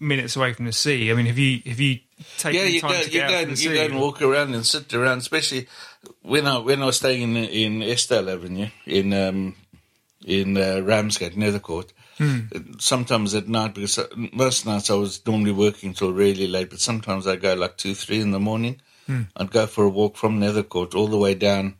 minutes 0.00 0.36
away 0.36 0.52
from 0.52 0.66
the 0.66 0.72
sea. 0.72 1.10
I 1.10 1.14
mean, 1.14 1.26
have 1.26 1.38
you 1.38 1.60
have 1.66 1.80
you 1.80 2.00
taken 2.36 2.60
Yeah, 2.60 2.66
you 2.66 2.80
time 2.80 2.90
go, 2.92 2.98
to 3.02 3.06
you 3.06 3.12
get 3.12 3.28
go, 3.28 3.34
out 3.34 3.40
from 3.40 3.48
and, 3.48 3.56
the 3.56 3.62
you 3.62 3.68
sea? 3.70 3.74
go 3.74 3.84
and 3.84 4.00
walk 4.00 4.22
around 4.22 4.54
and 4.54 4.66
sit 4.66 4.92
around, 4.94 5.18
especially 5.18 5.68
when 6.22 6.46
I 6.46 6.58
when 6.58 6.82
I 6.82 6.86
was 6.86 6.96
staying 6.96 7.22
in 7.22 7.36
in 7.36 7.82
Estelle 7.82 8.28
Avenue 8.30 8.68
in 8.86 9.12
um, 9.12 9.56
in 10.24 10.56
uh, 10.56 10.80
Ramsgate, 10.80 11.36
Nethercourt. 11.36 11.90
Sometimes 12.80 13.32
at 13.36 13.46
night, 13.46 13.74
because 13.74 13.96
uh, 13.96 14.08
most 14.32 14.66
nights 14.66 14.90
I 14.90 14.94
was 14.94 15.24
normally 15.24 15.52
working 15.52 15.94
till 15.94 16.12
really 16.12 16.48
late, 16.48 16.68
but 16.68 16.80
sometimes 16.80 17.28
I 17.28 17.36
go 17.36 17.54
like 17.54 17.76
two, 17.76 17.94
three 17.94 18.20
in 18.20 18.32
the 18.32 18.40
morning. 18.40 18.80
I'd 19.36 19.52
go 19.52 19.66
for 19.66 19.84
a 19.84 19.88
walk 19.88 20.16
from 20.16 20.40
Nethercourt 20.40 20.94
all 20.96 21.06
the 21.06 21.16
way 21.16 21.34
down 21.34 21.76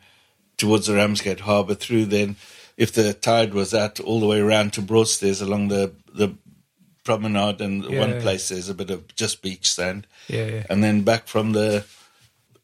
towards 0.56 0.86
the 0.86 0.94
Ramsgate 0.94 1.40
Harbour, 1.40 1.74
through 1.74 2.06
then, 2.06 2.36
if 2.78 2.92
the 2.92 3.12
tide 3.12 3.52
was 3.52 3.74
out, 3.74 4.00
all 4.00 4.20
the 4.20 4.26
way 4.26 4.40
around 4.40 4.72
to 4.74 4.80
Broadstairs 4.82 5.42
along 5.42 5.68
the 5.68 5.92
the 6.14 6.34
promenade, 7.04 7.60
and 7.60 7.82
one 7.84 8.10
Yeah. 8.14 8.20
place 8.20 8.48
there's 8.48 8.68
a 8.70 8.74
bit 8.74 8.90
of 8.90 9.14
just 9.16 9.42
beach 9.42 9.70
sand 9.70 10.06
Yeah, 10.28 10.46
yeah. 10.46 10.66
and 10.70 10.82
then 10.84 11.02
back 11.02 11.26
from 11.28 11.52
the 11.52 11.84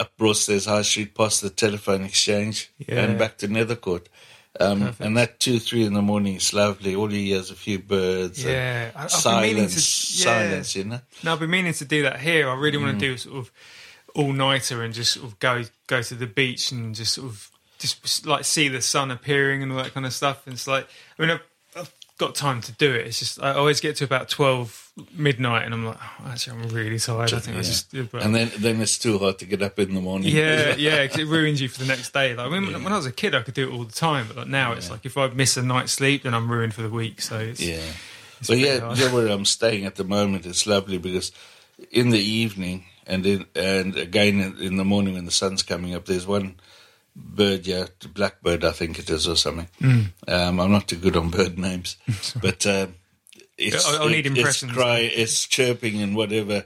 up 0.01 0.17
Broadstairs 0.17 0.67
High 0.67 0.83
Street 0.83 1.15
past 1.15 1.41
the 1.41 1.51
telephone 1.51 2.05
exchange 2.05 2.71
Yeah. 2.79 3.05
and 3.05 3.19
back 3.19 3.39
to 3.39 3.49
Nethercourt. 3.49 4.07
Um, 4.61 4.95
and 5.01 5.17
that 5.17 5.41
two, 5.41 5.59
three 5.59 5.85
in 5.85 5.95
the 5.95 6.03
morning 6.03 6.37
is 6.37 6.53
lovely. 6.53 6.95
All 6.95 7.13
you 7.13 7.21
hear 7.35 7.41
is 7.41 7.51
a 7.51 7.57
few 7.57 7.79
birds. 7.81 8.45
and 8.45 8.53
Yeah, 8.53 8.91
I've 8.95 9.01
been 9.03 9.09
to- 9.09 9.17
silence, 9.17 10.19
yeah. 10.19 10.25
silence. 10.25 10.77
You 10.77 10.85
know. 10.85 11.01
No, 11.25 11.33
I've 11.33 11.41
been 11.41 11.51
meaning 11.51 11.75
to 11.75 11.85
do 11.85 12.03
that 12.03 12.21
here. 12.21 12.49
I 12.49 12.55
really 12.55 12.79
Mm. 12.79 12.83
want 12.83 13.01
to 13.01 13.07
do 13.07 13.17
sort 13.19 13.37
of 13.39 13.51
all 14.15 14.33
nighter 14.33 14.83
and 14.85 14.95
just 14.95 15.15
sort 15.15 15.27
of 15.27 15.39
go 15.41 15.65
go 15.89 16.03
to 16.03 16.15
the 16.15 16.27
beach 16.29 16.71
and 16.71 16.95
just 16.95 17.15
sort 17.15 17.29
of 17.29 17.51
just 17.79 18.27
like 18.27 18.45
see 18.45 18.69
the 18.69 18.81
sun 18.81 19.11
appearing 19.11 19.63
and 19.63 19.73
all 19.73 19.79
that 19.79 19.93
kind 19.95 20.07
of 20.07 20.13
stuff. 20.13 20.47
And 20.47 20.55
it's 20.55 20.67
like, 20.67 20.87
I 21.19 21.23
mean, 21.23 21.31
I've, 21.33 21.43
I've 21.77 21.93
got 22.19 22.35
time 22.35 22.61
to 22.63 22.73
do 22.73 22.93
it. 22.93 23.07
It's 23.07 23.19
just 23.19 23.43
I 23.43 23.53
always 23.55 23.81
get 23.81 23.97
to 23.97 24.05
about 24.05 24.29
twelve 24.29 24.81
midnight 25.13 25.65
and 25.65 25.75
I'm 25.75 25.85
like, 25.85 25.97
oh, 26.01 26.29
actually, 26.31 26.59
I'm 26.61 26.69
really 26.69 26.99
tired. 27.01 27.33
I 27.35 27.41
think 27.41 27.57
I 27.57 27.63
just 27.63 27.91
but, 28.13 28.23
And 28.23 28.33
then, 28.35 28.51
then 28.59 28.81
it's 28.81 28.97
too 28.99 29.19
hot 29.19 29.41
to 29.41 29.45
get 29.45 29.61
up 29.61 29.77
in 29.81 29.93
the 29.95 30.01
morning. 30.01 30.29
yeah, 30.35 30.75
yeah, 30.79 31.05
'cause 31.07 31.19
it 31.19 31.27
ruins 31.27 31.61
you 31.61 31.69
for 31.69 31.81
the 31.81 31.87
next 31.87 32.13
day. 32.13 32.35
Like 32.35 32.47
I 32.51 32.59
mean, 32.61 32.73
when 32.85 32.93
I 32.93 32.97
was 32.97 33.07
a 33.07 33.13
kid, 33.13 33.35
I 33.35 33.43
could 33.43 33.55
do 33.55 33.69
it 33.69 33.73
all 33.75 33.85
the 33.85 33.93
time, 33.93 34.27
but 34.29 34.37
like 34.37 34.47
now 34.49 34.73
it's 34.73 34.91
like 34.91 35.05
if 35.05 35.19
I 35.19 35.27
miss 35.29 35.57
a 35.57 35.63
night's 35.63 35.93
sleep, 35.93 36.23
then 36.23 36.33
I'm 36.35 36.51
ruined 36.51 36.75
for 36.75 36.83
the 36.83 36.91
week. 36.91 37.21
So 37.23 37.39
it's, 37.41 37.61
Yeah. 37.61 37.81
It's 38.41 38.49
But 38.49 38.59
yeah, 38.59 38.81
hard. 38.81 38.99
yeah, 38.99 39.13
where 39.13 39.29
I'm 39.29 39.45
staying 39.45 39.85
at 39.85 39.95
the 39.97 40.05
moment, 40.05 40.45
it's 40.47 40.67
lovely 40.67 40.99
because 40.99 41.33
in 41.91 42.11
the 42.11 42.19
evening 42.21 42.85
and 43.07 43.25
in, 43.27 43.47
and 43.57 43.97
again 43.97 44.41
in, 44.41 44.59
in 44.61 44.77
the 44.77 44.85
morning 44.85 45.15
when 45.15 45.25
the 45.25 45.31
sun's 45.33 45.63
coming 45.65 45.95
up, 45.95 46.05
there's 46.07 46.27
one 46.27 46.57
bird, 47.17 47.67
yeah, 47.67 47.87
blackbird, 48.13 48.65
I 48.65 48.73
think 48.73 48.99
it 48.99 49.09
is, 49.11 49.27
or 49.29 49.37
something. 49.37 49.69
Mm. 49.81 50.07
Um, 50.29 50.61
I'm 50.61 50.73
not 50.73 50.89
too 50.89 50.97
good 50.97 51.17
on 51.17 51.31
bird 51.31 51.59
names, 51.59 51.97
but 52.43 52.67
um, 52.67 52.95
it's, 53.59 53.87
I'll- 53.89 54.03
I'll 54.03 54.09
need 54.09 54.27
it-. 54.27 54.37
It's, 54.37 54.65
cry, 54.65 54.99
it's 55.01 55.47
chirping 55.47 56.03
and 56.03 56.17
whatever 56.17 56.65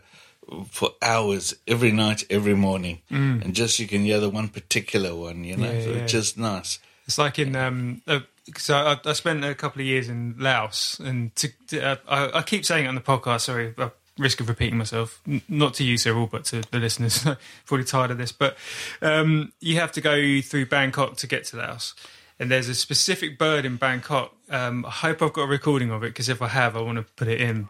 for 0.70 0.90
hours 1.02 1.54
every 1.66 1.92
night, 1.92 2.24
every 2.30 2.54
morning, 2.54 3.02
and 3.10 3.54
just 3.54 3.78
you 3.78 3.86
can 3.86 4.02
hear 4.04 4.18
the 4.18 4.30
one 4.30 4.48
particular 4.48 5.14
one, 5.14 5.44
you 5.44 5.56
know, 5.56 5.66
Mm. 5.68 5.74
Yeah, 5.74 5.84
so 5.84 5.90
yeah. 5.90 5.96
it's 5.98 6.12
just 6.12 6.38
nice. 6.38 6.78
It's 7.06 7.18
like 7.18 7.38
in 7.38 7.54
um, 7.56 8.00
uh, 8.06 8.20
because 8.46 8.70
I, 8.70 8.98
I 9.04 9.12
spent 9.12 9.44
a 9.44 9.54
couple 9.54 9.80
of 9.82 9.86
years 9.86 10.08
in 10.08 10.36
Laos, 10.38 10.98
and 11.00 11.34
to, 11.36 11.48
to, 11.68 11.80
uh, 11.82 11.96
I, 12.08 12.38
I 12.38 12.42
keep 12.42 12.64
saying 12.64 12.86
it 12.86 12.88
on 12.88 12.94
the 12.94 13.02
podcast. 13.02 13.42
Sorry, 13.42 13.74
I 13.76 13.90
risk 14.18 14.40
of 14.40 14.48
repeating 14.48 14.78
myself. 14.78 15.20
N- 15.26 15.42
not 15.48 15.74
to 15.74 15.84
you, 15.84 15.96
Cyril, 15.96 16.26
but 16.26 16.44
to 16.46 16.62
the 16.70 16.78
listeners. 16.78 17.26
I'm 17.26 17.36
probably 17.66 17.84
tired 17.84 18.10
of 18.10 18.18
this, 18.18 18.32
but 18.32 18.56
um, 19.02 19.52
you 19.60 19.76
have 19.76 19.92
to 19.92 20.00
go 20.00 20.40
through 20.40 20.66
Bangkok 20.66 21.16
to 21.18 21.26
get 21.26 21.44
to 21.46 21.56
Laos. 21.56 21.94
And 22.40 22.50
there's 22.50 22.68
a 22.68 22.74
specific 22.74 23.38
bird 23.38 23.64
in 23.64 23.76
Bangkok. 23.76 24.32
Um, 24.48 24.84
I 24.86 24.90
hope 24.90 25.22
I've 25.22 25.32
got 25.32 25.42
a 25.42 25.46
recording 25.48 25.90
of 25.90 26.02
it 26.04 26.08
because 26.08 26.28
if 26.28 26.40
I 26.40 26.48
have, 26.48 26.76
I 26.76 26.80
want 26.80 26.98
to 26.98 27.04
put 27.14 27.26
it 27.28 27.40
in. 27.40 27.68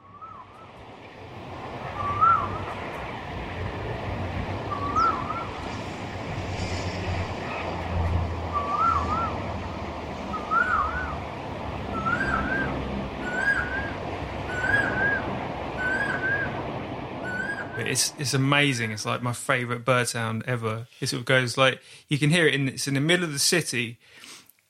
It's 17.99 18.13
it's 18.19 18.35
amazing. 18.35 18.93
It's 18.93 19.05
like 19.05 19.23
my 19.23 19.33
favorite 19.33 19.85
bird 19.85 20.07
sound 20.07 20.45
ever. 20.47 20.87
It 21.01 21.09
sort 21.09 21.21
of 21.21 21.27
goes 21.27 21.57
like 21.59 21.81
you 22.09 22.17
can 22.19 22.31
hear 22.31 22.47
it 22.47 22.55
in 22.55 22.69
it's 22.69 22.87
in 22.87 22.95
the 22.95 23.01
middle 23.01 23.25
of 23.25 23.33
the 23.33 23.39
city, 23.41 23.99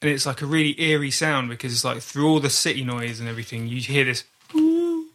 and 0.01 0.11
it's 0.11 0.25
like 0.25 0.41
a 0.41 0.47
really 0.47 0.81
eerie 0.81 1.11
sound 1.11 1.51
because 1.51 1.73
it's 1.73 1.85
like 1.85 1.99
through 2.01 2.27
all 2.29 2.41
the 2.41 2.49
city 2.51 2.85
noise 2.85 3.21
and 3.21 3.29
everything, 3.29 3.69
you 3.69 3.81
hear 3.83 4.05
this, 4.07 4.25
"Woo, 4.55 5.09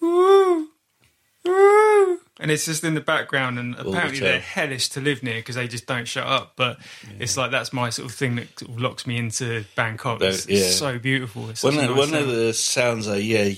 woo, 0.00 0.68
woo," 1.44 2.20
and 2.38 2.50
it's 2.50 2.66
just 2.66 2.84
in 2.84 2.94
the 2.94 3.00
background. 3.00 3.58
And 3.58 3.74
the 3.74 3.88
apparently 3.88 4.20
time. 4.20 4.28
they're 4.28 4.40
hellish 4.40 4.88
to 4.90 5.00
live 5.00 5.22
near 5.24 5.36
because 5.36 5.56
they 5.56 5.66
just 5.66 5.86
don't 5.86 6.06
shut 6.06 6.26
up. 6.26 6.52
But 6.54 6.78
it's 7.18 7.36
like 7.36 7.50
that's 7.50 7.72
my 7.72 7.90
sort 7.90 8.08
of 8.08 8.14
thing 8.14 8.36
that 8.36 8.56
sort 8.58 8.70
of 8.70 8.80
locks 8.80 9.04
me 9.06 9.16
into 9.16 9.64
Bangkok. 9.74 10.20
That- 10.20 10.34
It's, 10.34 10.46
it's 10.46 10.76
so 10.76 10.98
beautiful. 10.98 11.50
It's 11.50 11.64
One 11.64 11.74
nice 11.74 11.90
one 11.90 12.14
of 12.14 12.28
the 12.28 12.52
sounds 12.54 13.08
I 13.08 13.18
hear, 13.20 13.52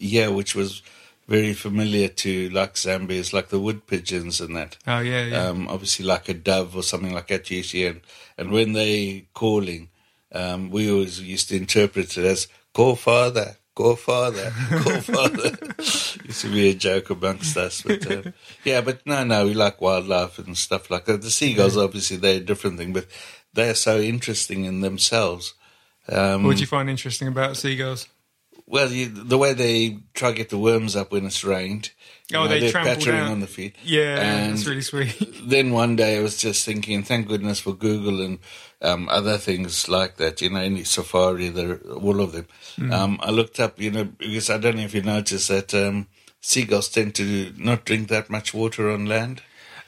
yeah, 0.00 0.26
which 0.28 0.54
was 0.56 0.82
very 1.28 1.52
familiar 1.52 2.08
to 2.08 2.48
like 2.48 2.74
Zambia 2.74 3.12
is 3.12 3.34
like 3.34 3.50
the 3.50 3.60
wood 3.60 3.86
pigeons 3.86 4.40
and 4.40 4.56
that. 4.56 4.78
oh 4.86 5.00
yeah, 5.00 5.26
yeah. 5.26 5.44
Um, 5.44 5.68
obviously, 5.68 6.06
like 6.06 6.28
a 6.28 6.34
dove 6.34 6.74
or 6.74 6.82
something 6.82 7.12
like 7.12 7.28
that, 7.28 7.46
see. 7.46 7.86
And, 7.86 8.00
and 8.38 8.50
when 8.50 8.72
they 8.72 9.28
calling, 9.34 9.90
um, 10.32 10.70
we 10.70 10.90
always 10.90 11.20
used 11.20 11.50
to 11.50 11.56
interpret 11.56 12.16
it 12.16 12.24
as 12.24 12.48
"call 12.72 12.96
father, 12.96 13.56
go 13.74 13.94
father, 13.94 14.52
go 14.70 15.00
father." 15.00 15.50
used 16.24 16.40
to 16.40 16.50
be 16.50 16.70
a 16.70 16.74
joke 16.74 17.10
amongst 17.10 17.56
us, 17.58 17.82
but 17.82 18.10
uh, 18.10 18.22
yeah, 18.64 18.80
but 18.80 19.06
no, 19.06 19.22
no, 19.22 19.44
we 19.44 19.52
like 19.52 19.82
wildlife 19.82 20.38
and 20.38 20.56
stuff 20.56 20.90
like 20.90 21.04
that. 21.04 21.20
The 21.20 21.30
seagulls, 21.30 21.76
obviously, 21.76 22.16
they're 22.16 22.38
a 22.38 22.40
different 22.40 22.78
thing, 22.78 22.94
but 22.94 23.06
they're 23.52 23.74
so 23.74 23.98
interesting 23.98 24.64
in 24.64 24.80
themselves. 24.80 25.54
Um, 26.08 26.44
what 26.44 26.56
do 26.56 26.62
you 26.62 26.66
find 26.66 26.88
interesting 26.88 27.28
about 27.28 27.58
seagulls? 27.58 28.08
Well, 28.68 28.90
you, 28.90 29.08
the 29.08 29.38
way 29.38 29.54
they 29.54 29.98
try 30.14 30.30
to 30.30 30.36
get 30.36 30.50
the 30.50 30.58
worms 30.58 30.94
up 30.94 31.12
when 31.12 31.24
it's 31.24 31.42
rained. 31.42 31.90
Oh, 32.34 32.46
they 32.46 32.60
they're 32.60 32.70
trample 32.70 32.96
pattering 32.96 33.16
down. 33.16 33.32
on 33.32 33.40
the 33.40 33.46
feet. 33.46 33.74
Yeah, 33.82 34.20
And 34.20 34.52
that's 34.52 34.66
really 34.66 34.82
sweet. 34.82 35.16
then 35.42 35.72
one 35.72 35.96
day 35.96 36.18
I 36.18 36.22
was 36.22 36.36
just 36.36 36.66
thinking, 36.66 37.02
thank 37.02 37.26
goodness 37.26 37.60
for 37.60 37.72
Google 37.72 38.20
and 38.20 38.38
um, 38.82 39.08
other 39.08 39.38
things 39.38 39.88
like 39.88 40.18
that. 40.18 40.42
You 40.42 40.50
know, 40.50 40.60
any 40.60 40.84
Safari, 40.84 41.48
all 41.48 42.20
of 42.20 42.32
them. 42.32 42.46
Hmm. 42.76 42.92
Um, 42.92 43.18
I 43.22 43.30
looked 43.30 43.58
up, 43.58 43.80
you 43.80 43.90
know, 43.90 44.04
because 44.04 44.50
I 44.50 44.58
don't 44.58 44.76
know 44.76 44.82
if 44.82 44.94
you 44.94 45.02
noticed 45.02 45.48
that 45.48 45.72
um, 45.72 46.06
seagulls 46.42 46.90
tend 46.90 47.14
to 47.14 47.54
not 47.56 47.86
drink 47.86 48.08
that 48.08 48.28
much 48.28 48.52
water 48.52 48.90
on 48.90 49.06
land. 49.06 49.40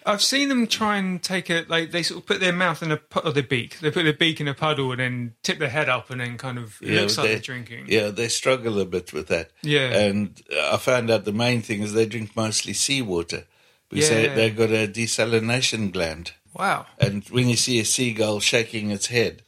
I've 0.06 0.22
seen 0.22 0.48
them 0.48 0.66
try 0.66 0.96
and 0.96 1.22
take 1.22 1.50
a 1.50 1.64
like 1.68 1.90
they 1.90 2.02
sort 2.02 2.20
of 2.20 2.26
put 2.26 2.40
their 2.40 2.52
mouth 2.52 2.82
in 2.82 2.92
a 2.92 3.00
or 3.24 3.32
their 3.32 3.42
beak. 3.42 3.78
They 3.80 3.90
put 3.90 4.04
their 4.04 4.12
beak 4.12 4.40
in 4.40 4.48
a 4.48 4.54
puddle 4.54 4.90
and 4.92 5.00
then 5.00 5.34
tip 5.42 5.58
their 5.58 5.68
head 5.68 5.88
up 5.88 6.10
and 6.10 6.20
then 6.20 6.38
kind 6.38 6.58
of 6.58 6.78
it 6.82 7.00
looks 7.00 7.18
like 7.18 7.26
they, 7.26 7.32
they're 7.34 7.42
drinking. 7.42 7.84
Yeah, 7.88 8.08
they 8.08 8.28
struggle 8.28 8.80
a 8.80 8.84
bit 8.86 9.12
with 9.12 9.28
that. 9.28 9.50
Yeah. 9.62 9.88
and 9.88 10.40
I 10.62 10.76
found 10.78 11.10
out 11.10 11.24
the 11.24 11.32
main 11.32 11.62
thing 11.62 11.82
is 11.82 11.92
they 11.92 12.06
drink 12.06 12.34
mostly 12.34 12.72
seawater 12.72 13.44
because 13.88 14.08
they, 14.08 14.24
Yeah. 14.24 14.34
they've 14.34 14.56
got 14.56 14.70
a 14.70 14.86
desalination 14.88 15.92
gland. 15.92 16.32
Wow. 16.54 16.86
And 16.98 17.24
when 17.28 17.48
you 17.48 17.56
see 17.56 17.78
a 17.80 17.84
seagull 17.84 18.40
shaking 18.40 18.90
its 18.90 19.06
head, 19.06 19.42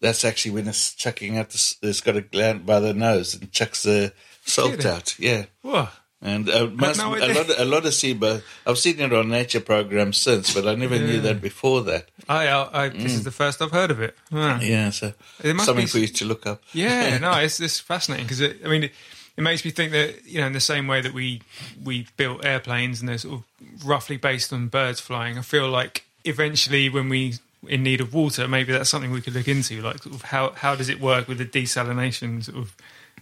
that's 0.00 0.24
actually 0.24 0.52
when 0.52 0.68
it's 0.68 0.94
chucking 0.94 1.36
out. 1.36 1.50
The, 1.50 1.74
it's 1.82 2.00
got 2.00 2.16
a 2.16 2.20
gland 2.22 2.64
by 2.64 2.80
the 2.80 2.94
nose 2.94 3.34
and 3.34 3.50
chucks 3.52 3.82
the 3.82 4.12
salt 4.44 4.84
out. 4.86 5.18
Yeah, 5.18 5.46
Whoa. 5.62 5.88
And 6.20 6.50
uh, 6.50 6.66
most, 6.66 6.98
no 6.98 7.14
a 7.14 7.32
lot, 7.32 7.50
of, 7.50 7.58
a 7.58 7.64
lot 7.64 7.86
of 7.86 7.94
seabird. 7.94 8.42
I've 8.66 8.78
seen 8.78 8.98
it 8.98 9.12
on 9.12 9.28
nature 9.28 9.60
programs 9.60 10.16
since, 10.16 10.52
but 10.52 10.66
I 10.66 10.74
never 10.74 10.98
knew 10.98 11.20
that 11.20 11.40
before 11.40 11.82
that. 11.82 12.08
I, 12.28 12.48
I, 12.48 12.84
I 12.84 12.88
this 12.88 13.12
is 13.12 13.24
the 13.24 13.30
first 13.30 13.62
I've 13.62 13.70
heard 13.70 13.90
of 13.90 14.00
it. 14.00 14.16
Wow. 14.32 14.58
Yeah, 14.60 14.90
so 14.90 15.12
There 15.40 15.54
must 15.54 15.66
something 15.66 15.84
be 15.84 15.90
for 15.90 15.98
you 15.98 16.08
to 16.08 16.24
look 16.24 16.46
up. 16.46 16.62
Yeah, 16.72 17.18
no, 17.20 17.32
it's 17.32 17.60
it's 17.60 17.78
fascinating 17.78 18.26
because 18.26 18.40
it, 18.40 18.60
I 18.64 18.68
mean, 18.68 18.84
it, 18.84 18.92
it 19.36 19.42
makes 19.42 19.64
me 19.64 19.70
think 19.70 19.92
that 19.92 20.26
you 20.26 20.40
know, 20.40 20.48
in 20.48 20.52
the 20.52 20.60
same 20.60 20.88
way 20.88 21.00
that 21.00 21.14
we 21.14 21.42
we 21.84 22.08
built 22.16 22.44
airplanes 22.44 23.00
and 23.00 23.08
they're 23.08 23.18
sort 23.18 23.40
of 23.40 23.86
roughly 23.86 24.16
based 24.16 24.52
on 24.52 24.66
birds 24.66 24.98
flying. 24.98 25.38
I 25.38 25.42
feel 25.42 25.68
like 25.68 26.04
eventually, 26.24 26.88
when 26.88 27.08
we 27.08 27.34
in 27.68 27.84
need 27.84 28.00
of 28.00 28.12
water, 28.12 28.48
maybe 28.48 28.72
that's 28.72 28.90
something 28.90 29.12
we 29.12 29.20
could 29.20 29.34
look 29.34 29.48
into. 29.48 29.80
Like, 29.82 30.02
sort 30.02 30.16
of 30.16 30.22
how 30.22 30.50
how 30.50 30.74
does 30.74 30.88
it 30.88 31.00
work 31.00 31.28
with 31.28 31.38
the 31.38 31.46
desalination 31.46 32.42
sort 32.42 32.58
of 32.58 32.74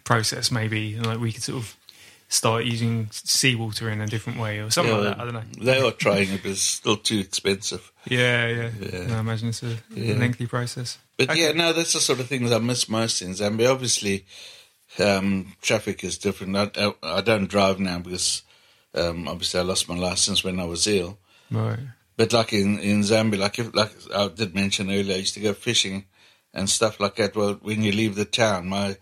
process? 0.04 0.50
Maybe 0.50 0.94
and 0.94 1.04
like 1.04 1.20
we 1.20 1.32
could 1.32 1.42
sort 1.42 1.58
of 1.58 1.76
start 2.28 2.64
using 2.64 3.08
seawater 3.12 3.88
in 3.90 4.00
a 4.00 4.06
different 4.06 4.38
way 4.38 4.58
or 4.58 4.70
something 4.70 4.92
Yeah, 4.92 5.00
like 5.00 5.16
that. 5.16 5.20
I 5.22 5.24
don't 5.30 5.34
know. 5.34 5.64
They 5.64 5.80
are 5.80 5.92
trying 5.92 6.30
it, 6.32 6.42
but 6.42 6.50
it's 6.52 6.60
still 6.60 6.96
too 6.96 7.18
expensive. 7.20 7.92
Yeah, 8.08 8.48
yeah. 8.48 8.70
Yeah. 8.80 9.06
No, 9.06 9.14
I 9.16 9.20
imagine 9.20 9.48
it's 9.48 9.62
a 9.62 9.76
Yeah. 9.94 10.16
lengthy 10.16 10.46
process. 10.46 10.98
But 11.16 11.30
Okay. 11.30 11.40
yeah, 11.40 11.52
no, 11.52 11.72
that's 11.72 11.92
the 11.92 12.00
sort 12.00 12.20
of 12.20 12.26
thing 12.28 12.44
that 12.46 12.54
I 12.54 12.58
miss 12.58 12.88
most 12.88 13.22
in 13.22 13.30
Zambia. 13.34 13.70
Obviously, 13.72 14.26
um, 14.98 15.54
traffic 15.62 16.02
is 16.04 16.18
different. 16.18 16.56
I, 16.56 16.70
I, 16.76 16.92
I 17.18 17.20
don't 17.20 17.48
drive 17.48 17.78
now 17.78 17.98
because 17.98 18.42
um, 18.94 19.28
obviously 19.28 19.60
I 19.60 19.62
lost 19.62 19.88
my 19.88 19.96
license 19.96 20.42
when 20.44 20.58
I 20.60 20.64
was 20.64 20.86
ill. 20.86 21.18
right. 21.50 21.78
But 22.16 22.32
like 22.32 22.52
in, 22.54 22.78
in 22.78 23.02
Zambia, 23.02 23.38
like 23.38 23.58
if, 23.58 23.74
like 23.74 23.92
I 24.14 24.28
did 24.28 24.54
mention 24.54 24.90
earlier, 24.90 25.14
I 25.14 25.18
used 25.18 25.34
to 25.34 25.40
go 25.40 25.52
fishing 25.52 26.06
and 26.54 26.68
stuff 26.70 26.98
like 26.98 27.16
that. 27.16 27.36
Well, 27.36 27.58
when 27.60 27.82
you 27.82 27.92
leave 27.92 28.14
the 28.14 28.24
town, 28.24 28.68
my 28.68 28.96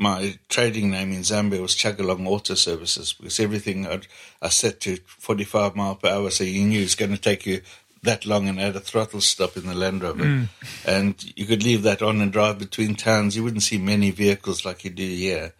my 0.00 0.38
trading 0.48 0.90
name 0.90 1.12
in 1.12 1.20
Zambia 1.20 1.60
was 1.60 1.76
Chugalong 1.76 2.26
Auto 2.26 2.54
Services 2.54 3.12
because 3.12 3.38
everything 3.38 3.86
I'd, 3.86 4.06
I 4.40 4.48
set 4.48 4.80
to 4.80 4.96
45 5.04 5.76
mile 5.76 5.94
per 5.94 6.08
hour, 6.08 6.30
so 6.30 6.42
you 6.42 6.64
knew 6.64 6.80
it's 6.80 6.94
going 6.94 7.10
to 7.10 7.20
take 7.20 7.44
you 7.44 7.60
that 8.02 8.24
long 8.24 8.48
and 8.48 8.58
add 8.58 8.74
a 8.76 8.80
throttle 8.80 9.20
stop 9.20 9.58
in 9.58 9.66
the 9.66 9.74
Land 9.74 10.02
Rover. 10.02 10.24
Mm. 10.24 10.48
And 10.86 11.32
you 11.36 11.44
could 11.44 11.62
leave 11.62 11.82
that 11.82 12.00
on 12.00 12.22
and 12.22 12.32
drive 12.32 12.58
between 12.58 12.94
towns. 12.94 13.36
You 13.36 13.44
wouldn't 13.44 13.62
see 13.62 13.76
many 13.76 14.10
vehicles 14.10 14.64
like 14.64 14.84
you 14.84 14.90
do 14.90 15.06
here. 15.06 15.52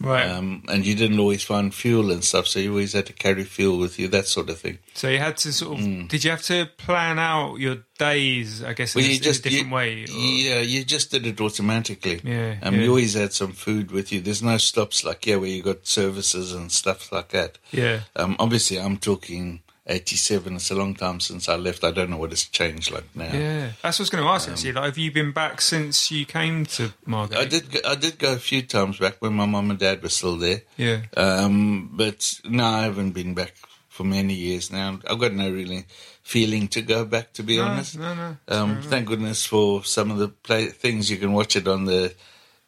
Right. 0.00 0.28
Um, 0.28 0.62
and 0.68 0.84
you 0.84 0.94
didn't 0.94 1.18
always 1.18 1.42
find 1.42 1.72
fuel 1.74 2.10
and 2.10 2.22
stuff, 2.22 2.46
so 2.46 2.58
you 2.58 2.70
always 2.70 2.92
had 2.92 3.06
to 3.06 3.14
carry 3.14 3.44
fuel 3.44 3.78
with 3.78 3.98
you, 3.98 4.08
that 4.08 4.26
sort 4.26 4.50
of 4.50 4.58
thing. 4.58 4.78
So 4.94 5.08
you 5.08 5.18
had 5.18 5.38
to 5.38 5.52
sort 5.52 5.78
of. 5.80 6.08
Did 6.08 6.22
you 6.22 6.30
have 6.32 6.42
to 6.42 6.68
plan 6.76 7.18
out 7.18 7.56
your 7.56 7.78
days? 7.98 8.62
I 8.62 8.74
guess 8.74 8.94
in, 8.94 9.00
Mm. 9.00 9.04
Well, 9.04 9.04
a, 9.04 9.08
you 9.08 9.16
in 9.16 9.22
just 9.22 9.40
a 9.40 9.42
different 9.48 9.68
you- 9.68 9.74
way. 9.74 10.04
or- 10.04 10.06
Yeah, 10.08 10.60
you 10.60 10.84
just 10.84 11.10
did 11.12 11.26
it 11.26 11.40
automatically. 11.40 12.20
Yeah, 12.22 12.56
Um, 12.62 12.74
yeah. 12.74 12.82
You 12.82 12.88
always 12.90 13.14
had 13.14 13.32
some 13.32 13.52
food 13.52 13.90
with 13.90 14.12
you. 14.12 14.20
There's 14.20 14.42
no 14.42 14.58
stops 14.58 15.02
like 15.04 15.24
yeah, 15.26 15.36
where 15.36 15.48
you 15.48 15.62
got 15.62 15.86
services 15.86 16.52
and 16.52 16.70
stuff 16.70 17.10
like 17.10 17.30
that. 17.30 17.56
Yeah. 17.72 18.00
Um, 18.16 18.36
obviously, 18.38 18.78
I'm 18.78 18.98
talking 18.98 19.60
87. 19.86 20.56
It's 20.56 20.70
a 20.70 20.74
long 20.74 20.94
time 20.94 21.20
since 21.20 21.48
I 21.48 21.56
left. 21.56 21.84
I 21.84 21.90
don't 21.92 22.10
know 22.10 22.16
what 22.16 22.32
it's 22.32 22.44
changed 22.46 22.90
like 22.90 23.04
now. 23.14 23.32
Yeah, 23.32 23.70
that's 23.82 23.98
what 23.98 24.00
I 24.00 24.02
was 24.02 24.10
going 24.10 24.24
to 24.24 24.30
ask. 24.30 24.48
Actually, 24.48 24.72
like, 24.72 24.84
have 24.84 24.98
you 24.98 25.12
been 25.12 25.32
back 25.32 25.60
since 25.60 26.10
you 26.10 26.26
came 26.26 26.66
to 26.66 26.92
Margate? 27.04 27.38
Um, 27.38 27.42
I 27.44 27.46
did. 27.46 27.70
Go, 27.70 27.78
I 27.86 27.94
did 27.94 28.18
go 28.18 28.32
a 28.32 28.38
few 28.38 28.62
times 28.62 28.98
back 28.98 29.16
when 29.20 29.34
my 29.34 29.46
mum 29.46 29.70
and 29.70 29.78
dad 29.78 30.02
were 30.02 30.08
still 30.08 30.36
there. 30.36 30.62
Yeah. 30.76 31.02
Um, 31.16 31.90
but 31.92 32.40
no, 32.44 32.64
I 32.64 32.82
haven't 32.82 33.12
been 33.12 33.34
back 33.34 33.54
for 33.88 34.04
many 34.04 34.34
years 34.34 34.70
now. 34.72 34.98
I've 35.08 35.18
got 35.18 35.32
no 35.32 35.50
really 35.50 35.84
feeling 36.22 36.66
to 36.68 36.82
go 36.82 37.04
back, 37.04 37.32
to 37.34 37.42
be 37.42 37.56
No, 37.58 37.64
honest. 37.64 37.96
no, 37.98 38.14
no. 38.14 38.36
Um, 38.48 38.82
thank 38.82 39.06
goodness 39.06 39.46
for 39.46 39.84
some 39.84 40.10
of 40.10 40.18
the 40.18 40.28
play- 40.28 40.66
things 40.66 41.08
you 41.10 41.16
can 41.18 41.32
watch 41.32 41.54
it 41.56 41.68
on 41.68 41.84
the 41.84 42.12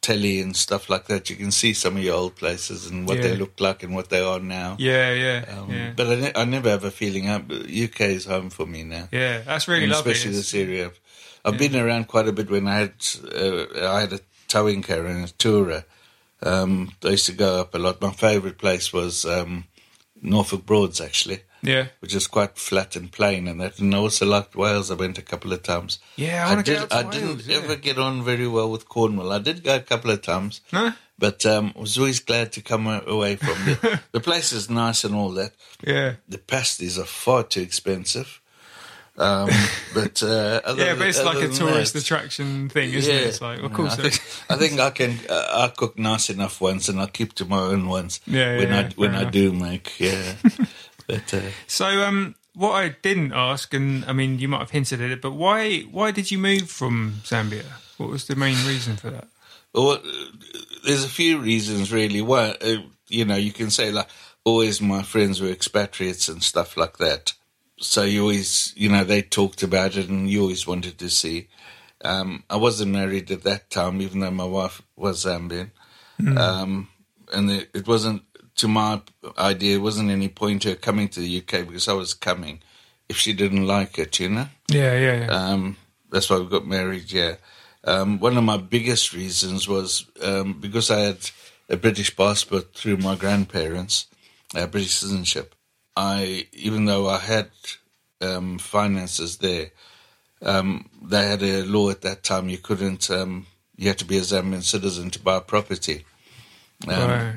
telly 0.01 0.41
and 0.41 0.57
stuff 0.57 0.89
like 0.89 1.07
that. 1.07 1.29
You 1.31 1.37
can 1.37 1.51
see 1.51 1.75
some 1.75 1.97
of 1.97 2.03
your 2.03 2.15
old 2.17 2.37
places 2.37 2.87
and 2.87 3.07
what 3.09 3.21
they 3.21 3.33
Yeah. 3.33 3.39
look 3.39 3.61
like 3.61 3.83
and 3.83 3.95
what 3.95 4.09
they 4.11 4.21
are 4.21 4.39
now. 4.41 4.77
Yeah, 4.79 5.13
yeah, 5.13 5.45
Um, 5.59 5.71
yeah. 5.71 5.93
But 5.97 6.07
I, 6.07 6.15
ne- 6.15 6.33
I 6.35 6.45
never 6.45 6.71
have 6.71 6.85
a 6.85 6.91
feeling. 6.91 7.29
uh, 7.29 7.41
UK 7.41 8.01
is 8.03 8.25
home 8.27 8.51
for 8.51 8.67
me 8.67 8.85
now. 8.85 9.09
yeah, 9.13 9.41
that's 9.41 9.67
really 9.69 9.85
And 9.85 9.93
lovely. 9.93 10.13
especially 10.13 10.39
It's- 10.39 10.53
this 10.53 10.55
area. 10.55 10.93
I've 11.45 11.57
been 11.59 11.77
around 11.77 12.09
quite 12.09 12.29
a 12.29 12.33
bit 12.33 12.51
when 12.51 12.67
I 12.69 12.77
had 12.79 12.95
uh, 13.35 13.67
I 13.97 14.01
had 14.01 14.13
a 14.13 14.21
towing 14.49 14.83
car 14.83 15.07
and 15.07 15.25
a 15.25 15.33
tourer. 15.33 15.85
Um, 16.43 16.93
I 17.05 17.09
used 17.11 17.27
to 17.27 17.33
go 17.33 17.61
up 17.61 17.75
a 17.75 17.79
lot. 17.79 18.01
My 18.03 18.11
favourite 18.13 18.59
place 18.59 18.93
was 18.93 19.25
um, 19.25 19.65
Norfolk 20.21 20.67
Broads, 20.67 21.01
actually, 21.01 21.41
Yeah, 21.63 21.87
which 22.01 22.15
is 22.15 22.27
quite 22.27 22.57
flat 22.57 22.97
and 22.97 23.11
plain 23.11 23.49
and 23.49 23.61
that. 23.61 23.79
And 23.79 23.95
I 23.95 23.99
also 23.99 24.27
liked 24.27 24.55
Wales. 24.57 24.91
I 24.91 24.95
went 24.95 25.19
a 25.19 25.23
couple 25.23 25.53
of 25.53 25.63
times. 25.63 25.99
Yeah, 26.17 26.47
I 26.47 26.51
wanna 26.51 26.63
did. 26.63 26.79
get 26.79 26.83
out 26.83 26.91
to 26.91 26.97
I 26.97 27.03
Wales, 27.03 27.45
didn't 27.45 27.47
yeah. 27.47 27.65
ever 27.65 27.77
get 27.77 27.99
on 27.99 28.23
very 28.25 28.47
well 28.49 28.71
with 28.71 28.89
Cornwall. 28.89 29.33
I 29.33 29.39
did 29.39 29.65
go 29.65 29.77
a 29.77 29.81
couple 29.81 30.11
of 30.11 30.23
times. 30.23 30.61
No? 30.73 30.93
But 31.19 31.45
um, 31.47 31.73
I 31.77 31.81
was 31.81 31.99
always 31.99 32.21
glad 32.21 32.53
to 32.53 32.61
come 32.61 32.87
away 32.87 33.35
from 33.37 33.49
the 33.65 34.01
the 34.13 34.21
place 34.21 34.53
is 34.53 34.71
nice 34.71 35.03
and 35.03 35.15
all 35.17 35.31
that. 35.31 35.53
yeah. 35.85 36.15
The 36.29 36.39
pasties 36.39 36.97
are 36.99 37.05
far 37.05 37.43
too 37.43 37.61
expensive. 37.61 38.41
Um, 39.17 39.51
but 39.95 40.23
uh, 40.23 40.61
Yeah, 40.77 40.95
but 40.95 41.09
it's 41.09 41.21
like 41.25 41.43
a 41.43 41.49
tourist 41.49 41.95
that, 41.95 42.03
attraction 42.05 42.69
thing, 42.69 42.93
isn't 42.93 43.13
it? 43.13 43.23
It's 43.25 43.41
like, 43.41 43.61
of 43.61 43.73
course. 43.73 43.99
I 43.99 44.03
think, 44.09 44.23
I 44.49 44.57
think 44.57 44.79
I 44.81 44.91
can. 45.01 45.19
Uh, 45.29 45.67
I 45.67 45.73
cook 45.77 45.99
nice 45.99 46.31
enough 46.31 46.61
once, 46.61 46.89
and 46.89 47.01
I'll 47.01 47.09
keep 47.09 47.33
to 47.35 47.45
my 47.45 47.59
own 47.59 47.89
ones. 47.89 48.21
Yeah, 48.27 48.53
yeah, 48.53 48.59
when 48.59 48.69
yeah, 48.69 48.79
I 48.79 48.89
when 48.95 49.11
fair 49.13 49.27
I 49.27 49.31
do 49.31 49.53
make, 49.53 49.99
yeah. 49.99 50.35
But 51.09 51.35
uh, 51.35 51.41
So, 51.67 51.87
um, 51.87 52.37
what 52.55 52.73
I 52.73 52.95
didn't 53.03 53.33
ask, 53.33 53.75
and 53.75 54.05
I 54.05 54.13
mean, 54.13 54.39
you 54.39 54.47
might 54.47 54.61
have 54.61 54.71
hinted 54.71 55.01
at 55.01 55.11
it, 55.11 55.21
but 55.21 55.33
why 55.33 55.81
why 55.81 56.13
did 56.13 56.31
you 56.31 56.39
move 56.39 56.71
from 56.71 57.15
Zambia? 57.25 57.65
What 57.97 58.11
was 58.11 58.27
the 58.27 58.37
main 58.37 58.65
reason 58.65 58.97
for 58.97 59.11
that? 59.11 59.27
well, 59.75 59.93
uh, 59.93 60.01
there's 60.85 61.05
a 61.05 61.09
few 61.09 61.39
reasons 61.39 61.93
really. 61.93 62.23
One, 62.23 62.55
uh, 62.61 62.83
you 63.09 63.25
know, 63.25 63.37
you 63.37 63.53
can 63.53 63.71
say 63.71 63.91
like 63.91 64.09
always 64.45 64.81
my 64.81 65.03
friends 65.03 65.41
were 65.41 65.49
expatriates 65.51 66.29
and 66.29 66.43
stuff 66.43 66.77
like 66.77 66.99
that. 66.99 67.33
So 67.81 68.03
you 68.03 68.23
always, 68.23 68.73
you 68.77 68.89
know, 68.89 69.05
they 69.05 69.23
talked 69.23 69.63
about 69.63 69.97
it, 69.97 70.09
and 70.09 70.29
you 70.29 70.43
always 70.43 70.67
wanted 70.67 70.99
to 70.99 71.09
see. 71.09 71.49
Um, 72.05 72.45
I 72.49 72.57
wasn't 72.57 72.93
married 72.93 73.31
at 73.31 73.43
that 73.43 73.71
time, 73.71 74.01
even 74.01 74.21
though 74.21 74.31
my 74.31 74.45
wife 74.45 74.83
was 74.97 75.25
Zambian. 75.25 75.71
Um, 76.37 76.89
and 77.33 77.51
it, 77.51 77.71
it 77.75 77.87
wasn't, 77.87 78.23
to 78.59 78.69
my 78.69 79.01
idea, 79.39 79.77
it 79.77 79.81
wasn't 79.81 80.11
any 80.11 80.29
point 80.29 80.65
her 80.65 80.75
coming 80.75 81.09
to 81.09 81.21
the 81.21 81.39
UK 81.39 81.67
because 81.67 81.89
I 81.89 81.95
was 81.95 82.15
coming 82.15 82.61
if 83.09 83.17
she 83.17 83.33
didn't 83.33 83.67
like 83.67 83.99
it, 83.99 84.21
you 84.21 84.29
know? 84.29 84.49
Yeah, 84.69 84.99
yeah, 84.99 85.25
yeah. 85.25 85.27
Um, 85.27 85.77
that's 86.11 86.29
why 86.29 86.39
we 86.39 86.47
got 86.47 86.67
married, 86.67 87.11
yeah. 87.11 87.37
Um, 87.85 88.19
one 88.19 88.37
of 88.37 88.45
my 88.45 88.57
biggest 88.57 89.15
reasons 89.15 89.69
was 89.69 90.07
um, 90.23 90.61
because 90.61 90.91
I 90.91 91.01
had 91.01 91.31
a 91.71 91.77
British 91.77 92.15
passport 92.17 92.75
through 92.75 92.99
my 92.99 93.15
grandparents, 93.15 94.07
uh, 94.55 94.67
British 94.67 94.95
citizenship. 94.95 95.55
I, 95.97 96.47
even 96.53 96.85
though 96.85 97.09
I 97.09 97.19
had 97.19 97.51
um, 98.21 98.59
finances 98.59 99.39
there, 99.39 99.71
um, 100.43 100.89
they 101.03 101.27
had 101.27 101.43
a 101.43 101.63
law 101.63 101.91
at 101.91 102.03
that 102.03 102.23
time 102.25 102.49
you 102.49 102.59
couldn't, 102.59 103.11
um, 103.11 103.47
you 103.77 103.89
had 103.89 103.99
to 103.99 104.05
be 104.05 104.19
a 104.19 104.23
Zambian 104.23 104.63
citizen 104.63 105.11
to 105.11 105.21
buy 105.21 105.41
property. 105.41 106.05
Um. 106.87 106.95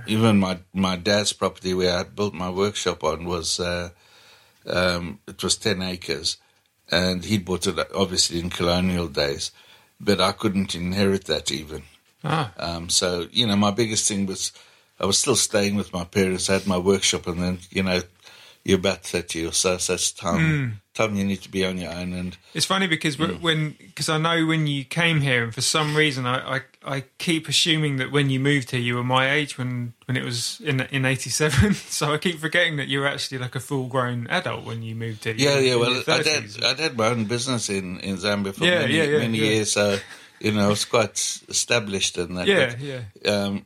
Even 0.08 0.40
my 0.40 0.60
my 0.74 0.96
dad's 0.98 1.34
property 1.34 1.74
where 1.74 1.98
I 1.98 2.04
built 2.04 2.34
my 2.34 2.50
workshop 2.50 3.04
on 3.04 3.26
was 3.26 3.60
uh, 3.60 3.90
um, 4.66 5.20
it 5.28 5.42
was 5.44 5.58
ten 5.58 5.82
acres, 5.82 6.38
and 6.92 7.26
he 7.26 7.38
bought 7.38 7.68
it 7.68 7.78
obviously 7.96 8.40
in 8.40 8.50
colonial 8.50 9.08
days, 9.08 9.52
but 10.00 10.20
I 10.22 10.32
couldn't 10.32 10.76
inherit 10.76 11.26
that 11.26 11.52
even. 11.52 11.84
ah, 12.24 12.54
Um, 12.58 12.90
so 12.90 13.28
you 13.32 13.48
know, 13.48 13.56
my 13.56 13.72
biggest 13.72 14.08
thing 14.08 14.28
was 14.28 14.52
I 15.00 15.06
was 15.06 15.18
still 15.18 15.36
staying 15.36 15.76
with 15.76 15.92
my 15.94 16.04
parents. 16.04 16.50
I 16.50 16.54
had 16.54 16.68
my 16.68 16.78
workshop, 16.78 17.26
and 17.28 17.42
then 17.42 17.60
you 17.72 17.84
know, 17.84 18.02
you're 18.64 18.78
about 18.80 19.04
thirty 19.04 19.46
or 19.46 19.52
so, 19.54 19.78
so 19.78 19.94
it's 19.96 20.12
time 20.12 20.82
time 20.94 21.16
you 21.16 21.24
need 21.24 21.42
to 21.42 21.50
be 21.50 21.66
on 21.66 21.78
your 21.78 21.90
own. 21.92 22.12
And 22.14 22.38
it's 22.54 22.66
funny 22.66 22.86
because 22.86 23.16
Mm. 23.18 23.38
wh- 23.40 23.44
when 23.44 23.76
because 23.80 24.10
I 24.10 24.18
know 24.18 24.46
when 24.46 24.68
you 24.68 24.84
came 24.84 25.22
here, 25.22 25.44
and 25.46 25.54
for 25.56 25.62
some 25.62 25.96
reason 25.96 26.26
I, 26.26 26.58
I 26.58 26.62
I 26.86 27.04
keep 27.18 27.48
assuming 27.48 27.98
that 27.98 28.12
when 28.12 28.30
you 28.30 28.40
moved 28.40 28.72
here, 28.72 28.80
you 28.80 28.96
were 28.96 29.04
my 29.04 29.32
age 29.32 29.58
when 29.58 29.94
when 30.06 30.18
it 30.18 30.24
was 30.24 30.60
in 30.64 30.82
in 30.92 31.06
'87. 31.06 31.74
so 31.90 32.14
I 32.14 32.18
keep 32.18 32.40
forgetting 32.40 32.76
that 32.78 32.88
you 32.88 33.00
were 33.00 33.08
actually 33.08 33.38
like 33.40 33.56
a 33.56 33.60
full 33.60 33.88
grown 33.88 34.28
adult 34.28 34.64
when 34.66 34.84
you 34.84 34.94
moved 34.96 35.24
here. 35.24 35.34
Yeah, 35.36 35.60
yeah. 35.60 35.76
Well, 35.76 35.96
I'd 35.98 36.06
30s. 36.26 36.56
had, 36.56 36.64
I'd 36.64 36.80
had 36.80 36.98
my 36.98 37.08
own 37.08 37.26
business 37.26 37.70
in 37.70 38.00
in 38.02 38.18
Zambia 38.18 38.54
for 38.54 38.66
Yeah, 38.66 38.80
many 38.82 38.96
yeah, 38.98 39.18
many 39.18 39.38
years, 39.38 39.72
so 39.72 39.98
you 40.40 40.52
know, 40.52 40.66
I 40.66 40.70
was 40.70 40.86
quite 40.86 41.40
established 41.50 42.18
in 42.18 42.34
that. 42.36 42.48
yeah, 42.48 42.66
But, 42.72 42.80
yeah. 42.80 43.02
um, 43.32 43.66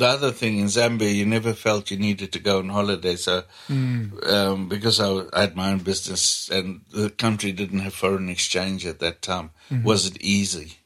the 0.00 0.06
other 0.06 0.32
thing 0.32 0.58
in 0.58 0.66
Zambia, 0.66 1.14
you 1.14 1.26
never 1.26 1.52
felt 1.52 1.90
you 1.90 1.98
needed 1.98 2.32
to 2.32 2.38
go 2.38 2.58
on 2.58 2.70
holiday. 2.70 3.16
So, 3.16 3.44
um, 3.68 4.68
because 4.68 4.98
I, 4.98 5.26
I 5.32 5.42
had 5.42 5.56
my 5.56 5.70
own 5.72 5.80
business 5.80 6.48
and 6.50 6.80
the 6.90 7.10
country 7.10 7.52
didn't 7.52 7.80
have 7.80 7.94
foreign 7.94 8.28
exchange 8.30 8.86
at 8.86 8.98
that 9.00 9.20
time, 9.22 9.50
was 9.84 10.06
it 10.06 10.16
easy 10.20 10.78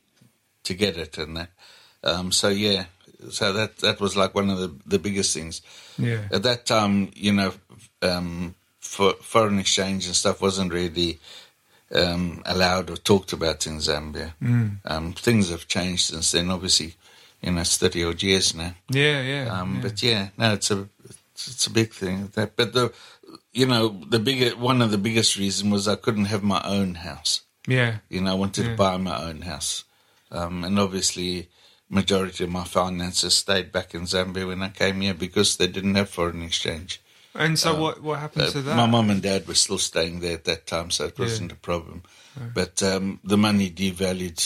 to 0.64 0.74
get 0.74 0.96
it 0.98 1.16
and 1.16 1.36
that? 1.36 1.50
Um, 2.02 2.32
so 2.32 2.48
yeah, 2.48 2.86
so 3.30 3.52
that 3.52 3.78
that 3.78 4.00
was 4.00 4.16
like 4.16 4.34
one 4.34 4.50
of 4.50 4.58
the 4.58 4.74
the 4.84 4.98
biggest 4.98 5.32
things. 5.32 5.62
Yeah. 5.96 6.22
At 6.32 6.42
that 6.42 6.66
time, 6.66 7.10
you 7.14 7.32
know, 7.32 7.52
um, 8.02 8.54
for 8.80 9.14
foreign 9.22 9.58
exchange 9.58 10.06
and 10.06 10.16
stuff 10.16 10.42
wasn't 10.42 10.72
really 10.72 11.20
um, 11.94 12.42
allowed 12.44 12.90
or 12.90 12.96
talked 12.96 13.32
about 13.32 13.66
in 13.66 13.78
Zambia. 13.78 14.32
Um, 14.84 15.12
things 15.12 15.50
have 15.50 15.68
changed 15.68 16.06
since 16.06 16.32
then. 16.32 16.50
Obviously, 16.50 16.94
it's 17.46 17.76
thirty 17.76 18.04
odd 18.04 18.22
years 18.22 18.54
now. 18.54 18.74
Yeah, 18.88 19.20
yeah. 19.22 19.60
Um, 19.60 19.76
yeah. 19.76 19.82
But 19.82 20.02
yeah, 20.02 20.28
no, 20.38 20.52
it's 20.54 20.70
a 20.70 20.88
it's, 21.04 21.48
it's 21.48 21.66
a 21.66 21.70
big 21.70 21.92
thing. 21.92 22.30
That, 22.34 22.56
but 22.56 22.72
the 22.72 22.92
you 23.52 23.66
know 23.66 24.00
the 24.08 24.18
bigger 24.18 24.56
one 24.56 24.80
of 24.82 24.90
the 24.90 24.98
biggest 24.98 25.36
reason 25.36 25.70
was 25.70 25.86
I 25.88 25.96
couldn't 25.96 26.26
have 26.26 26.42
my 26.42 26.62
own 26.64 26.94
house. 26.96 27.42
yeah, 27.68 27.98
You 28.08 28.20
know, 28.20 28.32
I 28.32 28.34
wanted 28.34 28.64
to 28.64 28.76
buy 28.76 28.96
my 28.98 29.18
own 29.28 29.42
house, 29.42 29.84
um, 30.30 30.64
and 30.64 30.78
obviously, 30.78 31.48
majority 31.88 32.44
of 32.44 32.50
my 32.50 32.64
finances 32.64 33.36
stayed 33.36 33.72
back 33.72 33.94
in 33.94 34.02
Zambia 34.06 34.46
when 34.46 34.62
I 34.62 34.68
came 34.70 35.00
here 35.00 35.14
because 35.14 35.56
they 35.56 35.66
didn't 35.66 35.94
have 35.96 36.08
foreign 36.10 36.42
exchange. 36.42 37.00
And 37.34 37.58
so 37.58 37.74
what 37.74 38.00
what 38.02 38.20
happened 38.20 38.46
Uh, 38.48 38.50
to 38.52 38.62
that? 38.62 38.76
My 38.76 38.86
mum 38.86 39.10
and 39.10 39.22
dad 39.22 39.46
were 39.48 39.54
still 39.58 39.78
staying 39.78 40.20
there 40.20 40.34
at 40.34 40.44
that 40.44 40.66
time, 40.66 40.90
so 40.90 41.06
it 41.06 41.18
wasn't 41.18 41.52
a 41.52 41.56
problem. 41.56 42.02
But 42.54 42.82
um, 42.82 43.18
the 43.24 43.36
money 43.36 43.70
devalued 43.70 44.38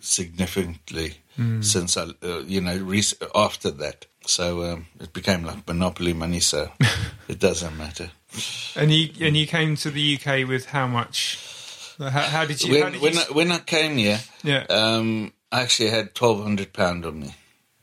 significantly 0.00 1.18
Hmm. 1.38 1.62
since 1.62 1.96
I, 1.96 2.02
uh, 2.22 2.40
you 2.48 2.60
know, 2.60 2.76
rec- 2.82 3.22
after 3.32 3.70
that. 3.70 4.06
So 4.26 4.64
um, 4.64 4.86
it 4.98 5.12
became 5.12 5.44
like 5.44 5.66
monopoly 5.68 6.12
money. 6.12 6.40
So 6.40 6.72
it 7.28 7.38
doesn't 7.38 7.76
matter. 7.78 8.10
And 8.74 8.92
you 8.92 9.10
and 9.20 9.36
you 9.36 9.46
came 9.46 9.76
to 9.76 9.90
the 9.90 10.16
UK 10.18 10.48
with 10.48 10.66
how 10.66 10.88
much? 10.88 11.38
How, 11.98 12.08
how 12.08 12.44
did 12.44 12.60
you? 12.62 12.76
how 12.76 12.84
When 12.84 12.92
did 12.92 13.02
when 13.02 13.14
you 13.14 13.20
I, 13.20 13.32
when 13.32 13.52
I 13.52 13.58
came 13.60 13.96
here, 13.98 14.18
yeah, 14.42 14.66
um, 14.68 15.32
I 15.52 15.62
actually 15.62 15.90
had 15.90 16.12
twelve 16.14 16.42
hundred 16.42 16.72
pound 16.72 17.06
on 17.06 17.20
me. 17.20 17.34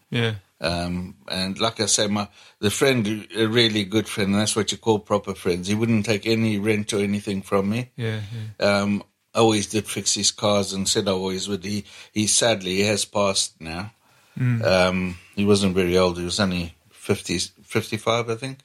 yeah, 0.10 0.36
Um, 0.60 1.16
and 1.30 1.58
like 1.60 1.80
I 1.80 1.86
say, 1.88 2.08
my 2.08 2.28
the 2.60 2.70
friend, 2.70 3.26
a 3.36 3.48
really 3.48 3.86
good 3.86 4.08
friend, 4.08 4.32
and 4.34 4.42
that's 4.42 4.56
what 4.56 4.72
you 4.72 4.78
call 4.78 5.00
proper 5.00 5.34
friends. 5.34 5.68
He 5.70 5.76
wouldn't 5.76 6.06
take 6.06 6.28
any 6.28 6.60
rent 6.60 6.92
or 6.94 7.00
anything 7.00 7.42
from 7.42 7.70
me. 7.70 7.92
yeah, 7.96 8.20
yeah. 8.60 8.82
um, 8.82 9.04
always 9.40 9.68
did 9.68 9.86
fix 9.88 10.14
his 10.16 10.32
cars 10.32 10.74
and 10.74 10.88
said 10.88 11.08
I 11.08 11.12
always 11.12 11.48
would. 11.48 11.64
He, 11.64 11.86
he 12.14 12.28
sadly 12.28 12.76
he 12.78 12.82
has 12.82 13.06
passed 13.06 13.60
now. 13.62 13.92
Um, 14.38 15.18
he 15.36 15.46
wasn't 15.46 15.76
very 15.76 15.98
old. 15.98 16.18
He 16.18 16.26
was 16.26 16.40
only 16.40 16.76
50, 16.92 17.38
55, 17.64 18.30
I 18.30 18.36
think. 18.36 18.60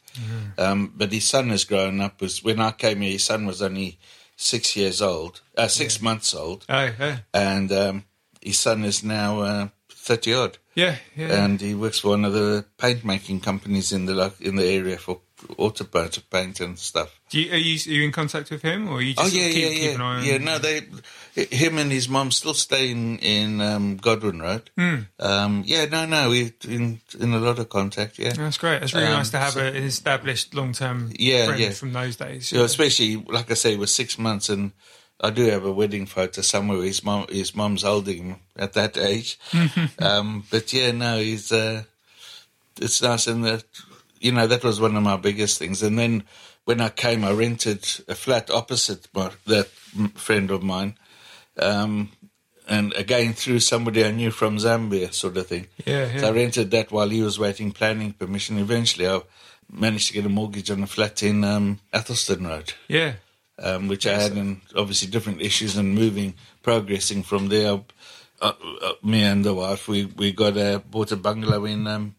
Um, 0.59 0.93
but 0.97 1.13
his 1.13 1.25
son 1.25 1.51
has 1.51 1.65
grown 1.65 2.01
up. 2.01 2.21
Was 2.21 2.43
when 2.43 2.61
I 2.61 2.73
came 2.73 3.01
here, 3.03 3.13
his 3.13 3.25
son 3.25 3.47
was 3.47 3.63
only 3.63 3.99
six 4.37 4.75
years 4.77 5.01
old, 5.03 5.43
uh, 5.57 5.69
six 5.69 6.01
months 6.03 6.35
old, 6.35 6.65
Oh, 6.69 6.91
yeah, 6.99 7.19
and 7.35 7.71
um, 7.73 8.05
his 8.43 8.59
son 8.59 8.85
is 8.85 9.05
now 9.05 9.41
uh, 9.41 9.69
thirty 9.91 10.33
odd, 10.35 10.57
yeah, 10.75 10.97
yeah. 11.15 11.45
and 11.45 11.61
he 11.61 11.75
works 11.75 12.01
for 12.01 12.09
one 12.09 12.25
of 12.25 12.33
the 12.33 12.65
paint 12.79 13.05
making 13.05 13.41
companies 13.41 13.93
in 13.93 14.07
the 14.07 14.33
in 14.41 14.57
the 14.57 14.65
area 14.67 14.97
for 14.99 15.21
auto 15.57 15.85
paint 15.85 16.61
and 16.61 16.79
stuff. 16.79 17.19
Do 17.31 17.41
you, 17.41 17.53
are 17.53 17.57
you 17.57 17.75
are 17.87 17.95
you 17.95 18.05
in 18.05 18.13
contact 18.13 18.51
with 18.51 18.63
him, 18.63 18.89
or 18.89 18.97
are 18.99 19.03
you 19.03 19.15
just 19.15 19.35
Oh 19.35 19.37
yeah, 19.39 19.49
keep, 19.51 19.63
yeah, 19.63 19.69
keep 19.71 19.83
yeah, 19.83 19.95
an 19.95 20.01
eye 20.01 20.17
on? 20.19 20.25
yeah. 20.25 20.39
No, 20.39 20.59
they, 20.59 20.81
him 21.35 21.79
and 21.79 21.91
his 21.93 22.09
mum 22.09 22.31
still 22.31 22.55
stay 22.55 22.91
in 22.91 23.19
in 23.19 23.61
um, 23.61 23.97
Godwin 23.97 24.41
Road. 24.41 24.71
Hmm. 24.77 24.97
Um, 25.19 25.63
yeah, 25.67 25.85
no, 25.87 26.07
no, 26.07 26.31
we 26.31 26.53
in 26.67 27.01
in 27.19 27.33
a 27.33 27.39
lot 27.39 27.59
of 27.59 27.69
contact. 27.69 28.19
Yeah, 28.19 28.33
That's 28.33 28.59
great. 28.59 28.83
It's 28.83 28.93
really 28.95 29.07
Um, 29.07 29.13
nice 29.15 29.31
to 29.31 29.39
have 29.39 29.53
so- 29.55 29.61
a, 29.61 29.69
an 29.69 29.77
established 29.85 30.55
long-term 30.55 31.13
Yeah, 31.19 31.47
friend 31.47 31.61
yeah. 31.61 31.71
from 31.71 31.93
those 31.93 32.17
days. 32.17 32.53
know, 32.53 32.65
especially 32.65 33.17
like 33.17 33.51
I 33.51 33.55
say, 33.55 33.73
it 33.75 33.79
was 33.79 33.95
six 33.95 34.19
months, 34.19 34.49
and 34.49 34.73
I 35.21 35.31
do 35.31 35.45
have 35.51 35.65
a 35.65 35.73
wedding 35.73 36.07
photo 36.07 36.41
somewhere. 36.43 36.83
His 36.83 37.05
mum, 37.05 37.27
his 37.29 37.55
mum's 37.55 37.83
holding 37.83 38.25
him 38.31 38.37
at 38.57 38.73
that 38.73 38.97
age. 38.97 39.39
um, 40.01 40.45
but 40.51 40.73
yeah, 40.73 40.91
no, 40.93 41.19
he's. 41.19 41.53
Uh, 41.53 41.85
it's 42.81 43.03
nice, 43.03 43.27
and 43.27 43.45
that 43.45 43.65
you 44.21 44.33
know 44.33 44.47
that 44.47 44.63
was 44.63 44.81
one 44.81 44.97
of 44.97 45.03
my 45.03 45.17
biggest 45.17 45.59
things. 45.59 45.83
And 45.83 45.99
then 45.99 46.25
when 46.65 46.81
I 46.81 46.91
came, 46.91 47.25
I 47.25 47.33
rented 47.33 47.85
a 48.07 48.15
flat 48.15 48.51
opposite 48.51 49.09
my, 49.15 49.31
that 49.47 49.67
friend 50.15 50.51
of 50.51 50.63
mine, 50.63 50.97
um, 51.59 52.11
and 52.69 52.93
again 52.95 53.33
through 53.33 53.61
somebody 53.61 54.05
I 54.05 54.13
knew 54.13 54.31
from 54.31 54.59
Zambia, 54.59 55.13
sort 55.13 55.37
of 55.37 55.47
thing. 55.47 55.67
Yeah, 55.85 56.19
So 56.19 56.29
I 56.29 56.33
rented 56.33 56.71
that 56.71 56.93
while 56.93 57.09
he 57.09 57.23
was 57.23 57.39
waiting 57.39 57.73
planning 57.73 58.13
permission. 58.13 58.59
Eventually, 58.59 59.09
I 59.09 59.23
managed 59.73 60.09
to 60.09 60.13
get 60.13 60.27
a 60.27 60.29
mortgage 60.29 60.71
on 60.71 60.83
a 60.83 60.87
flat 60.87 61.23
in 61.23 61.43
um, 61.45 61.81
Athelstan 61.93 62.47
Road 62.47 62.75
yeah, 62.89 63.15
um, 63.59 63.89
which 63.89 64.07
I 64.07 64.15
had, 64.21 64.33
and 64.33 64.61
obviously 64.77 65.09
different 65.09 65.41
issues 65.41 65.77
and 65.77 65.95
moving, 65.95 66.35
progressing 66.63 67.23
from 67.23 67.49
there. 67.49 67.81
Uh, 68.41 68.53
uh, 68.83 68.93
me 69.03 69.23
and 69.23 69.45
the 69.45 69.55
wife, 69.55 69.87
we 69.89 70.07
we 70.07 70.33
got 70.33 70.57
a 70.57 70.79
bought 70.79 71.13
a 71.13 71.17
bungalow 71.17 71.65
in 71.65 71.87
um, 71.87 72.15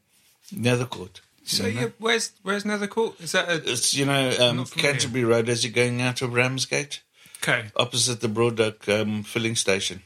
Nethercourt. 0.54 1.22
So 1.44 1.66
yeah, 1.68 1.88
where's 1.98 2.32
where's 2.44 2.64
Nethercourt? 2.64 3.20
Is 3.22 3.32
that 3.34 3.50
a, 3.50 3.56
It's 3.72 3.94
you 3.94 4.06
know 4.06 4.32
um. 4.39 4.66
Canterbury 4.66 5.24
Road 5.24 5.50
as 5.50 5.64
you're 5.64 5.74
going 5.74 6.02
out 6.02 6.22
of 6.22 6.34
Ramsgate, 6.34 7.02
okay? 7.42 7.66
opposite 7.76 8.22
the 8.22 8.28
Broadock 8.28 8.88
um, 8.88 9.24
filling 9.24 9.56
station. 9.56 10.04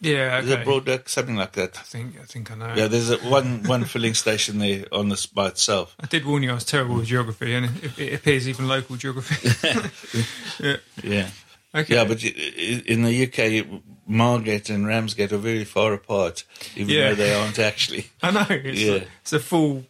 Yeah, 0.00 0.40
Is 0.40 0.48
it 0.50 0.54
okay. 0.54 0.64
Broadock 0.64 1.08
something 1.08 1.36
like 1.36 1.52
that? 1.52 1.78
I 1.78 1.82
think 1.82 2.18
I 2.20 2.24
think 2.24 2.50
I 2.50 2.54
know. 2.56 2.74
Yeah, 2.74 2.88
there's 2.88 3.10
a, 3.10 3.18
one 3.18 3.62
one 3.64 3.84
filling 3.84 4.14
station 4.14 4.58
there 4.58 4.84
on 4.90 5.10
this 5.10 5.26
by 5.26 5.48
itself. 5.48 5.94
I 6.00 6.06
did 6.06 6.24
warn 6.24 6.42
you 6.42 6.50
I 6.50 6.54
was 6.54 6.64
terrible 6.64 6.96
with 6.96 7.06
geography, 7.06 7.54
and 7.54 7.66
it, 7.84 7.98
it 7.98 8.14
appears 8.14 8.48
even 8.48 8.66
local 8.66 8.96
geography. 8.96 9.48
yeah, 10.60 10.76
Yeah. 11.04 11.28
Okay. 11.74 11.94
Yeah, 11.94 12.04
but 12.04 12.22
in 12.22 13.02
the 13.02 13.26
UK, 13.26 13.80
Margate 14.06 14.68
and 14.68 14.86
Ramsgate 14.86 15.32
are 15.32 15.38
very 15.38 15.64
far 15.64 15.94
apart, 15.94 16.44
even 16.76 16.92
Yeah. 16.92 17.10
though 17.10 17.14
they 17.14 17.34
aren't 17.34 17.58
actually. 17.58 18.06
I 18.22 18.30
know. 18.30 18.46
It's, 18.50 18.80
Yeah. 18.80 18.92
a, 18.92 19.02
it's 19.22 19.32
a 19.32 19.40
full 19.40 19.84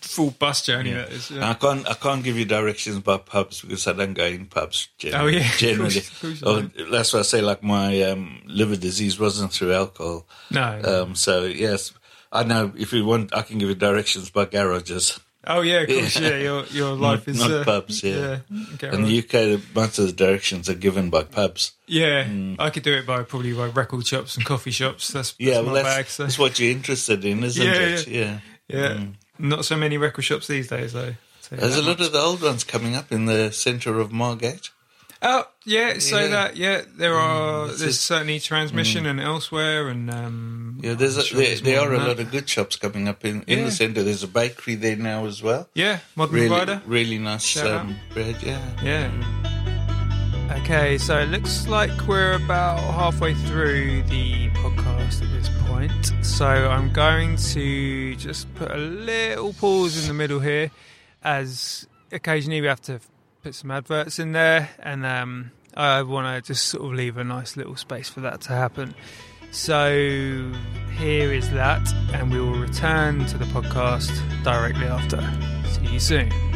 full 0.00 0.30
bus 0.32 0.64
journey. 0.66 0.92
That 0.92 1.10
is. 1.12 1.30
And 1.30 1.44
I 1.44 1.54
can't 1.54 1.88
I 1.88 1.94
can't 1.94 2.22
give 2.24 2.36
you 2.38 2.44
directions 2.44 2.98
by 3.00 3.18
pubs 3.18 3.60
because 3.62 3.86
I 3.86 3.92
don't 3.92 4.14
go 4.14 4.24
in 4.26 4.46
pubs. 4.46 4.88
Generally. 4.98 5.24
Oh, 5.36 5.38
yeah, 5.38 5.48
of 5.52 5.58
generally. 5.58 5.90
course, 5.94 6.10
of 6.10 6.20
course 6.20 6.42
Oh, 6.44 6.60
that's 6.90 7.12
why 7.12 7.20
I 7.20 7.22
say 7.22 7.40
like 7.40 7.62
my 7.62 8.02
um, 8.02 8.42
liver 8.46 8.76
disease 8.76 9.18
wasn't 9.18 9.52
through 9.52 9.72
alcohol. 9.72 10.26
No. 10.50 10.80
Um, 10.84 11.14
so 11.14 11.44
yes, 11.44 11.92
I 12.32 12.42
know 12.44 12.72
if 12.76 12.92
you 12.92 13.04
want, 13.04 13.34
I 13.34 13.42
can 13.42 13.58
give 13.58 13.68
you 13.68 13.74
directions 13.74 14.30
by 14.30 14.46
garages. 14.46 15.18
oh 15.46 15.60
yeah, 15.60 15.82
of 15.82 15.88
course. 15.88 16.18
Yeah, 16.18 16.36
your 16.38 16.64
your 16.66 16.94
life 16.96 17.28
Not- 17.28 17.28
is 17.28 17.38
not 17.40 17.50
uh, 17.52 17.64
pubs, 17.64 18.02
yeah. 18.02 18.40
okay, 18.74 18.90
In 18.92 19.04
the 19.04 19.18
UK, 19.22 19.60
most 19.76 19.98
of 20.00 20.06
the 20.06 20.12
directions 20.12 20.68
are 20.68 20.74
given 20.74 21.08
by 21.08 21.22
pubs. 21.22 21.72
yeah. 21.86 22.26
I 22.58 22.70
could 22.70 22.82
do 22.82 22.92
it 22.94 23.06
by 23.06 23.22
probably 23.22 23.52
by 23.52 23.66
record 23.68 24.04
shops 24.04 24.36
and 24.36 24.44
coffee 24.44 24.72
shops. 24.72 25.06
That's, 25.12 25.32
that's 25.32 25.34
Yeah, 25.38 25.60
my 25.60 25.66
well, 25.66 25.74
that's, 25.74 25.88
bag. 25.96 26.06
So. 26.08 26.22
that's 26.24 26.38
what 26.38 26.58
you're 26.58 26.72
interested 26.72 27.24
in, 27.24 27.44
isn't 27.44 27.64
Yeah, 27.64 27.72
it? 27.74 28.08
Yeah. 28.08 28.38
yeah, 28.68 29.06
not 29.38 29.64
so 29.64 29.76
many 29.76 29.98
record 29.98 30.22
shops 30.22 30.46
these 30.46 30.68
days 30.68 30.92
though. 30.92 31.14
There's 31.50 31.76
a 31.76 31.82
lot 31.82 31.98
much. 31.98 32.06
of 32.08 32.12
the 32.12 32.18
old 32.20 32.42
ones 32.42 32.64
coming 32.64 32.96
up 32.96 33.12
in 33.12 33.26
the 33.26 33.52
centre 33.52 34.00
of 34.00 34.10
Margate. 34.12 34.70
Oh 35.22 35.44
yeah, 35.64 35.98
so 35.98 36.18
Yeah. 36.20 36.26
that 36.28 36.56
yeah, 36.56 36.82
there 36.98 37.14
are. 37.14 37.68
It's 37.68 37.78
there's 37.78 37.94
just- 37.94 38.06
certainly 38.06 38.38
transmission 38.40 39.06
and 39.06 39.18
elsewhere, 39.20 39.88
and 39.88 40.10
um, 40.10 40.78
Yeah, 40.82 40.94
there's 40.94 41.16
a, 41.16 41.22
sure 41.22 41.38
there, 41.38 41.46
there's 41.48 41.62
there 41.62 41.80
are 41.80 41.94
a 41.94 41.98
lot 41.98 42.18
of 42.20 42.30
good 42.30 42.48
shops 42.48 42.76
coming 42.76 43.08
up 43.08 43.24
in, 43.24 43.42
in 43.46 43.60
Yeah. 43.60 43.64
the 43.66 43.70
centre. 43.70 44.02
There's 44.02 44.22
a 44.22 44.28
bakery 44.28 44.74
there 44.74 44.96
now 44.96 45.24
as 45.26 45.42
well. 45.42 45.68
yeah, 45.74 46.00
modern 46.16 46.34
Really, 46.34 46.48
provider. 46.48 46.82
really 46.86 47.18
nice 47.18 47.56
um, 47.56 47.96
bread. 48.12 48.36
Yeah. 48.42 48.60
Yeah. 48.82 49.75
Okay, 50.52 50.98
so 50.98 51.18
it 51.18 51.28
looks 51.28 51.66
like 51.66 51.90
we're 52.06 52.34
about 52.34 52.78
halfway 52.78 53.34
through 53.34 54.02
the 54.04 54.48
podcast 54.50 55.22
at 55.22 55.30
this 55.32 55.48
point. 55.66 56.12
So 56.24 56.46
I'm 56.46 56.92
going 56.92 57.36
to 57.36 58.14
just 58.16 58.52
put 58.54 58.70
a 58.70 58.76
little 58.76 59.52
pause 59.52 60.00
in 60.02 60.08
the 60.08 60.14
middle 60.14 60.40
here, 60.40 60.70
as 61.22 61.86
occasionally 62.12 62.60
we 62.60 62.66
have 62.68 62.80
to 62.82 63.00
put 63.42 63.54
some 63.54 63.70
adverts 63.70 64.18
in 64.18 64.32
there, 64.32 64.70
and 64.78 65.04
um, 65.04 65.50
I 65.76 66.02
want 66.02 66.44
to 66.44 66.52
just 66.52 66.66
sort 66.68 66.84
of 66.84 66.92
leave 66.92 67.16
a 67.16 67.24
nice 67.24 67.56
little 67.56 67.76
space 67.76 68.08
for 68.08 68.20
that 68.20 68.40
to 68.42 68.48
happen. 68.50 68.94
So 69.50 70.52
here 70.96 71.32
is 71.32 71.50
that, 71.50 71.92
and 72.12 72.32
we 72.32 72.40
will 72.40 72.58
return 72.58 73.26
to 73.26 73.38
the 73.38 73.46
podcast 73.46 74.10
directly 74.44 74.86
after. 74.86 75.20
See 75.70 75.92
you 75.92 76.00
soon. 76.00 76.55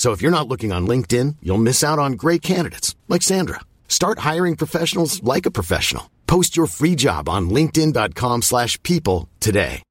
So 0.00 0.12
if 0.12 0.22
you're 0.22 0.30
not 0.30 0.48
looking 0.48 0.72
on 0.72 0.88
LinkedIn, 0.88 1.36
you'll 1.42 1.58
miss 1.58 1.84
out 1.84 1.98
on 1.98 2.14
great 2.14 2.40
candidates 2.40 2.96
like 3.06 3.20
Sandra. 3.20 3.60
Start 3.86 4.20
hiring 4.20 4.56
professionals 4.56 5.22
like 5.22 5.44
a 5.44 5.50
professional. 5.50 6.10
Post 6.26 6.56
your 6.56 6.64
free 6.68 6.94
job 6.94 7.28
on 7.28 7.50
linkedin.com/people 7.50 8.40
slash 8.40 8.82
people 8.82 9.28
today. 9.40 9.82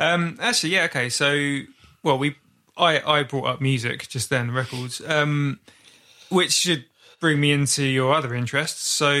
Um, 0.00 0.36
actually, 0.40 0.70
yeah, 0.70 0.86
okay. 0.86 1.10
So, 1.10 1.60
well, 2.02 2.18
we 2.18 2.34
I 2.76 3.00
I 3.18 3.22
brought 3.22 3.46
up 3.46 3.60
music 3.60 4.08
just 4.08 4.28
then, 4.28 4.50
records, 4.50 5.00
um, 5.06 5.60
which 6.28 6.50
should 6.50 6.86
bring 7.20 7.38
me 7.38 7.52
into 7.52 7.84
your 7.84 8.12
other 8.12 8.34
interests. 8.34 8.84
So, 8.84 9.12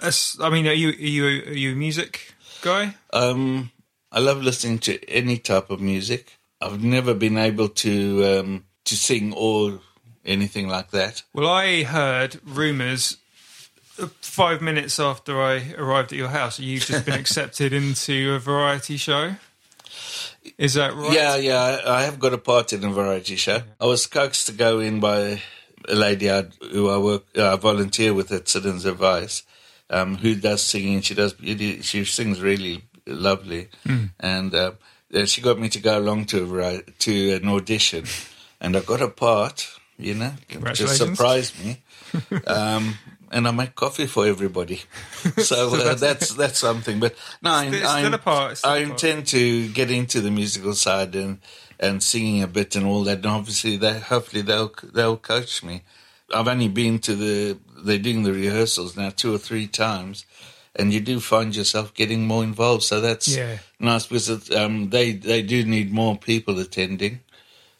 as, 0.00 0.36
I 0.40 0.50
mean, 0.50 0.68
are 0.68 0.72
you 0.72 0.90
are 0.90 0.92
you 0.92 1.24
are 1.26 1.58
you 1.64 1.72
a 1.72 1.74
music 1.74 2.36
guy? 2.62 2.94
Um, 3.12 3.72
I 4.12 4.20
love 4.20 4.42
listening 4.42 4.78
to 4.80 5.02
any 5.08 5.38
type 5.38 5.70
of 5.70 5.80
music. 5.80 6.38
I've 6.60 6.82
never 6.82 7.14
been 7.14 7.36
able 7.36 7.68
to 7.68 8.24
um, 8.24 8.64
to 8.84 8.96
sing 8.96 9.32
or 9.34 9.80
anything 10.24 10.68
like 10.68 10.90
that. 10.90 11.22
Well, 11.32 11.48
I 11.48 11.82
heard 11.82 12.40
rumours 12.44 13.18
uh, 13.98 14.08
five 14.20 14.60
minutes 14.62 14.98
after 14.98 15.40
I 15.40 15.74
arrived 15.76 16.12
at 16.12 16.18
your 16.18 16.28
house. 16.28 16.58
You've 16.58 16.84
just 16.84 17.04
been 17.04 17.18
accepted 17.20 17.72
into 17.72 18.34
a 18.34 18.38
variety 18.38 18.96
show. 18.96 19.36
Is 20.58 20.74
that 20.74 20.94
right? 20.94 21.12
Yeah, 21.12 21.36
yeah, 21.36 21.80
I 21.86 22.02
have 22.02 22.18
got 22.18 22.32
a 22.32 22.38
part 22.38 22.72
in 22.72 22.84
a 22.84 22.90
variety 22.90 23.36
show. 23.36 23.62
I 23.80 23.86
was 23.86 24.06
coaxed 24.06 24.46
to 24.46 24.52
go 24.52 24.78
in 24.80 25.00
by 25.00 25.40
a 25.88 25.94
lady 25.94 26.30
I, 26.30 26.42
who 26.72 26.88
I 26.88 26.98
work, 26.98 27.24
uh, 27.36 27.54
I 27.54 27.56
volunteer 27.56 28.14
with 28.14 28.30
at 28.32 28.48
Citizens 28.48 28.84
Advice, 28.84 29.42
um, 29.90 30.16
who 30.16 30.34
does 30.34 30.62
singing. 30.62 31.00
She 31.00 31.14
does, 31.14 31.34
she 31.82 32.04
sings 32.04 32.40
really 32.40 32.84
lovely, 33.06 33.68
and 34.20 34.54
uh, 34.54 34.72
uh, 35.14 35.24
she 35.24 35.40
got 35.40 35.58
me 35.58 35.68
to 35.70 35.80
go 35.80 35.98
along 35.98 36.26
to 36.26 36.82
to 36.98 37.32
an 37.34 37.48
audition, 37.48 38.04
and 38.60 38.76
I 38.76 38.80
got 38.80 39.00
a 39.00 39.08
part. 39.08 39.68
You 39.98 40.14
know, 40.14 40.32
just 40.74 40.98
surprised 40.98 41.64
me. 41.64 41.82
um, 42.46 42.98
and 43.30 43.48
I 43.48 43.50
make 43.50 43.74
coffee 43.74 44.06
for 44.06 44.26
everybody, 44.26 44.82
so 45.38 45.74
uh, 45.74 45.94
that's 45.94 46.34
that's 46.34 46.58
something. 46.58 47.00
But 47.00 47.14
no, 47.42 47.50
I, 47.50 47.66
I, 47.66 48.02
still 48.04 48.18
part, 48.18 48.60
I 48.64 48.78
intend 48.78 49.26
to 49.28 49.68
get 49.68 49.90
into 49.90 50.20
the 50.20 50.30
musical 50.30 50.74
side 50.74 51.14
and 51.14 51.40
and 51.78 52.02
singing 52.02 52.42
a 52.42 52.46
bit 52.46 52.76
and 52.76 52.86
all 52.86 53.04
that. 53.04 53.18
And 53.18 53.26
obviously, 53.26 53.76
they 53.76 53.98
hopefully 53.98 54.42
they'll 54.42 54.72
they'll 54.82 55.16
coach 55.16 55.62
me. 55.62 55.82
I've 56.34 56.48
only 56.48 56.68
been 56.68 56.98
to 57.00 57.14
the 57.14 57.58
they're 57.84 57.98
doing 57.98 58.22
the 58.22 58.32
rehearsals 58.32 58.96
now 58.96 59.10
two 59.10 59.34
or 59.34 59.38
three 59.38 59.66
times, 59.66 60.24
and 60.78 60.92
you 60.92 61.00
do 61.00 61.20
find 61.20 61.54
yourself 61.56 61.92
getting 61.94 62.26
more 62.26 62.44
involved. 62.44 62.82
So 62.84 63.00
that's 63.00 63.28
Yeah. 63.36 63.58
nice 63.80 64.06
because 64.06 64.50
um, 64.50 64.90
they 64.90 65.12
they 65.12 65.42
do 65.42 65.64
need 65.64 65.92
more 65.92 66.16
people 66.16 66.58
attending, 66.58 67.20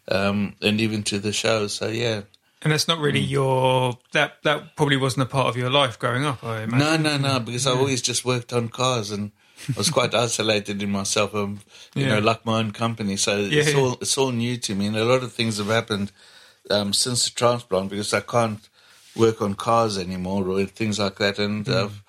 um, 0.09 0.55
and 0.63 0.81
even 0.81 1.03
to 1.05 1.19
the 1.19 1.33
shows. 1.33 1.75
So 1.75 1.89
yeah, 1.89 2.23
And 2.63 2.73
that's 2.73 2.89
not 2.89 2.99
Mm. 2.99 3.03
really 3.05 3.21
your 3.21 3.99
that 4.13 4.43
that 4.43 4.77
probably 4.77 4.97
wasn't 4.97 5.23
a 5.23 5.31
part 5.31 5.47
of 5.47 5.57
your 5.57 5.71
life 5.71 5.99
growing 5.99 6.25
up. 6.25 6.43
I 6.43 6.63
imagine. 6.63 7.03
no, 7.03 7.17
no, 7.19 7.19
no, 7.19 7.41
because 7.41 7.67
I 7.67 7.73
always 7.73 8.03
just 8.03 8.25
worked 8.25 8.53
on 8.53 8.69
cars 8.69 9.11
and. 9.11 9.31
I 9.75 9.79
was 9.79 9.91
quite 9.91 10.15
isolated 10.27 10.83
in 10.83 10.91
myself, 10.91 11.35
um, 11.35 11.61
you 11.95 12.05
Yeah. 12.05 12.11
know, 12.11 12.21
like 12.21 12.45
my 12.45 12.59
own 12.61 12.73
company. 12.73 13.17
So 13.17 13.39
it's 13.39 13.73
Yeah. 13.73 13.81
all 13.81 13.93
it's 14.03 14.19
all 14.19 14.31
new 14.31 14.59
to 14.59 14.75
me, 14.75 14.87
and 14.87 14.97
a 14.97 15.05
lot 15.05 15.23
of 15.25 15.33
things 15.33 15.57
have 15.59 15.69
happened 15.73 16.13
um, 16.71 16.93
since 16.93 17.25
the 17.25 17.31
transplant 17.35 17.89
because 17.91 18.13
I 18.15 18.21
can't 18.21 18.61
work 19.17 19.41
on 19.41 19.55
cars 19.55 19.97
anymore 19.99 20.47
or 20.49 20.67
things 20.67 20.99
like 20.99 21.17
that. 21.17 21.39
And 21.39 21.67
I've, 21.69 21.75
I've, 21.85 22.03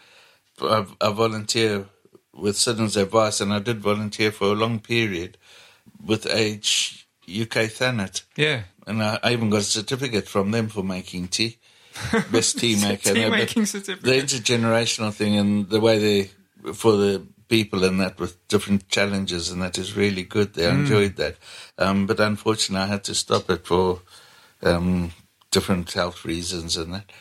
I 0.61 1.11
volunteer 1.11 1.85
with 2.33 2.57
Citizens 2.57 2.97
Advice, 2.97 3.41
and 3.41 3.53
I 3.53 3.59
did 3.59 3.79
volunteer 3.79 4.31
for 4.31 4.47
a 4.47 4.55
long 4.55 4.79
period 4.79 5.37
with 6.05 6.25
Age 6.27 7.07
UK 7.27 7.69
Thanet. 7.69 8.23
Yeah. 8.35 8.63
And 8.85 9.03
I, 9.03 9.19
I 9.23 9.33
even 9.33 9.49
got 9.49 9.61
a 9.61 9.63
certificate 9.63 10.27
from 10.27 10.51
them 10.51 10.69
for 10.69 10.83
making 10.83 11.27
tea. 11.29 11.57
Best 12.31 12.59
tea 12.59 12.75
maker. 12.79 13.13
Tea 13.13 13.29
making 13.29 13.63
The 13.63 13.67
certificate. 13.67 14.23
intergenerational 14.25 15.13
thing 15.13 15.35
and 15.35 15.67
the 15.69 15.79
way 15.79 15.97
they, 15.97 16.71
for 16.73 16.93
the 16.93 17.23
people 17.49 17.83
and 17.83 17.99
that 17.99 18.19
with 18.19 18.45
different 18.47 18.87
challenges 18.89 19.49
and 19.51 19.61
that 19.61 19.77
is 19.77 19.95
really 19.95 20.23
good. 20.23 20.53
They 20.53 20.63
Mm. 20.63 20.79
enjoyed 20.81 21.15
that. 21.17 21.37
Um, 21.77 22.05
but 22.05 22.19
unfortunately, 22.19 22.83
I 22.83 22.87
had 22.87 23.03
to 23.05 23.15
stop 23.15 23.49
it 23.49 23.65
for 23.65 24.01
um, 24.61 25.11
different 25.51 25.91
health 25.93 26.23
reasons 26.23 26.77
and 26.77 26.93
that. 26.93 27.11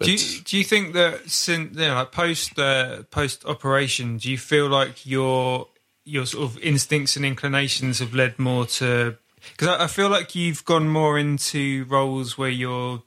But 0.00 0.06
do 0.06 0.12
you, 0.12 0.40
do 0.40 0.56
you 0.56 0.64
think 0.64 0.94
that 0.94 1.28
since 1.28 1.76
you 1.76 1.86
know, 1.86 1.94
like 1.94 2.10
post 2.10 2.58
uh, 2.58 3.02
post 3.10 3.44
operation, 3.44 4.16
do 4.16 4.30
you 4.30 4.38
feel 4.38 4.66
like 4.66 5.04
your 5.04 5.68
your 6.06 6.24
sort 6.24 6.44
of 6.50 6.58
instincts 6.62 7.16
and 7.16 7.24
inclinations 7.24 7.98
have 7.98 8.14
led 8.14 8.38
more 8.38 8.64
to? 8.66 9.16
Because 9.52 9.68
I, 9.68 9.84
I 9.84 9.86
feel 9.88 10.08
like 10.08 10.34
you've 10.34 10.64
gone 10.64 10.88
more 10.88 11.18
into 11.18 11.84
roles 11.84 12.38
where 12.38 12.48
you're 12.48 13.02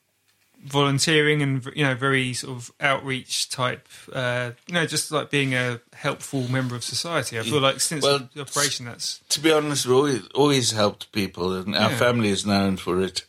volunteering 0.66 1.42
and 1.42 1.66
you 1.76 1.84
know 1.84 1.96
very 1.96 2.34
sort 2.34 2.58
of 2.58 2.72
outreach 2.80 3.50
type. 3.50 3.88
Uh, 4.12 4.52
you 4.68 4.76
know, 4.76 4.86
just 4.86 5.12
like 5.12 5.30
being 5.32 5.56
a 5.56 5.82
helpful 5.94 6.48
member 6.48 6.76
of 6.76 6.84
society. 6.84 7.40
I 7.40 7.44
feel 7.44 7.60
like 7.60 7.80
since 7.80 8.04
Well, 8.04 8.30
the 8.36 8.42
operation, 8.42 8.86
that's 8.86 9.20
to 9.30 9.40
be 9.40 9.52
honest, 9.52 9.86
we 9.86 9.94
always, 9.94 10.28
always 10.36 10.72
helped 10.72 11.12
people, 11.12 11.54
and 11.54 11.76
our 11.76 11.90
Yeah. 11.90 11.98
family 11.98 12.30
is 12.30 12.46
known 12.46 12.78
for 12.78 13.02
it. 13.02 13.26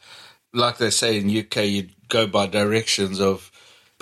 Like 0.53 0.77
they 0.79 0.91
say 0.91 1.17
in 1.19 1.29
UK, 1.29 1.57
you 1.65 1.89
go 2.09 2.27
by 2.27 2.47
directions 2.47 3.21
of 3.21 3.51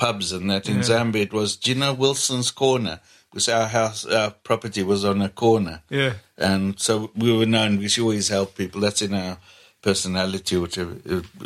pubs 0.02 0.32
and 0.32 0.50
that. 0.50 0.68
In 0.68 0.76
Yeah. 0.76 0.82
Zambia, 0.90 1.22
it 1.28 1.32
was, 1.32 1.50
know 1.74 1.94
Wilson's 1.94 2.50
Corner? 2.50 2.96
Because 3.30 3.48
our 3.58 3.68
house, 3.78 4.04
our 4.18 4.30
property 4.48 4.82
was 4.82 5.04
on 5.04 5.22
a 5.22 5.28
corner. 5.28 5.76
yeah. 5.90 6.14
And 6.36 6.78
so 6.86 6.92
we 7.22 7.30
were 7.38 7.46
known 7.56 7.76
because 7.76 7.96
you 7.96 8.04
always 8.04 8.28
help 8.28 8.48
people. 8.56 8.80
That's 8.80 9.00
in 9.02 9.14
our 9.14 9.38
personality, 9.80 10.56
whatever, 10.56 10.94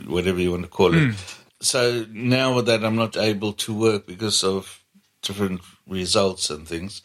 whatever 0.06 0.40
you 0.40 0.50
want 0.52 0.62
to 0.64 0.68
call 0.78 0.92
it. 0.94 1.14
So 1.60 1.80
now 2.10 2.54
with 2.56 2.66
that 2.66 2.82
I'm 2.84 2.96
not 2.96 3.16
able 3.16 3.52
to 3.64 3.70
work 3.74 4.06
because 4.06 4.42
of 4.44 4.80
different 5.22 5.60
results 5.86 6.50
and 6.50 6.66
things, 6.68 7.02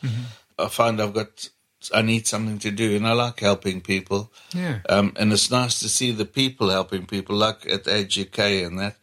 I 0.58 0.68
find 0.70 1.02
I've 1.02 1.14
got, 1.14 1.50
I 1.94 2.02
need 2.02 2.28
something 2.28 2.60
to 2.60 2.72
do 2.72 2.96
and 2.96 3.06
I 3.08 3.14
like 3.14 3.40
helping 3.42 3.82
people. 3.82 4.32
Yeah. 4.56 4.80
Um, 4.90 5.14
and 5.20 5.32
it's 5.34 5.52
nice 5.52 5.80
to 5.82 5.90
see 5.90 6.12
the 6.12 6.26
people 6.26 6.70
helping 6.70 7.06
people, 7.06 7.36
like 7.36 7.68
at 7.76 7.88
Age 7.88 8.18
UK 8.20 8.40
and 8.66 8.80
that. 8.80 8.96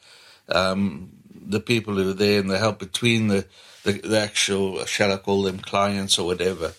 Um, 0.48 1.10
the 1.48 1.60
people 1.60 1.94
who 1.94 2.10
are 2.10 2.14
there 2.14 2.40
and 2.40 2.50
the 2.50 2.58
help 2.58 2.78
between 2.78 3.28
the, 3.28 3.46
the, 3.84 3.92
the 3.92 4.20
actual, 4.20 4.84
shall 4.84 5.12
I 5.12 5.16
call 5.16 5.42
them 5.42 5.58
clients 5.58 6.18
or 6.18 6.26
whatever, 6.26 6.74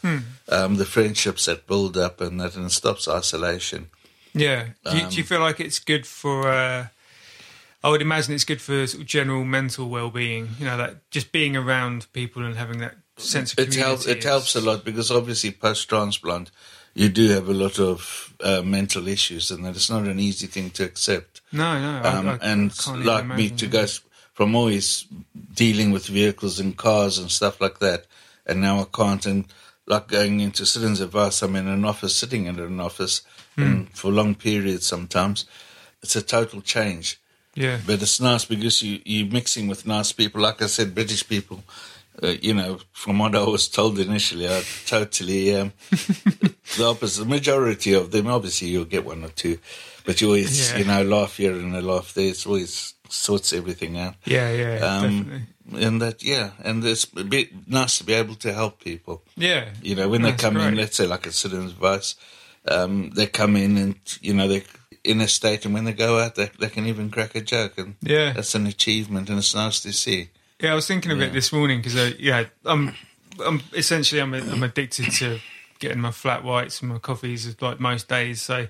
um, 0.47 0.76
the 0.76 0.86
friendships 0.86 1.45
that 1.45 1.67
build 1.67 1.97
up 1.97 2.22
and 2.22 2.39
that, 2.39 2.55
and 2.55 2.65
it 2.65 2.72
stops 2.72 3.07
isolation. 3.07 3.89
Yeah. 4.34 4.67
Do 4.86 4.97
you, 4.97 5.09
do 5.09 5.15
you 5.17 5.24
feel 5.24 5.39
like 5.39 5.59
it's 5.59 5.80
good 5.80 6.05
for? 6.05 6.49
Uh, 6.49 6.88
I 7.84 7.89
would 7.89 8.01
imagine 8.01 8.36
it's 8.36 8.45
good 8.45 8.61
for 8.61 8.86
sort 8.86 9.01
of 9.01 9.07
general 9.07 9.43
mental 9.43 9.89
well-being. 9.89 10.49
You 10.59 10.65
know, 10.65 10.78
like 10.78 11.09
just 11.09 11.32
being 11.32 11.57
around 11.57 12.05
people 12.13 12.45
and 12.45 12.55
having 12.55 12.80
that 12.80 12.95
sense 13.17 13.53
of 13.53 13.59
It 13.59 13.74
helps. 13.76 14.05
It 14.05 14.24
helps 14.24 14.55
a 14.55 14.61
lot 14.61 14.86
because 14.86 15.09
obviously 15.09 15.51
post 15.51 15.89
transplant, 15.89 16.51
you 16.93 17.09
do 17.09 17.30
have 17.30 17.49
a 17.49 17.53
lot 17.53 17.80
of 17.80 18.36
uh, 18.43 18.61
mental 18.61 19.07
issues, 19.07 19.49
and 19.49 19.65
that 19.65 19.76
it's 19.76 19.89
not 19.89 20.03
an 20.03 20.20
easy 20.20 20.47
thing 20.47 20.70
to 20.72 20.84
accept. 20.84 21.41
No, 21.51 21.80
no. 21.80 22.07
Um, 22.07 22.28
I 22.28 22.38
and 22.41 22.78
can't 22.78 22.97
even 22.97 23.07
like 23.07 23.26
me 23.26 23.49
to 23.49 23.67
go 23.67 23.86
from 24.40 24.56
always 24.56 25.06
dealing 25.54 25.92
with 25.92 26.06
vehicles 26.08 26.62
and 26.62 26.78
cars 26.78 27.18
and 27.18 27.30
stuff 27.30 27.60
like 27.60 27.80
that, 27.80 28.06
and 28.46 28.62
now 28.62 28.80
I 28.80 28.86
can't. 28.86 29.26
And 29.26 29.44
like 29.86 30.08
going 30.08 30.40
into 30.40 30.66
citizens 30.66 31.02
advice, 31.02 31.42
I'm 31.42 31.58
in 31.58 31.68
an 31.68 31.84
office, 31.84 32.16
sitting 32.16 32.46
in 32.46 32.58
an 32.58 32.80
office, 32.80 33.22
and 33.58 33.90
for 33.90 34.10
long 34.14 34.36
periods 34.36 34.88
sometimes. 34.88 35.46
It's 36.02 36.16
a 36.16 36.22
total 36.22 36.62
change. 36.62 37.20
Yeah. 37.54 37.80
But 37.86 38.02
it's 38.02 38.22
nice 38.22 38.46
because 38.46 38.82
you, 38.82 39.02
you're 39.04 39.28
mixing 39.30 39.68
with 39.68 39.86
nice 39.86 40.14
people. 40.14 40.40
Like 40.42 40.62
I 40.62 40.68
said, 40.68 40.96
British 40.96 41.28
people, 41.28 41.62
uh, 42.24 42.36
you 42.42 42.54
know, 42.54 42.80
from 42.94 43.20
what 43.20 43.36
I 43.36 43.44
was 43.44 43.68
told 43.68 44.00
initially, 44.00 44.48
are 44.48 44.62
totally 44.86 45.54
um, 45.54 45.74
the 45.92 46.86
opposite. 46.86 47.24
The 47.24 47.30
majority 47.30 47.92
of 47.92 48.12
them, 48.12 48.28
obviously, 48.28 48.70
you'll 48.70 48.86
get 48.86 49.04
one 49.04 49.26
or 49.26 49.30
two, 49.44 49.60
but 50.06 50.22
you 50.22 50.28
always, 50.28 50.72
Yeah. 50.72 50.78
you 50.78 50.86
know, 50.86 51.04
laugh 51.04 51.36
here 51.36 51.52
and 51.52 51.76
a 51.76 51.82
laugh 51.82 52.14
there. 52.14 52.30
It's 52.30 52.46
always 52.46 52.94
sorts 53.10 53.53
everything 53.53 53.97
out. 53.97 54.16
Yeah, 54.26 54.51
yeah, 54.51 54.76
Um, 54.86 55.01
definitely. 55.01 55.86
and 55.86 56.01
that, 56.01 56.24
yeah, 56.24 56.51
and 56.64 56.84
it's 56.84 57.05
a 57.16 57.24
bit 57.24 57.68
nice 57.68 57.97
to 57.99 58.03
be 58.03 58.14
able 58.14 58.36
to 58.36 58.53
help 58.53 58.84
people. 58.84 59.24
Yeah. 59.36 59.70
You 59.82 59.95
know, 59.95 60.10
when 60.10 60.22
they 60.22 60.34
come 60.34 60.57
in, 60.57 60.76
let's 60.76 60.95
say 60.97 61.07
like 61.07 61.26
a 61.26 61.32
citizen's 61.32 61.72
advice, 61.72 62.16
um, 62.68 63.12
they 63.12 63.28
come 63.28 63.55
in 63.55 63.78
and, 63.78 63.95
you 64.22 64.34
know, 64.34 64.47
they're 64.47 64.64
in 65.03 65.22
a 65.22 65.28
state, 65.28 65.66
and 65.66 65.74
when 65.74 65.86
they 65.86 65.93
go 65.93 66.20
out, 66.20 66.36
they, 66.36 66.51
they 66.60 66.68
can 66.70 66.86
even 66.86 67.10
crack 67.10 67.34
a 67.36 67.41
joke. 67.41 67.78
And 67.78 67.95
Yeah. 68.01 68.34
that's 68.34 68.53
an 68.55 68.68
achievement, 68.68 69.30
and 69.30 69.38
it's 69.39 69.55
nice 69.55 69.80
to 69.82 69.93
see. 69.93 70.30
Yeah, 70.60 70.74
I 70.74 70.76
was 70.76 70.86
thinking 70.88 71.12
of 71.12 71.22
it 71.22 71.32
this 71.32 71.53
morning 71.53 71.80
because, 71.80 71.95
uh, 71.95 72.12
yeah, 72.20 72.43
I'm, 72.66 72.93
I'm 73.43 73.62
essentially 73.74 74.20
I'm, 74.22 74.34
I'm 74.34 74.62
addicted 74.62 75.10
to 75.14 75.39
getting 75.80 76.01
my 76.01 76.12
flat 76.12 76.43
whites 76.43 76.82
and 76.82 76.91
my 76.91 76.99
coffees 76.99 77.55
like 77.62 77.80
most 77.80 78.10
days. 78.10 78.41
So 78.41 78.68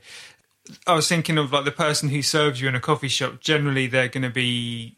I 0.85 0.93
was 0.93 1.07
thinking 1.07 1.37
of 1.37 1.51
like 1.51 1.65
the 1.65 1.71
person 1.71 2.09
who 2.09 2.21
serves 2.21 2.61
you 2.61 2.67
in 2.67 2.75
a 2.75 2.79
coffee 2.79 3.07
shop. 3.07 3.39
Generally, 3.39 3.87
they're 3.87 4.07
going 4.07 4.23
to 4.23 4.29
be 4.29 4.95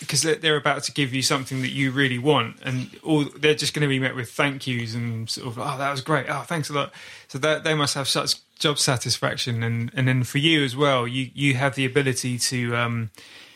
because 0.00 0.22
they're, 0.22 0.56
about 0.56 0.82
to 0.82 0.92
give 0.92 1.14
you 1.14 1.22
something 1.22 1.62
that 1.62 1.70
you 1.70 1.90
really 1.90 2.18
want, 2.18 2.56
and 2.62 2.90
all 3.02 3.24
they're 3.24 3.54
just 3.54 3.74
going 3.74 3.82
to 3.82 3.88
be 3.88 3.98
met 3.98 4.14
with 4.14 4.30
thank 4.30 4.66
yous 4.66 4.94
and 4.94 5.28
sort 5.30 5.46
of, 5.46 5.58
oh, 5.58 5.78
that 5.78 5.90
was 5.90 6.00
great, 6.00 6.26
oh, 6.28 6.42
thanks 6.42 6.68
a 6.68 6.72
lot. 6.72 6.92
So 7.28 7.38
that 7.38 7.64
they 7.64 7.74
must 7.74 7.94
have 7.94 8.08
such 8.08 8.36
job 8.58 8.78
satisfaction, 8.78 9.62
and 9.62 9.90
and 9.94 10.08
then 10.08 10.24
for 10.24 10.38
you 10.38 10.64
as 10.64 10.76
well, 10.76 11.06
you 11.06 11.30
you 11.34 11.54
have 11.54 11.74
the 11.74 11.84
ability 11.84 12.38
to 12.38 12.76
um, 12.76 13.10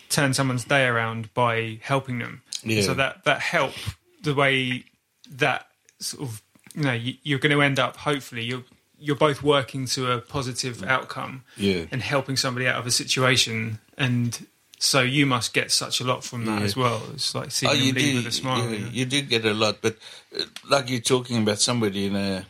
turn 0.08 0.34
someone's 0.34 0.64
day 0.64 0.86
around 0.86 1.32
by 1.34 1.78
helping 1.82 2.18
them. 2.18 2.42
Yeah. 2.62 2.82
So 2.82 2.94
that 2.94 3.24
that 3.24 3.40
help 3.40 3.74
the 4.22 4.34
way 4.34 4.84
that 5.30 5.66
sort 5.98 6.28
of 6.28 6.42
you 6.74 6.84
know 6.84 6.92
you, 6.92 7.14
you're 7.22 7.38
going 7.38 7.52
to 7.52 7.62
end 7.62 7.78
up. 7.78 7.96
Hopefully, 7.96 8.44
you're 8.44 8.64
you're 9.04 9.16
both 9.28 9.42
working 9.42 9.86
to 9.94 10.00
a 10.12 10.18
positive 10.20 10.82
outcome 10.84 11.42
Yeah. 11.56 11.84
and 11.92 12.00
helping 12.02 12.36
somebody 12.36 12.66
out 12.68 12.76
of 12.80 12.86
a 12.86 12.90
situation 12.90 13.78
and. 13.98 14.46
So 14.84 15.00
you 15.00 15.26
must 15.26 15.54
get 15.54 15.70
such 15.70 16.00
a 16.00 16.04
lot 16.04 16.24
from 16.24 16.44
that 16.46 16.58
Yeah. 16.58 16.64
as 16.64 16.74
well. 16.76 17.00
It's 17.14 17.36
like 17.36 17.52
seeing 17.52 17.70
Oh, 17.70 17.74
you 17.76 17.92
leave 17.92 18.16
with 18.16 18.26
a 18.26 18.32
smile. 18.32 18.68
you, 18.68 18.88
you 18.90 19.04
do 19.04 19.22
get 19.22 19.44
a 19.44 19.54
lot, 19.54 19.76
but 19.80 19.94
uh, 20.36 20.42
like 20.68 20.90
you're 20.90 20.98
talking 21.14 21.38
about 21.40 21.60
somebody 21.60 22.06
in 22.06 22.16
a, 22.16 22.44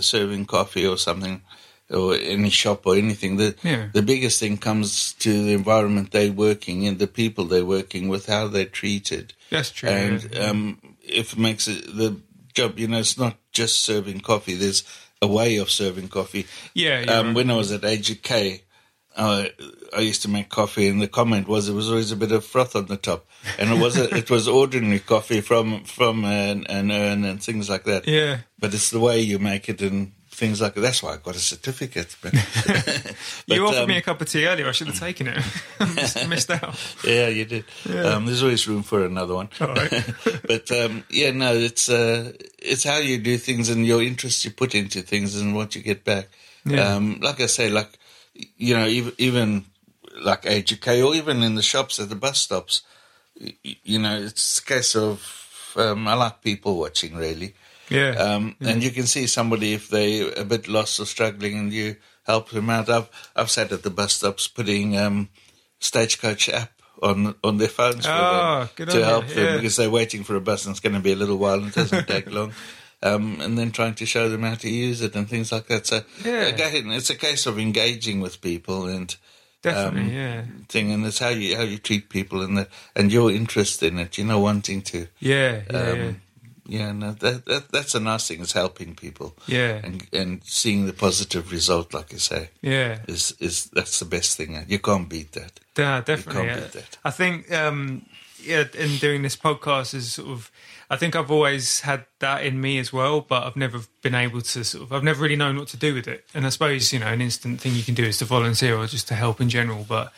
serving 0.00 0.46
coffee 0.46 0.86
or 0.86 0.96
something, 0.96 1.42
or 1.90 2.14
any 2.14 2.50
shop 2.50 2.86
or 2.86 2.94
anything. 2.96 3.38
The 3.38 3.56
Yeah. 3.64 3.88
the 3.92 4.02
biggest 4.02 4.38
thing 4.38 4.56
comes 4.56 5.14
to 5.24 5.30
the 5.46 5.52
environment 5.52 6.12
they're 6.12 6.30
working 6.32 6.84
in, 6.84 6.98
the 6.98 7.08
people 7.08 7.44
they're 7.44 7.66
working 7.78 8.06
with, 8.08 8.26
how 8.26 8.46
they're 8.46 8.66
treated. 8.82 9.34
That's 9.50 9.70
true. 9.72 9.88
and 9.88 10.22
yeah. 10.32 10.50
um, 10.50 10.78
if 11.02 11.32
it 11.32 11.38
makes 11.40 11.66
it 11.66 11.80
the 11.96 12.20
job, 12.54 12.78
you 12.78 12.86
know, 12.86 13.00
it's 13.00 13.18
not 13.18 13.34
just 13.52 13.80
serving 13.80 14.20
coffee. 14.20 14.54
There's 14.54 14.84
a 15.24 15.32
way 15.38 15.50
of 15.62 15.68
serving 15.70 16.08
coffee. 16.08 16.44
Yeah, 16.74 17.00
Um, 17.14 17.26
right. 17.26 17.36
when 17.36 17.50
I 17.50 17.56
was 17.62 17.70
at 17.72 17.84
Age 17.84 18.08
UK, 18.16 18.60
uh, 19.16 19.44
I 19.96 20.00
used 20.10 20.22
to 20.22 20.28
make 20.36 20.48
coffee, 20.48 20.88
and 20.90 21.00
the 21.00 21.08
comment 21.20 21.46
was 21.46 21.68
it 21.68 21.74
was 21.74 21.88
always 21.90 22.10
a 22.12 22.16
bit 22.16 22.32
of 22.32 22.44
froth 22.44 22.74
on 22.74 22.86
the 22.86 22.96
top, 22.96 23.20
and 23.58 23.70
it 23.70 23.78
was 23.84 23.96
it 24.20 24.28
was 24.30 24.48
ordinary 24.48 24.98
coffee 25.00 25.40
from 25.40 25.84
from 25.84 26.24
an, 26.24 26.66
an 26.68 26.90
urn 26.90 27.24
and 27.24 27.40
things 27.42 27.68
like 27.70 27.84
that. 27.84 28.02
yeah. 28.08 28.38
But 28.58 28.74
it's 28.74 28.90
the 28.90 29.00
way 29.00 29.20
you 29.20 29.38
make 29.38 29.68
it 29.68 29.80
and 29.82 30.12
things 30.34 30.60
like 30.60 30.74
that. 30.74 30.80
That's 30.80 31.02
why 31.02 31.14
I 31.14 31.16
got 31.16 31.36
a 31.36 31.38
certificate. 31.38 32.16
But, 32.20 32.34
you 33.46 33.66
offered 33.66 33.82
um, 33.82 33.88
me 33.88 33.98
a 33.98 34.02
cup 34.02 34.20
of 34.20 34.28
tea 34.28 34.46
earlier. 34.46 34.68
I 34.68 34.72
should 34.72 34.88
have 34.88 34.98
taken 34.98 35.28
it. 35.28 35.42
Just 35.96 36.28
missed 36.28 36.50
out. 36.50 36.78
Yeah, 37.04 37.28
you 37.28 37.44
did. 37.44 37.64
Um, 37.88 38.26
there's 38.26 38.42
always 38.42 38.66
room 38.68 38.82
for 38.82 39.04
another 39.04 39.34
one. 39.34 39.48
Right. 39.60 40.14
but 40.46 40.70
um, 40.72 41.04
yeah, 41.08 41.30
no, 41.30 41.54
it's 41.54 41.88
uh, 41.88 42.32
it's 42.58 42.84
how 42.84 42.98
you 42.98 43.18
do 43.18 43.38
things 43.38 43.68
and 43.68 43.86
your 43.86 44.02
interest 44.02 44.44
you 44.44 44.50
put 44.50 44.74
into 44.74 45.02
things 45.02 45.40
and 45.40 45.54
what 45.54 45.74
you 45.74 45.82
get 45.82 46.04
back. 46.04 46.28
Yeah. 46.64 46.94
Um, 46.94 47.20
like 47.20 47.40
I 47.40 47.46
say, 47.46 47.70
like 47.70 47.98
you 48.56 48.76
know, 48.76 48.86
even, 48.86 49.12
even 49.18 49.64
like 50.20 50.46
Age 50.46 50.72
UK 50.72 50.88
or 51.04 51.14
even 51.14 51.42
in 51.42 51.54
the 51.54 51.62
shops 51.62 51.98
at 52.00 52.08
the 52.08 52.14
bus 52.14 52.38
stops, 52.38 52.82
you 53.36 53.98
know, 53.98 54.16
it's 54.20 54.58
a 54.58 54.64
case 54.64 54.96
of 54.96 55.40
Um, 55.76 56.06
I 56.06 56.14
like 56.14 56.42
people 56.42 56.78
watching, 56.78 57.16
really. 57.16 57.54
Yeah. 57.90 58.10
Um, 58.16 58.56
And 58.60 58.82
you 58.82 58.90
can 58.90 59.06
see 59.06 59.26
somebody 59.26 59.72
if 59.74 59.88
they're 59.88 60.32
a 60.36 60.44
bit 60.44 60.68
lost 60.68 61.00
or 61.00 61.06
struggling, 61.06 61.58
and 61.58 61.72
you 61.72 61.96
help 62.26 62.50
them 62.50 62.70
out. 62.70 62.88
I've 62.88 63.08
I've 63.36 63.50
sat 63.50 63.72
at 63.72 63.82
the 63.82 63.90
bus 63.90 64.14
stops 64.14 64.48
putting 64.48 64.96
um, 64.96 65.28
stagecoach 65.78 66.48
app 66.48 66.70
on 67.02 67.34
on 67.42 67.58
their 67.58 67.68
phones 67.68 68.06
Oh, 68.06 68.68
them 68.76 68.86
to 68.86 68.92
on 68.92 68.98
you, 68.98 69.04
help 69.04 69.26
them 69.28 69.44
yeah. 69.44 69.56
because 69.56 69.76
they're 69.76 69.90
waiting 69.90 70.24
for 70.24 70.36
a 70.36 70.40
bus 70.40 70.64
and 70.66 70.72
it's 70.72 70.80
going 70.80 70.94
to 70.94 71.00
be 71.00 71.12
a 71.12 71.16
little 71.16 71.36
while 71.38 71.58
and 71.58 71.68
it 71.68 71.74
doesn't 71.74 72.06
take 72.14 72.30
long. 72.30 72.52
Um, 73.02 73.40
and 73.42 73.58
then 73.58 73.70
trying 73.70 73.94
to 73.96 74.06
show 74.06 74.30
them 74.30 74.42
how 74.44 74.54
to 74.54 74.70
use 74.70 75.02
it 75.02 75.14
and 75.14 75.28
things 75.28 75.52
like 75.52 75.66
that. 75.66 75.86
So 75.86 76.00
Yeah. 76.24 76.44
again, 76.46 76.90
it's 76.90 77.10
a 77.10 77.14
case 77.14 77.44
of 77.44 77.58
engaging 77.58 78.22
with 78.22 78.40
people 78.40 78.86
and 78.86 79.14
Definitely, 79.60 80.00
um, 80.02 80.12
yeah. 80.12 80.42
thing, 80.68 80.92
and 80.92 81.06
it's 81.06 81.18
how 81.18 81.30
you 81.30 81.56
how 81.56 81.62
you 81.62 81.78
treat 81.78 82.08
people 82.10 82.42
and 82.42 82.56
the, 82.58 82.68
and 82.94 83.10
your 83.12 83.30
interest 83.30 83.82
in 83.82 83.98
it. 83.98 84.18
You 84.18 84.24
know, 84.24 84.38
wanting 84.38 84.82
to. 84.82 85.06
Yeah, 85.20 85.62
yeah, 85.70 85.78
Um, 85.92 86.20
yeah. 86.66 86.92
no, 86.92 87.12
that, 87.12 87.44
that 87.46 87.68
that's 87.70 87.94
a 87.94 88.00
nice 88.00 88.28
thing. 88.28 88.40
Is 88.40 88.52
helping 88.52 88.94
people. 88.94 89.34
Yeah. 89.46 89.80
and 89.82 90.06
and 90.12 90.40
seeing 90.44 90.86
the 90.86 90.92
positive 90.92 91.52
result, 91.52 91.94
like 91.94 92.12
you 92.12 92.18
say, 92.18 92.50
Yeah. 92.62 92.98
is 93.08 93.34
is 93.40 93.66
that's 93.66 93.98
the 93.98 94.04
best 94.06 94.36
thing. 94.36 94.64
You 94.68 94.78
can't 94.78 95.08
beat 95.08 95.32
that. 95.32 95.60
Yeah, 95.76 96.00
definitely. 96.00 96.34
can't 96.34 96.46
yeah. 96.48 96.60
beat 96.60 96.72
that. 96.72 96.98
I 97.04 97.10
think, 97.10 97.52
um, 97.52 98.06
yeah, 98.42 98.64
in 98.78 98.96
doing 98.98 99.22
this 99.22 99.36
podcast 99.36 99.94
is 99.94 100.12
sort 100.12 100.28
of, 100.28 100.50
I 100.90 100.96
think 100.96 101.16
I've 101.16 101.30
always 101.30 101.80
had 101.80 102.04
that 102.18 102.44
in 102.44 102.60
me 102.60 102.78
as 102.78 102.92
well, 102.92 103.20
but 103.22 103.42
I've 103.44 103.56
never 103.56 103.80
been 104.02 104.14
able 104.14 104.40
to 104.42 104.64
sort 104.64 104.84
of, 104.84 104.92
I've 104.92 105.02
never 105.02 105.22
really 105.22 105.34
known 105.36 105.56
what 105.56 105.68
to 105.68 105.76
do 105.76 105.94
with 105.94 106.06
it. 106.06 106.24
And 106.34 106.44
I 106.46 106.50
suppose, 106.50 106.92
you 106.92 106.98
know, 107.00 107.06
an 107.06 107.20
instant 107.20 107.60
thing 107.60 107.74
you 107.74 107.82
can 107.82 107.94
do 107.94 108.04
is 108.04 108.18
to 108.18 108.24
volunteer 108.26 108.76
or 108.76 108.86
just 108.86 109.08
to 109.08 109.14
help 109.14 109.40
in 109.40 109.48
general. 109.48 109.84
But, 109.88 110.12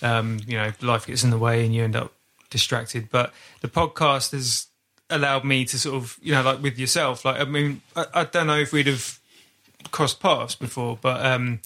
um, 0.00 0.38
you 0.46 0.56
know, 0.56 0.72
life 0.80 1.06
gets 1.06 1.24
in 1.24 1.30
the 1.30 1.38
way 1.38 1.64
and 1.64 1.74
you 1.74 1.82
end 1.82 1.96
up 1.96 2.12
distracted. 2.50 3.08
But 3.10 3.32
the 3.62 3.68
podcast 3.68 4.30
has 4.32 4.66
allowed 5.12 5.44
me 5.44 5.64
to 5.66 5.78
sort 5.78 5.96
of, 5.96 6.18
you 6.22 6.32
know, 6.32 6.42
like 6.42 6.62
with 6.62 6.78
yourself, 6.78 7.24
like, 7.24 7.40
I 7.40 7.44
mean, 7.44 7.82
I, 7.94 8.06
I 8.14 8.24
don't 8.24 8.46
know 8.46 8.58
if 8.58 8.72
we'd 8.72 8.86
have 8.86 9.18
crossed 9.90 10.20
paths 10.20 10.54
before, 10.54 10.98
but 11.00 11.24
um, 11.24 11.60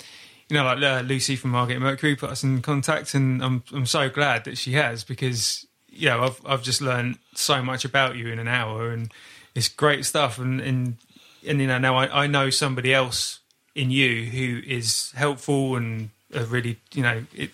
you 0.48 0.56
know, 0.56 0.64
like 0.64 0.82
uh, 0.82 1.00
Lucy 1.00 1.36
from 1.36 1.50
Margate 1.50 1.80
Mercury 1.80 2.16
put 2.16 2.30
us 2.30 2.44
in 2.44 2.62
contact, 2.62 3.14
and 3.14 3.42
I'm 3.42 3.62
I'm 3.72 3.86
so 3.86 4.08
glad 4.08 4.44
that 4.44 4.58
she 4.58 4.72
has 4.72 5.04
because 5.04 5.66
you 5.88 6.08
know 6.08 6.24
I've 6.24 6.40
I've 6.46 6.62
just 6.62 6.80
learned 6.80 7.18
so 7.34 7.62
much 7.62 7.84
about 7.84 8.16
you 8.16 8.28
in 8.28 8.38
an 8.38 8.48
hour, 8.48 8.90
and 8.90 9.12
it's 9.54 9.68
great 9.68 10.04
stuff, 10.04 10.38
and 10.38 10.60
and 10.60 10.96
and 11.46 11.60
you 11.60 11.66
know 11.66 11.78
now 11.78 11.96
I, 11.96 12.24
I 12.24 12.26
know 12.26 12.50
somebody 12.50 12.94
else 12.94 13.40
in 13.74 13.90
you 13.90 14.26
who 14.26 14.62
is 14.66 15.12
helpful 15.12 15.76
and 15.76 16.10
a 16.32 16.44
really 16.44 16.78
you 16.92 17.02
know 17.02 17.24
it. 17.34 17.50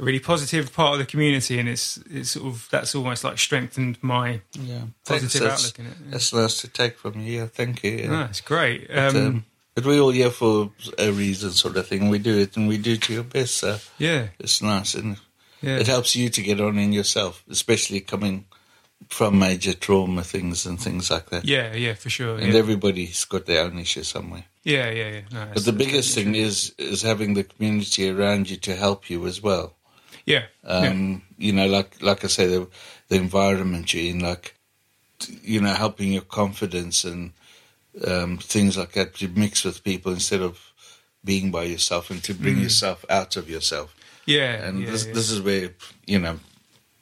A 0.00 0.04
really 0.04 0.20
positive 0.20 0.72
part 0.72 0.92
of 0.92 0.98
the 1.00 1.04
community, 1.06 1.58
and 1.58 1.68
it's 1.68 1.98
it's 2.08 2.30
sort 2.30 2.46
of 2.46 2.68
that's 2.70 2.94
almost 2.94 3.24
like 3.24 3.36
strengthened 3.38 3.98
my 4.00 4.40
Yeah, 4.52 4.82
positive 5.04 5.42
that's, 5.42 5.64
outlook 5.64 5.78
in 5.80 5.86
it. 5.86 5.96
Yeah. 6.04 6.10
That's 6.12 6.32
nice 6.32 6.60
to 6.60 6.68
take 6.68 6.98
from 6.98 7.18
you. 7.20 7.46
Thank 7.46 7.82
you. 7.82 7.90
Yeah. 7.90 8.08
Ah, 8.12 8.28
it's 8.30 8.40
great. 8.40 8.86
But, 8.88 8.98
Um, 8.98 9.16
um, 9.16 9.44
but 9.74 9.84
we're 9.86 10.00
all 10.00 10.10
here 10.10 10.30
for 10.30 10.70
a 10.98 11.10
reason, 11.10 11.50
sort 11.50 11.76
of 11.76 11.88
thing. 11.88 12.08
We 12.10 12.18
do 12.18 12.38
it, 12.38 12.56
and 12.56 12.68
we 12.68 12.78
do 12.78 12.92
it 12.92 13.02
to 13.02 13.12
your 13.12 13.24
best. 13.24 13.56
So 13.56 13.78
yeah, 13.98 14.28
it's 14.38 14.62
nice, 14.62 14.94
and 14.94 15.16
yeah, 15.62 15.78
it 15.78 15.88
helps 15.88 16.14
you 16.14 16.28
to 16.28 16.42
get 16.42 16.60
on 16.60 16.78
in 16.78 16.92
yourself, 16.92 17.42
especially 17.50 18.00
coming 18.00 18.44
from 19.08 19.38
major 19.38 19.74
trauma 19.74 20.22
things 20.22 20.66
and 20.66 20.80
things 20.80 21.10
like 21.10 21.30
that. 21.30 21.44
yeah, 21.44 21.74
yeah, 21.74 21.94
for 21.94 22.10
sure. 22.10 22.36
And 22.38 22.52
yeah. 22.52 22.58
everybody's 22.58 23.24
got 23.24 23.46
their 23.46 23.64
own 23.64 23.78
issue 23.78 24.02
somewhere. 24.04 24.44
Yeah, 24.64 24.90
yeah, 24.90 25.08
yeah. 25.10 25.20
No, 25.32 25.48
But 25.54 25.64
the 25.64 25.72
biggest 25.72 26.14
thing 26.14 26.34
is 26.34 26.72
is 26.78 27.02
having 27.02 27.34
the 27.34 27.44
community 27.44 28.10
around 28.10 28.50
you 28.50 28.56
to 28.58 28.76
help 28.76 29.08
you 29.10 29.26
as 29.26 29.40
well. 29.42 29.74
Yeah, 30.28 30.44
yeah, 30.64 30.90
Um, 30.92 31.22
You 31.38 31.52
know, 31.52 31.66
like 31.66 31.90
like 32.02 32.24
I 32.24 32.28
say, 32.28 32.46
the 32.46 32.66
the 33.08 33.16
environment 33.16 33.92
you're 33.94 34.10
in, 34.14 34.20
like 34.30 34.54
you 35.42 35.60
know, 35.60 35.74
helping 35.74 36.12
your 36.12 36.26
confidence 36.26 37.04
and 37.04 37.32
um, 38.06 38.38
things 38.38 38.76
like 38.76 38.92
that. 38.92 39.14
To 39.14 39.28
mix 39.28 39.64
with 39.64 39.82
people 39.84 40.12
instead 40.12 40.42
of 40.42 40.58
being 41.24 41.50
by 41.50 41.64
yourself, 41.64 42.10
and 42.10 42.22
to 42.24 42.34
bring 42.34 42.58
yourself 42.62 43.04
out 43.10 43.36
of 43.36 43.48
yourself. 43.50 43.94
yeah, 44.26 44.64
And 44.68 44.78
Mm. 44.78 44.84
yeah, 44.84 44.90
this 44.92 45.06
yeah. 45.06 45.14
this 45.14 45.30
is 45.30 45.40
where 45.40 45.70
you 46.06 46.18
know 46.18 46.38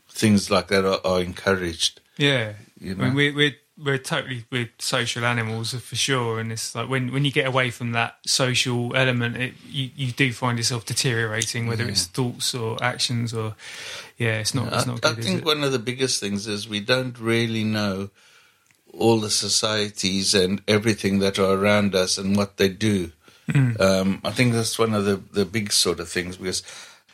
things 0.08 0.50
like 0.50 0.68
that 0.68 0.84
are, 0.84 1.00
are 1.04 1.20
encouraged. 1.22 2.00
yeah. 2.16 2.54
you 2.80 2.92
I 2.92 2.94
know. 2.94 3.04
mean, 3.04 3.14
we're 3.14 3.34
we're 3.34 3.56
we're 3.82 3.98
totally 3.98 4.44
we're 4.50 4.70
social 4.78 5.24
animals 5.24 5.74
for 5.74 5.96
sure, 5.96 6.40
and 6.40 6.50
it's 6.50 6.74
like 6.74 6.88
when 6.88 7.12
when 7.12 7.24
you 7.24 7.32
get 7.32 7.46
away 7.46 7.70
from 7.70 7.92
that 7.92 8.16
social 8.26 8.94
element, 8.96 9.36
it 9.36 9.54
you, 9.68 9.90
you 9.96 10.12
do 10.12 10.32
find 10.32 10.58
yourself 10.58 10.86
deteriorating, 10.86 11.66
whether 11.66 11.86
it's 11.86 12.06
thoughts 12.06 12.54
or 12.54 12.82
actions 12.82 13.34
or 13.34 13.54
yeah, 14.16 14.38
it's 14.38 14.54
not 14.54 14.72
it's 14.72 14.86
I, 14.86 14.92
not 14.92 15.04
I 15.04 15.10
good. 15.10 15.18
is 15.18 15.26
think 15.26 15.44
one 15.44 15.62
of 15.62 15.72
the 15.72 15.78
biggest 15.78 16.20
things 16.20 16.46
is 16.46 16.68
we 16.68 16.80
don't 16.80 17.18
really 17.18 17.64
know 17.64 18.10
all 18.92 19.20
the 19.20 19.30
societies 19.30 20.34
and 20.34 20.62
everything 20.66 21.18
that 21.18 21.38
are 21.38 21.52
around 21.52 21.94
us 21.94 22.16
and 22.16 22.36
what 22.36 22.56
they 22.56 22.68
do. 22.68 23.12
Hmm. 23.50 23.72
Um, 23.78 24.20
I 24.24 24.30
think 24.30 24.54
that's 24.54 24.78
one 24.78 24.94
of 24.94 25.04
the, 25.04 25.16
the 25.32 25.44
big 25.44 25.70
sort 25.70 26.00
of 26.00 26.08
things 26.08 26.38
because 26.38 26.62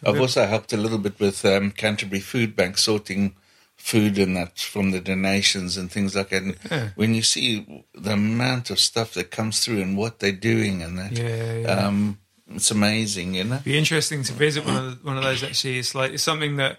I've 0.04 0.20
also 0.20 0.46
helped 0.46 0.72
a 0.72 0.76
little 0.76 0.98
bit 0.98 1.18
with 1.20 1.44
um, 1.44 1.70
Canterbury 1.70 2.20
Food 2.20 2.56
Bank 2.56 2.78
sorting 2.78 3.34
food 3.82 4.16
and 4.16 4.36
that 4.36 4.58
from 4.60 4.92
the 4.92 5.00
donations 5.00 5.76
and 5.76 5.90
things 5.90 6.14
like 6.14 6.28
that. 6.30 6.42
And 6.42 6.56
Yeah. 6.70 6.90
when 6.94 7.14
you 7.14 7.22
see 7.22 7.84
the 7.92 8.12
amount 8.12 8.70
of 8.70 8.78
stuff 8.78 9.12
that 9.14 9.32
comes 9.32 9.58
through 9.60 9.82
and 9.82 9.96
what 9.96 10.20
they're 10.20 10.30
doing 10.52 10.82
and 10.82 10.96
that, 10.98 11.12
Yeah, 11.12 11.54
yeah. 11.58 11.86
Um, 11.86 12.18
it's 12.54 12.70
amazing, 12.70 13.34
you 13.34 13.44
know. 13.44 13.54
It'd 13.54 13.64
be 13.64 13.76
interesting 13.76 14.22
to 14.24 14.32
visit 14.34 14.64
one 14.64 14.76
of 14.76 15.04
one 15.04 15.16
of 15.16 15.24
those. 15.24 15.42
Actually, 15.42 15.78
it's 15.78 15.94
like 15.94 16.12
it's 16.12 16.22
something 16.22 16.56
that, 16.56 16.78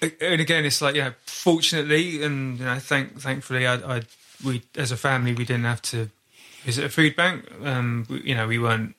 and 0.00 0.40
again, 0.40 0.64
it's 0.64 0.82
like 0.82 0.96
you 0.96 1.02
know, 1.02 1.12
fortunately, 1.24 2.22
and 2.24 2.58
you 2.58 2.64
know, 2.64 2.78
thank 2.80 3.20
thankfully, 3.20 3.66
I, 3.66 3.74
I 3.98 4.02
we 4.44 4.62
as 4.76 4.90
a 4.90 4.96
family 4.96 5.32
we 5.34 5.44
didn't 5.44 5.64
have 5.64 5.82
to 5.82 6.10
visit 6.64 6.84
a 6.84 6.88
food 6.88 7.14
bank. 7.16 7.44
Um, 7.62 8.06
we, 8.08 8.22
you 8.22 8.34
know, 8.34 8.48
we 8.48 8.58
weren't 8.58 8.96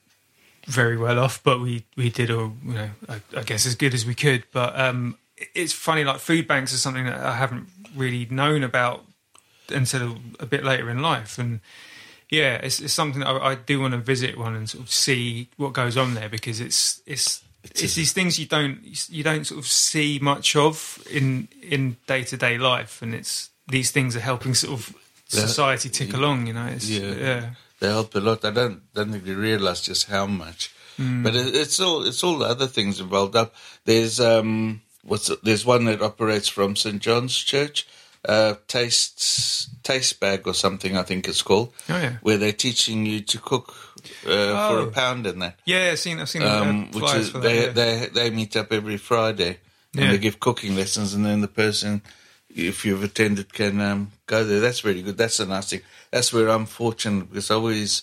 very 0.66 0.96
well 0.96 1.18
off, 1.18 1.42
but 1.42 1.60
we 1.60 1.84
we 1.96 2.08
did 2.08 2.30
all 2.30 2.52
you 2.64 2.74
know, 2.74 2.90
I, 3.08 3.20
I 3.36 3.42
guess 3.42 3.66
as 3.66 3.74
good 3.74 3.92
as 3.94 4.06
we 4.06 4.14
could. 4.14 4.44
But 4.52 4.78
um, 4.78 5.18
it's 5.54 5.72
funny, 5.72 6.04
like 6.04 6.18
food 6.20 6.46
banks 6.46 6.72
are 6.72 6.78
something 6.78 7.04
that 7.04 7.18
I 7.20 7.34
haven't 7.36 7.68
really 7.96 8.26
known 8.30 8.62
about 8.62 9.04
until 9.70 10.16
a 10.40 10.46
bit 10.46 10.64
later 10.64 10.90
in 10.90 11.00
life, 11.02 11.38
and 11.38 11.60
yeah, 12.30 12.54
it's, 12.56 12.80
it's 12.80 12.92
something 12.92 13.20
that 13.20 13.28
I, 13.28 13.50
I 13.50 13.54
do 13.54 13.80
want 13.80 13.92
to 13.92 13.98
visit 13.98 14.36
one 14.38 14.54
and 14.54 14.68
sort 14.68 14.84
of 14.84 14.90
see 14.90 15.48
what 15.56 15.72
goes 15.72 15.96
on 15.96 16.14
there 16.14 16.28
because 16.28 16.60
it's 16.60 17.00
it's 17.06 17.42
it's, 17.62 17.94
these 17.94 18.12
things 18.12 18.38
you 18.38 18.46
don't 18.46 18.78
you 19.10 19.22
don't 19.24 19.46
sort 19.46 19.58
of 19.58 19.66
see 19.66 20.18
much 20.20 20.54
of 20.56 21.02
in 21.10 21.48
in 21.62 21.96
day 22.06 22.24
to 22.24 22.36
day 22.36 22.58
life, 22.58 23.02
and 23.02 23.14
it's 23.14 23.50
these 23.68 23.90
things 23.90 24.14
are 24.16 24.20
helping 24.20 24.54
sort 24.54 24.74
of 24.74 24.94
society 25.28 25.88
tick 25.88 26.12
along. 26.14 26.46
You 26.46 26.52
know, 26.52 26.66
it's, 26.66 26.88
Yeah. 26.88 27.14
yeah, 27.14 27.50
they 27.80 27.88
help 27.88 28.14
a 28.14 28.20
lot. 28.20 28.44
I 28.44 28.50
don't 28.50 28.82
don't 28.94 29.10
think 29.12 29.24
they 29.24 29.34
realise 29.34 29.80
just 29.80 30.08
how 30.08 30.26
much. 30.26 30.70
Hmm. 30.96 31.22
But 31.22 31.34
it, 31.34 31.54
it's 31.54 31.80
all 31.80 32.04
it's 32.06 32.22
all 32.22 32.38
the 32.38 32.46
other 32.46 32.66
things 32.66 33.00
involved 33.00 33.34
up. 33.34 33.54
There's 33.84 34.20
um 34.20 34.82
what's 35.04 35.30
there's 35.42 35.64
one 35.66 35.84
that 35.86 36.02
operates 36.02 36.48
from 36.48 36.76
St 36.76 37.00
John's 37.00 37.36
Church, 37.36 37.86
uh, 38.28 38.54
taste 38.68 39.82
taste 39.84 40.18
bag 40.20 40.46
or 40.46 40.54
something 40.54 40.96
I 40.96 41.02
think 41.02 41.28
it's 41.28 41.42
called. 41.42 41.72
Oh, 41.88 41.98
yeah. 42.00 42.16
where 42.22 42.38
they're 42.38 42.52
teaching 42.52 43.06
you 43.06 43.20
to 43.20 43.38
cook 43.38 43.68
uh, 44.26 44.68
for 44.68 44.78
Oh. 44.78 44.86
a 44.88 44.90
pound 44.90 45.26
and 45.26 45.40
that. 45.42 45.58
yeah. 45.64 45.90
I've 45.92 45.98
seen 45.98 46.20
I've 46.20 46.28
seen 46.28 46.42
Um, 46.42 46.90
uh, 46.94 46.98
which 47.00 47.14
is 47.14 47.30
for 47.30 47.38
they 47.40 47.66
that. 47.66 47.76
yeah. 47.76 48.06
they 48.06 48.06
they 48.28 48.30
meet 48.30 48.56
up 48.56 48.72
every 48.72 48.96
Friday 48.96 49.58
and 49.94 50.04
Yeah. 50.04 50.10
they 50.12 50.18
give 50.18 50.40
cooking 50.40 50.74
lessons, 50.76 51.14
and 51.14 51.24
then 51.24 51.40
the 51.40 51.48
person, 51.48 52.02
if 52.48 52.84
you've 52.84 53.02
attended, 53.04 53.52
can 53.52 53.80
um, 53.80 54.12
go 54.26 54.42
there. 54.44 54.60
That's 54.60 54.84
really 54.84 55.02
good. 55.02 55.16
That's 55.18 55.38
a 55.40 55.46
nice 55.46 55.70
thing. 55.70 55.82
That's 56.10 56.32
where 56.32 56.48
I'm 56.48 56.66
fortunate 56.66 57.28
because 57.30 57.50
I 57.50 57.54
always 57.54 58.02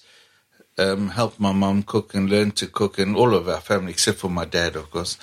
um, 0.82 1.10
helped 1.10 1.40
my 1.40 1.52
mum 1.52 1.84
cook 1.84 2.14
and 2.16 2.30
learn 2.30 2.52
to 2.52 2.68
cook, 2.68 3.00
and 3.00 3.16
all 3.16 3.34
of 3.36 3.48
our 3.48 3.62
family 3.62 3.92
except 3.92 4.18
for 4.20 4.30
my 4.30 4.46
dad, 4.46 4.76
of 4.76 4.90
course. 4.92 5.18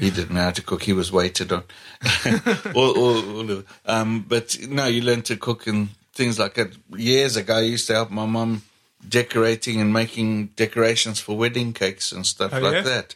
He 0.00 0.10
didn't 0.10 0.32
know 0.34 0.42
how 0.42 0.50
to 0.50 0.62
cook. 0.62 0.82
He 0.82 0.92
was 0.92 1.10
waited 1.12 1.52
on. 1.52 1.64
all, 2.74 2.90
all, 2.98 3.36
all 3.36 3.50
of, 3.50 3.80
um, 3.86 4.24
but 4.28 4.56
no, 4.68 4.86
you 4.86 5.02
learn 5.02 5.22
to 5.22 5.36
cook 5.36 5.66
and 5.66 5.88
things 6.12 6.38
like 6.38 6.54
that. 6.54 6.72
Years 6.96 7.36
ago, 7.36 7.56
I 7.56 7.60
used 7.62 7.86
to 7.88 7.94
help 7.94 8.10
my 8.10 8.26
mum 8.26 8.62
decorating 9.08 9.80
and 9.80 9.92
making 9.92 10.46
decorations 10.56 11.20
for 11.20 11.36
wedding 11.36 11.72
cakes 11.72 12.12
and 12.12 12.26
stuff 12.26 12.52
Oh, 12.54 12.58
like 12.60 12.72
yeah? 12.74 12.80
that. 12.82 13.14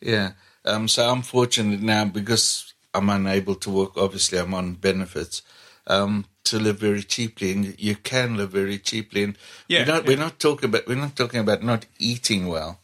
Yeah. 0.00 0.30
Um, 0.64 0.86
so 0.88 1.08
I'm 1.10 1.22
fortunate 1.22 1.80
now 1.82 2.04
because 2.04 2.72
I'm 2.94 3.08
unable 3.10 3.56
to 3.56 3.70
work. 3.70 3.96
Obviously, 3.96 4.38
I'm 4.38 4.54
on 4.54 4.74
benefits 4.74 5.42
um, 5.86 6.26
to 6.44 6.58
live 6.58 6.78
very 6.78 7.02
cheaply, 7.02 7.52
and 7.52 7.78
you 7.80 7.96
can 7.96 8.36
live 8.36 8.50
very 8.50 8.78
cheaply. 8.78 9.24
And 9.24 9.38
Yeah, 9.68 9.80
we're 9.80 9.86
not 9.94 10.02
yeah. 10.04 10.08
we're 10.08 10.18
not 10.24 10.38
talking 10.38 10.68
about 10.68 10.86
we're 10.86 10.96
not 10.96 11.16
talking 11.16 11.40
about 11.40 11.62
not 11.62 11.86
eating 11.98 12.46
well, 12.48 12.80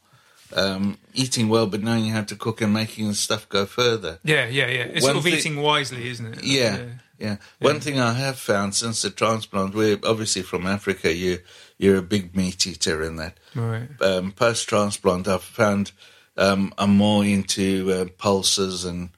um, 0.57 0.99
eating 1.15 1.49
well, 1.49 1.67
but 1.67 1.83
knowing 1.83 2.09
how 2.11 2.23
to 2.23 2.37
cook 2.37 2.61
and 2.61 2.73
making 2.73 3.09
the 3.09 3.15
stuff 3.15 3.49
go 3.49 3.67
further. 3.67 4.19
yeah, 4.25 4.47
yeah, 4.47 4.67
yeah. 4.69 4.83
It's 4.85 5.03
One 5.03 5.15
sort 5.15 5.17
of 5.19 5.25
thing- 5.25 5.35
eating 5.35 5.57
wisely, 5.63 6.09
isn't 6.09 6.27
it? 6.35 6.45
Yeah, 6.45 6.85
yeah. 7.19 7.37
One 7.61 7.81
thing 7.81 7.99
I 8.01 8.13
have 8.15 8.39
found 8.39 8.75
since 8.75 9.03
the 9.03 9.11
transplant, 9.11 9.75
we're 9.75 9.99
obviously 10.05 10.43
from 10.43 10.67
Africa. 10.67 11.13
You 11.15 11.41
you're 11.79 11.97
a 11.99 12.03
big 12.03 12.37
meat 12.37 12.67
eater 12.67 13.03
in 13.03 13.17
that. 13.17 13.39
Right. 13.55 13.89
Um, 14.01 14.33
Post 14.33 14.69
transplant, 14.69 15.29
I've 15.29 15.43
found 15.43 15.93
um, 16.37 16.73
I'm 16.79 16.97
more 16.97 17.25
into 17.25 17.93
uh, 17.93 18.05
pulses 18.19 18.85
and 18.85 19.11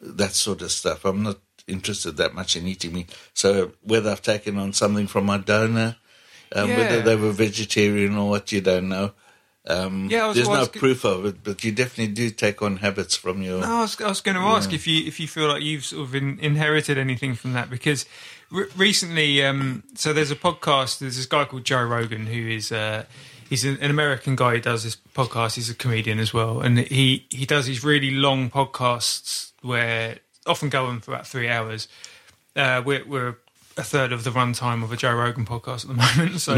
that 0.00 0.32
sort 0.32 0.62
of 0.62 0.72
stuff. 0.72 1.04
I'm 1.04 1.22
not 1.22 1.38
interested 1.66 2.16
that 2.18 2.34
much 2.34 2.56
in 2.56 2.66
eating 2.66 2.92
meat. 2.92 3.14
So 3.34 3.72
whether 3.82 4.10
I've 4.10 4.22
taken 4.22 4.58
on 4.58 4.72
something 4.72 5.06
from 5.06 5.26
my 5.26 5.38
donor, 5.38 5.96
um, 6.54 6.68
Yeah. 6.68 6.78
whether 6.78 7.02
they 7.02 7.16
were 7.16 7.32
vegetarian 7.32 8.16
or 8.16 8.28
what, 8.30 8.52
you 8.52 8.60
don't 8.60 8.88
know. 8.88 9.12
Um, 9.66 10.08
Yeah, 10.10 10.26
was- 10.26 10.36
there's 10.36 10.48
I 10.48 10.52
no 10.54 10.58
was 10.60 10.68
proof 10.68 11.04
of 11.04 11.24
it, 11.24 11.42
but 11.42 11.64
you 11.64 11.72
definitely 11.72 12.12
do 12.12 12.28
take 12.30 12.60
on 12.60 12.76
habits 12.78 13.16
from 13.16 13.40
your. 13.40 13.60
No, 13.62 13.76
I 13.78 13.80
was, 13.80 13.98
I 14.00 14.08
was 14.08 14.20
going 14.20 14.36
to 14.36 14.42
ask 14.42 14.74
if 14.74 14.86
you 14.86 15.06
if 15.06 15.18
you 15.18 15.26
feel 15.26 15.48
like 15.48 15.62
you've 15.62 15.86
sort 15.86 16.02
of 16.06 16.14
in, 16.14 16.38
inherited 16.40 16.98
anything 16.98 17.34
from 17.34 17.54
that 17.54 17.70
because 17.70 18.04
re- 18.50 18.66
recently, 18.76 19.42
um, 19.42 19.82
so 19.94 20.12
there's 20.12 20.30
a 20.30 20.36
podcast. 20.36 20.98
There's 20.98 21.16
this 21.16 21.24
guy 21.24 21.46
called 21.46 21.64
Joe 21.64 21.82
Rogan 21.82 22.26
who 22.26 22.46
is 22.46 22.70
uh, 22.72 23.04
he's 23.48 23.64
an, 23.64 23.78
an 23.80 23.90
American 23.90 24.36
guy 24.36 24.56
who 24.56 24.60
does 24.60 24.84
this 24.84 24.98
podcast. 25.14 25.54
He's 25.54 25.70
a 25.70 25.74
comedian 25.74 26.18
as 26.18 26.34
well, 26.34 26.60
and 26.60 26.78
he 26.80 27.26
he 27.30 27.46
does 27.46 27.64
these 27.64 27.82
really 27.82 28.10
long 28.10 28.50
podcasts 28.50 29.52
where 29.62 30.18
often 30.46 30.68
go 30.68 30.86
on 30.86 31.00
for 31.00 31.12
about 31.12 31.26
three 31.26 31.48
hours. 31.48 31.88
Uh, 32.56 32.82
we're, 32.84 33.04
we're 33.04 33.36
a 33.76 33.82
third 33.82 34.12
of 34.12 34.22
the 34.24 34.30
runtime 34.30 34.84
of 34.84 34.92
a 34.92 34.96
Joe 34.96 35.14
Rogan 35.14 35.44
podcast 35.44 35.82
at 35.82 35.88
the 35.88 35.94
moment, 36.18 36.40
so 36.40 36.54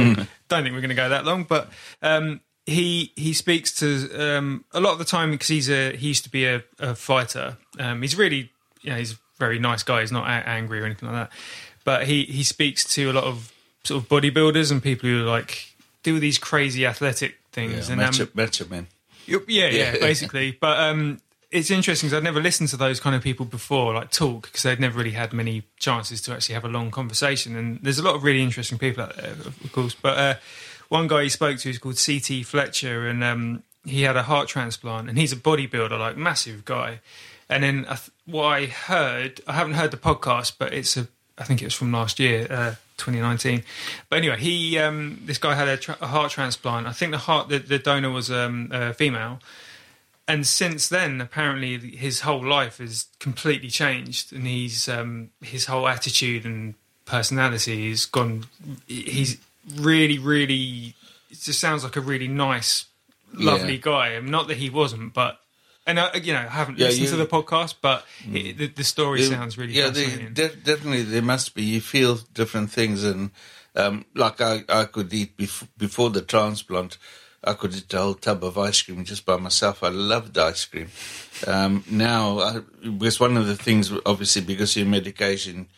don't 0.49 0.63
think 0.63 0.75
we're 0.75 0.81
going 0.81 0.89
to 0.91 0.95
go 0.95 1.09
that 1.09 1.25
long. 1.25 1.45
But 1.45 1.71
um, 2.03 2.41
he 2.67 3.13
he 3.17 3.33
speaks 3.33 3.73
to 3.81 4.11
um, 4.19 4.65
a 4.73 4.81
lot 4.81 4.93
of 4.93 4.99
the 4.99 5.05
time 5.05 5.31
because 5.31 5.49
he's 5.49 5.71
a 5.71 5.97
he 5.97 6.09
used 6.09 6.25
to 6.25 6.31
be 6.31 6.45
a, 6.47 6.63
a 6.79 6.95
fighter. 6.95 7.57
Um, 7.79 8.03
he's 8.03 8.17
really 8.17 8.51
you 8.83 8.91
know 8.91 8.97
he's 8.97 9.13
a 9.13 9.17
very 9.39 9.59
nice 9.59 9.83
guy. 9.83 10.01
He's 10.01 10.13
not 10.13 10.27
a- 10.27 10.49
angry 10.49 10.81
or 10.81 10.85
anything 10.85 11.11
like 11.11 11.29
that. 11.31 11.39
But 11.85 12.07
he 12.07 12.25
he 12.25 12.43
speaks 12.43 12.85
to 12.95 13.11
a 13.11 13.15
lot 13.15 13.25
of 13.25 13.53
sort 13.85 14.03
of 14.03 14.09
bodybuilders 14.09 14.71
and 14.73 14.83
people 14.83 15.09
who 15.09 15.23
like 15.23 15.73
do 16.03 16.19
these 16.21 16.37
crazy 16.39 16.85
athletic 16.85 17.37
things. 17.53 17.87
yeah, 17.89 17.93
and 17.95 18.01
match 18.03 18.21
um, 18.21 18.29
macho 18.35 18.67
men. 18.67 18.89
yeah, 19.27 19.39
yeah, 19.49 19.67
Yeah. 19.71 19.93
basically. 20.01 20.51
But 20.53 20.79
um, 20.79 21.21
it's 21.51 21.71
interesting 21.71 22.09
because 22.09 22.19
I'd 22.19 22.25
never 22.25 22.41
listened 22.41 22.71
to 22.71 22.77
those 22.77 22.99
kind 23.01 23.15
of 23.15 23.23
people 23.23 23.47
before, 23.47 23.95
like 23.95 24.11
talk, 24.11 24.47
because 24.47 24.63
they'd 24.63 24.81
never 24.81 24.99
really 24.99 25.13
had 25.13 25.33
many 25.33 25.63
chances 25.79 26.21
to 26.23 26.33
actually 26.33 26.55
have 26.55 26.65
a 26.65 26.69
long 26.69 26.91
conversation. 26.91 27.57
And 27.57 27.79
there's 27.83 27.99
a 27.99 28.03
lot 28.03 28.17
of 28.17 28.25
really 28.25 28.43
interesting 28.43 28.79
people 28.79 29.05
out 29.05 29.17
there, 29.17 29.33
of 29.33 29.73
course. 29.73 29.95
But 29.95 30.19
uh, 30.19 30.35
one 30.89 31.07
guy 31.07 31.25
he 31.25 31.29
spoke 31.29 31.59
to 31.59 31.71
is 31.71 31.79
called 31.79 31.99
C.T. 31.99 32.43
Fletcher, 32.43 33.07
and 33.07 33.23
um, 33.23 33.63
he 33.85 34.03
had 34.03 34.17
a 34.17 34.25
heart 34.25 34.49
transplant, 34.49 35.09
and 35.09 35.19
he's 35.19 35.33
a 35.33 35.37
bodybuilder, 35.37 35.99
like 35.99 36.17
massive 36.17 36.65
guy. 36.65 37.01
And 37.49 37.63
then 37.63 37.85
th- 37.85 38.11
what 38.25 38.47
I 38.47 38.67
heard, 38.67 39.41
I 39.47 39.53
haven't 39.53 39.75
heard 39.75 39.93
the 39.93 39.97
podcast, 39.97 40.55
but 40.59 40.73
it's 40.73 40.97
a, 40.97 41.07
I 41.39 41.45
think 41.45 41.63
it 41.63 41.67
was 41.67 41.75
from 41.75 41.93
last 41.93 42.19
year, 42.19 42.49
uh, 42.51 42.75
2019. 42.97 43.63
But 44.09 44.17
anyway, 44.17 44.39
he, 44.39 44.79
um, 44.79 45.21
this 45.25 45.39
guy 45.39 45.55
had 45.55 45.69
a, 45.69 45.77
tra- 45.77 45.99
a 46.01 46.09
heart 46.09 46.33
transplant. 46.33 46.89
I 46.89 46.93
think 46.93 47.13
the 47.13 47.19
heart, 47.19 47.49
the, 47.49 47.59
the 47.59 47.79
donor 47.79 48.11
was 48.11 48.31
um, 48.31 48.71
a 48.73 48.93
female. 48.95 49.39
And 50.29 50.45
since 50.47 50.89
then, 50.89 51.21
apparently, 51.21 51.79
his 51.97 52.21
whole 52.23 52.45
life 52.45 52.79
has 52.79 53.07
completely 53.21 53.69
changed, 53.69 54.33
and 54.33 54.45
he's 54.47 54.89
um, 54.89 55.31
his 55.41 55.67
whole 55.67 55.87
attitude 55.87 56.45
and 56.45 56.75
personality 57.05 57.91
has 57.91 58.07
gone. 58.07 58.47
He's 58.89 59.39
really, 59.77 60.19
really. 60.19 60.95
It 61.31 61.39
just 61.41 61.61
sounds 61.61 61.85
like 61.85 61.95
a 61.97 62.01
really 62.01 62.29
nice, 62.29 62.87
lovely 63.33 63.75
Yeah. 63.75 63.81
guy. 63.83 64.09
And 64.11 64.29
not 64.29 64.49
that 64.49 64.57
he 64.57 64.69
wasn't, 64.69 65.15
but 65.15 65.41
and 65.87 66.01
I, 66.01 66.15
you 66.17 66.33
know, 66.33 66.41
I 66.41 66.49
haven't 66.49 66.79
Yeah, 66.79 66.87
listened 66.87 67.05
you- 67.05 67.11
to 67.13 67.17
the 67.19 67.27
podcast, 67.27 67.75
but 67.81 68.05
it, 68.33 68.59
the, 68.59 68.67
the 68.67 68.85
story 68.85 69.23
sounds 69.23 69.57
really 69.57 69.75
yeah. 69.75 69.89
Fascinating. 69.93 70.35
de- 70.35 70.57
definitely, 70.57 71.03
there 71.03 71.23
must 71.23 71.55
be. 71.55 71.63
You 71.63 71.81
feel 71.81 72.17
different 72.35 72.73
things, 72.73 73.05
and 73.05 73.31
um, 73.77 74.05
like 74.15 74.41
I, 74.41 74.65
I 74.69 74.85
could 74.87 75.15
eat 75.15 75.37
bef- 75.37 75.69
before 75.79 76.11
the 76.11 76.23
transplant. 76.23 76.99
I 77.45 77.53
could 77.53 77.75
eat 77.75 77.93
a 77.95 77.99
whole 77.99 78.15
tub 78.15 78.43
of 78.45 78.59
ice 78.59 78.83
cream 78.83 79.05
just 79.05 79.25
by 79.25 79.37
myself. 79.37 79.83
I 79.83 79.89
loved 79.89 80.37
ice 80.37 80.65
cream. 80.65 80.89
Um, 81.47 81.85
now, 81.91 82.39
I, 82.41 82.61
because 82.83 83.21
one 83.21 83.37
of 83.37 83.47
the 83.47 83.57
things, 83.57 83.93
obviously, 84.05 84.43
because 84.43 84.77
your 84.77 84.87
medication, 84.87 85.69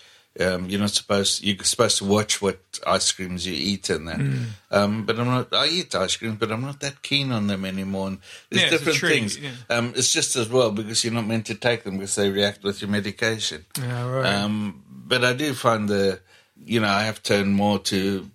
um, 0.40 0.68
you're 0.70 0.80
not 0.80 0.90
supposed 0.90 1.42
you're 1.42 1.56
supposed 1.64 1.98
to 1.98 2.04
watch 2.04 2.40
what 2.40 2.60
ice 2.86 3.10
creams 3.10 3.46
you 3.46 3.54
eat 3.54 3.90
and 3.90 4.06
that. 4.08 4.18
Mm. 4.18 4.44
Um, 4.70 5.04
but 5.04 5.18
I'm 5.18 5.26
not. 5.26 5.52
I 5.52 5.66
eat 5.66 5.94
ice 5.94 6.16
cream, 6.16 6.36
but 6.36 6.52
I'm 6.52 6.62
not 6.62 6.80
that 6.80 7.02
keen 7.02 7.32
on 7.32 7.48
them 7.48 7.64
anymore. 7.64 8.08
And 8.08 8.18
there's 8.48 8.62
Yeah, 8.62 8.74
it's 8.74 8.84
different 8.84 9.12
things. 9.12 9.38
yeah. 9.38 9.50
Um, 9.68 9.92
it's 9.96 10.12
just 10.12 10.36
as 10.36 10.48
well 10.48 10.70
because 10.70 11.02
you're 11.04 11.12
not 11.12 11.26
meant 11.26 11.46
to 11.46 11.54
take 11.54 11.82
them 11.82 11.96
because 11.98 12.14
they 12.14 12.30
react 12.30 12.62
with 12.62 12.80
your 12.80 12.90
medication. 12.90 13.66
Yeah, 13.78 14.08
right. 14.08 14.34
Um, 14.34 14.84
but 14.88 15.24
I 15.24 15.32
do 15.32 15.54
find 15.54 15.88
the, 15.88 16.20
you 16.64 16.80
know, 16.80 16.88
I 16.88 17.02
have 17.04 17.22
turned 17.22 17.54
more 17.54 17.78
to 17.80 18.30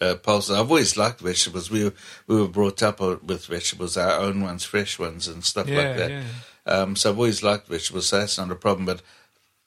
uh, 0.00 0.14
pulses. 0.16 0.56
I've 0.56 0.70
always 0.70 0.96
liked 0.96 1.20
vegetables. 1.20 1.70
We 1.70 1.84
were, 1.84 1.94
we 2.26 2.36
were 2.40 2.48
brought 2.48 2.82
up 2.82 3.00
uh, 3.00 3.16
with 3.24 3.46
vegetables, 3.46 3.96
our 3.96 4.20
own 4.20 4.40
ones, 4.42 4.64
fresh 4.64 4.98
ones, 4.98 5.28
and 5.28 5.44
stuff 5.44 5.68
Yeah, 5.68 5.76
like 5.76 5.96
that. 5.96 6.10
yeah. 6.10 6.22
Um, 6.66 6.96
so 6.96 7.10
I've 7.10 7.16
always 7.18 7.42
liked 7.42 7.68
vegetables, 7.68 8.08
so 8.08 8.18
that's 8.20 8.38
not 8.38 8.50
a 8.50 8.54
problem. 8.54 8.84
But 8.86 9.02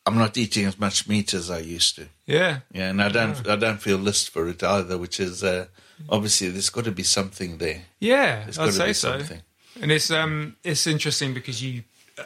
I'm 0.05 0.17
not 0.17 0.37
eating 0.37 0.65
as 0.65 0.79
much 0.79 1.07
meat 1.07 1.33
as 1.33 1.49
I 1.51 1.59
used 1.59 1.95
to. 1.95 2.07
yeah, 2.25 2.59
Yeah, 2.73 2.89
and 2.89 3.01
I 3.01 3.09
don't, 3.09 3.47
I 3.47 3.55
don't 3.55 3.81
feel 3.81 3.97
list 3.97 4.29
for 4.29 4.47
it 4.47 4.63
either. 4.63 4.97
Which 4.97 5.19
is 5.19 5.43
uh, 5.43 5.65
obviously 6.09 6.49
there's 6.49 6.69
got 6.69 6.85
to 6.85 6.91
be 6.91 7.03
something 7.03 7.57
there. 7.57 7.83
yeah, 7.99 8.43
There's 8.43 8.57
I'd 8.59 8.65
got 8.65 8.71
to 8.71 8.73
say 8.73 8.93
so. 8.93 9.17
something. 9.19 9.41
And 9.81 9.91
it's 9.91 10.11
um 10.11 10.57
it's 10.63 10.85
interesting 10.85 11.33
because 11.33 11.63
you, 11.63 11.83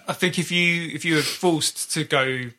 I 0.08 0.14
think 0.14 0.40
if 0.40 0.52
you 0.52 0.90
if 0.94 1.06
you 1.06 1.16
were 1.16 1.22
forced 1.22 1.92
to 1.94 2.04
go 2.04 2.50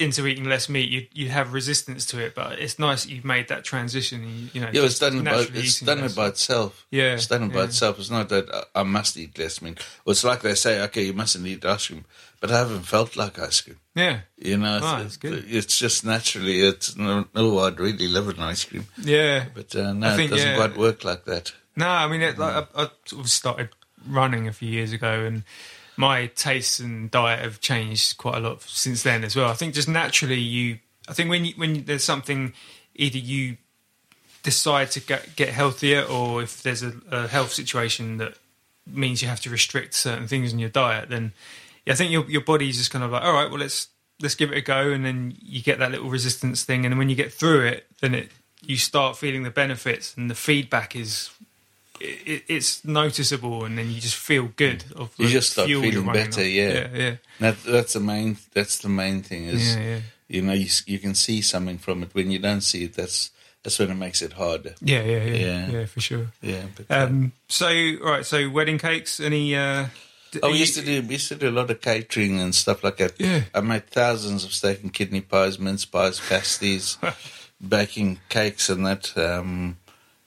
into 0.00 0.26
eating 0.26 0.44
less 0.44 0.68
meat, 0.68 0.88
you'd, 0.90 1.08
you'd 1.12 1.30
have 1.30 1.52
resistance 1.52 2.06
to 2.06 2.18
it. 2.18 2.34
But 2.34 2.58
it's 2.58 2.78
nice 2.78 3.04
that 3.04 3.10
you've 3.12 3.24
made 3.24 3.48
that 3.48 3.64
transition. 3.64 4.22
And, 4.22 4.54
you 4.54 4.60
know, 4.60 4.70
Yeah, 4.72 4.82
it's 4.84 4.98
done 4.98 5.22
by 5.24 5.46
it's 5.52 5.80
done 5.80 6.00
it 6.00 6.14
by 6.14 6.28
itself. 6.28 6.86
Yeah, 6.90 7.14
it's 7.14 7.26
done 7.26 7.44
it 7.44 7.52
by 7.52 7.64
itself. 7.64 7.98
It's 7.98 8.10
not 8.10 8.28
that 8.30 8.68
I- 8.74 8.82
must 8.82 9.16
eat 9.16 9.38
less 9.38 9.60
meat. 9.62 9.78
Well, 10.04 10.12
it's 10.12 10.24
like 10.24 10.40
they 10.42 10.54
say, 10.54 10.80
okay, 10.82 11.04
you 11.04 11.12
mustn't 11.12 11.46
eat 11.46 11.64
ice 11.64 11.86
cream, 11.86 12.04
but 12.40 12.50
I 12.50 12.58
haven't 12.58 12.82
felt 12.82 13.16
like 13.16 13.38
ice 13.38 13.60
cream. 13.60 13.78
Yeah, 13.94 14.20
You 14.38 14.56
know, 14.56 14.80
Ah, 14.82 15.02
it's, 15.02 15.16
good. 15.18 15.44
it's 15.48 15.78
just 15.78 16.04
naturally. 16.04 16.60
It's 16.60 16.96
no, 16.96 17.26
no, 17.34 17.58
I'd 17.60 17.78
really 17.78 18.08
love 18.08 18.28
an 18.28 18.40
ice 18.40 18.64
cream, 18.64 18.86
yeah. 18.98 19.46
but 19.54 19.74
uh, 19.76 19.92
no, 19.92 20.16
think, 20.16 20.30
it 20.30 20.34
doesn't 20.34 20.50
yeah. 20.50 20.56
quite 20.56 20.76
work 20.76 21.04
like 21.04 21.24
that. 21.26 21.52
No, 21.76 21.88
I 21.88 22.08
mean, 22.08 22.22
it, 22.22 22.38
like, 22.38 22.66
I, 22.74 22.82
I 22.84 22.88
sort 23.04 23.24
of 23.24 23.30
started 23.30 23.68
running 24.08 24.48
a 24.48 24.52
few 24.52 24.68
years 24.68 24.92
ago, 24.92 25.24
and 25.24 25.42
my 26.02 26.26
tastes 26.26 26.80
and 26.80 27.12
diet 27.12 27.38
have 27.38 27.60
changed 27.60 28.16
quite 28.16 28.34
a 28.34 28.40
lot 28.40 28.60
since 28.62 29.04
then 29.04 29.22
as 29.22 29.36
well. 29.36 29.48
I 29.48 29.54
think 29.54 29.72
just 29.72 29.88
naturally, 29.88 30.40
you, 30.40 30.80
I 31.08 31.12
think 31.12 31.30
when 31.30 31.44
you, 31.44 31.54
when 31.56 31.84
there's 31.84 32.02
something, 32.02 32.54
either 32.96 33.18
you 33.18 33.56
decide 34.42 34.90
to 34.90 35.00
get, 35.00 35.36
get 35.36 35.50
healthier, 35.50 36.02
or 36.02 36.42
if 36.42 36.60
there's 36.64 36.82
a, 36.82 36.92
a 37.12 37.28
health 37.28 37.52
situation 37.52 38.16
that 38.16 38.34
means 38.84 39.22
you 39.22 39.28
have 39.28 39.40
to 39.42 39.50
restrict 39.50 39.94
certain 39.94 40.26
things 40.26 40.52
in 40.52 40.58
your 40.58 40.70
diet, 40.70 41.08
then 41.08 41.32
I 41.86 41.94
think 41.94 42.10
your 42.10 42.28
your 42.28 42.42
body's 42.42 42.78
just 42.78 42.90
kind 42.90 43.04
of 43.04 43.12
like, 43.12 43.22
all 43.22 43.32
right, 43.32 43.48
well, 43.48 43.60
let's 43.60 43.86
let's 44.20 44.34
give 44.34 44.50
it 44.50 44.58
a 44.58 44.60
go, 44.60 44.90
and 44.90 45.04
then 45.04 45.36
you 45.40 45.62
get 45.62 45.78
that 45.78 45.92
little 45.92 46.10
resistance 46.10 46.64
thing, 46.64 46.84
and 46.84 46.98
when 46.98 47.10
you 47.10 47.16
get 47.16 47.32
through 47.32 47.66
it, 47.66 47.86
then 48.00 48.14
it 48.14 48.28
you 48.60 48.76
start 48.76 49.16
feeling 49.16 49.44
the 49.44 49.50
benefits, 49.50 50.16
and 50.16 50.28
the 50.28 50.34
feedback 50.34 50.96
is 50.96 51.30
it, 52.02 52.44
it's 52.48 52.84
noticeable, 52.84 53.64
and 53.64 53.76
then 53.78 53.90
you 53.90 54.00
just 54.00 54.16
feel 54.16 54.50
good. 54.56 54.84
Of 54.96 55.14
You 55.18 55.28
just 55.28 55.52
start 55.52 55.68
feeling 55.68 56.06
better, 56.12 56.46
yeah. 56.46 56.72
yeah, 56.72 56.88
yeah, 56.94 57.14
That, 57.40 57.62
that's 57.64 57.92
the 57.94 58.00
main. 58.00 58.36
That's 58.54 58.78
the 58.78 58.88
main 58.88 59.22
thing. 59.22 59.44
Is 59.44 59.74
Yeah, 59.76 59.82
yeah. 59.82 60.00
you 60.28 60.42
know 60.42 60.52
you 60.54 60.68
you 60.86 60.98
can 60.98 61.14
see 61.14 61.42
something 61.42 61.78
from 61.78 62.02
it. 62.02 62.10
When 62.14 62.30
you 62.30 62.38
don't 62.38 62.62
see 62.62 62.84
it, 62.84 62.94
that's 62.94 63.30
that's 63.62 63.78
when 63.78 63.90
it 63.90 63.94
makes 63.96 64.22
it 64.22 64.32
harder. 64.32 64.74
yeah, 64.80 65.02
yeah, 65.04 65.24
yeah, 65.24 65.36
yeah, 65.46 65.70
Yeah. 65.70 65.86
for 65.86 66.00
sure. 66.00 66.26
Yeah. 66.42 66.64
But, 66.74 66.86
uh, 66.90 67.04
Um, 67.06 67.32
so, 67.48 67.68
right. 68.02 68.26
so 68.26 68.50
wedding 68.50 68.78
cakes, 68.78 69.20
any? 69.20 69.54
Uh, 69.54 69.86
Oh, 70.42 70.50
we 70.50 70.58
used 70.60 70.74
to 70.76 70.82
do 70.82 71.02
we 71.06 71.14
used 71.16 71.28
to 71.28 71.34
do 71.36 71.50
a 71.50 71.56
lot 71.60 71.70
of 71.70 71.80
catering 71.82 72.40
and 72.40 72.54
stuff 72.54 72.82
like 72.82 72.96
that. 72.96 73.20
Yeah. 73.20 73.42
I 73.54 73.60
made 73.60 73.86
thousands 73.90 74.44
of 74.44 74.52
steak 74.54 74.82
and 74.82 74.90
kidney 74.90 75.20
pies, 75.20 75.58
mince 75.58 75.84
pies, 75.84 76.20
pasties, 76.26 76.96
baking 77.60 78.18
cakes, 78.28 78.70
and 78.70 78.86
that 78.86 79.12
um, 79.18 79.76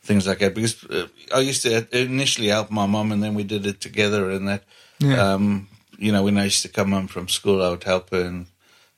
things 0.05 0.25
like 0.27 0.39
that. 0.39 0.53
Because 0.53 0.83
uh, 0.85 1.07
I 1.33 1.39
used 1.39 1.63
to 1.63 1.71
initially 1.97 2.47
help 2.47 2.71
my 2.71 2.85
mum, 2.85 3.11
and 3.11 3.21
then 3.23 3.33
we 3.35 3.43
did 3.43 3.65
it 3.65 3.81
together. 3.81 4.29
And 4.31 4.47
that, 4.47 4.63
Yeah. 4.99 5.33
um, 5.33 5.67
you 5.97 6.11
know, 6.11 6.23
when 6.23 6.37
I 6.37 6.45
used 6.45 6.61
to 6.63 6.69
come 6.69 6.91
home 6.91 7.07
from 7.07 7.27
school, 7.27 7.61
I 7.63 7.69
would 7.69 7.83
help 7.83 8.09
her 8.11 8.21
and 8.25 8.45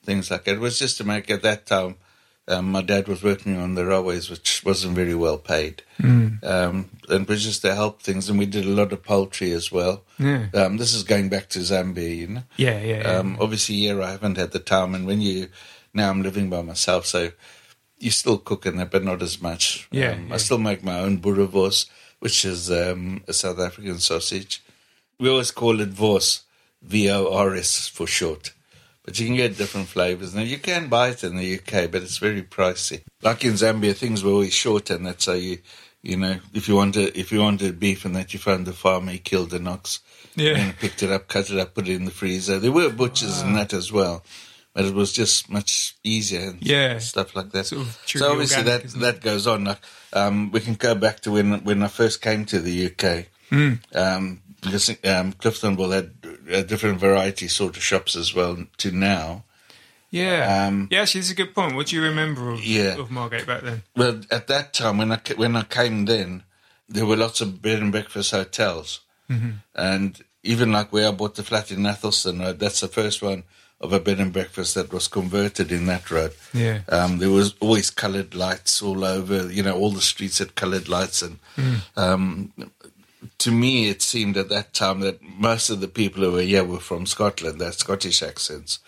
things 0.04 0.30
like 0.32 0.44
that. 0.46 0.56
It 0.56 0.60
was 0.60 0.80
just 0.80 0.98
to 0.98 1.04
make 1.04 1.30
at 1.30 1.42
that 1.44 1.66
time. 1.66 1.96
Um, 2.50 2.72
my 2.72 2.82
dad 2.82 3.10
was 3.10 3.24
working 3.24 3.58
on 3.58 3.76
the 3.76 3.86
railways, 3.86 4.30
which 4.30 4.64
wasn't 4.64 4.96
very 4.96 5.14
well 5.16 5.38
paid, 5.38 5.84
Mm. 6.00 6.42
um, 6.46 6.90
and 7.10 7.24
it 7.24 7.28
was 7.30 7.44
just 7.44 7.62
to 7.64 7.76
help 7.76 8.02
things. 8.02 8.30
And 8.30 8.40
we 8.40 8.46
did 8.46 8.64
a 8.66 8.70
lot 8.82 8.94
of 8.94 9.04
poultry 9.04 9.52
as 9.52 9.70
well. 9.70 10.06
Yeah. 10.18 10.48
Um, 10.54 10.78
this 10.78 10.94
is 10.94 11.04
going 11.04 11.28
back 11.28 11.50
to 11.50 11.60
Zambia, 11.60 12.16
you 12.16 12.28
know. 12.28 12.44
Yeah, 12.56 12.80
yeah, 12.82 13.02
yeah. 13.02 13.18
Um, 13.20 13.36
obviously, 13.42 13.76
here 13.76 14.02
I 14.02 14.12
haven't 14.12 14.38
had 14.38 14.52
the 14.52 14.60
time, 14.64 14.96
and 14.96 15.06
when 15.06 15.20
you 15.20 15.50
now 15.94 16.10
I'm 16.10 16.24
living 16.24 16.50
by 16.50 16.62
myself, 16.62 17.06
so 17.06 17.32
you 18.00 18.12
still 18.12 18.38
cook 18.38 18.66
in 18.66 18.78
there, 18.78 18.86
but 18.86 19.04
not 19.04 19.22
as 19.22 19.42
much. 19.42 19.88
Yeah, 19.92 20.12
um, 20.12 20.28
yeah. 20.28 20.34
I 20.36 20.38
still 20.38 20.58
make 20.60 20.84
my 20.84 21.00
own 21.00 21.20
boerewors, 21.20 21.88
which 22.20 22.46
is 22.46 22.72
um, 22.72 23.24
a 23.28 23.34
South 23.34 23.60
African 23.60 24.00
sausage. 24.00 24.64
We 25.20 25.30
always 25.30 25.52
call 25.52 25.80
it 25.82 25.90
vors, 25.90 26.44
V 26.82 27.10
O 27.12 27.34
R 27.34 27.56
S 27.56 27.88
for 27.88 28.06
short. 28.08 28.54
But 29.04 29.20
you 29.20 29.26
can 29.26 29.36
get 29.38 29.58
different 29.58 29.88
flavors. 29.88 30.36
Now 30.36 30.42
you 30.42 30.58
can 30.58 30.90
buy 30.90 31.10
it 31.10 31.24
in 31.24 31.38
the 31.38 31.56
UK, 31.60 31.90
but 31.90 32.02
it's 32.04 32.18
very 32.18 32.42
pricey. 32.44 33.04
Like 33.22 33.46
in 33.46 33.54
Zambia, 33.54 33.96
things 33.96 34.22
were 34.24 34.32
always 34.34 34.54
short, 34.54 34.90
and 34.90 35.06
that's 35.06 35.26
how 35.28 35.34
you, 35.34 35.60
you 36.04 36.18
know, 36.18 36.40
if 36.54 36.68
you 36.68 36.76
wanted 36.76 37.16
if 37.18 37.32
you 37.32 37.40
wanted 37.40 37.80
beef 37.80 38.04
and 38.06 38.16
that, 38.18 38.34
you 38.34 38.40
found 38.40 38.66
the 38.68 38.74
farmer, 38.74 39.14
he 39.14 39.20
killed 39.20 39.54
an 39.54 39.66
ox, 39.68 40.02
Yeah. 40.36 40.58
and 40.58 40.78
picked 40.78 41.02
it 41.04 41.10
up, 41.10 41.30
cut 41.30 41.50
it 41.50 41.58
up, 41.58 41.74
put 41.74 41.88
it 41.88 41.96
in 41.96 42.04
the 42.06 42.12
freezer. 42.12 42.60
There 42.60 42.72
were 42.72 42.90
butchers 42.90 43.40
and 43.42 43.56
that 43.56 43.72
as 43.74 43.92
well, 43.94 44.24
but 44.78 44.86
it 44.86 44.94
was 44.94 45.12
just 45.12 45.50
much 45.50 45.96
easier 46.04 46.50
and 46.52 46.62
Yeah. 46.62 47.00
stuff 47.00 47.36
like 47.36 47.50
that. 47.52 47.66
Sort 47.66 47.82
of 47.82 47.98
so 48.06 48.32
obviously 48.32 48.58
organic, 48.62 48.84
that 48.92 49.00
that 49.00 49.22
goes 49.22 49.48
on. 49.48 49.64
Like, 49.66 49.80
um, 50.14 50.52
we 50.52 50.60
can 50.60 50.76
go 50.76 50.94
back 50.94 51.20
to 51.22 51.32
when 51.32 51.64
when 51.64 51.82
I 51.82 51.88
first 51.88 52.22
came 52.22 52.46
to 52.46 52.60
the 52.60 52.86
UK. 52.86 53.26
Hmm. 53.50 53.74
Um, 53.96 54.42
because 54.62 54.90
um, 54.90 55.34
Cliftonville 55.34 55.94
had 55.94 56.10
uh, 56.54 56.62
different 56.62 57.00
variety 57.00 57.48
sort 57.48 57.76
of 57.78 57.84
shops 57.84 58.16
as 58.16 58.36
well 58.36 58.58
to 58.78 58.92
now. 58.92 59.44
Yeah. 60.12 60.68
Um, 60.68 60.88
yeah, 60.92 61.02
actually, 61.02 61.22
this 61.22 61.28
is 61.28 61.32
a 61.40 61.42
good 61.44 61.54
point. 61.56 61.76
What 61.76 61.88
do 61.88 61.96
you 61.96 62.04
remember 62.04 62.52
of, 62.52 62.64
Yeah. 62.64 63.00
of 63.00 63.10
Margate 63.10 63.48
back 63.48 63.64
then? 63.64 63.82
Well, 63.96 64.22
at 64.30 64.46
that 64.48 64.74
time 64.74 64.98
when 65.00 65.12
I 65.12 65.20
when 65.38 65.56
I 65.56 65.64
came 65.64 66.06
then, 66.06 66.44
there 66.88 67.06
were 67.08 67.18
lots 67.18 67.42
of 67.42 67.62
bed 67.64 67.80
and 67.82 67.92
breakfast 67.92 68.30
hotels, 68.32 69.00
and 69.76 70.22
even 70.44 70.72
like 70.72 70.94
where 70.94 71.08
I 71.10 71.12
bought 71.12 71.36
the 71.36 71.44
flat 71.44 71.72
in 71.72 71.86
Athelstan 71.86 72.40
Road, 72.40 72.60
that's 72.60 72.80
the 72.82 72.88
first 72.88 73.22
one 73.22 73.44
of 73.80 73.94
a 73.94 74.00
bed 74.00 74.20
and 74.20 74.34
breakfast 74.34 74.74
that 74.76 74.92
was 74.92 75.08
converted 75.08 75.72
in 75.72 75.86
that 75.86 76.10
road. 76.10 76.34
Yeah. 76.54 76.80
Um, 76.90 77.20
there 77.20 77.30
was 77.30 77.54
always 77.60 77.90
coloured 77.92 78.34
lights 78.34 78.82
all 78.82 79.04
over. 79.06 79.52
You 79.52 79.62
know, 79.64 79.78
all 79.78 79.92
the 79.92 80.02
streets 80.02 80.40
had 80.40 80.56
coloured 80.56 80.90
lights, 80.90 81.22
and 81.22 81.38
um, 81.96 82.52
to 83.38 83.52
me, 83.52 83.90
it 83.90 84.02
seemed 84.02 84.38
at 84.38 84.50
that 84.50 84.74
time 84.74 85.00
that 85.02 85.22
most 85.22 85.70
of 85.70 85.80
the 85.82 85.88
people 85.88 86.24
who 86.24 86.32
were 86.32 86.42
here 86.42 86.64
were 86.64 86.80
from 86.80 87.06
Scotland. 87.06 87.60
They 87.60 87.66
had 87.66 87.74
Scottish 87.76 88.24
accents, 88.24 88.80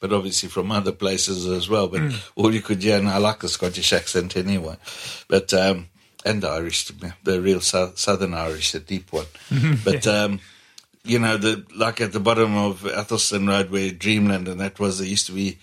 but 0.00 0.12
obviously 0.12 0.48
from 0.48 0.70
other 0.70 0.92
places 0.92 1.46
as 1.46 1.68
well. 1.68 1.88
But 1.88 2.12
all 2.36 2.54
you 2.54 2.62
could 2.62 2.82
hear, 2.82 2.98
and 2.98 3.08
I 3.08 3.18
like 3.18 3.40
the 3.40 3.48
Scottish 3.48 3.92
accent 3.92 4.36
anyway. 4.36 4.76
But 5.28 5.52
um, 5.54 5.88
and 6.24 6.42
the 6.42 6.48
Irish, 6.48 6.86
to 6.86 6.94
me. 7.04 7.12
the 7.24 7.40
real 7.40 7.60
sou- 7.60 7.92
Southern 7.94 8.34
Irish, 8.34 8.72
the 8.72 8.80
deep 8.80 9.12
one. 9.12 9.26
But 9.84 10.06
um, 10.06 10.40
you 11.06 11.18
know, 11.18 11.36
the 11.36 11.64
like 11.74 12.00
at 12.00 12.12
the 12.12 12.20
bottom 12.20 12.56
of 12.56 12.82
Athelstan 12.86 13.46
Road 13.46 13.70
where 13.70 13.90
Dreamland 13.90 14.48
and 14.48 14.60
that 14.60 14.78
was, 14.78 14.98
there 14.98 15.08
used 15.08 15.26
to 15.26 15.32
be 15.32 15.58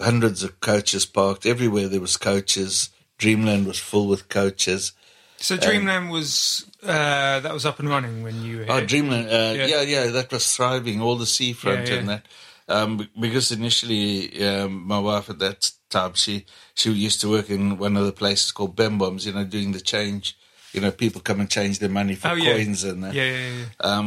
hundreds 0.00 0.42
of 0.42 0.60
coaches 0.60 1.06
parked 1.06 1.46
everywhere. 1.46 1.88
There 1.88 2.00
was 2.00 2.16
coaches. 2.16 2.90
Dreamland 3.18 3.66
was 3.66 3.78
full 3.78 4.06
with 4.06 4.28
coaches. 4.28 4.92
So 5.38 5.56
Dreamland 5.56 6.10
was 6.10 6.66
uh, 6.82 7.40
that 7.40 7.52
was 7.52 7.64
up 7.66 7.78
and 7.78 7.88
running 7.88 8.22
when 8.22 8.42
you 8.42 8.58
were. 8.58 8.66
Oh, 8.68 8.84
Dreamland. 8.84 9.28
Uh, 9.28 9.54
Yeah. 9.56 9.66
yeah. 9.66 9.82
yeah, 9.82 10.06
that 10.08 10.32
was 10.32 10.54
thriving. 10.54 11.00
All 11.00 11.16
the 11.16 11.26
seafront 11.26 11.86
Yeah, 11.88 11.94
yeah. 11.94 12.00
and 12.00 12.08
that. 12.08 12.26
Um, 12.70 13.08
because 13.18 13.50
initially, 13.50 14.44
um, 14.46 14.86
my 14.86 14.98
wife 14.98 15.30
at 15.30 15.38
that 15.38 15.70
time, 15.90 16.12
she 16.14 16.44
she 16.74 16.90
used 16.92 17.20
to 17.22 17.30
work 17.30 17.50
in 17.50 17.78
one 17.78 17.96
of 17.96 18.04
the 18.04 18.12
places 18.12 18.52
called 18.52 18.76
Bemboms. 18.76 19.26
You 19.26 19.32
know, 19.32 19.44
doing 19.44 19.72
the 19.72 19.80
change. 19.80 20.36
You 20.72 20.82
know, 20.82 20.90
people 20.90 21.22
come 21.22 21.40
and 21.40 21.48
change 21.48 21.78
their 21.78 21.88
money 21.88 22.14
for 22.14 22.28
Oh, 22.28 22.36
coins 22.36 22.84
and 22.84 23.02
that. 23.04 23.14
Yeah, 23.14 23.24
yeah, 23.24 23.48
yeah. 23.80 23.98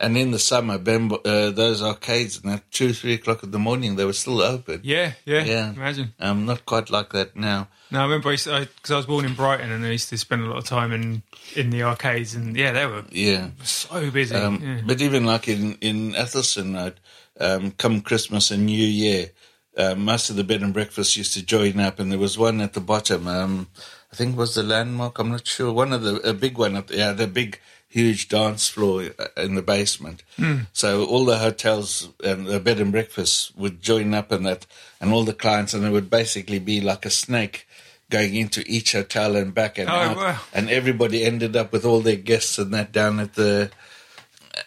And 0.00 0.16
in 0.16 0.30
the 0.30 0.38
summer, 0.38 0.78
Ben, 0.78 1.10
uh, 1.24 1.50
those 1.50 1.82
arcades 1.82 2.40
and 2.40 2.52
that 2.52 2.70
two, 2.70 2.92
three 2.92 3.14
o'clock 3.14 3.42
in 3.42 3.50
the 3.50 3.58
morning, 3.58 3.96
they 3.96 4.04
were 4.04 4.12
still 4.12 4.40
open. 4.40 4.80
Yeah, 4.84 5.14
yeah. 5.26 5.42
Yeah. 5.44 5.70
Imagine. 5.72 6.14
Um, 6.20 6.46
not 6.46 6.64
quite 6.66 6.88
like 6.88 7.10
that 7.10 7.34
now. 7.34 7.66
No, 7.90 8.00
I 8.00 8.02
remember 8.04 8.30
because 8.30 8.46
I, 8.46 8.68
I 8.92 8.96
was 8.96 9.06
born 9.06 9.24
in 9.24 9.34
Brighton 9.34 9.72
and 9.72 9.84
I 9.84 9.90
used 9.90 10.08
to 10.10 10.18
spend 10.18 10.42
a 10.42 10.46
lot 10.46 10.58
of 10.58 10.64
time 10.66 10.92
in 10.92 11.22
in 11.56 11.70
the 11.70 11.82
arcades 11.82 12.34
and 12.36 12.56
yeah, 12.56 12.70
they 12.72 12.86
were 12.86 13.04
Yeah. 13.10 13.48
so 13.64 14.08
busy. 14.10 14.36
Um, 14.36 14.60
yeah. 14.62 14.80
But 14.86 15.00
even 15.00 15.24
like 15.26 15.48
in 15.48 15.76
in 15.80 16.14
Athelstan 16.14 16.74
Road, 16.74 17.00
um, 17.40 17.72
come 17.72 18.00
Christmas 18.00 18.52
and 18.52 18.66
New 18.66 18.86
Year, 18.86 19.30
uh, 19.76 19.94
most 19.96 20.30
of 20.30 20.36
the 20.36 20.44
bed 20.44 20.62
and 20.62 20.72
breakfasts 20.74 21.16
used 21.16 21.32
to 21.34 21.42
join 21.44 21.80
up, 21.80 21.98
and 21.98 22.12
there 22.12 22.18
was 22.20 22.38
one 22.38 22.60
at 22.60 22.74
the 22.74 22.80
bottom. 22.80 23.26
Um, 23.26 23.66
I 24.12 24.16
think 24.16 24.34
it 24.34 24.38
was 24.38 24.54
the 24.54 24.62
landmark. 24.62 25.18
I'm 25.18 25.30
not 25.32 25.46
sure. 25.46 25.72
One 25.72 25.92
of 25.92 26.02
the 26.02 26.16
a 26.28 26.34
big 26.34 26.56
one 26.56 26.74
there, 26.86 27.14
the 27.14 27.26
big 27.26 27.58
huge 27.88 28.28
dance 28.28 28.68
floor 28.68 29.02
in 29.36 29.54
the 29.54 29.62
basement. 29.62 30.22
Hmm. 30.36 30.58
So 30.72 31.04
all 31.06 31.24
the 31.24 31.38
hotels 31.38 32.08
and 32.22 32.46
the 32.46 32.60
bed 32.60 32.80
and 32.80 32.92
breakfasts 32.92 33.52
would 33.56 33.80
join 33.82 34.14
up 34.14 34.30
in 34.30 34.42
that, 34.44 34.66
and 35.00 35.12
all 35.12 35.24
the 35.24 35.32
clients, 35.34 35.74
and 35.74 35.84
it 35.84 35.90
would 35.90 36.10
basically 36.10 36.58
be 36.58 36.80
like 36.80 37.04
a 37.06 37.10
snake. 37.10 37.66
Going 38.10 38.36
into 38.36 38.64
each 38.66 38.92
hotel 38.92 39.36
and 39.36 39.52
back 39.54 39.76
and 39.76 39.86
Oh, 39.90 39.92
out, 39.92 40.16
wow. 40.16 40.40
and 40.54 40.70
everybody 40.70 41.24
ended 41.26 41.54
up 41.56 41.72
with 41.72 41.84
all 41.84 42.00
their 42.00 42.16
guests 42.16 42.58
and 42.58 42.72
that 42.72 42.90
down 42.90 43.20
at 43.20 43.34
the 43.34 43.70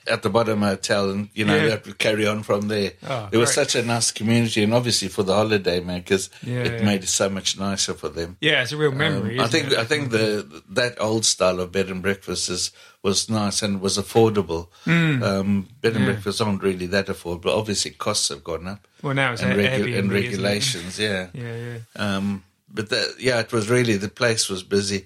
at 0.08 0.22
the 0.24 0.30
bottom 0.30 0.62
hotel, 0.62 1.10
and 1.12 1.30
you 1.34 1.46
know 1.46 1.56
Yeah. 1.66 1.78
carry 1.98 2.26
on 2.28 2.44
from 2.44 2.68
there. 2.68 2.94
Oh, 3.08 3.30
it 3.32 3.38
was 3.38 3.54
great. 3.54 3.70
such 3.70 3.76
a 3.76 3.86
nice 3.86 4.12
community, 4.12 4.64
and 4.64 4.74
obviously 4.74 5.08
for 5.08 5.24
the 5.24 5.34
holiday 5.34 5.80
makers, 5.80 6.30
Yeah, 6.44 6.60
it 6.64 6.80
yeah. 6.80 6.86
made 6.86 7.04
it 7.04 7.10
so 7.10 7.30
much 7.30 7.58
nicer 7.60 7.94
for 7.94 8.10
them. 8.10 8.38
yeah, 8.42 8.62
it's 8.64 8.72
a 8.72 8.78
real 8.78 8.92
memory. 8.92 9.38
Um, 9.40 9.46
I 9.46 9.48
think 9.48 9.72
it? 9.72 9.78
I 9.78 9.86
think 9.86 10.12
the 10.12 10.64
that 10.70 11.00
old 11.02 11.26
style 11.26 11.60
of 11.60 11.72
bed 11.72 11.90
and 11.90 12.02
breakfast 12.02 12.50
is, 12.50 12.72
was 13.04 13.30
nice 13.30 13.62
and 13.62 13.82
was 13.82 13.98
affordable. 13.98 14.68
Hmm. 14.86 15.24
Um, 15.24 15.68
bed 15.82 15.96
and 15.96 16.06
breakfasts 16.06 16.42
aren't 16.42 16.64
really 16.64 16.88
that 16.88 17.08
affordable. 17.08 17.58
Obviously, 17.58 17.92
costs 17.92 18.30
have 18.30 18.44
gone 18.44 18.68
up 18.68 18.88
well 19.02 19.14
now 19.16 19.34
it's 19.34 19.42
and, 19.42 19.60
regu- 19.60 19.70
Airbnb, 19.86 20.00
and 20.00 20.12
regulations. 20.12 21.00
Yeah. 21.00 21.28
Yeah, 21.34 21.56
yeah. 21.56 21.78
Um, 21.96 22.44
but 22.74 22.90
that, 22.90 23.16
yeah, 23.20 23.40
it 23.40 23.52
was 23.52 23.70
really 23.70 23.98
the 23.98 24.08
place 24.10 24.48
was 24.50 24.64
busy. 24.64 25.06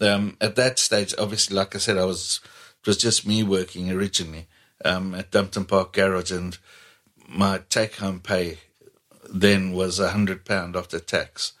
Um, 0.00 0.36
at 0.40 0.56
that 0.56 0.80
stage, 0.80 1.14
obviously, 1.18 1.54
like 1.54 1.76
I 1.76 1.78
said, 1.78 1.96
I 1.98 2.04
was 2.04 2.40
it 2.84 2.88
was 2.88 2.98
just 2.98 3.26
me 3.26 3.42
working 3.42 3.90
originally 3.90 4.46
um, 4.84 5.14
at 5.14 5.30
Dumpton 5.30 5.64
Park 5.64 5.94
Garage, 5.94 6.30
and 6.30 6.58
my 7.26 7.62
take 7.70 7.96
home 7.96 8.20
pay 8.20 8.58
then 9.32 9.72
was 9.72 9.98
a 9.98 10.10
hundred 10.10 10.44
pound 10.44 10.76
after 10.76 10.98
tax, 11.00 11.54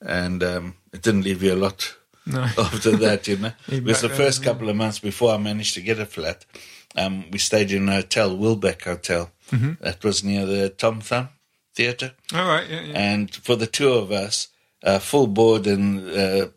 and 0.00 0.42
um, 0.42 0.74
it 0.92 1.02
didn't 1.02 1.22
leave 1.22 1.40
you 1.40 1.54
a 1.54 1.62
lot 1.66 1.94
No. 2.26 2.40
after 2.58 2.96
that, 2.96 3.28
you 3.28 3.36
know. 3.36 3.52
Even 3.68 3.84
Because 3.84 4.00
the 4.02 4.08
first 4.08 4.42
couple 4.42 4.68
of 4.68 4.74
months 4.74 4.98
before 4.98 5.32
I 5.32 5.36
managed 5.38 5.74
to 5.74 5.80
get 5.82 6.00
a 6.00 6.04
flat, 6.06 6.44
um, 6.96 7.30
we 7.30 7.38
stayed 7.38 7.70
in 7.70 7.88
a 7.88 7.92
hotel, 7.94 8.36
Wilbeck 8.36 8.82
Hotel. 8.82 9.30
That 9.80 10.02
was 10.02 10.24
near 10.24 10.46
the 10.46 10.68
Tom 10.70 11.00
Thumb 11.00 11.28
Theatre. 11.76 12.12
All 12.34 12.48
right, 12.48 12.68
yeah, 12.68 12.80
yeah. 12.80 12.98
And 12.98 13.32
for 13.32 13.54
the 13.54 13.66
two 13.68 13.92
of 13.92 14.10
us, 14.10 14.48
uh, 14.82 14.98
full 14.98 15.28
board 15.28 15.66
and 15.68 16.08
uh, 16.10 16.48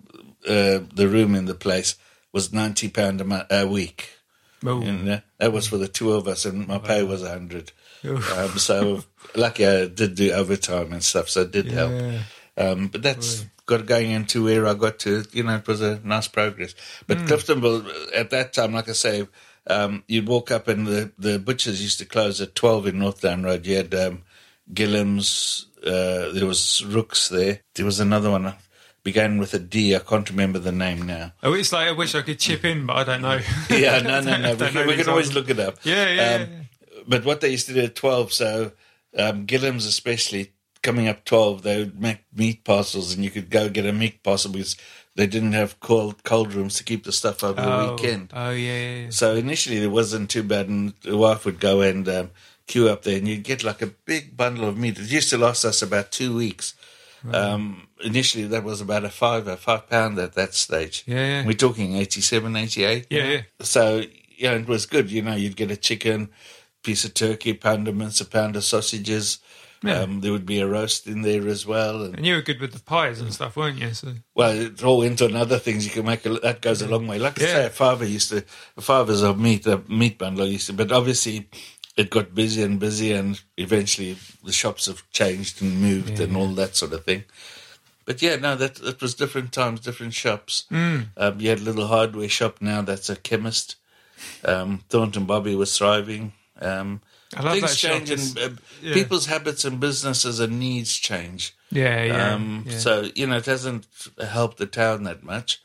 uh, 0.48 0.80
the 0.96 1.08
room 1.08 1.36
in 1.36 1.46
the 1.46 1.56
place 1.56 1.96
was 2.34 2.52
ninety 2.52 2.90
pound 2.90 3.22
a, 3.22 3.48
a 3.62 3.68
week. 3.68 4.10
Oh, 4.66 4.82
And 4.82 5.08
uh, 5.10 5.20
that 5.40 5.52
was 5.54 5.68
for 5.68 5.78
the 5.78 5.88
two 5.90 6.14
of 6.14 6.28
us, 6.28 6.46
and 6.46 6.68
my 6.68 6.78
pay 6.80 7.04
was 7.04 7.22
a 7.24 7.30
hundred. 7.30 7.72
Um, 8.04 8.58
so 8.58 9.04
lucky 9.36 9.66
I 9.66 9.88
did 9.88 10.16
do 10.16 10.32
overtime 10.32 10.92
and 10.94 11.04
stuff, 11.04 11.30
so 11.30 11.42
it 11.42 11.52
did 11.52 11.68
help. 11.72 11.92
Um, 12.58 12.88
but 12.88 13.02
that's 13.02 13.46
got 13.66 13.86
going 13.86 14.12
into 14.12 14.44
where 14.44 14.68
I 14.68 14.74
got 14.74 15.00
to. 15.00 15.24
You 15.32 15.44
know, 15.44 15.56
it 15.56 15.68
was 15.68 15.82
a 15.82 16.00
nice 16.04 16.28
progress. 16.28 16.76
But 17.08 17.20
Hmm. 17.20 17.26
Cliftonville 17.28 17.90
at 18.16 18.30
that 18.32 18.54
time, 18.54 18.74
like 18.74 18.90
I 18.90 18.94
say, 18.94 19.28
um, 19.68 20.04
you'd 20.08 20.28
walk 20.28 20.52
up 20.52 20.68
and 20.68 20.86
the 20.88 21.12
the 21.18 21.40
butchers 21.40 21.82
used 21.82 22.00
to 22.00 22.06
close 22.06 22.40
at 22.42 22.56
twelve 22.56 22.88
in 22.88 23.00
Northdown 23.00 23.44
Road. 23.44 23.66
You 23.66 23.78
had 23.78 23.94
um, 23.96 24.24
Gillam's. 24.74 25.68
Uh, 25.86 26.32
there 26.32 26.46
was 26.46 26.84
Rooks 26.86 27.28
there. 27.30 27.60
There 27.76 27.86
was 27.86 28.00
another 28.00 28.32
one. 28.32 28.54
Began 29.04 29.38
with 29.38 29.54
a 29.54 29.60
D. 29.60 29.96
I 29.96 30.00
can't 30.00 30.30
remember 30.30 30.60
the 30.60 30.72
name 30.72 31.02
now. 31.06 31.34
Oh, 31.44 31.54
it's 31.54 31.74
like 31.74 31.88
I 31.88 31.92
wish 31.92 32.16
I 32.16 32.22
could 32.22 32.40
chip 32.40 32.64
in, 32.64 32.86
but 32.86 32.96
I 32.96 33.04
don't 33.04 33.22
know. 33.22 33.40
Yeah, 33.70 34.00
no, 34.00 34.22
no, 34.22 34.38
no. 34.38 34.52
We 34.60 34.70
can, 34.72 34.88
we 34.88 34.96
can 34.96 35.10
always 35.10 35.34
look 35.34 35.50
it 35.50 35.60
up. 35.60 35.78
Yeah, 35.84 36.10
yeah, 36.10 36.22
Um, 36.36 36.42
yeah. 36.42 36.48
But 37.08 37.26
what 37.26 37.42
they 37.42 37.50
used 37.50 37.68
to 37.68 37.74
do 37.74 37.82
at 37.82 37.96
12, 37.96 38.32
so 38.32 38.72
um, 39.18 39.46
Gillam's 39.46 39.86
especially, 39.86 40.54
coming 40.82 41.10
up 41.10 41.26
12, 41.26 41.64
they 41.64 41.80
would 41.80 42.00
make 42.00 42.20
meat 42.34 42.64
parcels 42.64 43.14
and 43.14 43.24
you 43.26 43.30
could 43.30 43.50
go 43.50 43.68
get 43.70 43.86
a 43.86 43.92
meat 43.92 44.24
parcel 44.24 44.52
because 44.52 44.78
they 45.16 45.28
didn't 45.28 45.52
have 45.52 45.80
cold, 45.82 46.24
cold 46.24 46.54
rooms 46.54 46.76
to 46.76 46.84
keep 46.86 47.04
the 47.04 47.12
stuff 47.12 47.44
over 47.44 47.62
Oh, 47.62 47.86
the 47.88 47.92
weekend. 47.94 48.32
Oh 48.34 48.52
yeah, 48.52 48.78
yeah, 48.80 48.96
yeah. 49.04 49.10
So 49.10 49.36
initially 49.36 49.84
it 49.84 49.92
wasn't 49.92 50.30
too 50.30 50.44
bad, 50.44 50.70
and 50.70 50.94
the 51.02 51.18
wife 51.18 51.44
would 51.46 51.60
go 51.60 51.82
and 51.82 52.08
um, 52.08 52.32
queue 52.68 52.88
up 52.90 53.04
there, 53.04 53.18
and 53.18 53.28
you'd 53.28 53.44
get 53.44 53.64
like 53.66 53.82
a 53.82 53.88
big 53.88 54.36
bundle 54.38 54.68
of 54.68 54.78
meat. 54.78 54.98
It 54.98 55.12
used 55.12 55.30
to 55.32 55.38
last 55.38 55.66
us 55.66 55.82
about 55.82 56.12
two 56.12 56.36
weeks. 56.36 56.74
Um, 57.32 57.88
initially, 58.04 58.46
that 58.48 58.64
was 58.64 58.82
about 58.82 59.06
a 59.06 59.10
five, 59.10 59.48
a 59.48 59.58
five 59.58 59.90
pound 59.90 60.20
at 60.20 60.34
that 60.34 60.54
stage. 60.54 61.04
Yeah, 61.06 61.42
yeah. 61.42 61.46
We're 61.46 61.54
talking 61.54 61.96
87, 61.96 62.56
88. 62.56 63.08
Yeah, 63.10 63.24
yeah. 63.24 63.42
So 63.62 64.04
yeah, 64.38 64.54
it 64.54 64.68
was 64.68 64.86
good. 64.86 65.12
You 65.12 65.22
know, 65.22 65.36
you'd 65.36 65.56
get 65.56 65.72
a 65.72 65.78
chicken, 65.78 66.30
piece 66.84 67.06
of 67.06 67.14
turkey, 67.14 67.54
pound 67.54 67.88
of 67.88 67.96
mince, 67.96 68.22
a 68.22 68.26
pound 68.26 68.56
of 68.56 68.64
sausages. 68.64 69.40
Yeah. 69.84 70.00
Um, 70.00 70.22
there 70.22 70.32
would 70.32 70.46
be 70.46 70.60
a 70.60 70.68
roast 70.68 71.08
in 71.08 71.24
there 71.24 71.46
as 71.50 71.66
well, 71.66 72.04
and 72.04 72.16
And 72.16 72.26
you 72.26 72.36
were 72.36 72.42
good 72.42 72.62
with 72.62 72.72
the 72.72 72.80
pies 72.80 73.20
and 73.20 73.34
stuff, 73.34 73.58
weren't 73.58 73.80
you? 73.80 73.94
So 73.94 74.14
well, 74.34 74.58
it's 74.58 74.82
all 74.82 75.02
into 75.02 75.26
another 75.26 75.60
things 75.60 75.84
you 75.84 75.92
can 75.92 76.06
make. 76.06 76.26
A, 76.26 76.30
that 76.40 76.62
goes 76.62 76.82
a 76.82 76.88
long 76.88 77.06
way. 77.06 77.20
Like 77.20 77.42
I 77.42 77.46
say, 77.46 77.66
a 77.66 77.70
father 77.70 78.06
used 78.06 78.30
to, 78.30 78.46
a 78.78 78.82
father's 78.82 79.22
of 79.22 79.38
meat, 79.38 79.68
a 79.68 79.82
meat 79.90 80.18
bundle 80.18 80.48
used 80.48 80.68
to, 80.68 80.74
but 80.74 80.94
obviously 80.94 81.50
it 81.96 82.10
got 82.10 82.34
busy 82.34 82.64
and 82.64 82.80
busy, 82.80 83.12
and 83.12 83.40
eventually 83.58 84.18
the 84.44 84.52
shops 84.52 84.88
have 84.88 85.10
changed 85.12 85.62
and 85.62 85.82
moved 85.82 86.20
and 86.20 86.36
all 86.36 86.48
that 86.50 86.76
sort 86.76 86.94
of 86.94 87.04
thing. 87.06 87.24
But 88.06 88.22
yeah, 88.22 88.36
no, 88.36 88.56
that 88.56 88.76
that 88.76 89.02
was 89.02 89.14
different 89.14 89.52
times, 89.52 89.80
different 89.80 90.14
shops. 90.14 90.66
Mm. 90.72 91.08
Um, 91.16 91.40
you 91.40 91.50
had 91.50 91.60
a 91.60 91.64
little 91.64 91.88
hardware 91.88 92.30
shop 92.30 92.62
now 92.62 92.82
that's 92.82 93.10
a 93.10 93.16
chemist. 93.16 93.76
Um, 94.44 94.84
Thornton 94.90 95.26
Bobby 95.26 95.56
was 95.56 95.78
thriving. 95.78 96.34
Um, 96.60 97.02
I 97.36 97.44
love 97.44 97.54
things 97.54 97.78
change, 97.78 98.10
and 98.10 98.40
uh, 98.40 98.50
yeah. 98.82 98.94
people's 98.94 99.28
habits 99.28 99.66
and 99.66 99.80
businesses 99.80 100.40
and 100.40 100.60
needs 100.60 100.94
change. 100.94 101.56
yeah, 101.72 102.04
yeah. 102.04 102.34
Um, 102.34 102.66
yeah. 102.68 102.78
So 102.78 103.10
you 103.16 103.28
know, 103.28 103.38
it 103.38 103.46
hasn't 103.46 103.88
helped 104.22 104.58
the 104.58 104.66
town 104.66 105.04
that 105.04 105.24
much. 105.24 105.62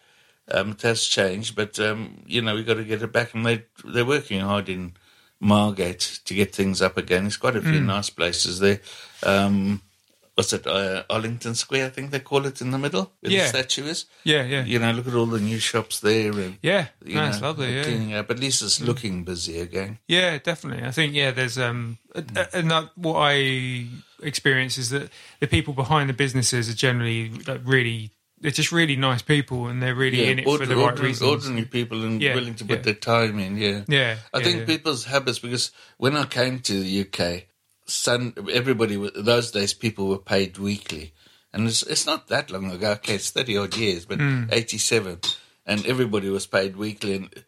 Um, 0.51 0.73
it 0.73 0.83
has 0.83 1.05
changed, 1.05 1.57
but 1.57 1.79
um, 1.79 2.23
you 2.27 2.41
know, 2.41 2.53
we 2.53 2.61
have 2.61 2.67
got 2.67 2.75
to 2.75 2.85
get 2.85 3.03
it 3.03 3.13
back, 3.13 3.35
and 3.35 3.45
they 3.45 3.65
they're 3.85 4.05
working 4.05 4.41
hard 4.41 4.69
in 4.69 4.93
Margate 5.41 6.21
to 6.25 6.35
get 6.35 6.55
things 6.55 6.83
up 6.83 6.97
again. 6.97 7.27
It's 7.27 7.37
quite 7.37 7.57
a 7.57 7.61
Hmm. 7.61 7.71
few 7.71 7.81
nice 7.81 8.11
places 8.11 8.59
there. 8.59 8.81
Um, 9.23 9.83
what's 10.35 10.53
it, 10.53 10.67
uh, 10.67 11.03
Arlington 11.11 11.55
Square, 11.55 11.87
I 11.87 11.91
think 11.91 12.11
they 12.11 12.21
call 12.21 12.47
it 12.47 12.61
in 12.61 12.71
the 12.71 12.79
middle, 12.79 13.13
where 13.21 13.33
Yeah. 13.33 13.43
the 13.45 13.49
statue 13.49 13.87
is. 13.87 14.05
Yeah, 14.25 14.45
yeah. 14.45 14.65
You 14.65 14.79
know, 14.79 14.93
look 14.93 15.09
at 15.09 15.15
all 15.15 15.27
the 15.27 15.41
new 15.41 15.59
shops 15.59 15.99
there. 16.01 16.31
And, 16.33 16.59
Yeah, 16.63 16.89
you 17.05 17.15
no, 17.17 17.23
know, 17.23 17.29
it's 17.31 17.41
lovely. 17.41 17.75
Yeah, 17.75 17.83
cleaning 17.85 18.15
up. 18.15 18.31
At 18.31 18.39
least 18.39 18.63
it's 18.63 18.81
looking 18.81 19.25
busy 19.25 19.59
again. 19.59 19.99
Yeah, 20.07 20.39
definitely. 20.39 20.85
I 20.87 20.93
think 20.93 21.15
yeah, 21.15 21.33
there's 21.33 21.59
um, 21.59 21.99
a- 22.15 22.49
and 22.57 22.71
that, 22.71 22.91
what 22.97 23.17
I 23.19 23.87
experience 24.23 24.79
is 24.79 24.91
that 24.91 25.11
the 25.41 25.47
people 25.47 25.75
behind 25.75 26.09
the 26.09 26.15
businesses 26.15 26.69
are 26.69 26.75
generally 26.75 27.31
like 27.47 27.61
really, 27.65 28.11
they're 28.41 28.51
just 28.51 28.73
really 28.73 28.97
nice 28.97 29.23
people, 29.23 29.67
and 29.67 29.83
they're 29.83 29.95
really 29.95 30.25
in 30.31 30.39
it 30.39 30.45
for 30.45 30.59
the 30.65 30.77
right 30.77 30.83
ordinary, 30.85 31.09
reasons. 31.09 31.31
ordinary 31.31 31.65
people 31.67 32.05
and 32.05 32.23
Yeah, 32.23 32.35
willing 32.35 32.55
to 32.57 32.65
put 32.65 32.79
yeah. 32.79 32.83
their 32.83 32.95
time 32.95 33.39
in. 33.39 33.57
Yeah, 33.57 33.83
Yeah, 33.89 34.17
I 34.33 34.39
yeah, 34.39 34.45
think 34.45 34.59
yeah. 34.61 34.65
people's 34.67 35.05
habits 35.07 35.39
because 35.39 35.71
when 35.97 36.17
I 36.17 36.25
came 36.25 36.61
to 36.61 36.81
the 36.83 37.01
UK, 37.05 37.45
sun 37.87 38.35
everybody 38.53 38.97
those 39.17 39.51
days 39.51 39.75
people 39.75 40.09
were 40.09 40.19
paid 40.19 40.59
weekly, 40.59 41.13
and 41.53 41.67
it's 41.67 41.83
it's 41.83 42.07
not 42.07 42.29
that 42.29 42.51
long 42.51 42.71
ago. 42.71 42.93
Okay, 42.93 43.15
it's 43.17 43.31
thirty 43.31 43.57
odd 43.57 43.77
years, 43.77 44.05
but 44.07 44.19
Hmm. 44.19 44.45
eighty 44.51 44.79
seven, 44.79 45.19
and 45.67 45.85
everybody 45.87 46.29
was 46.31 46.47
paid 46.47 46.77
weekly. 46.77 47.15
And 47.15 47.45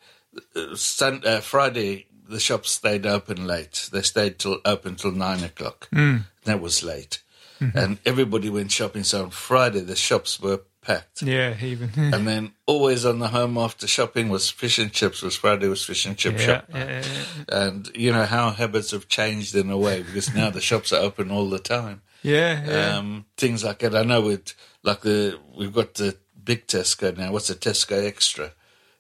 uh, 0.57 0.75
sun, 0.77 1.23
uh, 1.25 1.41
Friday 1.41 2.07
the 2.29 2.41
shops 2.41 2.71
stayed 2.71 3.07
open 3.07 3.47
late. 3.47 3.89
They 3.93 4.03
stayed 4.03 4.39
till 4.39 4.59
open 4.65 4.95
till 4.97 5.13
nine 5.13 5.43
o'clock. 5.45 5.89
Hmm. 5.93 6.19
That 6.45 6.61
was 6.61 6.83
late, 6.83 7.23
Mm-hmm. 7.61 7.77
and 7.79 7.99
everybody 8.07 8.49
went 8.49 8.73
shopping. 8.73 9.05
So 9.05 9.25
on 9.25 9.31
Friday 9.31 9.81
the 9.81 9.97
shops 9.97 10.41
were 10.41 10.61
packed. 10.83 11.23
Yeah, 11.23 11.55
even 11.63 11.91
And 12.15 12.27
then 12.27 12.53
always 12.67 13.05
on 13.05 13.19
the 13.19 13.29
home 13.29 13.59
after 13.59 13.87
shopping 13.87 14.29
was 14.29 14.51
fish 14.51 14.79
and 14.79 14.93
chips. 14.93 15.23
Was 15.23 15.37
Friday 15.37 15.69
was 15.69 15.85
fish 15.85 16.07
and 16.07 16.17
chip 16.17 16.39
yeah, 16.39 16.47
shop, 16.47 16.65
yeah, 16.75 17.03
yeah, 17.03 17.45
and 17.63 17.91
you 17.95 18.13
know 18.13 18.25
how 18.25 18.51
habits 18.51 18.91
have 18.93 19.09
changed 19.09 19.55
in 19.55 19.71
a 19.71 19.79
way 19.79 20.03
because 20.03 20.35
now 20.35 20.51
the 20.51 20.61
shops 20.61 20.93
are 20.93 21.01
open 21.03 21.31
all 21.31 21.49
the 21.51 21.59
time. 21.59 22.03
yeah. 22.23 22.97
Um, 22.99 23.25
things 23.37 23.65
like 23.65 23.79
that. 23.81 23.95
I 23.95 24.03
know 24.03 24.29
it. 24.29 24.55
Like 24.83 25.01
the 25.03 25.39
we've 25.57 25.73
got 25.75 25.95
the 25.95 26.17
big 26.43 26.67
Tesco 26.67 27.17
now. 27.17 27.33
What's 27.33 27.51
a 27.51 27.55
Tesco 27.55 28.07
Extra? 28.07 28.53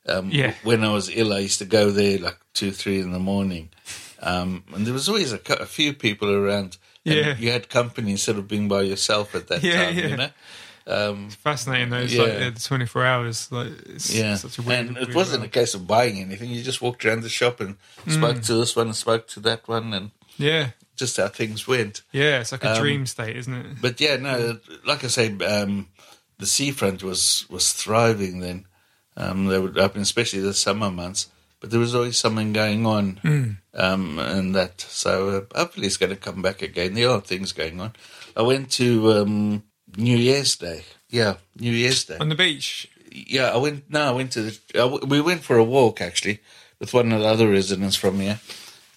Um, 0.07 0.31
Yeah. 0.31 0.55
When 0.62 0.85
I 0.85 0.93
was 0.93 1.09
ill, 1.15 1.32
I 1.32 1.39
used 1.40 1.59
to 1.59 1.65
go 1.66 1.90
there 1.90 2.19
like 2.19 2.39
two, 2.55 2.70
three 2.73 3.01
in 3.01 3.12
the 3.12 3.19
morning, 3.19 3.70
um, 4.20 4.65
and 4.74 4.86
there 4.86 4.94
was 4.94 5.09
always 5.09 5.32
a, 5.32 5.40
a 5.61 5.66
few 5.66 5.93
people 5.94 6.31
around. 6.31 6.77
and 7.07 7.15
Yeah. 7.15 7.36
You 7.39 7.51
had 7.52 7.69
company 7.70 8.11
instead 8.12 8.36
of 8.36 8.47
being 8.48 8.69
by 8.69 8.82
yourself 8.82 9.35
at 9.35 9.48
that 9.48 9.61
time. 9.62 9.70
yeah. 9.70 9.90
You 9.90 10.16
know. 10.16 10.31
Um, 10.90 11.30
fascinating 11.30 11.90
though. 11.90 11.98
It's 12.00 12.12
yeah. 12.12 12.22
like 12.22 12.32
yeah, 12.32 12.50
the 12.50 12.60
24 12.60 13.04
hours. 13.06 13.48
Like 13.52 13.68
it's 13.86 14.12
Yeah, 14.12 14.34
such 14.34 14.58
a 14.58 14.62
weird. 14.62 14.86
and 14.88 14.96
it 14.96 15.00
weird 15.06 15.14
wasn't 15.14 15.44
a 15.44 15.48
case 15.48 15.74
of 15.74 15.86
buying 15.86 16.18
anything. 16.20 16.50
You 16.50 16.62
just 16.62 16.82
walked 16.82 17.04
around 17.04 17.22
the 17.22 17.28
shop 17.28 17.60
and 17.60 17.76
Mm. 18.06 18.12
spoke 18.18 18.42
to 18.42 18.54
this 18.54 18.74
one 18.74 18.86
and 18.88 18.96
spoke 18.96 19.28
to 19.28 19.40
that 19.40 19.68
one, 19.68 19.94
and 19.94 20.10
Yeah, 20.36 20.70
just 20.96 21.16
how 21.16 21.28
things 21.28 21.66
went. 21.68 22.02
yeah. 22.12 22.40
It's 22.40 22.52
like 22.52 22.64
a 22.64 22.72
Um, 22.72 22.80
dream 22.80 23.06
state, 23.06 23.36
isn't 23.36 23.54
it? 23.54 23.66
But 23.80 24.00
yeah, 24.00 24.16
no, 24.16 24.58
like 24.84 25.04
I 25.04 25.08
say, 25.08 25.36
um, 25.38 25.88
the 26.38 26.46
seafront 26.46 27.02
was 27.02 27.44
was 27.48 27.72
thriving 27.72 28.40
then. 28.40 28.66
Um, 29.16 29.46
they 29.46 29.58
would 29.58 29.78
open, 29.78 30.02
especially 30.02 30.40
the 30.40 30.54
summer 30.54 30.90
months. 30.90 31.28
But 31.60 31.70
there 31.70 31.80
was 31.80 31.94
always 31.94 32.16
something 32.16 32.54
going 32.54 32.86
on, 32.86 33.18
Hmm. 33.22 33.50
um, 33.74 34.18
and 34.18 34.54
that. 34.54 34.80
So 34.80 35.12
uh, 35.52 35.58
hopefully 35.58 35.86
it's 35.86 35.98
going 35.98 36.10
to 36.10 36.16
come 36.16 36.40
back 36.42 36.62
again. 36.62 36.94
There 36.94 37.10
are 37.10 37.20
things 37.20 37.52
going 37.52 37.80
on. 37.80 37.92
I 38.34 38.40
went 38.42 38.70
to 38.72 39.12
um, 39.12 39.62
New 39.96 40.16
Year's 40.16 40.56
Day. 40.56 40.84
Yeah, 41.08 41.36
New 41.58 41.72
Year's 41.72 42.04
Day. 42.04 42.16
On 42.20 42.28
the 42.28 42.34
beach. 42.34 42.88
Yeah, 43.12 43.50
I 43.50 43.56
went. 43.56 43.90
No, 43.90 44.02
I 44.02 44.12
went 44.12 44.32
to 44.32 44.42
the. 44.42 44.58
I 44.74 44.78
w 44.88 45.04
we 45.06 45.20
went 45.20 45.42
for 45.42 45.56
a 45.56 45.64
walk 45.64 46.00
actually 46.00 46.40
with 46.78 46.94
one 46.94 47.12
of 47.12 47.20
the 47.20 47.26
other 47.26 47.48
residents 47.50 47.96
from 47.96 48.20
here, 48.20 48.38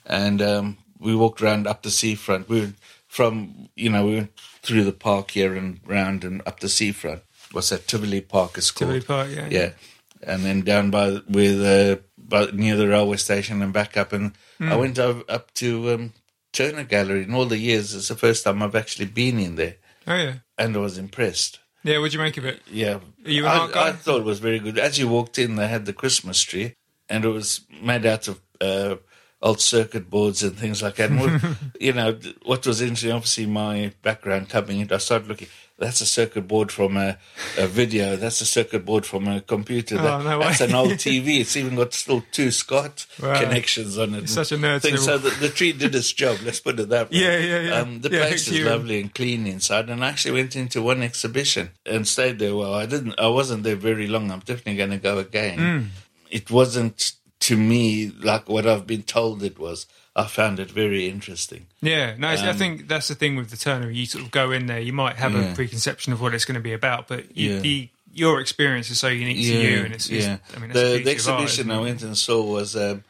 and 0.05 0.41
um, 0.41 0.77
we 0.99 1.15
walked 1.15 1.41
around 1.41 1.65
up 1.67 1.81
the 1.81 1.89
seafront. 1.91 2.47
We 2.47 2.61
were 2.61 2.73
from 3.07 3.69
you 3.75 3.89
know 3.89 4.05
we 4.05 4.15
went 4.15 4.31
through 4.61 4.83
the 4.83 4.91
park 4.91 5.31
here 5.31 5.55
and 5.55 5.79
round 5.85 6.23
and 6.23 6.41
up 6.45 6.59
the 6.59 6.69
seafront. 6.69 7.23
What's 7.51 7.69
that? 7.69 7.87
Tivoli 7.87 8.21
Park 8.21 8.57
is 8.57 8.69
called. 8.71 8.91
Tivoli 8.91 9.01
Park, 9.05 9.29
yeah. 9.35 9.47
Yeah, 9.49 9.69
and 10.21 10.43
then 10.45 10.61
down 10.61 10.91
by 10.91 11.19
with 11.27 11.59
uh, 11.63 11.97
by 12.17 12.45
near 12.53 12.75
the 12.75 12.87
railway 12.87 13.17
station 13.17 13.61
and 13.63 13.73
back 13.73 13.97
up, 13.97 14.13
and 14.13 14.33
Hmm. 14.59 14.71
I 14.71 14.75
went 14.75 14.99
over, 14.99 15.23
up 15.27 15.51
to 15.55 15.91
um, 15.93 16.13
Turner 16.51 16.83
Gallery. 16.83 17.23
In 17.23 17.33
all 17.33 17.45
the 17.47 17.57
years, 17.57 17.95
it's 17.95 18.09
the 18.09 18.15
first 18.15 18.43
time 18.43 18.61
I've 18.61 18.75
actually 18.75 19.07
been 19.07 19.39
in 19.39 19.55
there, 19.55 19.77
Oh 20.05 20.15
yeah, 20.15 20.35
and 20.63 20.75
I 20.75 20.79
was 20.79 20.97
impressed. 20.97 21.59
yeah. 21.83 21.97
What'd 21.97 22.13
you 22.13 22.19
make 22.19 22.37
of 22.37 22.45
it? 22.45 22.61
Yeah. 22.71 22.99
Are 23.25 23.31
you 23.31 23.45
an 23.45 23.51
I, 23.51 23.57
art 23.57 23.73
guy? 23.73 23.87
I 23.89 23.91
thought 23.91 24.21
it 24.21 24.25
was 24.25 24.39
very 24.39 24.59
good. 24.59 24.77
As 24.77 24.97
you 24.97 25.07
walked 25.07 25.37
in, 25.37 25.55
they 25.55 25.67
had 25.67 25.85
the 25.85 25.93
Christmas 25.93 26.41
tree, 26.41 26.75
and 27.09 27.25
it 27.25 27.29
was 27.29 27.61
made 27.81 28.05
out 28.05 28.27
of 28.27 28.41
uh, 28.61 28.95
old 29.41 29.59
circuit 29.59 30.09
boards 30.09 30.41
and 30.41 30.57
things 30.57 30.81
like 30.81 30.95
that. 30.95 31.11
And 31.11 31.19
what, 31.19 31.41
you 31.79 31.93
know, 31.93 32.17
what 32.43 32.65
was 32.65 32.81
interesting, 32.81 33.11
obviously, 33.11 33.45
my 33.45 33.91
background 34.01 34.49
coming 34.49 34.79
in, 34.79 34.91
I 34.91 34.97
started 34.97 35.27
looking. 35.27 35.49
That's 35.79 36.01
a 36.01 36.05
circuit 36.05 36.47
board 36.47 36.71
from 36.71 36.95
a, 36.97 37.17
a 37.57 37.65
video. 37.67 38.15
That's 38.15 38.39
a 38.41 38.45
circuit 38.45 38.85
board 38.85 39.05
from 39.07 39.27
a 39.27 39.41
computer. 39.41 39.97
Oh, 39.99 40.21
no 40.21 40.39
that's 40.39 40.61
an 40.61 40.73
old 40.75 40.91
TV. 41.07 41.39
It's 41.39 41.57
even 41.57 41.75
got 41.75 41.93
still 41.93 42.23
two 42.31 42.51
SCART 42.51 43.07
Wow. 43.21 43.39
connections 43.39 43.97
on 43.97 44.13
it. 44.13 44.29
Such 44.29 44.51
a 44.51 44.57
nerd, 44.57 44.81
Thing. 44.83 44.97
So 44.97 45.17
the, 45.17 45.31
the 45.31 45.49
tree 45.49 45.73
did 45.73 45.95
its 45.95 46.13
job. 46.13 46.37
Let's 46.43 46.59
put 46.59 46.79
it 46.79 46.89
that 46.89 47.09
way. 47.11 47.17
Yeah, 47.17 47.37
yeah, 47.39 47.59
yeah. 47.61 47.79
Um, 47.81 48.01
the 48.01 48.09
Yeah, 48.11 48.27
place 48.27 48.47
is 48.47 48.59
you- 48.59 48.65
lovely 48.65 49.01
and 49.01 49.13
clean 49.13 49.47
inside, 49.47 49.89
and 49.89 50.05
I 50.05 50.09
actually 50.09 50.39
went 50.39 50.55
into 50.55 50.81
one 50.83 51.01
exhibition 51.01 51.71
and 51.87 52.07
stayed 52.07 52.37
there. 52.39 52.55
Well, 52.55 52.73
I 52.73 52.85
didn't. 52.85 53.19
I 53.19 53.27
wasn't 53.27 53.63
there 53.63 53.75
very 53.75 54.07
long. 54.07 54.29
I'm 54.31 54.39
definitely 54.41 54.75
going 54.77 54.91
to 54.91 54.97
go 54.97 55.17
again. 55.17 55.57
Mm. 55.57 55.87
It 56.29 56.51
wasn't 56.51 57.13
to 57.41 57.57
me 57.57 58.11
like 58.21 58.47
what 58.47 58.67
I've 58.67 58.85
been 58.87 59.03
told 59.03 59.41
it 59.43 59.57
was. 59.57 59.87
I 60.15 60.25
found 60.27 60.59
it 60.59 60.69
very 60.69 61.09
interesting. 61.09 61.65
Yeah, 61.81 62.15
no, 62.19 62.27
I 62.29 62.53
think 62.53 62.87
that's 62.87 63.07
the 63.07 63.15
thing 63.15 63.35
with 63.35 63.49
the 63.49 63.57
Turner. 63.57 63.89
You 63.89 64.05
sort 64.05 64.23
of 64.23 64.31
go 64.31 64.51
in 64.51 64.67
there, 64.67 64.79
you 64.79 64.93
might 64.93 65.15
have 65.15 65.33
Um, 65.35 65.41
Yeah. 65.41 65.51
a 65.51 65.55
preconception 65.55 66.13
of 66.13 66.21
what 66.21 66.33
it's 66.35 66.45
going 66.45 66.55
to 66.55 66.61
be 66.61 66.73
about, 66.73 67.07
but 67.07 67.35
you, 67.35 67.53
Yeah. 67.55 67.59
the 67.59 67.89
your 68.15 68.39
experience 68.39 68.91
is 68.91 68.99
so 68.99 69.07
unique 69.07 69.37
to 69.37 69.57
you, 69.57 69.83
and 69.85 69.93
it's, 69.93 70.07
it's 70.07 70.25
yeah. 70.27 70.37
I 70.55 70.59
mean, 70.59 70.69
the, 70.69 70.79
the, 70.79 70.85
of 70.95 70.97
art, 71.01 71.07
exhibition 71.07 71.71
I 71.71 71.79
went 71.79 72.03
and 72.03 72.15
saw 72.15 72.43
was 72.43 72.75
um, 72.75 73.03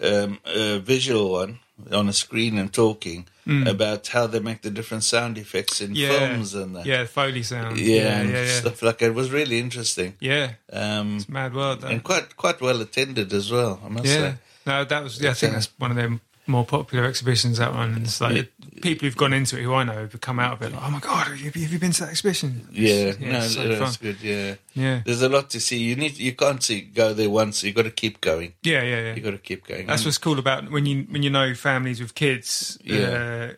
um, 0.00 0.38
a 0.46 0.78
visual 0.78 1.30
one 1.32 1.58
on 1.92 2.08
a 2.08 2.12
screen 2.14 2.56
and 2.56 2.72
talking 2.72 3.26
about 3.66 4.06
how 4.08 4.26
they 4.26 4.40
make 4.40 4.62
the 4.62 4.70
different 4.70 5.04
sound 5.04 5.36
effects 5.38 5.80
in 5.82 5.90
Mm. 5.90 5.96
yeah, 5.96 6.18
films 6.18 6.54
and 6.54 6.74
that. 6.74 6.86
yeah, 6.86 7.04
Foley 7.04 7.42
sound, 7.42 7.78
Yeah, 7.78 7.96
yeah, 7.96 8.18
and 8.20 8.30
yeah, 8.30 8.42
yeah. 8.44 8.60
stuff 8.60 8.82
like 8.82 8.98
that. 8.98 9.06
It 9.08 9.14
was 9.14 9.30
really 9.30 9.58
interesting. 9.58 10.14
Yeah, 10.20 10.52
Um, 10.72 11.16
it's 11.18 11.28
mad 11.28 11.54
world. 11.54 11.82
Though. 11.82 11.88
and 11.88 12.02
quite 12.02 12.34
quite 12.38 12.60
well 12.62 12.80
attended 12.80 13.32
as 13.34 13.50
well. 13.52 13.78
I 13.84 13.88
must 13.90 14.06
yeah, 14.06 14.12
say. 14.32 14.34
no, 14.66 14.84
that 14.84 15.02
was. 15.04 15.20
Yeah, 15.20 15.30
I 15.30 15.34
think 15.34 15.50
Yeah. 15.52 15.58
that's 15.58 15.68
one 15.78 15.90
of 15.90 15.96
them 15.98 16.22
more 16.48 16.64
popular 16.64 17.04
exhibitions. 17.04 17.58
That 17.58 17.74
one, 17.74 17.94
and 17.94 18.06
it's 18.06 18.20
like 18.20 18.52
people 18.82 19.06
who've 19.06 19.16
gone 19.16 19.32
into 19.32 19.58
it 19.58 19.62
who 19.62 19.74
I 19.74 19.84
know 19.84 19.94
have 19.94 20.20
come 20.20 20.38
out 20.38 20.52
of 20.54 20.62
it 20.62 20.72
like, 20.72 20.82
oh 20.84 20.90
my 20.90 21.00
god, 21.00 21.28
have 21.28 21.38
you, 21.38 21.50
have 21.50 21.72
you 21.72 21.78
been 21.78 21.92
to 21.92 22.00
that 22.02 22.10
exhibition? 22.10 22.68
Yeah, 22.70 22.90
It's- 22.90 23.18
no, 23.20 23.38
it's 23.38 23.54
so 23.54 23.68
that's 23.68 23.96
fun. 23.96 24.12
good. 24.12 24.20
Yeah, 24.22 24.54
Yeah, 24.74 25.02
there's 25.04 25.22
a 25.22 25.28
lot 25.28 25.50
to 25.50 25.60
see. 25.60 25.78
You 25.78 25.96
need 25.96 26.18
you 26.18 26.34
can't 26.34 26.62
see 26.62 26.82
go 26.82 27.12
there 27.14 27.30
once. 27.30 27.62
you've 27.64 27.74
got 27.74 27.82
to 27.84 27.90
keep 27.90 28.20
going. 28.20 28.54
yeah, 28.62 28.82
yeah, 28.82 29.00
yeah. 29.02 29.14
You 29.14 29.22
got 29.22 29.30
to 29.32 29.38
keep 29.38 29.66
going. 29.66 29.86
That's 29.86 30.02
And- 30.02 30.06
what's 30.06 30.18
cool 30.18 30.38
about 30.38 30.70
when 30.70 30.86
you 30.86 31.02
when 31.10 31.22
you 31.22 31.30
know 31.30 31.54
families 31.54 32.00
with 32.00 32.14
kids. 32.14 32.78
Yeah. 32.84 32.98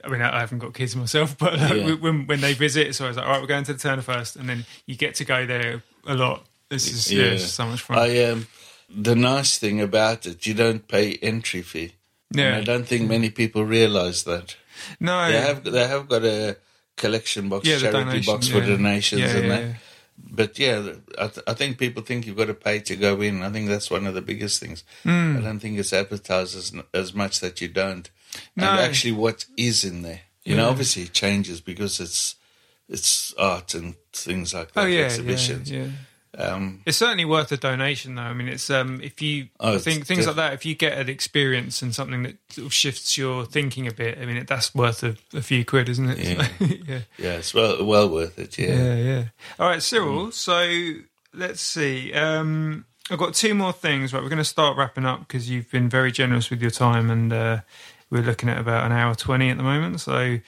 Uh, 0.02 0.06
I 0.06 0.08
mean, 0.08 0.22
I 0.22 0.40
haven't 0.40 0.58
got 0.60 0.74
kids 0.74 0.94
myself, 0.96 1.36
but 1.42 1.58
like, 1.58 1.74
Yeah. 1.76 1.94
when 1.94 2.26
when 2.26 2.40
they 2.40 2.54
visit, 2.54 2.86
it's 2.86 3.00
always 3.00 3.16
like, 3.16 3.26
all 3.26 3.32
right, 3.32 3.40
we're 3.40 3.48
going 3.48 3.64
to 3.64 3.72
the 3.72 3.78
Turner 3.78 4.02
first, 4.02 4.36
and 4.36 4.48
then 4.48 4.64
you 4.86 4.96
get 4.96 5.14
to 5.16 5.24
go 5.24 5.44
there 5.46 5.82
a 6.06 6.14
lot. 6.14 6.44
This 6.70 6.86
is 6.92 7.10
yeah, 7.12 7.24
it's 7.24 7.44
so 7.52 7.66
much 7.66 7.80
fun. 7.82 7.98
I 7.98 8.24
um, 8.24 8.46
the 8.94 9.14
nice 9.16 9.58
thing 9.58 9.80
about 9.80 10.26
it, 10.26 10.46
you 10.46 10.54
don't 10.54 10.86
pay 10.86 11.14
entry 11.22 11.62
fee. 11.62 11.92
And 12.30 12.40
yeah, 12.40 12.58
I 12.58 12.64
don't 12.64 12.86
think 12.86 13.08
many 13.08 13.30
people 13.30 13.64
realise 13.64 14.22
that. 14.24 14.56
no, 15.00 15.30
They 15.30 15.40
have 15.40 15.64
they 15.64 15.86
have 15.86 16.08
got 16.08 16.24
a 16.24 16.56
collection 16.96 17.48
box, 17.48 17.66
yeah, 17.66 17.78
charity 17.78 17.98
donation, 18.04 18.32
box 18.32 18.48
for 18.48 18.58
yeah. 18.58 18.66
donations 18.66 19.22
yeah, 19.22 19.36
and 19.36 19.50
that. 19.50 19.76
But 20.18 20.58
yeah, 20.58 20.94
I, 21.16 21.28
th- 21.28 21.46
I 21.46 21.54
think 21.54 21.78
people 21.78 22.02
think 22.02 22.26
you've 22.26 22.36
got 22.36 22.46
to 22.46 22.54
pay 22.54 22.80
to 22.80 22.96
go 22.96 23.20
in. 23.20 23.42
I 23.42 23.50
think 23.50 23.68
that's 23.68 23.88
one 23.90 24.04
of 24.06 24.14
the 24.14 24.20
biggest 24.20 24.60
things. 24.60 24.82
Hmm. 25.04 25.36
I 25.38 25.40
don't 25.42 25.60
think 25.60 25.78
it's 25.78 25.92
advertised 25.92 26.56
as, 26.56 26.72
as 26.92 27.14
much 27.14 27.38
that 27.40 27.60
you 27.60 27.68
don't. 27.68 28.10
No. 28.56 28.68
And 28.68 28.80
actually, 28.80 29.12
what 29.12 29.46
is 29.56 29.84
in 29.84 30.02
there, 30.02 30.22
you 30.44 30.56
know, 30.56 30.68
obviously 30.68 31.04
it 31.04 31.12
changes 31.12 31.60
because 31.60 32.00
it's 32.00 32.34
it's 32.88 33.32
art 33.34 33.74
and 33.74 33.94
things 34.12 34.54
like 34.54 34.72
that. 34.72 34.82
Oh 34.82 34.86
yeah, 34.86 35.02
exhibitions. 35.02 35.70
Um, 36.38 36.82
It's 36.86 36.96
certainly 36.96 37.24
worth 37.24 37.50
a 37.50 37.56
donation, 37.56 38.14
though. 38.14 38.22
I 38.22 38.32
mean, 38.32 38.46
it's 38.48 38.70
um, 38.70 39.00
if 39.02 39.20
you 39.20 39.48
Oh, 39.58 39.76
think 39.78 40.06
things 40.06 40.20
def- 40.20 40.28
like 40.28 40.36
that. 40.36 40.52
If 40.54 40.64
you 40.64 40.74
get 40.76 40.96
an 40.96 41.08
experience 41.08 41.82
and 41.82 41.92
something 41.94 42.22
that 42.22 42.36
sort 42.50 42.66
of 42.66 42.72
shifts 42.72 43.18
your 43.18 43.44
thinking 43.44 43.88
a 43.88 43.92
bit, 43.92 44.18
I 44.18 44.24
mean, 44.24 44.36
it, 44.36 44.46
that's 44.46 44.72
worth 44.74 45.02
a, 45.02 45.16
a 45.34 45.42
few 45.42 45.64
quid, 45.64 45.88
isn't 45.88 46.08
it? 46.10 46.18
Yeah. 46.18 46.48
yeah. 46.86 47.00
yeah, 47.18 47.32
it's 47.38 47.52
well 47.52 47.84
well 47.84 48.08
worth 48.08 48.38
it. 48.38 48.56
Yeah. 48.56 48.74
Yeah, 48.76 48.94
yeah. 48.94 49.24
All 49.58 49.68
right, 49.68 49.82
Cyril. 49.82 50.30
So 50.30 50.92
let's 51.34 51.60
see. 51.60 52.12
Um, 52.12 52.84
I've 53.10 53.18
got 53.18 53.34
two 53.34 53.54
more 53.54 53.72
things. 53.72 54.12
Right, 54.12 54.22
we're 54.22 54.28
going 54.28 54.38
to 54.38 54.44
start 54.44 54.76
wrapping 54.76 55.06
up 55.06 55.20
because 55.26 55.50
you've 55.50 55.70
been 55.72 55.88
very 55.88 56.12
generous 56.12 56.50
with 56.50 56.62
your 56.62 56.70
time, 56.70 57.10
and 57.10 57.32
uh, 57.32 57.60
we're 58.10 58.22
looking 58.22 58.48
at 58.48 58.58
about 58.58 58.86
an 58.86 58.92
hour 58.92 59.14
twenty 59.16 59.50
at 59.50 59.56
the 59.56 59.62
moment. 59.64 60.00
So, 60.00 60.38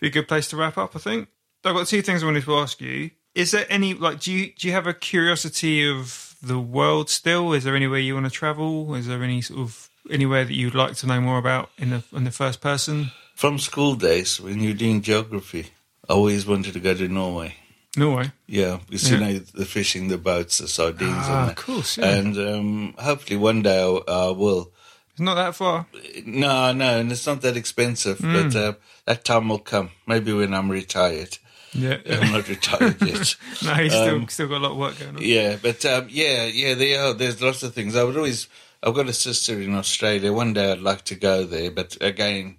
be 0.00 0.08
a 0.08 0.10
good 0.10 0.28
place 0.28 0.48
to 0.48 0.56
wrap 0.58 0.76
up, 0.76 0.94
I 0.94 0.98
think. 0.98 1.28
I've 1.64 1.74
got 1.74 1.86
two 1.86 2.02
things 2.02 2.22
I 2.22 2.26
wanted 2.26 2.44
to 2.44 2.56
ask 2.56 2.78
you. 2.82 3.10
Is 3.34 3.50
there 3.50 3.66
any 3.68 3.94
like 3.94 4.20
do 4.20 4.32
you 4.32 4.52
do 4.58 4.68
you 4.68 4.74
have 4.74 4.86
a 4.86 4.94
curiosity 4.94 5.88
of 5.88 6.36
the 6.42 6.58
world 6.58 7.10
still? 7.10 7.52
Is 7.52 7.64
there 7.64 7.74
anywhere 7.76 7.98
you 7.98 8.14
want 8.14 8.26
to 8.26 8.30
travel? 8.30 8.94
Is 8.94 9.06
there 9.06 9.22
any 9.22 9.40
sort 9.42 9.60
of 9.60 9.88
anywhere 10.10 10.44
that 10.44 10.54
you'd 10.54 10.74
like 10.74 10.94
to 10.96 11.06
know 11.06 11.20
more 11.20 11.38
about 11.38 11.70
in 11.78 11.90
the 11.90 12.02
in 12.12 12.24
the 12.24 12.30
first 12.30 12.60
person? 12.60 13.10
From 13.34 13.58
school 13.58 13.96
days 13.96 14.40
when 14.40 14.60
you're 14.60 14.74
doing 14.74 15.02
geography, 15.02 15.66
I 16.08 16.12
always 16.12 16.46
wanted 16.46 16.74
to 16.74 16.80
go 16.80 16.94
to 16.94 17.08
Norway. 17.08 17.56
Norway. 17.96 18.32
Yeah, 18.46 18.78
because 18.86 19.10
Yeah. 19.10 19.18
you 19.18 19.24
know 19.24 19.38
the 19.54 19.64
fishing, 19.64 20.08
the 20.08 20.18
boats, 20.18 20.58
the 20.58 20.68
sardines, 20.68 21.12
Ah, 21.28 21.42
and 21.42 21.50
of 21.50 21.56
course, 21.56 21.96
yeah. 21.98 22.08
And 22.16 22.36
um, 22.38 22.94
hopefully 22.98 23.36
one 23.36 23.62
day 23.62 23.80
I, 23.82 24.12
I 24.12 24.30
will. 24.30 24.70
It's 25.12 25.20
not 25.20 25.36
that 25.36 25.54
far. 25.54 25.86
No, 26.26 26.72
no, 26.72 26.98
and 26.98 27.12
it's 27.12 27.26
not 27.26 27.40
that 27.42 27.56
expensive, 27.56 28.18
Hmm. 28.18 28.32
but 28.32 28.56
uh, 28.56 28.72
that 29.06 29.24
time 29.24 29.48
will 29.48 29.60
come. 29.60 29.90
Maybe 30.06 30.32
when 30.32 30.52
I'm 30.54 30.70
retired. 30.70 31.38
Yeah. 31.74 31.98
I'm 32.08 32.32
not 32.32 32.48
retired 32.48 33.02
yet. 33.02 33.36
no, 33.64 33.74
he's 33.74 33.92
still 33.92 34.14
Um, 34.16 34.28
still 34.28 34.48
got 34.48 34.58
a 34.58 34.64
lot 34.64 34.72
of 34.72 34.76
work 34.78 34.98
going 34.98 35.16
on. 35.16 35.22
Yeah, 35.22 35.56
but 35.60 35.84
um, 35.84 36.06
yeah, 36.08 36.44
yeah, 36.44 36.74
there 36.74 37.02
are. 37.02 37.12
There's 37.14 37.42
lots 37.42 37.62
of 37.62 37.74
things. 37.74 37.96
I 37.96 38.04
would 38.04 38.16
always. 38.16 38.48
I've 38.82 38.94
got 38.94 39.08
a 39.08 39.12
sister 39.12 39.60
in 39.60 39.74
Australia. 39.74 40.32
One 40.32 40.52
day 40.52 40.70
I'd 40.72 40.80
like 40.80 41.04
to 41.06 41.14
go 41.14 41.44
there, 41.44 41.70
but 41.70 41.96
again, 42.00 42.56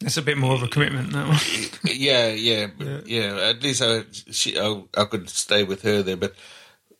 It's 0.00 0.16
a 0.16 0.22
bit 0.22 0.38
more 0.38 0.54
of 0.54 0.62
a 0.62 0.68
commitment 0.68 1.12
that 1.12 1.28
one. 1.28 1.38
yeah, 1.84 2.28
yeah, 2.28 2.66
but, 2.76 3.06
yeah. 3.06 3.36
At 3.50 3.62
least 3.62 3.82
I, 3.82 4.04
she, 4.30 4.58
I, 4.58 4.82
I 4.96 5.04
could 5.04 5.28
stay 5.28 5.64
with 5.64 5.82
her 5.82 6.02
there. 6.02 6.16
But 6.16 6.34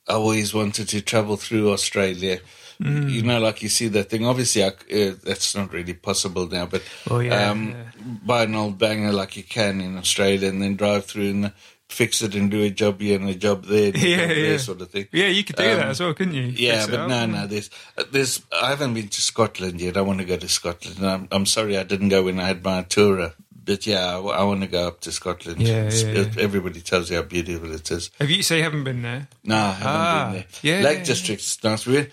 I 0.08 0.12
always 0.14 0.52
wanted 0.54 0.88
to 0.90 1.00
travel 1.00 1.36
through 1.36 1.72
Australia. 1.72 2.40
Mm. 2.82 3.10
You 3.10 3.22
know, 3.22 3.40
like 3.40 3.62
you 3.62 3.68
see 3.68 3.88
that 3.88 4.08
thing. 4.10 4.24
Obviously, 4.24 4.62
I, 4.62 4.68
uh, 4.68 5.14
that's 5.24 5.56
not 5.56 5.72
really 5.72 5.94
possible 5.94 6.46
now. 6.48 6.66
But 6.66 6.82
Oh, 7.10 7.18
yeah, 7.18 7.50
um, 7.50 7.70
yeah. 7.70 7.84
buy 8.24 8.44
an 8.44 8.54
old 8.54 8.78
banger 8.78 9.12
like 9.12 9.36
you 9.36 9.42
can 9.42 9.80
in 9.80 9.96
Australia, 9.96 10.48
and 10.48 10.62
then 10.62 10.76
drive 10.76 11.04
through 11.06 11.30
and 11.30 11.52
fix 11.88 12.20
it 12.22 12.34
and 12.34 12.50
do 12.50 12.62
a 12.62 12.70
job 12.70 13.00
here 13.00 13.18
and 13.18 13.28
a 13.28 13.34
job 13.34 13.64
there, 13.64 13.86
and 13.88 13.96
a 14.02 14.08
Yeah, 14.08 14.16
job 14.18 14.28
there, 14.28 14.50
yeah. 14.52 14.56
sort 14.58 14.80
of 14.82 14.90
thing. 14.90 15.08
Yeah, 15.10 15.26
you 15.28 15.42
could 15.42 15.56
do 15.56 15.64
that 15.64 15.84
Um, 15.84 15.90
as 15.90 16.00
well, 16.00 16.14
couldn't 16.14 16.34
you? 16.34 16.42
Yeah, 16.54 16.84
Fix 16.84 16.96
but 16.96 17.06
no, 17.08 17.26
no. 17.26 17.46
There's, 17.48 17.70
uh, 17.96 18.04
there's. 18.12 18.42
I 18.52 18.68
haven't 18.70 18.94
been 18.94 19.08
to 19.08 19.20
Scotland 19.22 19.80
yet. 19.80 19.96
I 19.96 20.02
want 20.02 20.20
to 20.20 20.24
go 20.24 20.36
to 20.36 20.48
Scotland. 20.48 21.04
I'm, 21.04 21.28
I'm 21.32 21.46
sorry 21.46 21.76
I 21.78 21.82
didn't 21.82 22.10
go 22.10 22.22
when 22.24 22.38
I 22.38 22.46
had 22.46 22.62
my 22.62 22.82
tour. 22.82 23.32
But 23.64 23.86
yeah, 23.86 24.16
I, 24.16 24.44
want 24.44 24.62
to 24.62 24.66
go 24.66 24.86
up 24.88 25.00
to 25.02 25.12
Scotland. 25.12 25.60
Yeah, 25.60 25.88
It's- 25.88 26.02
yeah, 26.02 26.42
Everybody 26.42 26.80
tells 26.80 27.10
you 27.10 27.16
how 27.16 27.22
beautiful 27.24 27.70
it 27.74 27.90
is. 27.90 28.10
Have 28.18 28.30
you? 28.30 28.42
So 28.42 28.54
you 28.54 28.62
haven't 28.62 28.84
been 28.84 29.02
there? 29.02 29.28
No, 29.44 29.56
I 29.56 29.72
haven't 29.72 29.86
Ah, 29.86 30.24
been 30.24 30.32
there. 30.32 30.46
yeah, 30.62 30.84
Lake 30.88 30.98
yeah, 31.00 31.04
District's 31.04 31.62
nice. 31.62 31.84
We 31.86 31.94
went, 31.96 32.10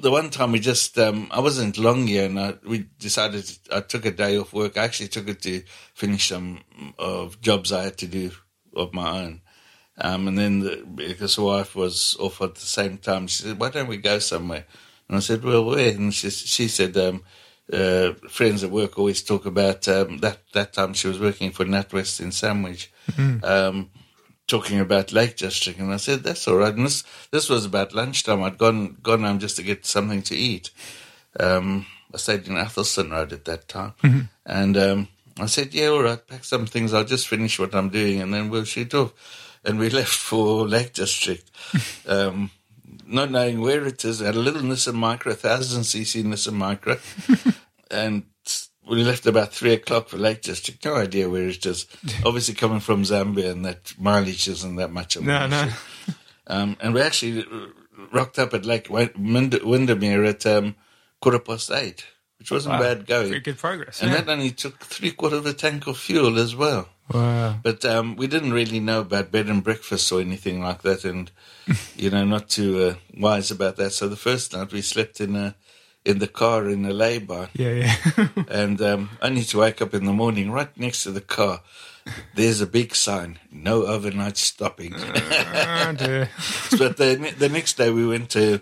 the 0.00 0.10
one 0.10 0.30
time 0.30 0.52
we 0.52 0.60
just, 0.60 0.98
um, 0.98 1.28
I 1.30 1.40
wasn't 1.40 1.78
long 1.78 2.06
here, 2.06 2.26
and 2.26 2.38
I, 2.38 2.54
we 2.66 2.86
decided 2.98 3.50
I 3.72 3.80
took 3.80 4.04
a 4.04 4.10
day 4.10 4.36
off 4.38 4.52
work. 4.52 4.76
I 4.76 4.84
actually 4.84 5.08
took 5.08 5.28
it 5.28 5.42
to 5.42 5.62
finish 5.94 6.28
some 6.28 6.60
of 6.98 7.40
jobs 7.40 7.72
I 7.72 7.84
had 7.84 7.98
to 7.98 8.06
do 8.06 8.30
of 8.74 8.92
my 8.92 9.22
own. 9.22 9.40
Um, 9.98 10.28
and 10.28 10.38
then 10.38 10.60
the, 10.60 10.84
because 10.94 11.36
the 11.36 11.42
wife 11.42 11.74
was 11.74 12.16
off 12.20 12.42
at 12.42 12.54
the 12.54 12.60
same 12.60 12.98
time, 12.98 13.26
she 13.26 13.44
said, 13.44 13.58
"Why 13.58 13.70
don't 13.70 13.88
we 13.88 13.96
go 13.96 14.18
somewhere?" 14.18 14.66
And 15.08 15.16
I 15.16 15.20
said, 15.20 15.42
"Well, 15.42 15.64
where?" 15.64 15.88
And 15.88 16.12
she 16.12 16.28
she 16.30 16.68
said, 16.68 16.96
um, 16.98 17.22
uh, 17.72 18.12
"Friends 18.28 18.62
at 18.62 18.70
work 18.70 18.98
always 18.98 19.22
talk 19.22 19.46
about 19.46 19.88
um, 19.88 20.18
that 20.18 20.40
that 20.52 20.74
time 20.74 20.92
she 20.92 21.08
was 21.08 21.18
working 21.18 21.50
for 21.50 21.64
NatWest 21.64 22.20
in 22.20 22.32
Sandwich." 22.32 22.92
Um, 23.42 23.90
talking 24.46 24.80
about 24.80 25.12
Lake 25.12 25.36
District, 25.36 25.78
and 25.78 25.92
I 25.92 25.96
said, 25.96 26.22
"That's 26.22 26.46
all 26.48 26.56
right." 26.56 26.74
And 26.74 26.86
this 26.86 27.04
this 27.30 27.48
was 27.48 27.64
about 27.64 27.94
lunchtime. 27.94 28.42
I'd 28.42 28.58
gone 28.58 28.96
gone 29.02 29.22
home 29.22 29.38
just 29.38 29.56
to 29.56 29.62
get 29.62 29.86
something 29.86 30.22
to 30.22 30.36
eat. 30.36 30.70
Um, 31.38 31.86
I 32.14 32.18
stayed 32.18 32.46
in 32.46 32.56
Athelstan 32.56 33.10
Road 33.10 33.32
at 33.32 33.44
that 33.44 33.68
time, 33.68 33.94
and 34.46 34.76
um, 34.76 35.08
I 35.38 35.46
said, 35.46 35.74
"Yeah, 35.74 35.88
all 35.88 36.02
right, 36.02 36.26
pack 36.26 36.44
some 36.44 36.66
things. 36.66 36.94
I'll 36.94 37.04
just 37.04 37.28
finish 37.28 37.58
what 37.58 37.74
I'm 37.74 37.90
doing, 37.90 38.20
and 38.20 38.32
then 38.32 38.50
we'll 38.50 38.64
shoot 38.64 38.94
off." 38.94 39.12
And 39.64 39.78
we 39.78 39.90
left 40.00 40.14
for 40.14 40.66
Lake 40.66 40.92
District. 40.92 41.50
um, 42.06 42.50
not 43.06 43.30
knowing 43.30 43.60
where 43.60 43.86
it 43.86 44.04
is, 44.04 44.20
had 44.20 44.34
a 44.34 44.38
little 44.40 44.62
Nissan 44.62 44.94
Micra, 44.94 45.26
1000 45.26 45.82
cc 45.82 46.24
Nissan 46.24 46.54
Micra, 46.54 46.98
and 47.90 48.24
we 48.88 49.02
left 49.02 49.26
about 49.26 49.52
three 49.52 49.72
o'clock 49.72 50.08
for 50.08 50.16
Lake 50.16 50.42
District. 50.42 50.84
No 50.84 50.94
idea 50.96 51.28
where 51.28 51.48
it 51.48 51.64
is. 51.66 51.86
Obviously, 52.24 52.54
coming 52.54 52.80
from 52.80 53.02
Zambia, 53.02 53.50
and 53.50 53.64
that 53.64 53.94
mileage 53.98 54.48
isn't 54.48 54.76
that 54.76 54.92
much. 54.92 55.16
Of 55.16 55.24
No, 55.24 55.46
no. 55.46 55.68
Um, 56.46 56.76
and 56.80 56.94
we 56.94 57.00
actually 57.00 57.44
rocked 58.12 58.38
up 58.38 58.54
at 58.54 58.64
Lake 58.64 58.88
Windermere 58.90 60.24
at 60.24 60.46
um, 60.46 60.76
quarter 61.20 61.38
past 61.40 61.70
eight, 61.72 62.04
which 62.38 62.50
wasn't 62.50 62.74
Wow. 62.74 62.80
bad 62.80 63.06
going. 63.06 63.28
Pretty 63.28 63.42
good 63.42 63.58
progress. 63.58 64.00
And 64.02 64.10
yeah. 64.12 64.20
that 64.20 64.28
only 64.30 64.50
took 64.52 64.78
three 64.84 65.10
quarter 65.10 65.36
of 65.36 65.46
a 65.46 65.52
tank 65.52 65.86
of 65.86 65.98
fuel 65.98 66.38
as 66.38 66.54
well. 66.54 66.88
wow. 67.12 67.58
But 67.62 67.84
um, 67.84 68.14
we 68.16 68.26
didn't 68.28 68.52
really 68.52 68.78
know 68.80 69.00
about 69.00 69.32
bed 69.32 69.46
and 69.48 69.64
breakfast 69.64 70.10
or 70.12 70.20
anything 70.20 70.62
like 70.62 70.82
that, 70.82 71.04
and 71.04 71.30
you 71.96 72.10
know, 72.10 72.24
not 72.24 72.48
too 72.48 72.82
uh, 72.82 72.94
wise 73.18 73.50
about 73.50 73.76
that. 73.76 73.90
So 73.92 74.08
the 74.08 74.16
first 74.16 74.52
night 74.52 74.72
we 74.72 74.82
slept 74.82 75.20
in 75.20 75.34
a 75.34 75.56
in 76.06 76.18
the 76.20 76.28
car 76.28 76.68
in 76.68 76.84
a 76.84 76.92
lay-by, 76.92 77.48
Yeah, 77.54 77.72
yeah. 78.16 78.28
and 78.48 78.80
um, 78.80 79.10
need 79.30 79.44
to 79.48 79.58
wake 79.58 79.82
up 79.82 79.92
in 79.94 80.04
the 80.04 80.12
morning 80.12 80.50
right 80.52 80.74
next 80.78 81.02
to 81.02 81.10
the 81.10 81.20
car. 81.20 81.60
There's 82.34 82.60
a 82.60 82.66
big 82.66 82.94
sign: 82.94 83.38
no 83.50 83.84
overnight 83.86 84.36
stopping. 84.36 84.94
oh, 84.98 85.94
dear. 85.96 86.28
but 86.78 86.96
the 86.96 87.34
the 87.38 87.48
next 87.48 87.76
day 87.76 87.90
we 87.90 88.06
went 88.06 88.30
to 88.30 88.60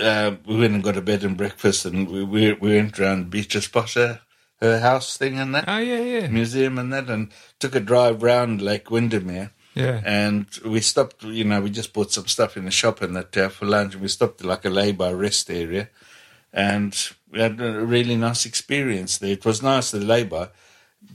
uh, 0.00 0.36
we 0.46 0.56
went 0.58 0.74
and 0.74 0.82
got 0.82 0.96
a 0.96 1.02
bed 1.02 1.24
and 1.24 1.36
breakfast, 1.36 1.84
and 1.84 2.08
we 2.08 2.24
we, 2.24 2.52
we 2.54 2.76
went 2.76 2.98
around 2.98 3.30
Beatrice 3.30 3.68
Potter, 3.68 4.20
her 4.60 4.80
house 4.80 5.16
thing 5.18 5.38
and 5.38 5.54
that 5.54 5.64
Oh, 5.68 5.78
yeah, 5.78 6.00
yeah. 6.00 6.26
museum 6.28 6.78
and 6.78 6.90
that, 6.92 7.10
and 7.10 7.30
took 7.58 7.74
a 7.74 7.80
drive 7.80 8.22
round 8.22 8.62
Lake 8.62 8.90
Windermere. 8.90 9.50
Yeah. 9.74 10.00
And 10.04 10.46
we 10.64 10.80
stopped, 10.80 11.24
you 11.24 11.42
know, 11.44 11.60
we 11.60 11.68
just 11.68 11.92
bought 11.92 12.12
some 12.12 12.28
stuff 12.28 12.56
in 12.56 12.64
the 12.64 12.70
shop 12.70 13.02
and 13.02 13.16
that 13.16 13.36
uh, 13.36 13.48
for 13.48 13.66
lunch. 13.66 13.94
And 13.94 14.02
we 14.02 14.08
stopped 14.08 14.40
at 14.40 14.46
like 14.46 14.64
a 14.64 14.70
lay-by 14.70 15.10
rest 15.12 15.50
area, 15.50 15.88
and 16.54 17.10
we 17.30 17.40
had 17.40 17.60
a 17.60 17.84
really 17.84 18.16
nice 18.16 18.46
experience 18.46 19.18
there. 19.18 19.32
It 19.32 19.44
was 19.44 19.60
nice 19.62 19.90
the 19.90 19.98
lay-by, 20.00 20.48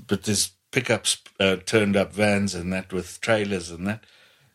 but 0.07 0.23
there's 0.23 0.51
pickups 0.71 1.17
uh, 1.39 1.55
turned 1.65 1.95
up 1.95 2.13
vans 2.13 2.53
and 2.53 2.71
that 2.73 2.93
with 2.93 3.19
trailers 3.21 3.71
and 3.71 3.87
that, 3.87 4.03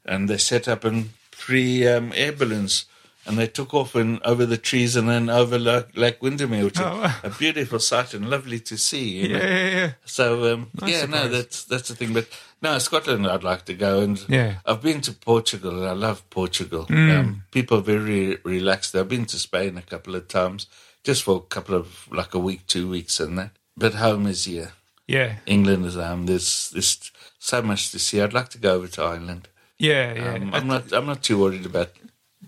and 0.05 0.29
they 0.29 0.39
set 0.39 0.69
up 0.69 0.85
in 0.85 1.11
three 1.33 1.89
um, 1.89 2.13
air 2.15 2.33
balloons. 2.33 2.85
And 3.27 3.39
they 3.39 3.47
took 3.47 3.73
off 3.73 3.95
and 3.95 4.21
over 4.23 4.45
the 4.45 4.59
trees 4.59 4.97
and 4.97 5.09
then 5.09 5.31
over 5.31 5.59
Lake, 5.59 5.97
Lake 5.97 6.21
Windermere, 6.23 6.65
which 6.67 6.79
Oh, 6.79 7.01
wow. 7.01 7.15
a 7.23 7.31
beautiful 7.31 7.79
sight 7.79 8.13
and 8.13 8.29
lovely 8.29 8.61
to 8.61 8.77
see. 8.77 9.23
You 9.23 9.29
know? 9.29 9.39
Yeah, 9.39 9.47
yeah, 9.49 9.71
yeah. 9.71 9.93
So 10.05 10.53
um, 10.53 10.71
Nice 10.79 10.91
yeah, 10.93 11.07
no, 11.07 11.29
that's 11.29 11.65
that's 11.65 11.89
the 11.89 11.95
thing. 11.95 12.13
But 12.13 12.29
no, 12.65 12.79
Scotland, 12.79 13.27
I'd 13.27 13.45
like 13.53 13.65
to 13.67 13.75
go, 13.75 13.93
and 14.01 14.17
Yeah. 14.29 14.53
I've 14.67 14.83
been 14.83 15.01
to 15.03 15.13
Portugal, 15.13 15.73
and 15.81 15.89
I 15.89 15.93
love 16.07 16.19
Portugal. 16.31 16.87
Mm. 16.89 17.11
Um, 17.19 17.43
people 17.51 17.79
are 17.79 17.83
very 17.97 18.39
relaxed. 18.45 18.95
I've 18.95 19.09
been 19.09 19.27
to 19.27 19.39
Spain 19.39 19.77
a 19.79 19.83
couple 19.93 20.15
of 20.17 20.27
times, 20.29 20.67
just 21.09 21.23
for 21.25 21.37
a 21.37 21.55
couple 21.55 21.75
of 21.81 21.87
like 22.11 22.33
a 22.35 22.39
week, 22.49 22.67
two 22.67 22.87
weeks, 22.91 23.21
and 23.21 23.39
that. 23.39 23.51
But 23.77 23.95
home 23.95 24.27
is 24.31 24.45
here. 24.47 24.73
Yeah, 25.07 25.31
England 25.47 25.85
is 25.87 25.95
home. 25.97 26.27
There's 26.27 26.71
there's 26.71 27.13
so 27.39 27.61
much 27.63 27.91
to 27.93 27.99
see. 27.99 28.21
I'd 28.23 28.33
like 28.41 28.49
to 28.51 28.59
go 28.59 28.75
over 28.77 28.89
to 28.89 29.03
Ireland. 29.03 29.49
yeah, 29.79 30.15
yeah. 30.15 30.35
Um, 30.35 30.55
I'm 30.55 30.67
not 30.67 30.93
I'm 30.93 31.07
not 31.07 31.23
too 31.23 31.39
worried 31.39 31.67
about 31.67 31.91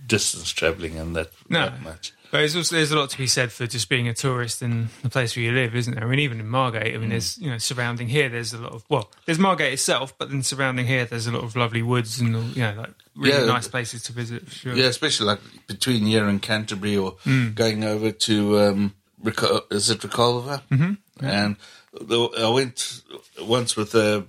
distance 0.06 0.50
travelling 0.52 0.96
and 0.98 1.16
that, 1.16 1.30
No. 1.48 1.60
that 1.66 1.82
much. 1.82 2.12
But 2.30 2.38
there's 2.38 2.56
also 2.56 2.76
there's 2.76 2.90
a 2.92 2.96
lot 2.98 3.10
to 3.10 3.18
be 3.18 3.26
said 3.26 3.52
for 3.52 3.66
just 3.66 3.88
being 3.88 4.08
a 4.08 4.14
tourist 4.14 4.62
in 4.62 4.88
the 5.02 5.08
place 5.08 5.36
where 5.36 5.44
you 5.44 5.52
live, 5.52 5.74
isn't 5.76 5.94
there? 5.94 6.04
I 6.04 6.06
mean, 6.08 6.18
even 6.18 6.40
in 6.40 6.48
Margate, 6.48 6.94
I 6.94 6.98
mean, 6.98 7.10
there's 7.10 7.38
you 7.38 7.50
know 7.50 7.58
surrounding 7.58 8.08
here, 8.08 8.28
there's 8.28 8.52
a 8.52 8.58
lot 8.58 8.72
of 8.72 8.84
well, 8.88 9.10
there's 9.26 9.38
Margate 9.38 9.72
itself, 9.72 10.12
but 10.18 10.30
then 10.30 10.42
surrounding 10.42 10.86
here, 10.86 11.04
there's 11.04 11.26
a 11.26 11.32
lot 11.32 11.44
of 11.44 11.54
lovely 11.56 11.82
woods 11.82 12.20
and 12.20 12.34
you 12.56 12.62
know 12.62 12.74
like 12.76 12.90
really 13.14 13.40
Yeah. 13.40 13.46
nice 13.46 13.68
places 13.68 14.02
to 14.04 14.12
visit. 14.12 14.46
For 14.48 14.54
sure. 14.54 14.74
Yeah, 14.74 14.86
especially 14.86 15.26
like 15.26 15.40
between 15.66 16.04
here 16.06 16.26
and 16.28 16.42
Canterbury 16.42 16.96
or 16.96 17.12
Mm. 17.24 17.54
going 17.54 17.84
over 17.84 18.10
to, 18.10 18.58
um, 18.60 18.94
Reco- 19.24 19.72
is 19.72 19.88
it 19.88 20.00
Reculver? 20.00 20.62
Mm-hmm. 20.70 21.24
And 21.26 21.56
the, 21.98 22.28
I 22.38 22.48
went 22.50 23.02
once 23.40 23.74
with 23.76 23.94
uh, 23.94 24.22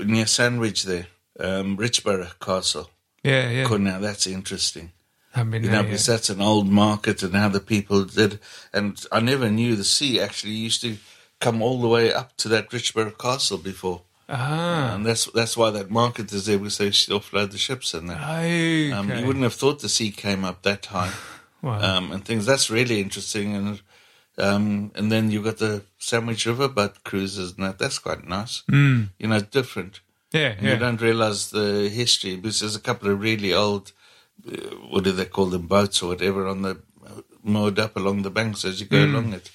near 0.00 0.26
Sandwich 0.26 0.82
there, 0.82 1.06
um, 1.38 1.76
Richborough 1.76 2.32
Castle. 2.40 2.90
yeah, 3.22 3.48
yeah. 3.50 3.76
Now 3.76 4.00
that's 4.00 4.26
interesting. 4.26 4.90
You 5.36 5.44
know, 5.44 5.80
yet. 5.80 5.82
because 5.82 6.06
that's 6.06 6.30
an 6.30 6.40
old 6.40 6.68
market 6.68 7.22
and 7.22 7.34
how 7.34 7.48
the 7.48 7.60
people 7.60 8.04
did. 8.04 8.38
And 8.72 9.04
I 9.10 9.20
never 9.20 9.50
knew 9.50 9.74
the 9.76 9.84
sea 9.84 10.20
actually 10.20 10.52
used 10.54 10.80
to 10.82 10.96
come 11.40 11.60
all 11.62 11.80
the 11.80 11.88
way 11.88 12.12
up 12.12 12.36
to 12.38 12.48
that 12.50 12.70
Richborough 12.70 13.18
Castle 13.18 13.58
before. 13.58 14.02
Ah, 14.28 14.94
And 14.94 15.04
that's 15.04 15.26
that's 15.32 15.56
why 15.56 15.70
that 15.70 15.90
market 15.90 16.32
is 16.32 16.46
there 16.46 16.58
because 16.58 16.78
they 16.78 16.86
used 16.86 17.06
to 17.08 17.18
offload 17.18 17.50
the 17.50 17.58
ships 17.58 17.92
and 17.94 18.08
that. 18.08 18.16
okay. 18.22 18.90
Um, 18.92 19.10
you 19.10 19.26
wouldn't 19.26 19.42
have 19.42 19.54
thought 19.54 19.80
the 19.80 19.88
sea 19.88 20.10
came 20.10 20.44
up 20.44 20.62
that 20.62 20.86
high, 20.86 21.12
Wow. 21.62 21.80
um, 21.98 22.12
and 22.12 22.24
things. 22.24 22.46
That's 22.46 22.70
really 22.70 23.00
interesting. 23.00 23.54
And 23.56 23.80
um, 24.38 24.90
and 24.94 25.12
then 25.12 25.30
you've 25.30 25.44
got 25.44 25.58
the 25.58 25.82
Sandwich 25.98 26.46
River 26.46 26.68
boat 26.68 27.04
cruises, 27.04 27.52
and 27.56 27.64
that. 27.66 27.78
That's 27.78 27.98
quite 27.98 28.26
nice. 28.26 28.62
Mm. 28.70 29.10
You 29.18 29.28
know, 29.28 29.40
different. 29.40 30.00
yeah, 30.32 30.54
yeah. 30.60 30.72
You 30.72 30.78
don't 30.78 31.00
realize 31.00 31.50
the 31.50 31.88
history 31.90 32.36
because 32.36 32.60
there's 32.60 32.76
a 32.76 32.80
couple 32.80 33.10
of 33.10 33.20
really 33.20 33.52
old, 33.52 33.92
uh, 33.92 33.92
what 34.88 35.04
do 35.04 35.12
they 35.12 35.24
call 35.24 35.46
them, 35.46 35.66
boats 35.66 36.02
or 36.02 36.08
whatever, 36.08 36.46
on 36.46 36.62
the 36.62 36.80
moored 37.42 37.78
up 37.78 37.96
along 37.96 38.22
the 38.22 38.30
banks 38.30 38.64
as 38.64 38.80
you 38.80 38.86
go 38.86 39.04
Hmm. 39.06 39.14
along 39.14 39.32
it. 39.34 39.50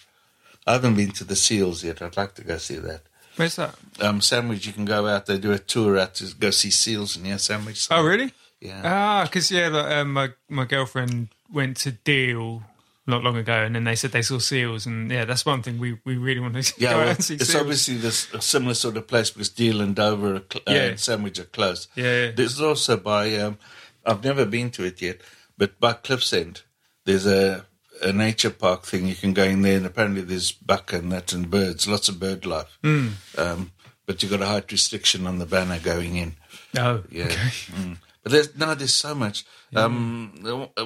I 0.68 0.74
haven't 0.74 0.96
been 0.96 1.12
to 1.12 1.24
the 1.24 1.36
Seals 1.36 1.84
yet. 1.84 2.02
I'd 2.02 2.18
like 2.18 2.36
to 2.36 2.44
go 2.44 2.58
see 2.58 2.76
that. 2.76 3.02
Where's 3.36 3.56
that? 3.56 3.76
Um, 4.02 4.22
Sandwich, 4.22 4.68
you 4.68 4.74
can 4.74 4.86
go 4.86 5.08
out. 5.08 5.26
They 5.26 5.38
do 5.38 5.52
a 5.52 5.60
tour 5.60 5.98
out 5.98 6.16
to 6.16 6.26
go 6.36 6.52
see 6.52 6.70
seals 6.72 7.18
near 7.18 7.38
Sandwich. 7.38 7.88
Oh, 7.90 8.04
really? 8.04 8.32
Yeah. 8.60 8.82
Ah, 8.84 9.24
because 9.24 9.50
yeah, 9.50 9.70
like, 9.70 9.92
um, 9.94 10.12
my 10.14 10.30
my 10.50 10.66
girlfriend 10.66 11.30
went 11.52 11.78
to 11.78 11.92
Deal 11.94 12.62
not 13.08 13.24
long 13.24 13.38
ago, 13.38 13.64
and 13.64 13.74
then 13.74 13.86
they 13.86 13.96
said 13.96 14.12
they 14.12 14.22
saw 14.22 14.38
seals, 14.38 14.86
and 14.86 15.10
yeah, 15.10 15.24
that's 15.26 15.46
one 15.46 15.64
thing 15.64 15.80
we, 15.80 15.98
we 16.06 16.18
really 16.18 16.42
want 16.42 16.54
to 16.62 16.74
Yeah, 16.78 16.92
go 16.92 16.98
well, 17.00 17.10
out 17.10 17.16
and 17.16 17.24
see 17.24 17.36
it's 17.36 17.48
seals. 17.48 17.62
obviously 17.62 17.96
this 17.98 18.32
a 18.34 18.42
similar 18.42 18.74
sort 18.76 18.98
of 18.98 19.08
place 19.08 19.32
because 19.32 19.50
Deal 19.50 19.80
and 19.82 19.96
Dover 19.96 20.36
are 20.36 20.44
cl- 20.52 20.64
uh, 20.68 20.72
and 20.90 21.00
Sandwich 21.00 21.40
are 21.40 21.46
close. 21.46 21.88
Yeah, 21.96 22.26
yeah. 22.26 22.32
There's 22.36 22.60
also 22.62 22.98
by 22.98 23.34
um, 23.38 23.58
I've 24.06 24.24
never 24.24 24.46
been 24.46 24.72
to 24.72 24.84
it 24.84 25.02
yet, 25.02 25.22
but 25.58 25.80
by 25.80 25.94
Cliff's 25.94 26.34
End, 26.34 26.62
there's 27.06 27.26
a 27.26 27.66
a 28.02 28.14
nature 28.14 28.50
park 28.50 28.84
thing. 28.86 29.08
You 29.08 29.16
can 29.16 29.34
go 29.34 29.44
in 29.44 29.62
there, 29.62 29.76
and 29.78 29.86
apparently 29.86 30.22
there's 30.22 30.52
buck 30.54 30.94
and 30.94 31.12
that 31.12 31.34
and 31.34 31.50
birds, 31.50 31.88
lots 31.88 32.08
of 32.08 32.20
bird 32.20 32.46
life. 32.46 32.78
Hmm. 32.84 33.10
Um, 33.38 33.72
but 34.06 34.24
you've 34.24 34.32
got 34.32 34.42
a 34.42 34.46
height 34.48 34.72
restriction 34.72 35.28
on 35.28 35.38
the 35.40 35.46
banner 35.46 35.80
going 35.80 36.16
in. 36.16 36.36
Oh, 36.78 37.04
Yeah. 37.12 37.26
okay. 37.26 37.36
Mm. 37.76 37.98
But 38.24 38.32
there's 38.32 38.56
no, 38.58 38.74
there's 38.74 38.94
so 38.94 39.14
much. 39.16 39.46
Um, 39.76 40.34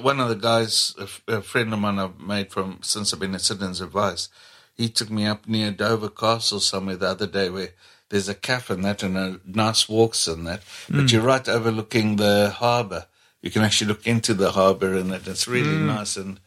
one 0.02 0.20
of 0.20 0.28
the 0.28 0.34
guys, 0.36 0.94
a, 0.98 1.04
f- 1.04 1.22
a 1.28 1.40
friend 1.42 1.72
of 1.72 1.78
mine 1.78 1.98
I've 1.98 2.20
made 2.20 2.50
from 2.52 2.78
since 2.82 3.12
I've 3.12 3.20
been 3.20 3.34
at 3.34 3.40
Citizens 3.40 3.80
Advice, 3.80 4.28
he 4.76 4.88
took 4.88 5.10
me 5.10 5.24
up 5.26 5.46
near 5.48 5.70
Dover 5.70 6.10
Castle 6.10 6.60
somewhere 6.60 6.96
the 6.96 7.08
other 7.08 7.26
day 7.26 7.48
where 7.48 7.70
there's 8.10 8.28
a 8.28 8.34
cafe 8.34 8.74
and 8.74 8.84
that 8.84 9.02
and 9.02 9.16
a 9.16 9.40
nice 9.44 9.88
walks 9.88 10.26
and 10.28 10.46
that. 10.46 10.62
But 10.88 11.10
you're 11.10 11.22
right 11.22 11.48
overlooking 11.48 12.16
the 12.16 12.50
harbour. 12.50 13.06
You 13.42 13.50
can 13.50 13.62
actually 13.62 13.88
look 13.88 14.06
into 14.06 14.34
the 14.34 14.52
harbour 14.52 14.94
and 14.94 15.10
that. 15.10 15.26
It's 15.26 15.48
really 15.48 15.76
nice 15.76 16.16
and. 16.16 16.40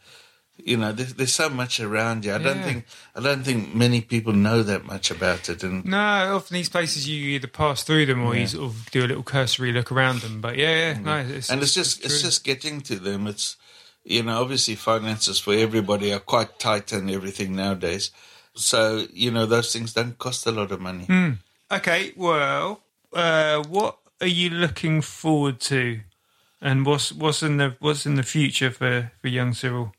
You 0.60 0.76
know, 0.76 0.90
there's, 0.90 1.14
there's 1.14 1.32
so 1.32 1.48
much 1.48 1.78
around 1.78 2.24
you. 2.24 2.34
I 2.34 2.38
don't 2.38 2.60
think 2.64 2.84
I 3.14 3.20
don't 3.20 3.44
think 3.44 3.76
many 3.76 4.00
people 4.00 4.32
know 4.32 4.64
that 4.64 4.84
much 4.84 5.08
about 5.12 5.48
it. 5.48 5.62
And 5.62 5.84
No, 5.84 5.96
often 6.34 6.54
these 6.54 6.68
places 6.68 7.08
you 7.08 7.28
either 7.36 7.46
pass 7.46 7.84
through 7.84 8.06
them 8.06 8.24
or 8.24 8.34
you 8.34 8.48
sort 8.48 8.64
of 8.64 8.90
do 8.90 9.04
a 9.04 9.06
little 9.06 9.22
cursory 9.22 9.70
look 9.70 9.92
around 9.92 10.20
them. 10.20 10.40
But 10.40 10.56
yeah, 10.56 10.94
yeah, 10.94 10.98
no, 10.98 11.18
it's, 11.18 11.48
and 11.48 11.62
it's 11.62 11.74
just 11.74 12.04
it's 12.04 12.20
true. 12.20 12.28
just 12.28 12.42
getting 12.42 12.80
to 12.82 12.96
them. 12.96 13.28
It's 13.28 13.56
you 14.02 14.24
know 14.24 14.40
obviously 14.42 14.74
finances 14.74 15.38
for 15.38 15.54
everybody 15.54 16.12
are 16.12 16.18
quite 16.18 16.58
tight 16.58 16.90
and 16.90 17.08
everything 17.08 17.54
nowadays. 17.54 18.10
So 18.56 19.06
you 19.12 19.30
know 19.30 19.46
those 19.46 19.72
things 19.72 19.92
don't 19.92 20.18
cost 20.18 20.44
a 20.44 20.50
lot 20.50 20.72
of 20.72 20.80
money. 20.80 21.04
Hmm. 21.04 21.30
Okay. 21.70 22.12
Well, 22.16 22.82
uh, 23.12 23.62
what 23.64 23.98
are 24.20 24.26
you 24.26 24.50
looking 24.50 25.00
forward 25.02 25.60
to, 25.60 26.00
and 26.60 26.84
what's 26.86 27.12
what's 27.12 27.42
in 27.42 27.56
the 27.58 27.76
what's 27.80 28.06
in 28.06 28.14
the 28.16 28.22
future 28.22 28.70
for 28.70 29.12
for 29.20 29.28
young 29.28 29.54
Cyril? 29.54 29.92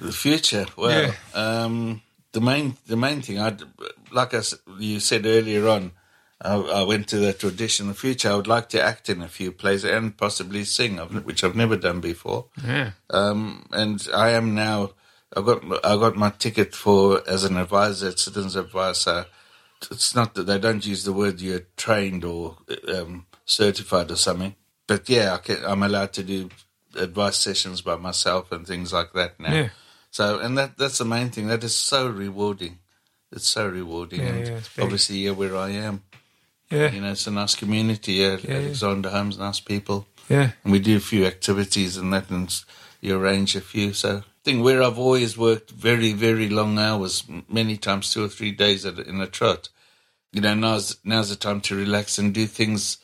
The 0.00 0.12
future, 0.12 0.66
well, 0.76 1.12
um, 1.34 2.02
the 2.32 2.40
main 2.40 2.76
the 2.86 2.96
main 2.96 3.20
thing 3.20 3.40
I 3.40 3.56
like 4.12 4.32
I, 4.32 4.38
s- 4.38 4.54
you 4.78 5.00
said 5.00 5.26
earlier 5.26 5.66
on. 5.68 5.92
I, 6.40 6.54
I 6.54 6.82
went 6.84 7.08
to 7.08 7.16
that 7.18 7.42
audition. 7.42 7.88
The 7.88 7.94
future, 7.94 8.30
I 8.30 8.36
would 8.36 8.46
like 8.46 8.68
to 8.68 8.80
act 8.80 9.08
in 9.08 9.22
a 9.22 9.26
few 9.26 9.50
plays 9.50 9.82
and 9.84 10.16
possibly 10.16 10.62
sing, 10.62 10.98
which 10.98 11.42
I've 11.42 11.56
never 11.56 11.74
done 11.76 11.98
before. 12.00 12.44
Yeah, 12.64 12.92
Um, 13.10 13.66
and 13.72 14.06
I 14.14 14.30
am 14.30 14.54
now. 14.54 14.92
I 15.36 15.42
got 15.42 15.64
I 15.84 15.96
got 15.96 16.14
my 16.14 16.30
ticket 16.30 16.76
for 16.76 17.22
as 17.28 17.42
an 17.42 17.56
advisor 17.56 18.08
at 18.10 18.20
Citizens 18.20 18.54
Advisor. 18.54 19.26
It's 19.90 20.14
not 20.14 20.34
that 20.34 20.44
they 20.44 20.58
don't 20.58 20.84
use 20.86 21.04
the 21.04 21.12
word 21.12 21.40
you're 21.40 21.66
trained 21.76 22.24
or 22.24 22.56
um, 22.94 23.26
certified 23.44 24.10
or 24.10 24.16
something, 24.16 24.54
but 24.86 25.08
yeah, 25.08 25.34
I 25.34 25.38
can, 25.38 25.64
I'm 25.64 25.82
allowed 25.82 26.12
to 26.14 26.22
do 26.22 26.50
advice 26.96 27.36
sessions 27.36 27.80
by 27.82 27.96
myself 27.96 28.50
and 28.52 28.66
things 28.66 28.92
like 28.92 29.12
that 29.12 29.38
now. 29.38 29.54
Yeah. 29.54 29.68
So, 30.10 30.38
and 30.40 30.56
that 30.58 30.78
that's 30.78 30.98
the 30.98 31.04
main 31.04 31.30
thing. 31.30 31.46
That 31.48 31.62
is 31.62 31.76
so 31.76 32.08
rewarding. 32.08 32.78
It's 33.30 33.46
so 33.48 33.68
rewarding, 33.68 34.20
Yeah, 34.20 34.26
and 34.28 34.48
yeah, 34.48 34.60
obviously, 34.82 35.18
yeah, 35.18 35.32
where 35.32 35.54
I 35.56 35.70
am, 35.70 36.02
yeah, 36.70 36.90
you 36.90 37.00
know, 37.02 37.12
it's 37.12 37.26
a 37.26 37.30
nice 37.30 37.54
community. 37.54 38.14
Yeah, 38.14 38.38
Yeah. 38.42 38.56
Alexander 38.56 39.10
Home's 39.10 39.38
nice 39.38 39.60
people. 39.60 40.06
yeah. 40.28 40.52
And 40.64 40.72
we 40.72 40.78
do 40.78 40.96
a 40.96 41.00
few 41.00 41.26
activities 41.26 41.96
and 41.98 42.12
that, 42.14 42.30
and 42.30 42.48
you 43.02 43.16
arrange 43.18 43.54
a 43.54 43.60
few. 43.60 43.92
So, 43.92 44.22
I 44.48 44.52
think 44.52 44.64
where 44.64 44.82
I've 44.82 44.98
always 44.98 45.36
worked 45.36 45.72
very, 45.72 46.14
very 46.14 46.48
long 46.48 46.78
hours, 46.78 47.22
many 47.50 47.76
times 47.76 48.10
two 48.10 48.24
or 48.24 48.28
three 48.28 48.50
days 48.50 48.86
at, 48.86 48.98
in 48.98 49.20
a 49.20 49.26
trot, 49.26 49.68
you 50.32 50.40
know, 50.40 50.54
now's, 50.54 50.96
now's 51.04 51.28
the 51.28 51.36
time 51.36 51.60
to 51.62 51.76
relax 51.76 52.16
and 52.16 52.32
do 52.32 52.46
things 52.46 52.96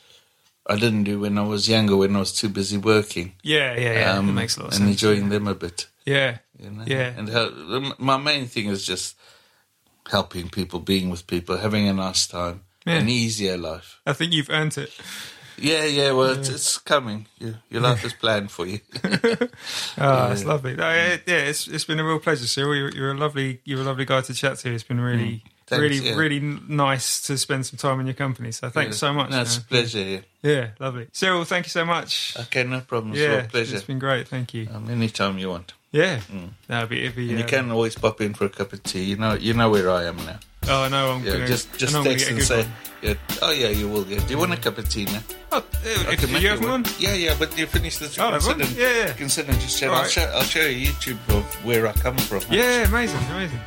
I 0.67 0.77
didn't 0.77 1.05
do 1.05 1.21
when 1.21 1.37
I 1.37 1.43
was 1.43 1.69
younger, 1.69 1.99
when 1.99 2.17
I 2.17 2.21
was 2.21 2.33
too 2.33 2.49
busy 2.49 2.79
working. 2.79 3.35
Yeah, 3.43 3.75
yeah, 3.77 3.93
yeah. 3.93 4.13
Um, 4.15 4.31
it 4.31 4.33
makes 4.33 4.57
a 4.57 4.61
lot 4.61 4.69
of 4.69 4.73
and 4.73 4.89
sense. 4.89 4.91
enjoying 4.93 5.29
them 5.29 5.47
a 5.47 5.55
bit. 5.55 5.87
Yeah, 6.07 6.39
You 6.59 6.71
know? 6.71 6.85
yeah, 6.87 7.13
And 7.15 7.29
m- 7.29 7.93
my 7.99 8.17
main 8.17 8.47
thing 8.47 8.69
is 8.69 8.87
just 8.87 9.15
helping 10.11 10.49
people, 10.49 10.81
being 10.81 11.11
with 11.11 11.27
people, 11.27 11.59
having 11.59 11.87
a 11.87 11.93
nice 11.93 12.27
time, 12.27 12.63
Yeah. 12.87 13.01
an 13.01 13.11
easier 13.11 13.59
life. 13.59 14.01
I 14.07 14.15
think 14.15 14.33
you've 14.33 14.49
earned 14.49 14.79
it. 14.79 14.91
Yeah, 15.57 15.85
yeah, 15.85 16.13
well, 16.13 16.31
It's, 16.39 16.49
it's 16.49 16.79
coming. 16.79 17.27
Your, 17.39 17.55
your 17.71 17.81
life 17.83 18.05
is 18.05 18.13
planned 18.13 18.51
for 18.51 18.67
you. 18.67 18.81
Oh, 19.97 20.29
that's 20.29 20.45
lovely. 20.45 20.75
No, 20.75 20.91
yeah, 20.91 21.17
yeah, 21.27 21.37
it's 21.37 21.69
it's 21.69 21.85
been 21.85 22.01
a 22.01 22.05
real 22.05 22.19
pleasure, 22.19 22.47
Cyril. 22.47 22.75
You're, 22.75 22.91
you're 22.91 23.11
a 23.13 23.17
lovely 23.17 23.61
you're 23.65 23.81
a 23.81 23.85
lovely 23.85 24.05
guy 24.05 24.21
to 24.23 24.35
chat 24.35 24.59
to. 24.59 24.75
It's 24.75 24.83
been 24.83 25.01
really 25.01 25.43
Mm. 25.45 25.51
Thanks, 25.67 25.81
really 25.81 25.97
yeah. 25.97 26.15
really 26.15 26.41
nice 26.41 27.23
to 27.23 27.39
spend 27.39 27.65
some 27.65 27.79
time 27.79 27.99
in 27.99 28.07
your 28.07 28.15
company. 28.15 28.53
So 28.53 28.69
thanks 28.69 28.99
so 28.99 29.15
much. 29.15 29.31
No, 29.31 29.41
it's 29.41 29.57
a 29.57 29.63
pleasure. 29.63 29.99
Yeah. 30.03 30.21
Yeah, 30.43 30.69
lovely. 30.79 31.07
Cyril, 31.13 31.45
thank 31.45 31.65
you 31.65 31.71
so 31.71 31.87
much. 31.87 32.37
Okay, 32.39 32.65
no 32.65 32.81
problem. 32.81 33.13
It's 33.13 33.23
yeah, 33.23 33.45
a 33.45 33.49
pleasure. 33.49 33.77
it's 33.77 33.85
been 33.85 33.99
great. 33.99 34.29
Thank 34.29 34.53
you. 34.53 34.69
Um, 34.71 34.91
anytime 34.91 35.39
you 35.39 35.49
want. 35.49 35.73
Yeah, 35.91 36.21
that'd 36.67 36.91
be, 36.91 37.05
it'd 37.05 37.17
be 37.17 37.31
And 37.31 37.39
you 37.39 37.45
uh, 37.45 37.49
can 37.49 37.71
always 37.71 37.95
pop 37.95 38.21
in 38.21 38.35
for 38.35 38.45
a 38.45 38.49
cup 38.51 38.73
of 38.75 38.83
tea. 38.83 39.05
You 39.05 39.17
know, 39.17 39.35
you 39.35 39.55
know 39.55 39.71
where 39.71 39.89
I 39.89 40.05
am 40.05 40.17
now. 40.17 40.41
Oh, 40.67 40.85
I 40.85 40.89
know. 40.89 41.13
I'm 41.13 41.25
Yeah, 41.25 41.33
gonna, 41.33 41.47
just 41.47 41.77
just 41.77 41.95
I'm 41.95 42.05
text 42.05 42.31
and 42.31 42.43
say, 42.43 42.67
yeah, 43.03 43.15
oh 43.43 43.51
yeah, 43.53 43.69
you 43.69 43.89
will. 43.89 44.07
Yeah. 44.07 44.19
Do 44.21 44.33
you 44.33 44.39
want 44.39 44.53
a 44.53 44.57
cup 44.57 44.79
of 44.79 44.89
tea 44.89 45.05
now? 45.05 45.21
Oh, 45.53 45.65
if 45.85 46.43
you 46.43 46.49
have 46.49 46.63
one. 46.65 46.85
Yeah, 46.99 47.15
yeah, 47.15 47.37
but 47.39 47.57
you 47.59 47.67
finish. 47.67 48.01
You 48.01 48.07
Oh, 48.07 48.11
can 48.11 48.33
have 48.33 48.43
sit 48.43 48.57
one? 48.59 48.67
Yeah, 48.75 48.91
yeah. 48.97 49.09
You 49.09 49.15
can 49.15 49.29
sit 49.29 49.49
and 49.49 49.61
just 49.61 49.79
chat. 49.79 49.91
All 49.91 49.97
I'll, 49.97 50.05
show, 50.05 50.23
I'll 50.35 50.43
show 50.43 50.63
you 50.67 50.89
YouTube 50.89 51.19
of 51.37 51.45
where 51.65 51.87
I 51.87 51.93
come 51.93 52.17
from. 52.17 52.41
Yeah, 52.51 52.87
amazing, 52.89 53.21
amazing. 53.31 53.61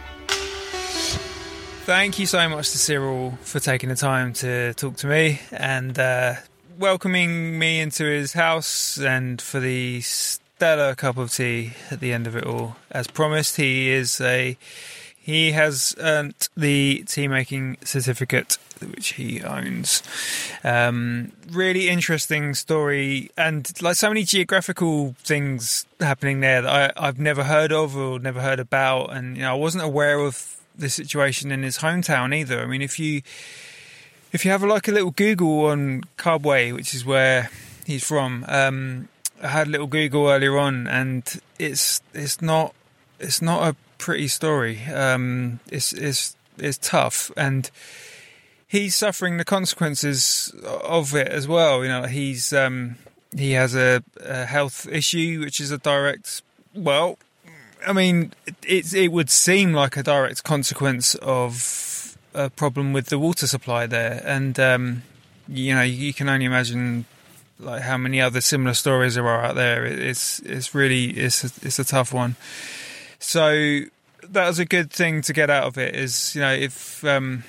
Thank 1.86 2.19
you 2.19 2.26
so 2.26 2.49
much 2.49 2.72
to 2.72 2.78
Cyril 2.78 3.38
for 3.44 3.60
taking 3.61 3.90
the 3.90 3.95
time 3.95 4.34
to 4.34 4.74
talk 4.74 4.98
to 4.98 5.07
me 5.07 5.40
and 5.52 5.98
uh, 5.98 6.34
welcoming 6.78 7.57
me 7.57 7.80
into 7.80 8.03
his 8.03 8.34
house 8.34 8.98
and 8.99 9.41
for 9.41 9.61
the 9.61 10.02
stellar 10.02 10.95
cup 10.95 11.15
of 11.18 11.32
tea 11.32 11.74
at 11.90 12.02
the 12.02 12.11
end 12.11 12.28
of 12.28 12.36
it 12.36 12.44
all. 12.44 12.76
As 12.91 13.07
promised, 13.07 13.56
he 13.56 13.90
is 13.90 14.19
a 14.19 14.57
he 15.28 15.52
has 15.52 15.94
earned 15.99 16.48
the 16.56 17.04
tea 17.06 17.28
making 17.28 17.76
certificate 17.84 18.58
which 18.80 19.14
he 19.14 19.44
owns. 19.44 20.02
Um, 20.64 21.34
really 21.52 21.90
interesting 21.90 22.54
story 22.54 23.30
and 23.38 23.70
like 23.82 23.98
so 23.98 24.08
many 24.08 24.24
geographical 24.24 25.16
things 25.20 25.86
happening 25.99 26.40
there 26.40 26.62
that 26.62 26.95
I, 26.98 27.08
I've 27.08 27.20
never 27.20 27.44
heard 27.44 27.74
of 27.74 27.98
or 27.98 28.20
never 28.20 28.40
heard 28.40 28.62
about, 28.62 29.12
and 29.12 29.36
you 29.36 29.44
know 29.44 29.52
I 29.52 29.56
wasn't 29.56 29.84
aware 29.84 30.20
of 30.20 30.56
the 30.78 30.90
situation 30.90 31.52
in 31.52 31.62
his 31.62 31.80
hometown 31.80 32.34
either. 32.34 32.62
I 32.62 32.66
mean, 32.66 32.82
if 32.82 32.98
you 32.98 33.22
if 34.32 34.45
you 34.45 34.52
have 34.52 34.64
like 34.64 34.88
a 34.88 34.94
little 34.94 35.12
Google 35.12 35.66
on 35.66 36.04
Kabwe, 36.18 36.74
which 36.74 36.95
is 36.95 37.04
where 37.04 37.49
he's 37.86 38.08
from, 38.08 38.45
um, 38.48 39.10
I 39.44 39.49
had 39.49 39.68
a 39.68 39.72
little 39.72 39.88
Google 39.88 40.30
earlier 40.30 40.58
on, 40.58 40.88
and 40.88 41.41
it's 41.60 41.99
it's 42.14 42.41
not 42.41 42.74
it's 43.20 43.41
not 43.41 43.68
a 43.68 43.76
pretty 43.98 44.28
story. 44.28 44.84
Um, 44.86 45.60
it's 45.69 45.94
it's 45.94 46.36
it's 46.57 46.78
tough, 46.78 47.32
and 47.38 47.69
he's 48.68 48.95
suffering 48.95 49.38
the 49.38 49.45
consequences 49.45 50.53
of 50.64 51.15
it 51.15 51.28
as 51.28 51.48
well. 51.48 51.84
You 51.84 51.90
know, 51.90 52.03
he's 52.03 52.53
um, 52.53 52.95
he 53.36 53.52
has 53.53 53.76
a, 53.76 54.03
a 54.24 54.45
health 54.45 54.88
issue, 54.88 55.41
which 55.44 55.60
is 55.60 55.72
a 55.72 55.78
direct 55.78 56.41
well. 56.74 57.18
I 57.86 57.94
mean, 57.94 58.34
it, 58.64 58.94
it 58.94 59.11
would 59.11 59.30
seem 59.30 59.74
like 59.74 59.98
a 59.98 60.03
direct 60.03 60.44
consequence 60.44 61.15
of 61.15 62.18
a 62.34 62.49
problem 62.49 62.91
with 62.91 63.07
the 63.07 63.19
water 63.19 63.48
supply 63.48 63.86
there, 63.86 64.22
and 64.26 64.60
um, 64.60 65.03
you 65.48 65.74
know, 65.74 65.84
you 65.84 66.14
can 66.14 66.30
only 66.30 66.45
imagine 66.45 67.06
like 67.60 67.82
how 67.82 67.98
many 67.98 68.22
other 68.22 68.41
similar 68.41 68.74
stories 68.74 69.15
there 69.15 69.28
are 69.28 69.45
out 69.45 69.56
there. 69.56 69.86
It's 69.86 70.40
it's 70.40 70.76
really 70.76 71.06
it's 71.06 71.44
a, 71.44 71.65
it's 71.65 71.80
a 71.80 71.86
tough 71.86 72.14
one. 72.14 72.36
So 73.19 73.81
that 74.30 74.48
was 74.48 74.60
a 74.60 74.65
good 74.65 74.91
thing 74.91 75.22
to 75.23 75.34
get 75.34 75.49
out 75.49 75.64
of 75.65 75.77
it. 75.77 75.95
Is 75.95 76.35
you 76.35 76.41
know 76.41 76.53
if 76.53 77.03
um, 77.03 77.44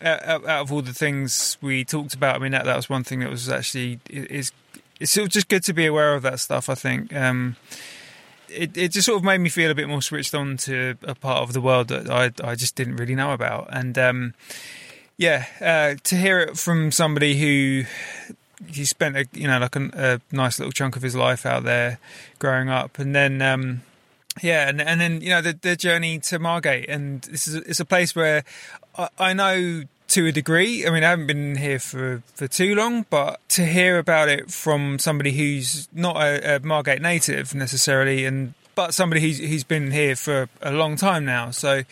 out, 0.00 0.44
out 0.46 0.62
of 0.62 0.72
all 0.72 0.82
the 0.82 0.94
things 0.94 1.58
we 1.60 1.84
talked 1.84 2.14
about, 2.14 2.36
I 2.36 2.38
mean 2.38 2.52
that 2.52 2.64
that 2.64 2.76
was 2.76 2.88
one 2.88 3.04
thing 3.04 3.20
that 3.20 3.30
was 3.30 3.48
actually 3.48 4.00
is 4.08 4.52
it's 5.00 5.12
sort 5.12 5.26
of 5.26 5.32
just 5.32 5.48
good 5.48 5.64
to 5.64 5.72
be 5.72 5.86
aware 5.86 6.14
of 6.14 6.22
that 6.22 6.40
stuff. 6.40 6.68
I 6.68 6.74
think. 6.74 7.14
Um, 7.14 7.56
it, 8.54 8.76
it 8.76 8.92
just 8.92 9.06
sort 9.06 9.16
of 9.16 9.24
made 9.24 9.38
me 9.38 9.48
feel 9.48 9.70
a 9.70 9.74
bit 9.74 9.88
more 9.88 10.02
switched 10.02 10.34
on 10.34 10.58
to 10.58 10.96
a 11.04 11.14
part 11.14 11.38
of 11.38 11.54
the 11.54 11.60
world 11.60 11.88
that 11.88 12.10
I 12.10 12.32
I 12.46 12.54
just 12.54 12.74
didn't 12.74 12.96
really 12.96 13.14
know 13.14 13.32
about, 13.32 13.68
and 13.70 13.96
um, 13.98 14.34
yeah, 15.16 15.46
uh, 15.60 15.98
to 16.04 16.16
hear 16.16 16.40
it 16.40 16.58
from 16.58 16.92
somebody 16.92 17.38
who 17.38 17.84
he 18.66 18.84
spent 18.84 19.16
a 19.16 19.26
you 19.32 19.46
know 19.46 19.58
like 19.58 19.76
a, 19.76 19.90
a 19.94 20.34
nice 20.34 20.58
little 20.58 20.72
chunk 20.72 20.96
of 20.96 21.02
his 21.02 21.14
life 21.14 21.46
out 21.46 21.64
there 21.64 21.98
growing 22.38 22.68
up, 22.68 22.98
and 22.98 23.14
then 23.14 23.40
um, 23.40 23.82
yeah, 24.40 24.68
and 24.68 24.80
and 24.80 25.00
then 25.00 25.20
you 25.20 25.30
know 25.30 25.42
the 25.42 25.58
the 25.60 25.76
journey 25.76 26.18
to 26.20 26.38
Margate, 26.38 26.88
and 26.88 27.22
this 27.22 27.46
is 27.46 27.56
it's 27.56 27.80
a 27.80 27.84
place 27.84 28.14
where 28.14 28.44
I, 28.96 29.08
I 29.18 29.32
know 29.32 29.82
to 30.08 30.26
a 30.26 30.32
degree. 30.32 30.86
I 30.86 30.90
mean, 30.90 31.04
I 31.04 31.10
haven't 31.10 31.26
been 31.26 31.56
here 31.56 31.78
for 31.78 32.22
for 32.34 32.46
too 32.46 32.74
long, 32.74 33.04
but 33.10 33.40
to 33.50 33.66
hear 33.66 33.98
about 33.98 34.28
it 34.28 34.50
from 34.50 34.98
somebody 34.98 35.32
who's 35.32 35.88
not 35.92 36.16
a, 36.16 36.56
a 36.56 36.60
Margate 36.60 37.02
native 37.02 37.54
necessarily, 37.54 38.24
and 38.24 38.54
but 38.74 38.94
somebody 38.94 39.20
who's, 39.20 39.38
who's 39.38 39.64
been 39.64 39.90
here 39.90 40.16
for 40.16 40.48
a 40.62 40.72
long 40.72 40.96
time 40.96 41.24
now. 41.24 41.50
So 41.50 41.82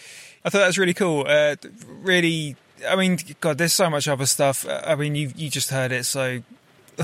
I 0.44 0.50
thought 0.50 0.60
that 0.60 0.66
was 0.66 0.78
really 0.78 0.94
cool. 0.94 1.26
Uh, 1.28 1.56
really, 1.88 2.56
I 2.88 2.96
mean, 2.96 3.18
God, 3.40 3.58
there's 3.58 3.74
so 3.74 3.90
much 3.90 4.08
other 4.08 4.26
stuff. 4.26 4.66
I 4.68 4.94
mean, 4.94 5.14
you 5.14 5.32
you 5.36 5.50
just 5.50 5.70
heard 5.70 5.92
it, 5.92 6.04
so 6.04 6.42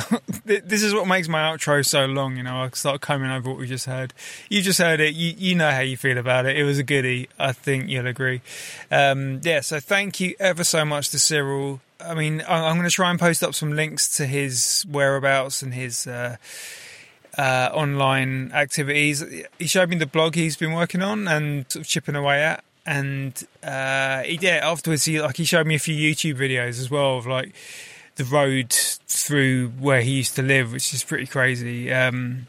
this 0.45 0.83
is 0.83 0.95
what 0.95 1.07
makes 1.07 1.29
my 1.29 1.41
outro 1.41 1.85
so 1.85 2.07
long. 2.07 2.37
You 2.37 2.43
know, 2.43 2.63
I 2.63 2.71
start 2.71 3.01
coming 3.01 3.31
over 3.31 3.51
what 3.51 3.59
we 3.59 3.67
just 3.67 3.87
heard. 3.87 4.13
You 4.49 4.63
just 4.63 4.79
heard 4.79 5.01
it. 5.01 5.15
You 5.15 5.35
you 5.37 5.55
know 5.55 5.71
how 5.71 5.81
you 5.81 5.97
feel 5.97 6.19
about 6.19 6.47
it. 6.47 6.57
It 6.57 6.65
was 6.65 6.79
a 6.79 6.83
goodie. 6.83 7.29
I 7.39 7.53
think 7.53 7.89
you'll 7.89 8.07
agree. 8.07 8.41
Um, 8.91 9.41
yeah. 9.43 9.61
So 9.61 9.81
thank 9.81 10.21
you 10.21 10.35
ever 10.39 10.65
so 10.65 10.85
much 10.85 11.11
to 11.11 11.19
Cyril. 11.19 11.81
I 12.01 12.15
mean, 12.15 12.43
I'm 12.47 12.77
going 12.77 12.89
to 12.89 12.95
try 12.95 13.11
and 13.11 13.19
post 13.19 13.43
up 13.43 13.55
some 13.55 13.73
links 13.73 14.17
to 14.17 14.27
his 14.27 14.85
whereabouts 14.91 15.63
and 15.63 15.75
his. 15.75 16.07
Uh, 16.07 16.37
uh, 17.39 17.71
online 17.75 18.51
activities. 18.53 19.23
He 19.59 19.67
showed 19.67 19.91
me 19.91 19.97
the 19.97 20.07
blog 20.07 20.35
he's 20.35 20.57
been 20.57 20.73
working 20.73 21.03
on 21.03 21.29
and 21.29 21.71
sort 21.71 21.83
of 21.83 21.87
chipping 21.87 22.17
away 22.17 22.43
at. 22.43 22.65
And 22.87 23.35
uh, 23.63 24.23
he 24.23 24.39
yeah, 24.41 24.61
afterwards 24.63 25.05
he 25.05 25.21
like 25.21 25.37
he 25.37 25.45
showed 25.45 25.67
me 25.67 25.75
a 25.75 25.79
few 25.79 25.95
YouTube 25.95 26.37
videos 26.37 26.81
as 26.81 26.91
well 26.91 27.19
of 27.19 27.27
like 27.27 27.53
the 28.17 28.25
road 28.25 28.73
through 28.73 29.69
where 29.69 30.01
he 30.01 30.13
used 30.13 30.37
to 30.37 30.43
live, 30.43 30.73
which 30.73 30.93
is 30.93 31.05
pretty 31.05 31.27
crazy. 31.27 31.93
Um, 31.93 32.47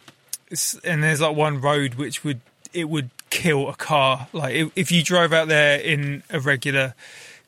and 0.84 1.04
there's 1.04 1.22
like 1.22 1.36
one 1.36 1.62
road 1.62 1.96
which 1.96 2.24
would 2.24 2.42
it 2.74 2.90
would 2.90 3.10
kill 3.30 3.70
a 3.70 3.76
car. 3.76 4.28
Like 4.34 4.56
if, 4.56 4.72
if 4.76 4.92
you 4.92 5.04
drove 5.04 5.34
out 5.34 5.48
there 5.48 5.80
in 5.80 6.24
a 6.30 6.40
regular 6.40 6.94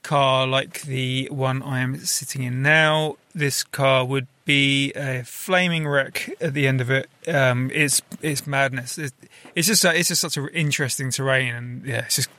car 0.04 0.48
like 0.48 0.82
the 0.82 1.28
one 1.32 1.62
I 1.62 1.80
am 1.80 1.98
sitting 2.00 2.44
in 2.44 2.62
now, 2.62 3.18
this 3.34 3.64
car 3.64 4.06
would 4.06 4.28
be 4.46 4.92
a 4.94 5.24
flaming 5.24 5.88
wreck 5.88 6.36
at 6.42 6.54
the 6.54 6.68
end 6.68 6.82
of 6.82 6.90
it. 6.90 7.10
Um, 7.28 7.72
it's 7.74 8.02
it's 8.22 8.46
madness. 8.48 8.98
It's, 8.98 9.14
it's 9.56 9.68
just 9.68 9.86
it's 9.86 10.10
just 10.10 10.22
such 10.22 10.38
an 10.38 10.50
interesting 10.50 11.12
terrain, 11.12 11.56
and 11.56 11.86
yeah, 11.86 12.06
it's 12.06 12.18
just 12.18 12.30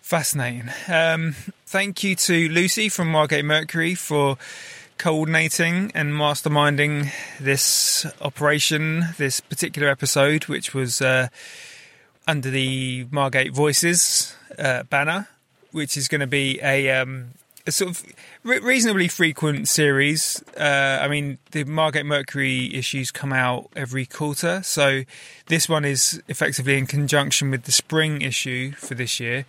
fascinating. 0.00 0.70
Um, 0.88 1.34
thank 1.66 2.04
you 2.04 2.14
to 2.14 2.48
Lucy 2.48 2.88
from 2.88 3.10
Margate 3.10 3.44
Mercury 3.44 3.94
for 3.94 4.38
coordinating 4.98 5.90
and 5.94 6.12
masterminding 6.12 7.10
this 7.40 8.06
operation, 8.20 9.06
this 9.18 9.40
particular 9.40 9.88
episode, 9.88 10.44
which 10.44 10.74
was 10.74 11.00
uh, 11.00 11.28
under 12.26 12.50
the 12.50 13.06
Margate 13.10 13.52
Voices 13.52 14.34
uh, 14.58 14.84
banner, 14.84 15.28
which 15.72 15.96
is 15.96 16.08
going 16.08 16.20
to 16.20 16.26
be 16.26 16.60
a, 16.62 16.90
um, 16.90 17.30
a 17.66 17.72
sort 17.72 17.90
of 17.90 18.02
re- 18.42 18.60
reasonably 18.60 19.08
frequent 19.08 19.68
series. 19.68 20.42
Uh, 20.56 20.98
I 21.02 21.08
mean, 21.08 21.38
the 21.50 21.64
Margate 21.64 22.06
Mercury 22.06 22.74
issues 22.74 23.10
come 23.10 23.32
out 23.32 23.70
every 23.74 24.06
quarter, 24.06 24.62
so 24.62 25.02
this 25.46 25.68
one 25.68 25.84
is 25.84 26.22
effectively 26.28 26.78
in 26.78 26.86
conjunction 26.86 27.50
with 27.50 27.64
the 27.64 27.72
spring 27.72 28.22
issue 28.22 28.72
for 28.72 28.94
this 28.94 29.20
year. 29.20 29.44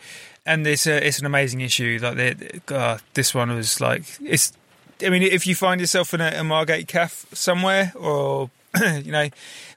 And 0.48 0.66
it's 0.68 0.86
a, 0.86 1.06
it's 1.06 1.20
an 1.20 1.26
amazing 1.26 1.62
issue. 1.62 1.98
Like 2.02 2.18
the, 2.18 2.76
uh, 2.76 2.98
this 3.16 3.34
one 3.34 3.50
was 3.56 3.82
like 3.82 4.04
it's 4.22 4.54
I 5.02 5.10
mean, 5.10 5.24
if 5.24 5.46
you 5.46 5.56
find 5.56 5.82
yourself 5.82 6.14
in 6.14 6.22
a, 6.22 6.32
a 6.38 6.44
Margate 6.44 6.88
cafe 6.88 7.28
somewhere, 7.34 7.92
or 7.96 8.50
you 9.04 9.12
know, 9.12 9.30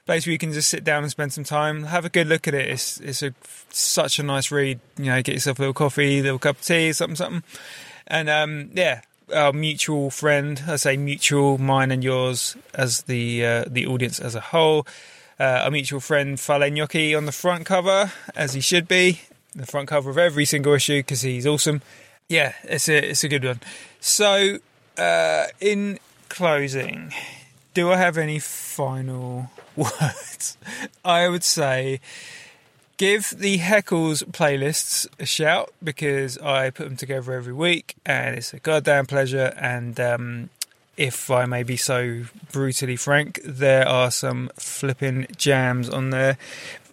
place 0.05 0.25
where 0.25 0.31
you 0.31 0.39
can 0.39 0.51
just 0.53 0.69
sit 0.69 0.83
down 0.83 1.03
and 1.03 1.11
spend 1.11 1.33
some 1.33 1.43
time, 1.43 1.83
have 1.83 2.05
a 2.05 2.09
good 2.09 2.27
look 2.27 2.47
at 2.47 2.53
it. 2.53 2.67
It's 2.67 2.99
it's 2.99 3.21
a 3.21 3.33
such 3.69 4.19
a 4.19 4.23
nice 4.23 4.51
read. 4.51 4.79
You 4.97 5.05
know, 5.05 5.21
get 5.21 5.33
yourself 5.33 5.59
a 5.59 5.61
little 5.61 5.73
coffee, 5.73 6.19
a 6.19 6.23
little 6.23 6.39
cup 6.39 6.57
of 6.57 6.61
tea, 6.63 6.93
something, 6.93 7.15
something, 7.15 7.43
and 8.07 8.29
um, 8.29 8.71
yeah. 8.73 9.01
Our 9.31 9.53
mutual 9.53 10.09
friend, 10.09 10.59
I 10.67 10.77
say 10.77 10.97
mutual, 10.97 11.59
mine 11.59 11.91
and 11.91 12.03
yours, 12.03 12.57
as 12.73 13.03
the 13.03 13.45
uh, 13.45 13.65
the 13.67 13.85
audience 13.85 14.19
as 14.19 14.33
a 14.33 14.41
whole. 14.41 14.87
Uh, 15.39 15.61
our 15.63 15.71
mutual 15.71 15.99
friend 15.99 16.39
Fale 16.39 16.71
Gnocchi 16.71 17.13
on 17.13 17.27
the 17.27 17.31
front 17.31 17.67
cover, 17.67 18.11
as 18.35 18.55
he 18.55 18.59
should 18.59 18.87
be, 18.87 19.21
the 19.55 19.67
front 19.67 19.87
cover 19.87 20.09
of 20.09 20.17
every 20.17 20.45
single 20.45 20.73
issue 20.73 20.99
because 20.99 21.21
he's 21.21 21.45
awesome. 21.45 21.83
Yeah, 22.27 22.53
it's 22.63 22.89
a 22.89 23.11
it's 23.11 23.23
a 23.23 23.27
good 23.27 23.45
one. 23.45 23.59
So 23.99 24.57
uh, 24.99 25.47
in 25.59 25.99
closing, 26.27 27.13
do 27.73 27.91
I 27.91 27.97
have 27.97 28.17
any 28.17 28.39
final 28.39 29.49
words? 29.75 30.57
I 31.03 31.27
would 31.27 31.43
say 31.43 32.01
give 32.97 33.33
the 33.37 33.59
Heckles 33.59 34.23
playlists 34.25 35.07
a 35.19 35.25
shout 35.25 35.73
because 35.81 36.37
I 36.39 36.69
put 36.69 36.85
them 36.89 36.97
together 36.97 37.31
every 37.33 37.53
week 37.53 37.95
and 38.05 38.35
it's 38.35 38.53
a 38.53 38.59
goddamn 38.59 39.05
pleasure. 39.05 39.53
And 39.57 39.97
um, 39.99 40.49
if 40.97 41.31
I 41.31 41.45
may 41.45 41.63
be 41.63 41.77
so 41.77 42.23
brutally 42.51 42.97
frank, 42.97 43.39
there 43.45 43.87
are 43.87 44.11
some 44.11 44.51
flipping 44.57 45.27
jams 45.37 45.89
on 45.89 46.09
there. 46.09 46.37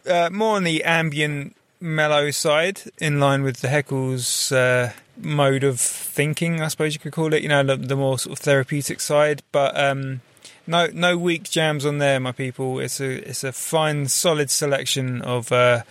Uh, 0.09 0.31
more 0.31 0.57
on 0.57 0.62
the 0.62 0.85
ambient 0.85 1.57
mellow 1.81 2.31
side, 2.31 2.83
in 2.99 3.19
line 3.19 3.43
with 3.43 3.61
the 3.61 3.69
Heckles 3.69 4.53
uh, 4.53 4.93
mode 5.18 5.64
of 5.64 5.80
thinking, 5.80 6.60
I 6.60 6.68
suppose 6.68 6.94
you 6.94 7.01
could 7.01 7.12
call 7.12 7.32
it. 7.32 7.43
You 7.43 7.48
know, 7.48 7.62
the, 7.62 7.76
the 7.76 7.97
more 7.97 8.18
sort 8.18 8.38
of 8.38 8.44
therapeutic 8.44 9.01
side, 9.01 9.43
but 9.52 9.78
um, 9.78 10.20
no, 10.66 10.88
no 10.93 11.16
weak 11.16 11.44
jams 11.44 11.86
on 11.86 11.98
there, 11.98 12.20
my 12.20 12.32
people. 12.32 12.78
It's 12.80 13.01
a 13.01 13.28
it's 13.28 13.44
a 13.44 13.52
fine, 13.52 14.09
solid 14.09 14.51
selection 14.51 15.22
of 15.22 15.52
uh, 15.52 15.82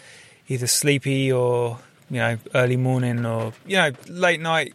either 0.47 0.68
sleepy 0.68 1.31
or 1.31 1.80
you 2.10 2.18
know 2.18 2.38
early 2.53 2.77
morning 2.77 3.26
or 3.26 3.53
you 3.65 3.77
know 3.77 3.91
late 4.07 4.41
night. 4.41 4.73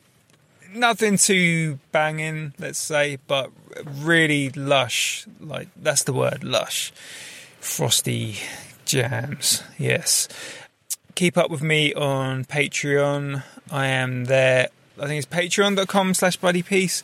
Nothing 0.73 1.17
too 1.17 1.81
banging, 1.91 2.55
let's 2.61 2.79
say, 2.79 3.19
but 3.27 3.51
really 3.85 4.51
lush. 4.51 5.27
Like 5.41 5.69
that's 5.77 6.05
the 6.05 6.13
word, 6.13 6.45
lush, 6.45 6.93
frosty 7.61 8.37
jams. 8.85 9.63
Yes 9.79 10.29
keep 11.21 11.37
up 11.37 11.51
with 11.51 11.63
me 11.63 11.93
on 11.93 12.47
Patreon. 12.47 13.43
I 13.71 13.89
am 13.89 14.25
there. 14.25 14.69
I 14.99 15.07
think 15.07 15.23
it's 15.23 15.31
patreon.com 15.31 16.15
slash 16.15 16.41
buddypeace. 16.41 17.03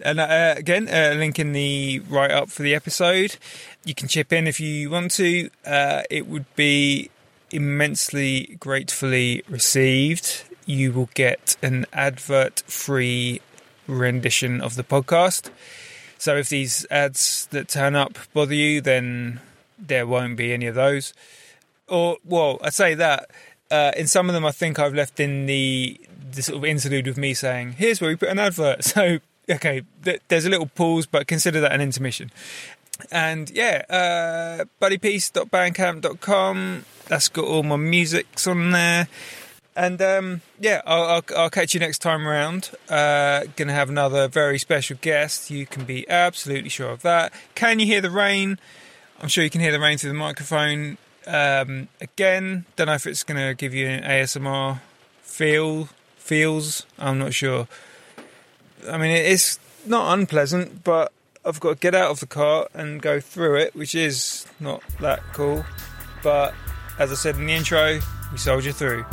And 0.00 0.18
uh, 0.18 0.56
again, 0.56 0.88
uh, 0.88 1.14
link 1.16 1.38
in 1.38 1.52
the 1.52 2.00
write 2.08 2.32
up 2.32 2.50
for 2.50 2.64
the 2.64 2.74
episode. 2.74 3.36
You 3.84 3.94
can 3.94 4.08
chip 4.08 4.32
in 4.32 4.48
if 4.48 4.58
you 4.58 4.90
want 4.90 5.12
to. 5.12 5.48
Uh, 5.64 6.02
it 6.10 6.26
would 6.26 6.52
be 6.56 7.10
immensely 7.52 8.56
gratefully 8.58 9.44
received. 9.48 10.42
You 10.66 10.90
will 10.90 11.10
get 11.14 11.56
an 11.62 11.86
advert 11.92 12.64
free 12.66 13.42
rendition 13.86 14.60
of 14.60 14.74
the 14.74 14.82
podcast. 14.82 15.50
So 16.18 16.36
if 16.36 16.48
these 16.48 16.84
ads 16.90 17.46
that 17.52 17.68
turn 17.68 17.94
up 17.94 18.18
bother 18.34 18.54
you, 18.54 18.80
then 18.80 19.40
there 19.78 20.04
won't 20.04 20.36
be 20.36 20.52
any 20.52 20.66
of 20.66 20.74
those. 20.74 21.14
Or, 21.86 22.16
well, 22.24 22.58
I 22.62 22.70
say 22.70 22.94
that 22.94 23.30
uh, 23.72 23.92
in 23.96 24.06
some 24.06 24.28
of 24.28 24.34
them, 24.34 24.44
I 24.44 24.52
think 24.52 24.78
I've 24.78 24.94
left 24.94 25.18
in 25.18 25.46
the 25.46 25.98
the 26.32 26.42
sort 26.42 26.58
of 26.58 26.64
interlude 26.64 27.06
with 27.06 27.16
me 27.16 27.34
saying, 27.34 27.72
"Here's 27.72 28.00
where 28.00 28.10
we 28.10 28.16
put 28.16 28.28
an 28.28 28.38
advert." 28.38 28.84
So, 28.92 29.18
okay, 29.50 29.82
th- 30.04 30.20
there's 30.28 30.44
a 30.44 30.50
little 30.50 30.66
pause, 30.66 31.06
but 31.06 31.26
consider 31.26 31.60
that 31.60 31.72
an 31.72 31.80
intermission. 31.80 32.30
And 33.10 33.50
yeah, 33.50 33.84
uh, 33.88 34.66
buddypeace.bandcamp.com. 34.80 36.84
That's 37.08 37.28
got 37.28 37.44
all 37.44 37.62
my 37.62 37.76
musics 37.76 38.46
on 38.46 38.72
there. 38.72 39.08
And 39.74 40.02
um, 40.02 40.42
yeah, 40.60 40.82
I'll, 40.86 41.04
I'll, 41.04 41.22
I'll, 41.36 41.50
catch 41.50 41.72
you 41.72 41.80
next 41.80 42.00
time 42.00 42.28
around. 42.28 42.72
Uh, 42.90 43.44
gonna 43.56 43.72
have 43.72 43.88
another 43.88 44.28
very 44.28 44.58
special 44.58 44.98
guest. 45.00 45.50
You 45.50 45.64
can 45.64 45.84
be 45.84 46.06
absolutely 46.10 46.68
sure 46.68 46.90
of 46.90 47.00
that. 47.02 47.32
Can 47.54 47.80
you 47.80 47.86
hear 47.86 48.02
the 48.02 48.10
rain? 48.10 48.58
I'm 49.20 49.28
sure 49.28 49.42
you 49.42 49.50
can 49.50 49.62
hear 49.62 49.72
the 49.72 49.80
rain 49.80 49.96
through 49.96 50.10
the 50.10 50.18
microphone. 50.18 50.98
Um, 51.26 51.88
again, 52.00 52.64
don't 52.76 52.86
know 52.86 52.94
if 52.94 53.06
it's 53.06 53.22
going 53.22 53.46
to 53.46 53.54
give 53.54 53.74
you 53.74 53.86
an 53.86 54.02
ASMR 54.02 54.80
feel 55.22 55.88
feels. 56.16 56.86
I'm 56.98 57.18
not 57.18 57.34
sure. 57.34 57.66
I 58.88 58.98
mean, 58.98 59.10
it's 59.10 59.58
not 59.86 60.18
unpleasant, 60.18 60.84
but 60.84 61.12
I've 61.44 61.60
got 61.60 61.70
to 61.70 61.76
get 61.76 61.94
out 61.94 62.10
of 62.10 62.20
the 62.20 62.26
car 62.26 62.68
and 62.74 63.02
go 63.02 63.20
through 63.20 63.56
it, 63.56 63.74
which 63.74 63.94
is 63.94 64.46
not 64.60 64.82
that 65.00 65.20
cool. 65.32 65.64
But 66.22 66.54
as 66.98 67.10
I 67.10 67.14
said 67.14 67.36
in 67.36 67.46
the 67.46 67.52
intro, 67.52 68.00
we 68.30 68.38
soldier 68.38 68.72
through. 68.72 69.04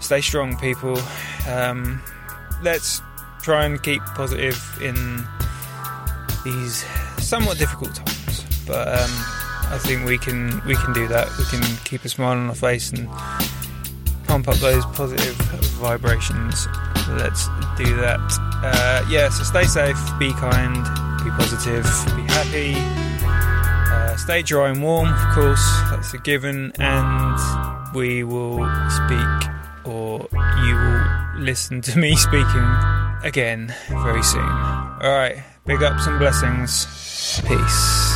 Stay 0.00 0.20
strong, 0.20 0.56
people. 0.58 0.98
Um, 1.48 2.02
let's 2.62 3.02
try 3.42 3.64
and 3.64 3.82
keep 3.82 4.02
positive 4.14 4.60
in 4.80 5.24
these 6.44 6.84
somewhat 7.18 7.58
difficult 7.58 7.94
times. 7.94 8.44
But 8.66 9.00
um, 9.00 9.45
I 9.68 9.78
think 9.78 10.06
we 10.06 10.18
can 10.18 10.64
we 10.64 10.74
can 10.76 10.92
do 10.92 11.08
that. 11.08 11.28
We 11.38 11.44
can 11.44 11.62
keep 11.84 12.04
a 12.04 12.08
smile 12.08 12.36
on 12.38 12.48
our 12.48 12.54
face 12.54 12.90
and 12.92 13.08
pump 14.26 14.48
up 14.48 14.56
those 14.56 14.84
positive 14.86 15.34
vibrations. 15.78 16.66
Let's 17.08 17.48
do 17.76 17.94
that. 17.96 18.20
Uh, 18.62 19.04
yeah, 19.08 19.28
so 19.28 19.44
stay 19.44 19.64
safe, 19.64 19.98
be 20.18 20.32
kind, 20.32 20.84
be 21.24 21.30
positive, 21.30 21.84
be 22.16 22.22
happy. 22.22 22.74
Uh, 23.26 24.16
stay 24.16 24.42
dry 24.42 24.70
and 24.70 24.82
warm, 24.82 25.12
of 25.12 25.34
course, 25.34 25.64
that's 25.90 26.14
a 26.14 26.18
given, 26.18 26.72
and 26.78 27.94
we 27.94 28.24
will 28.24 28.58
speak 28.90 29.50
or 29.84 30.26
you 30.64 30.74
will 30.74 31.40
listen 31.40 31.80
to 31.80 31.98
me 31.98 32.16
speaking 32.16 32.68
again 33.22 33.72
very 33.88 34.22
soon. 34.22 34.42
Alright, 34.42 35.38
big 35.64 35.82
ups 35.82 36.06
and 36.06 36.18
blessings. 36.18 36.86
Peace. 37.46 38.15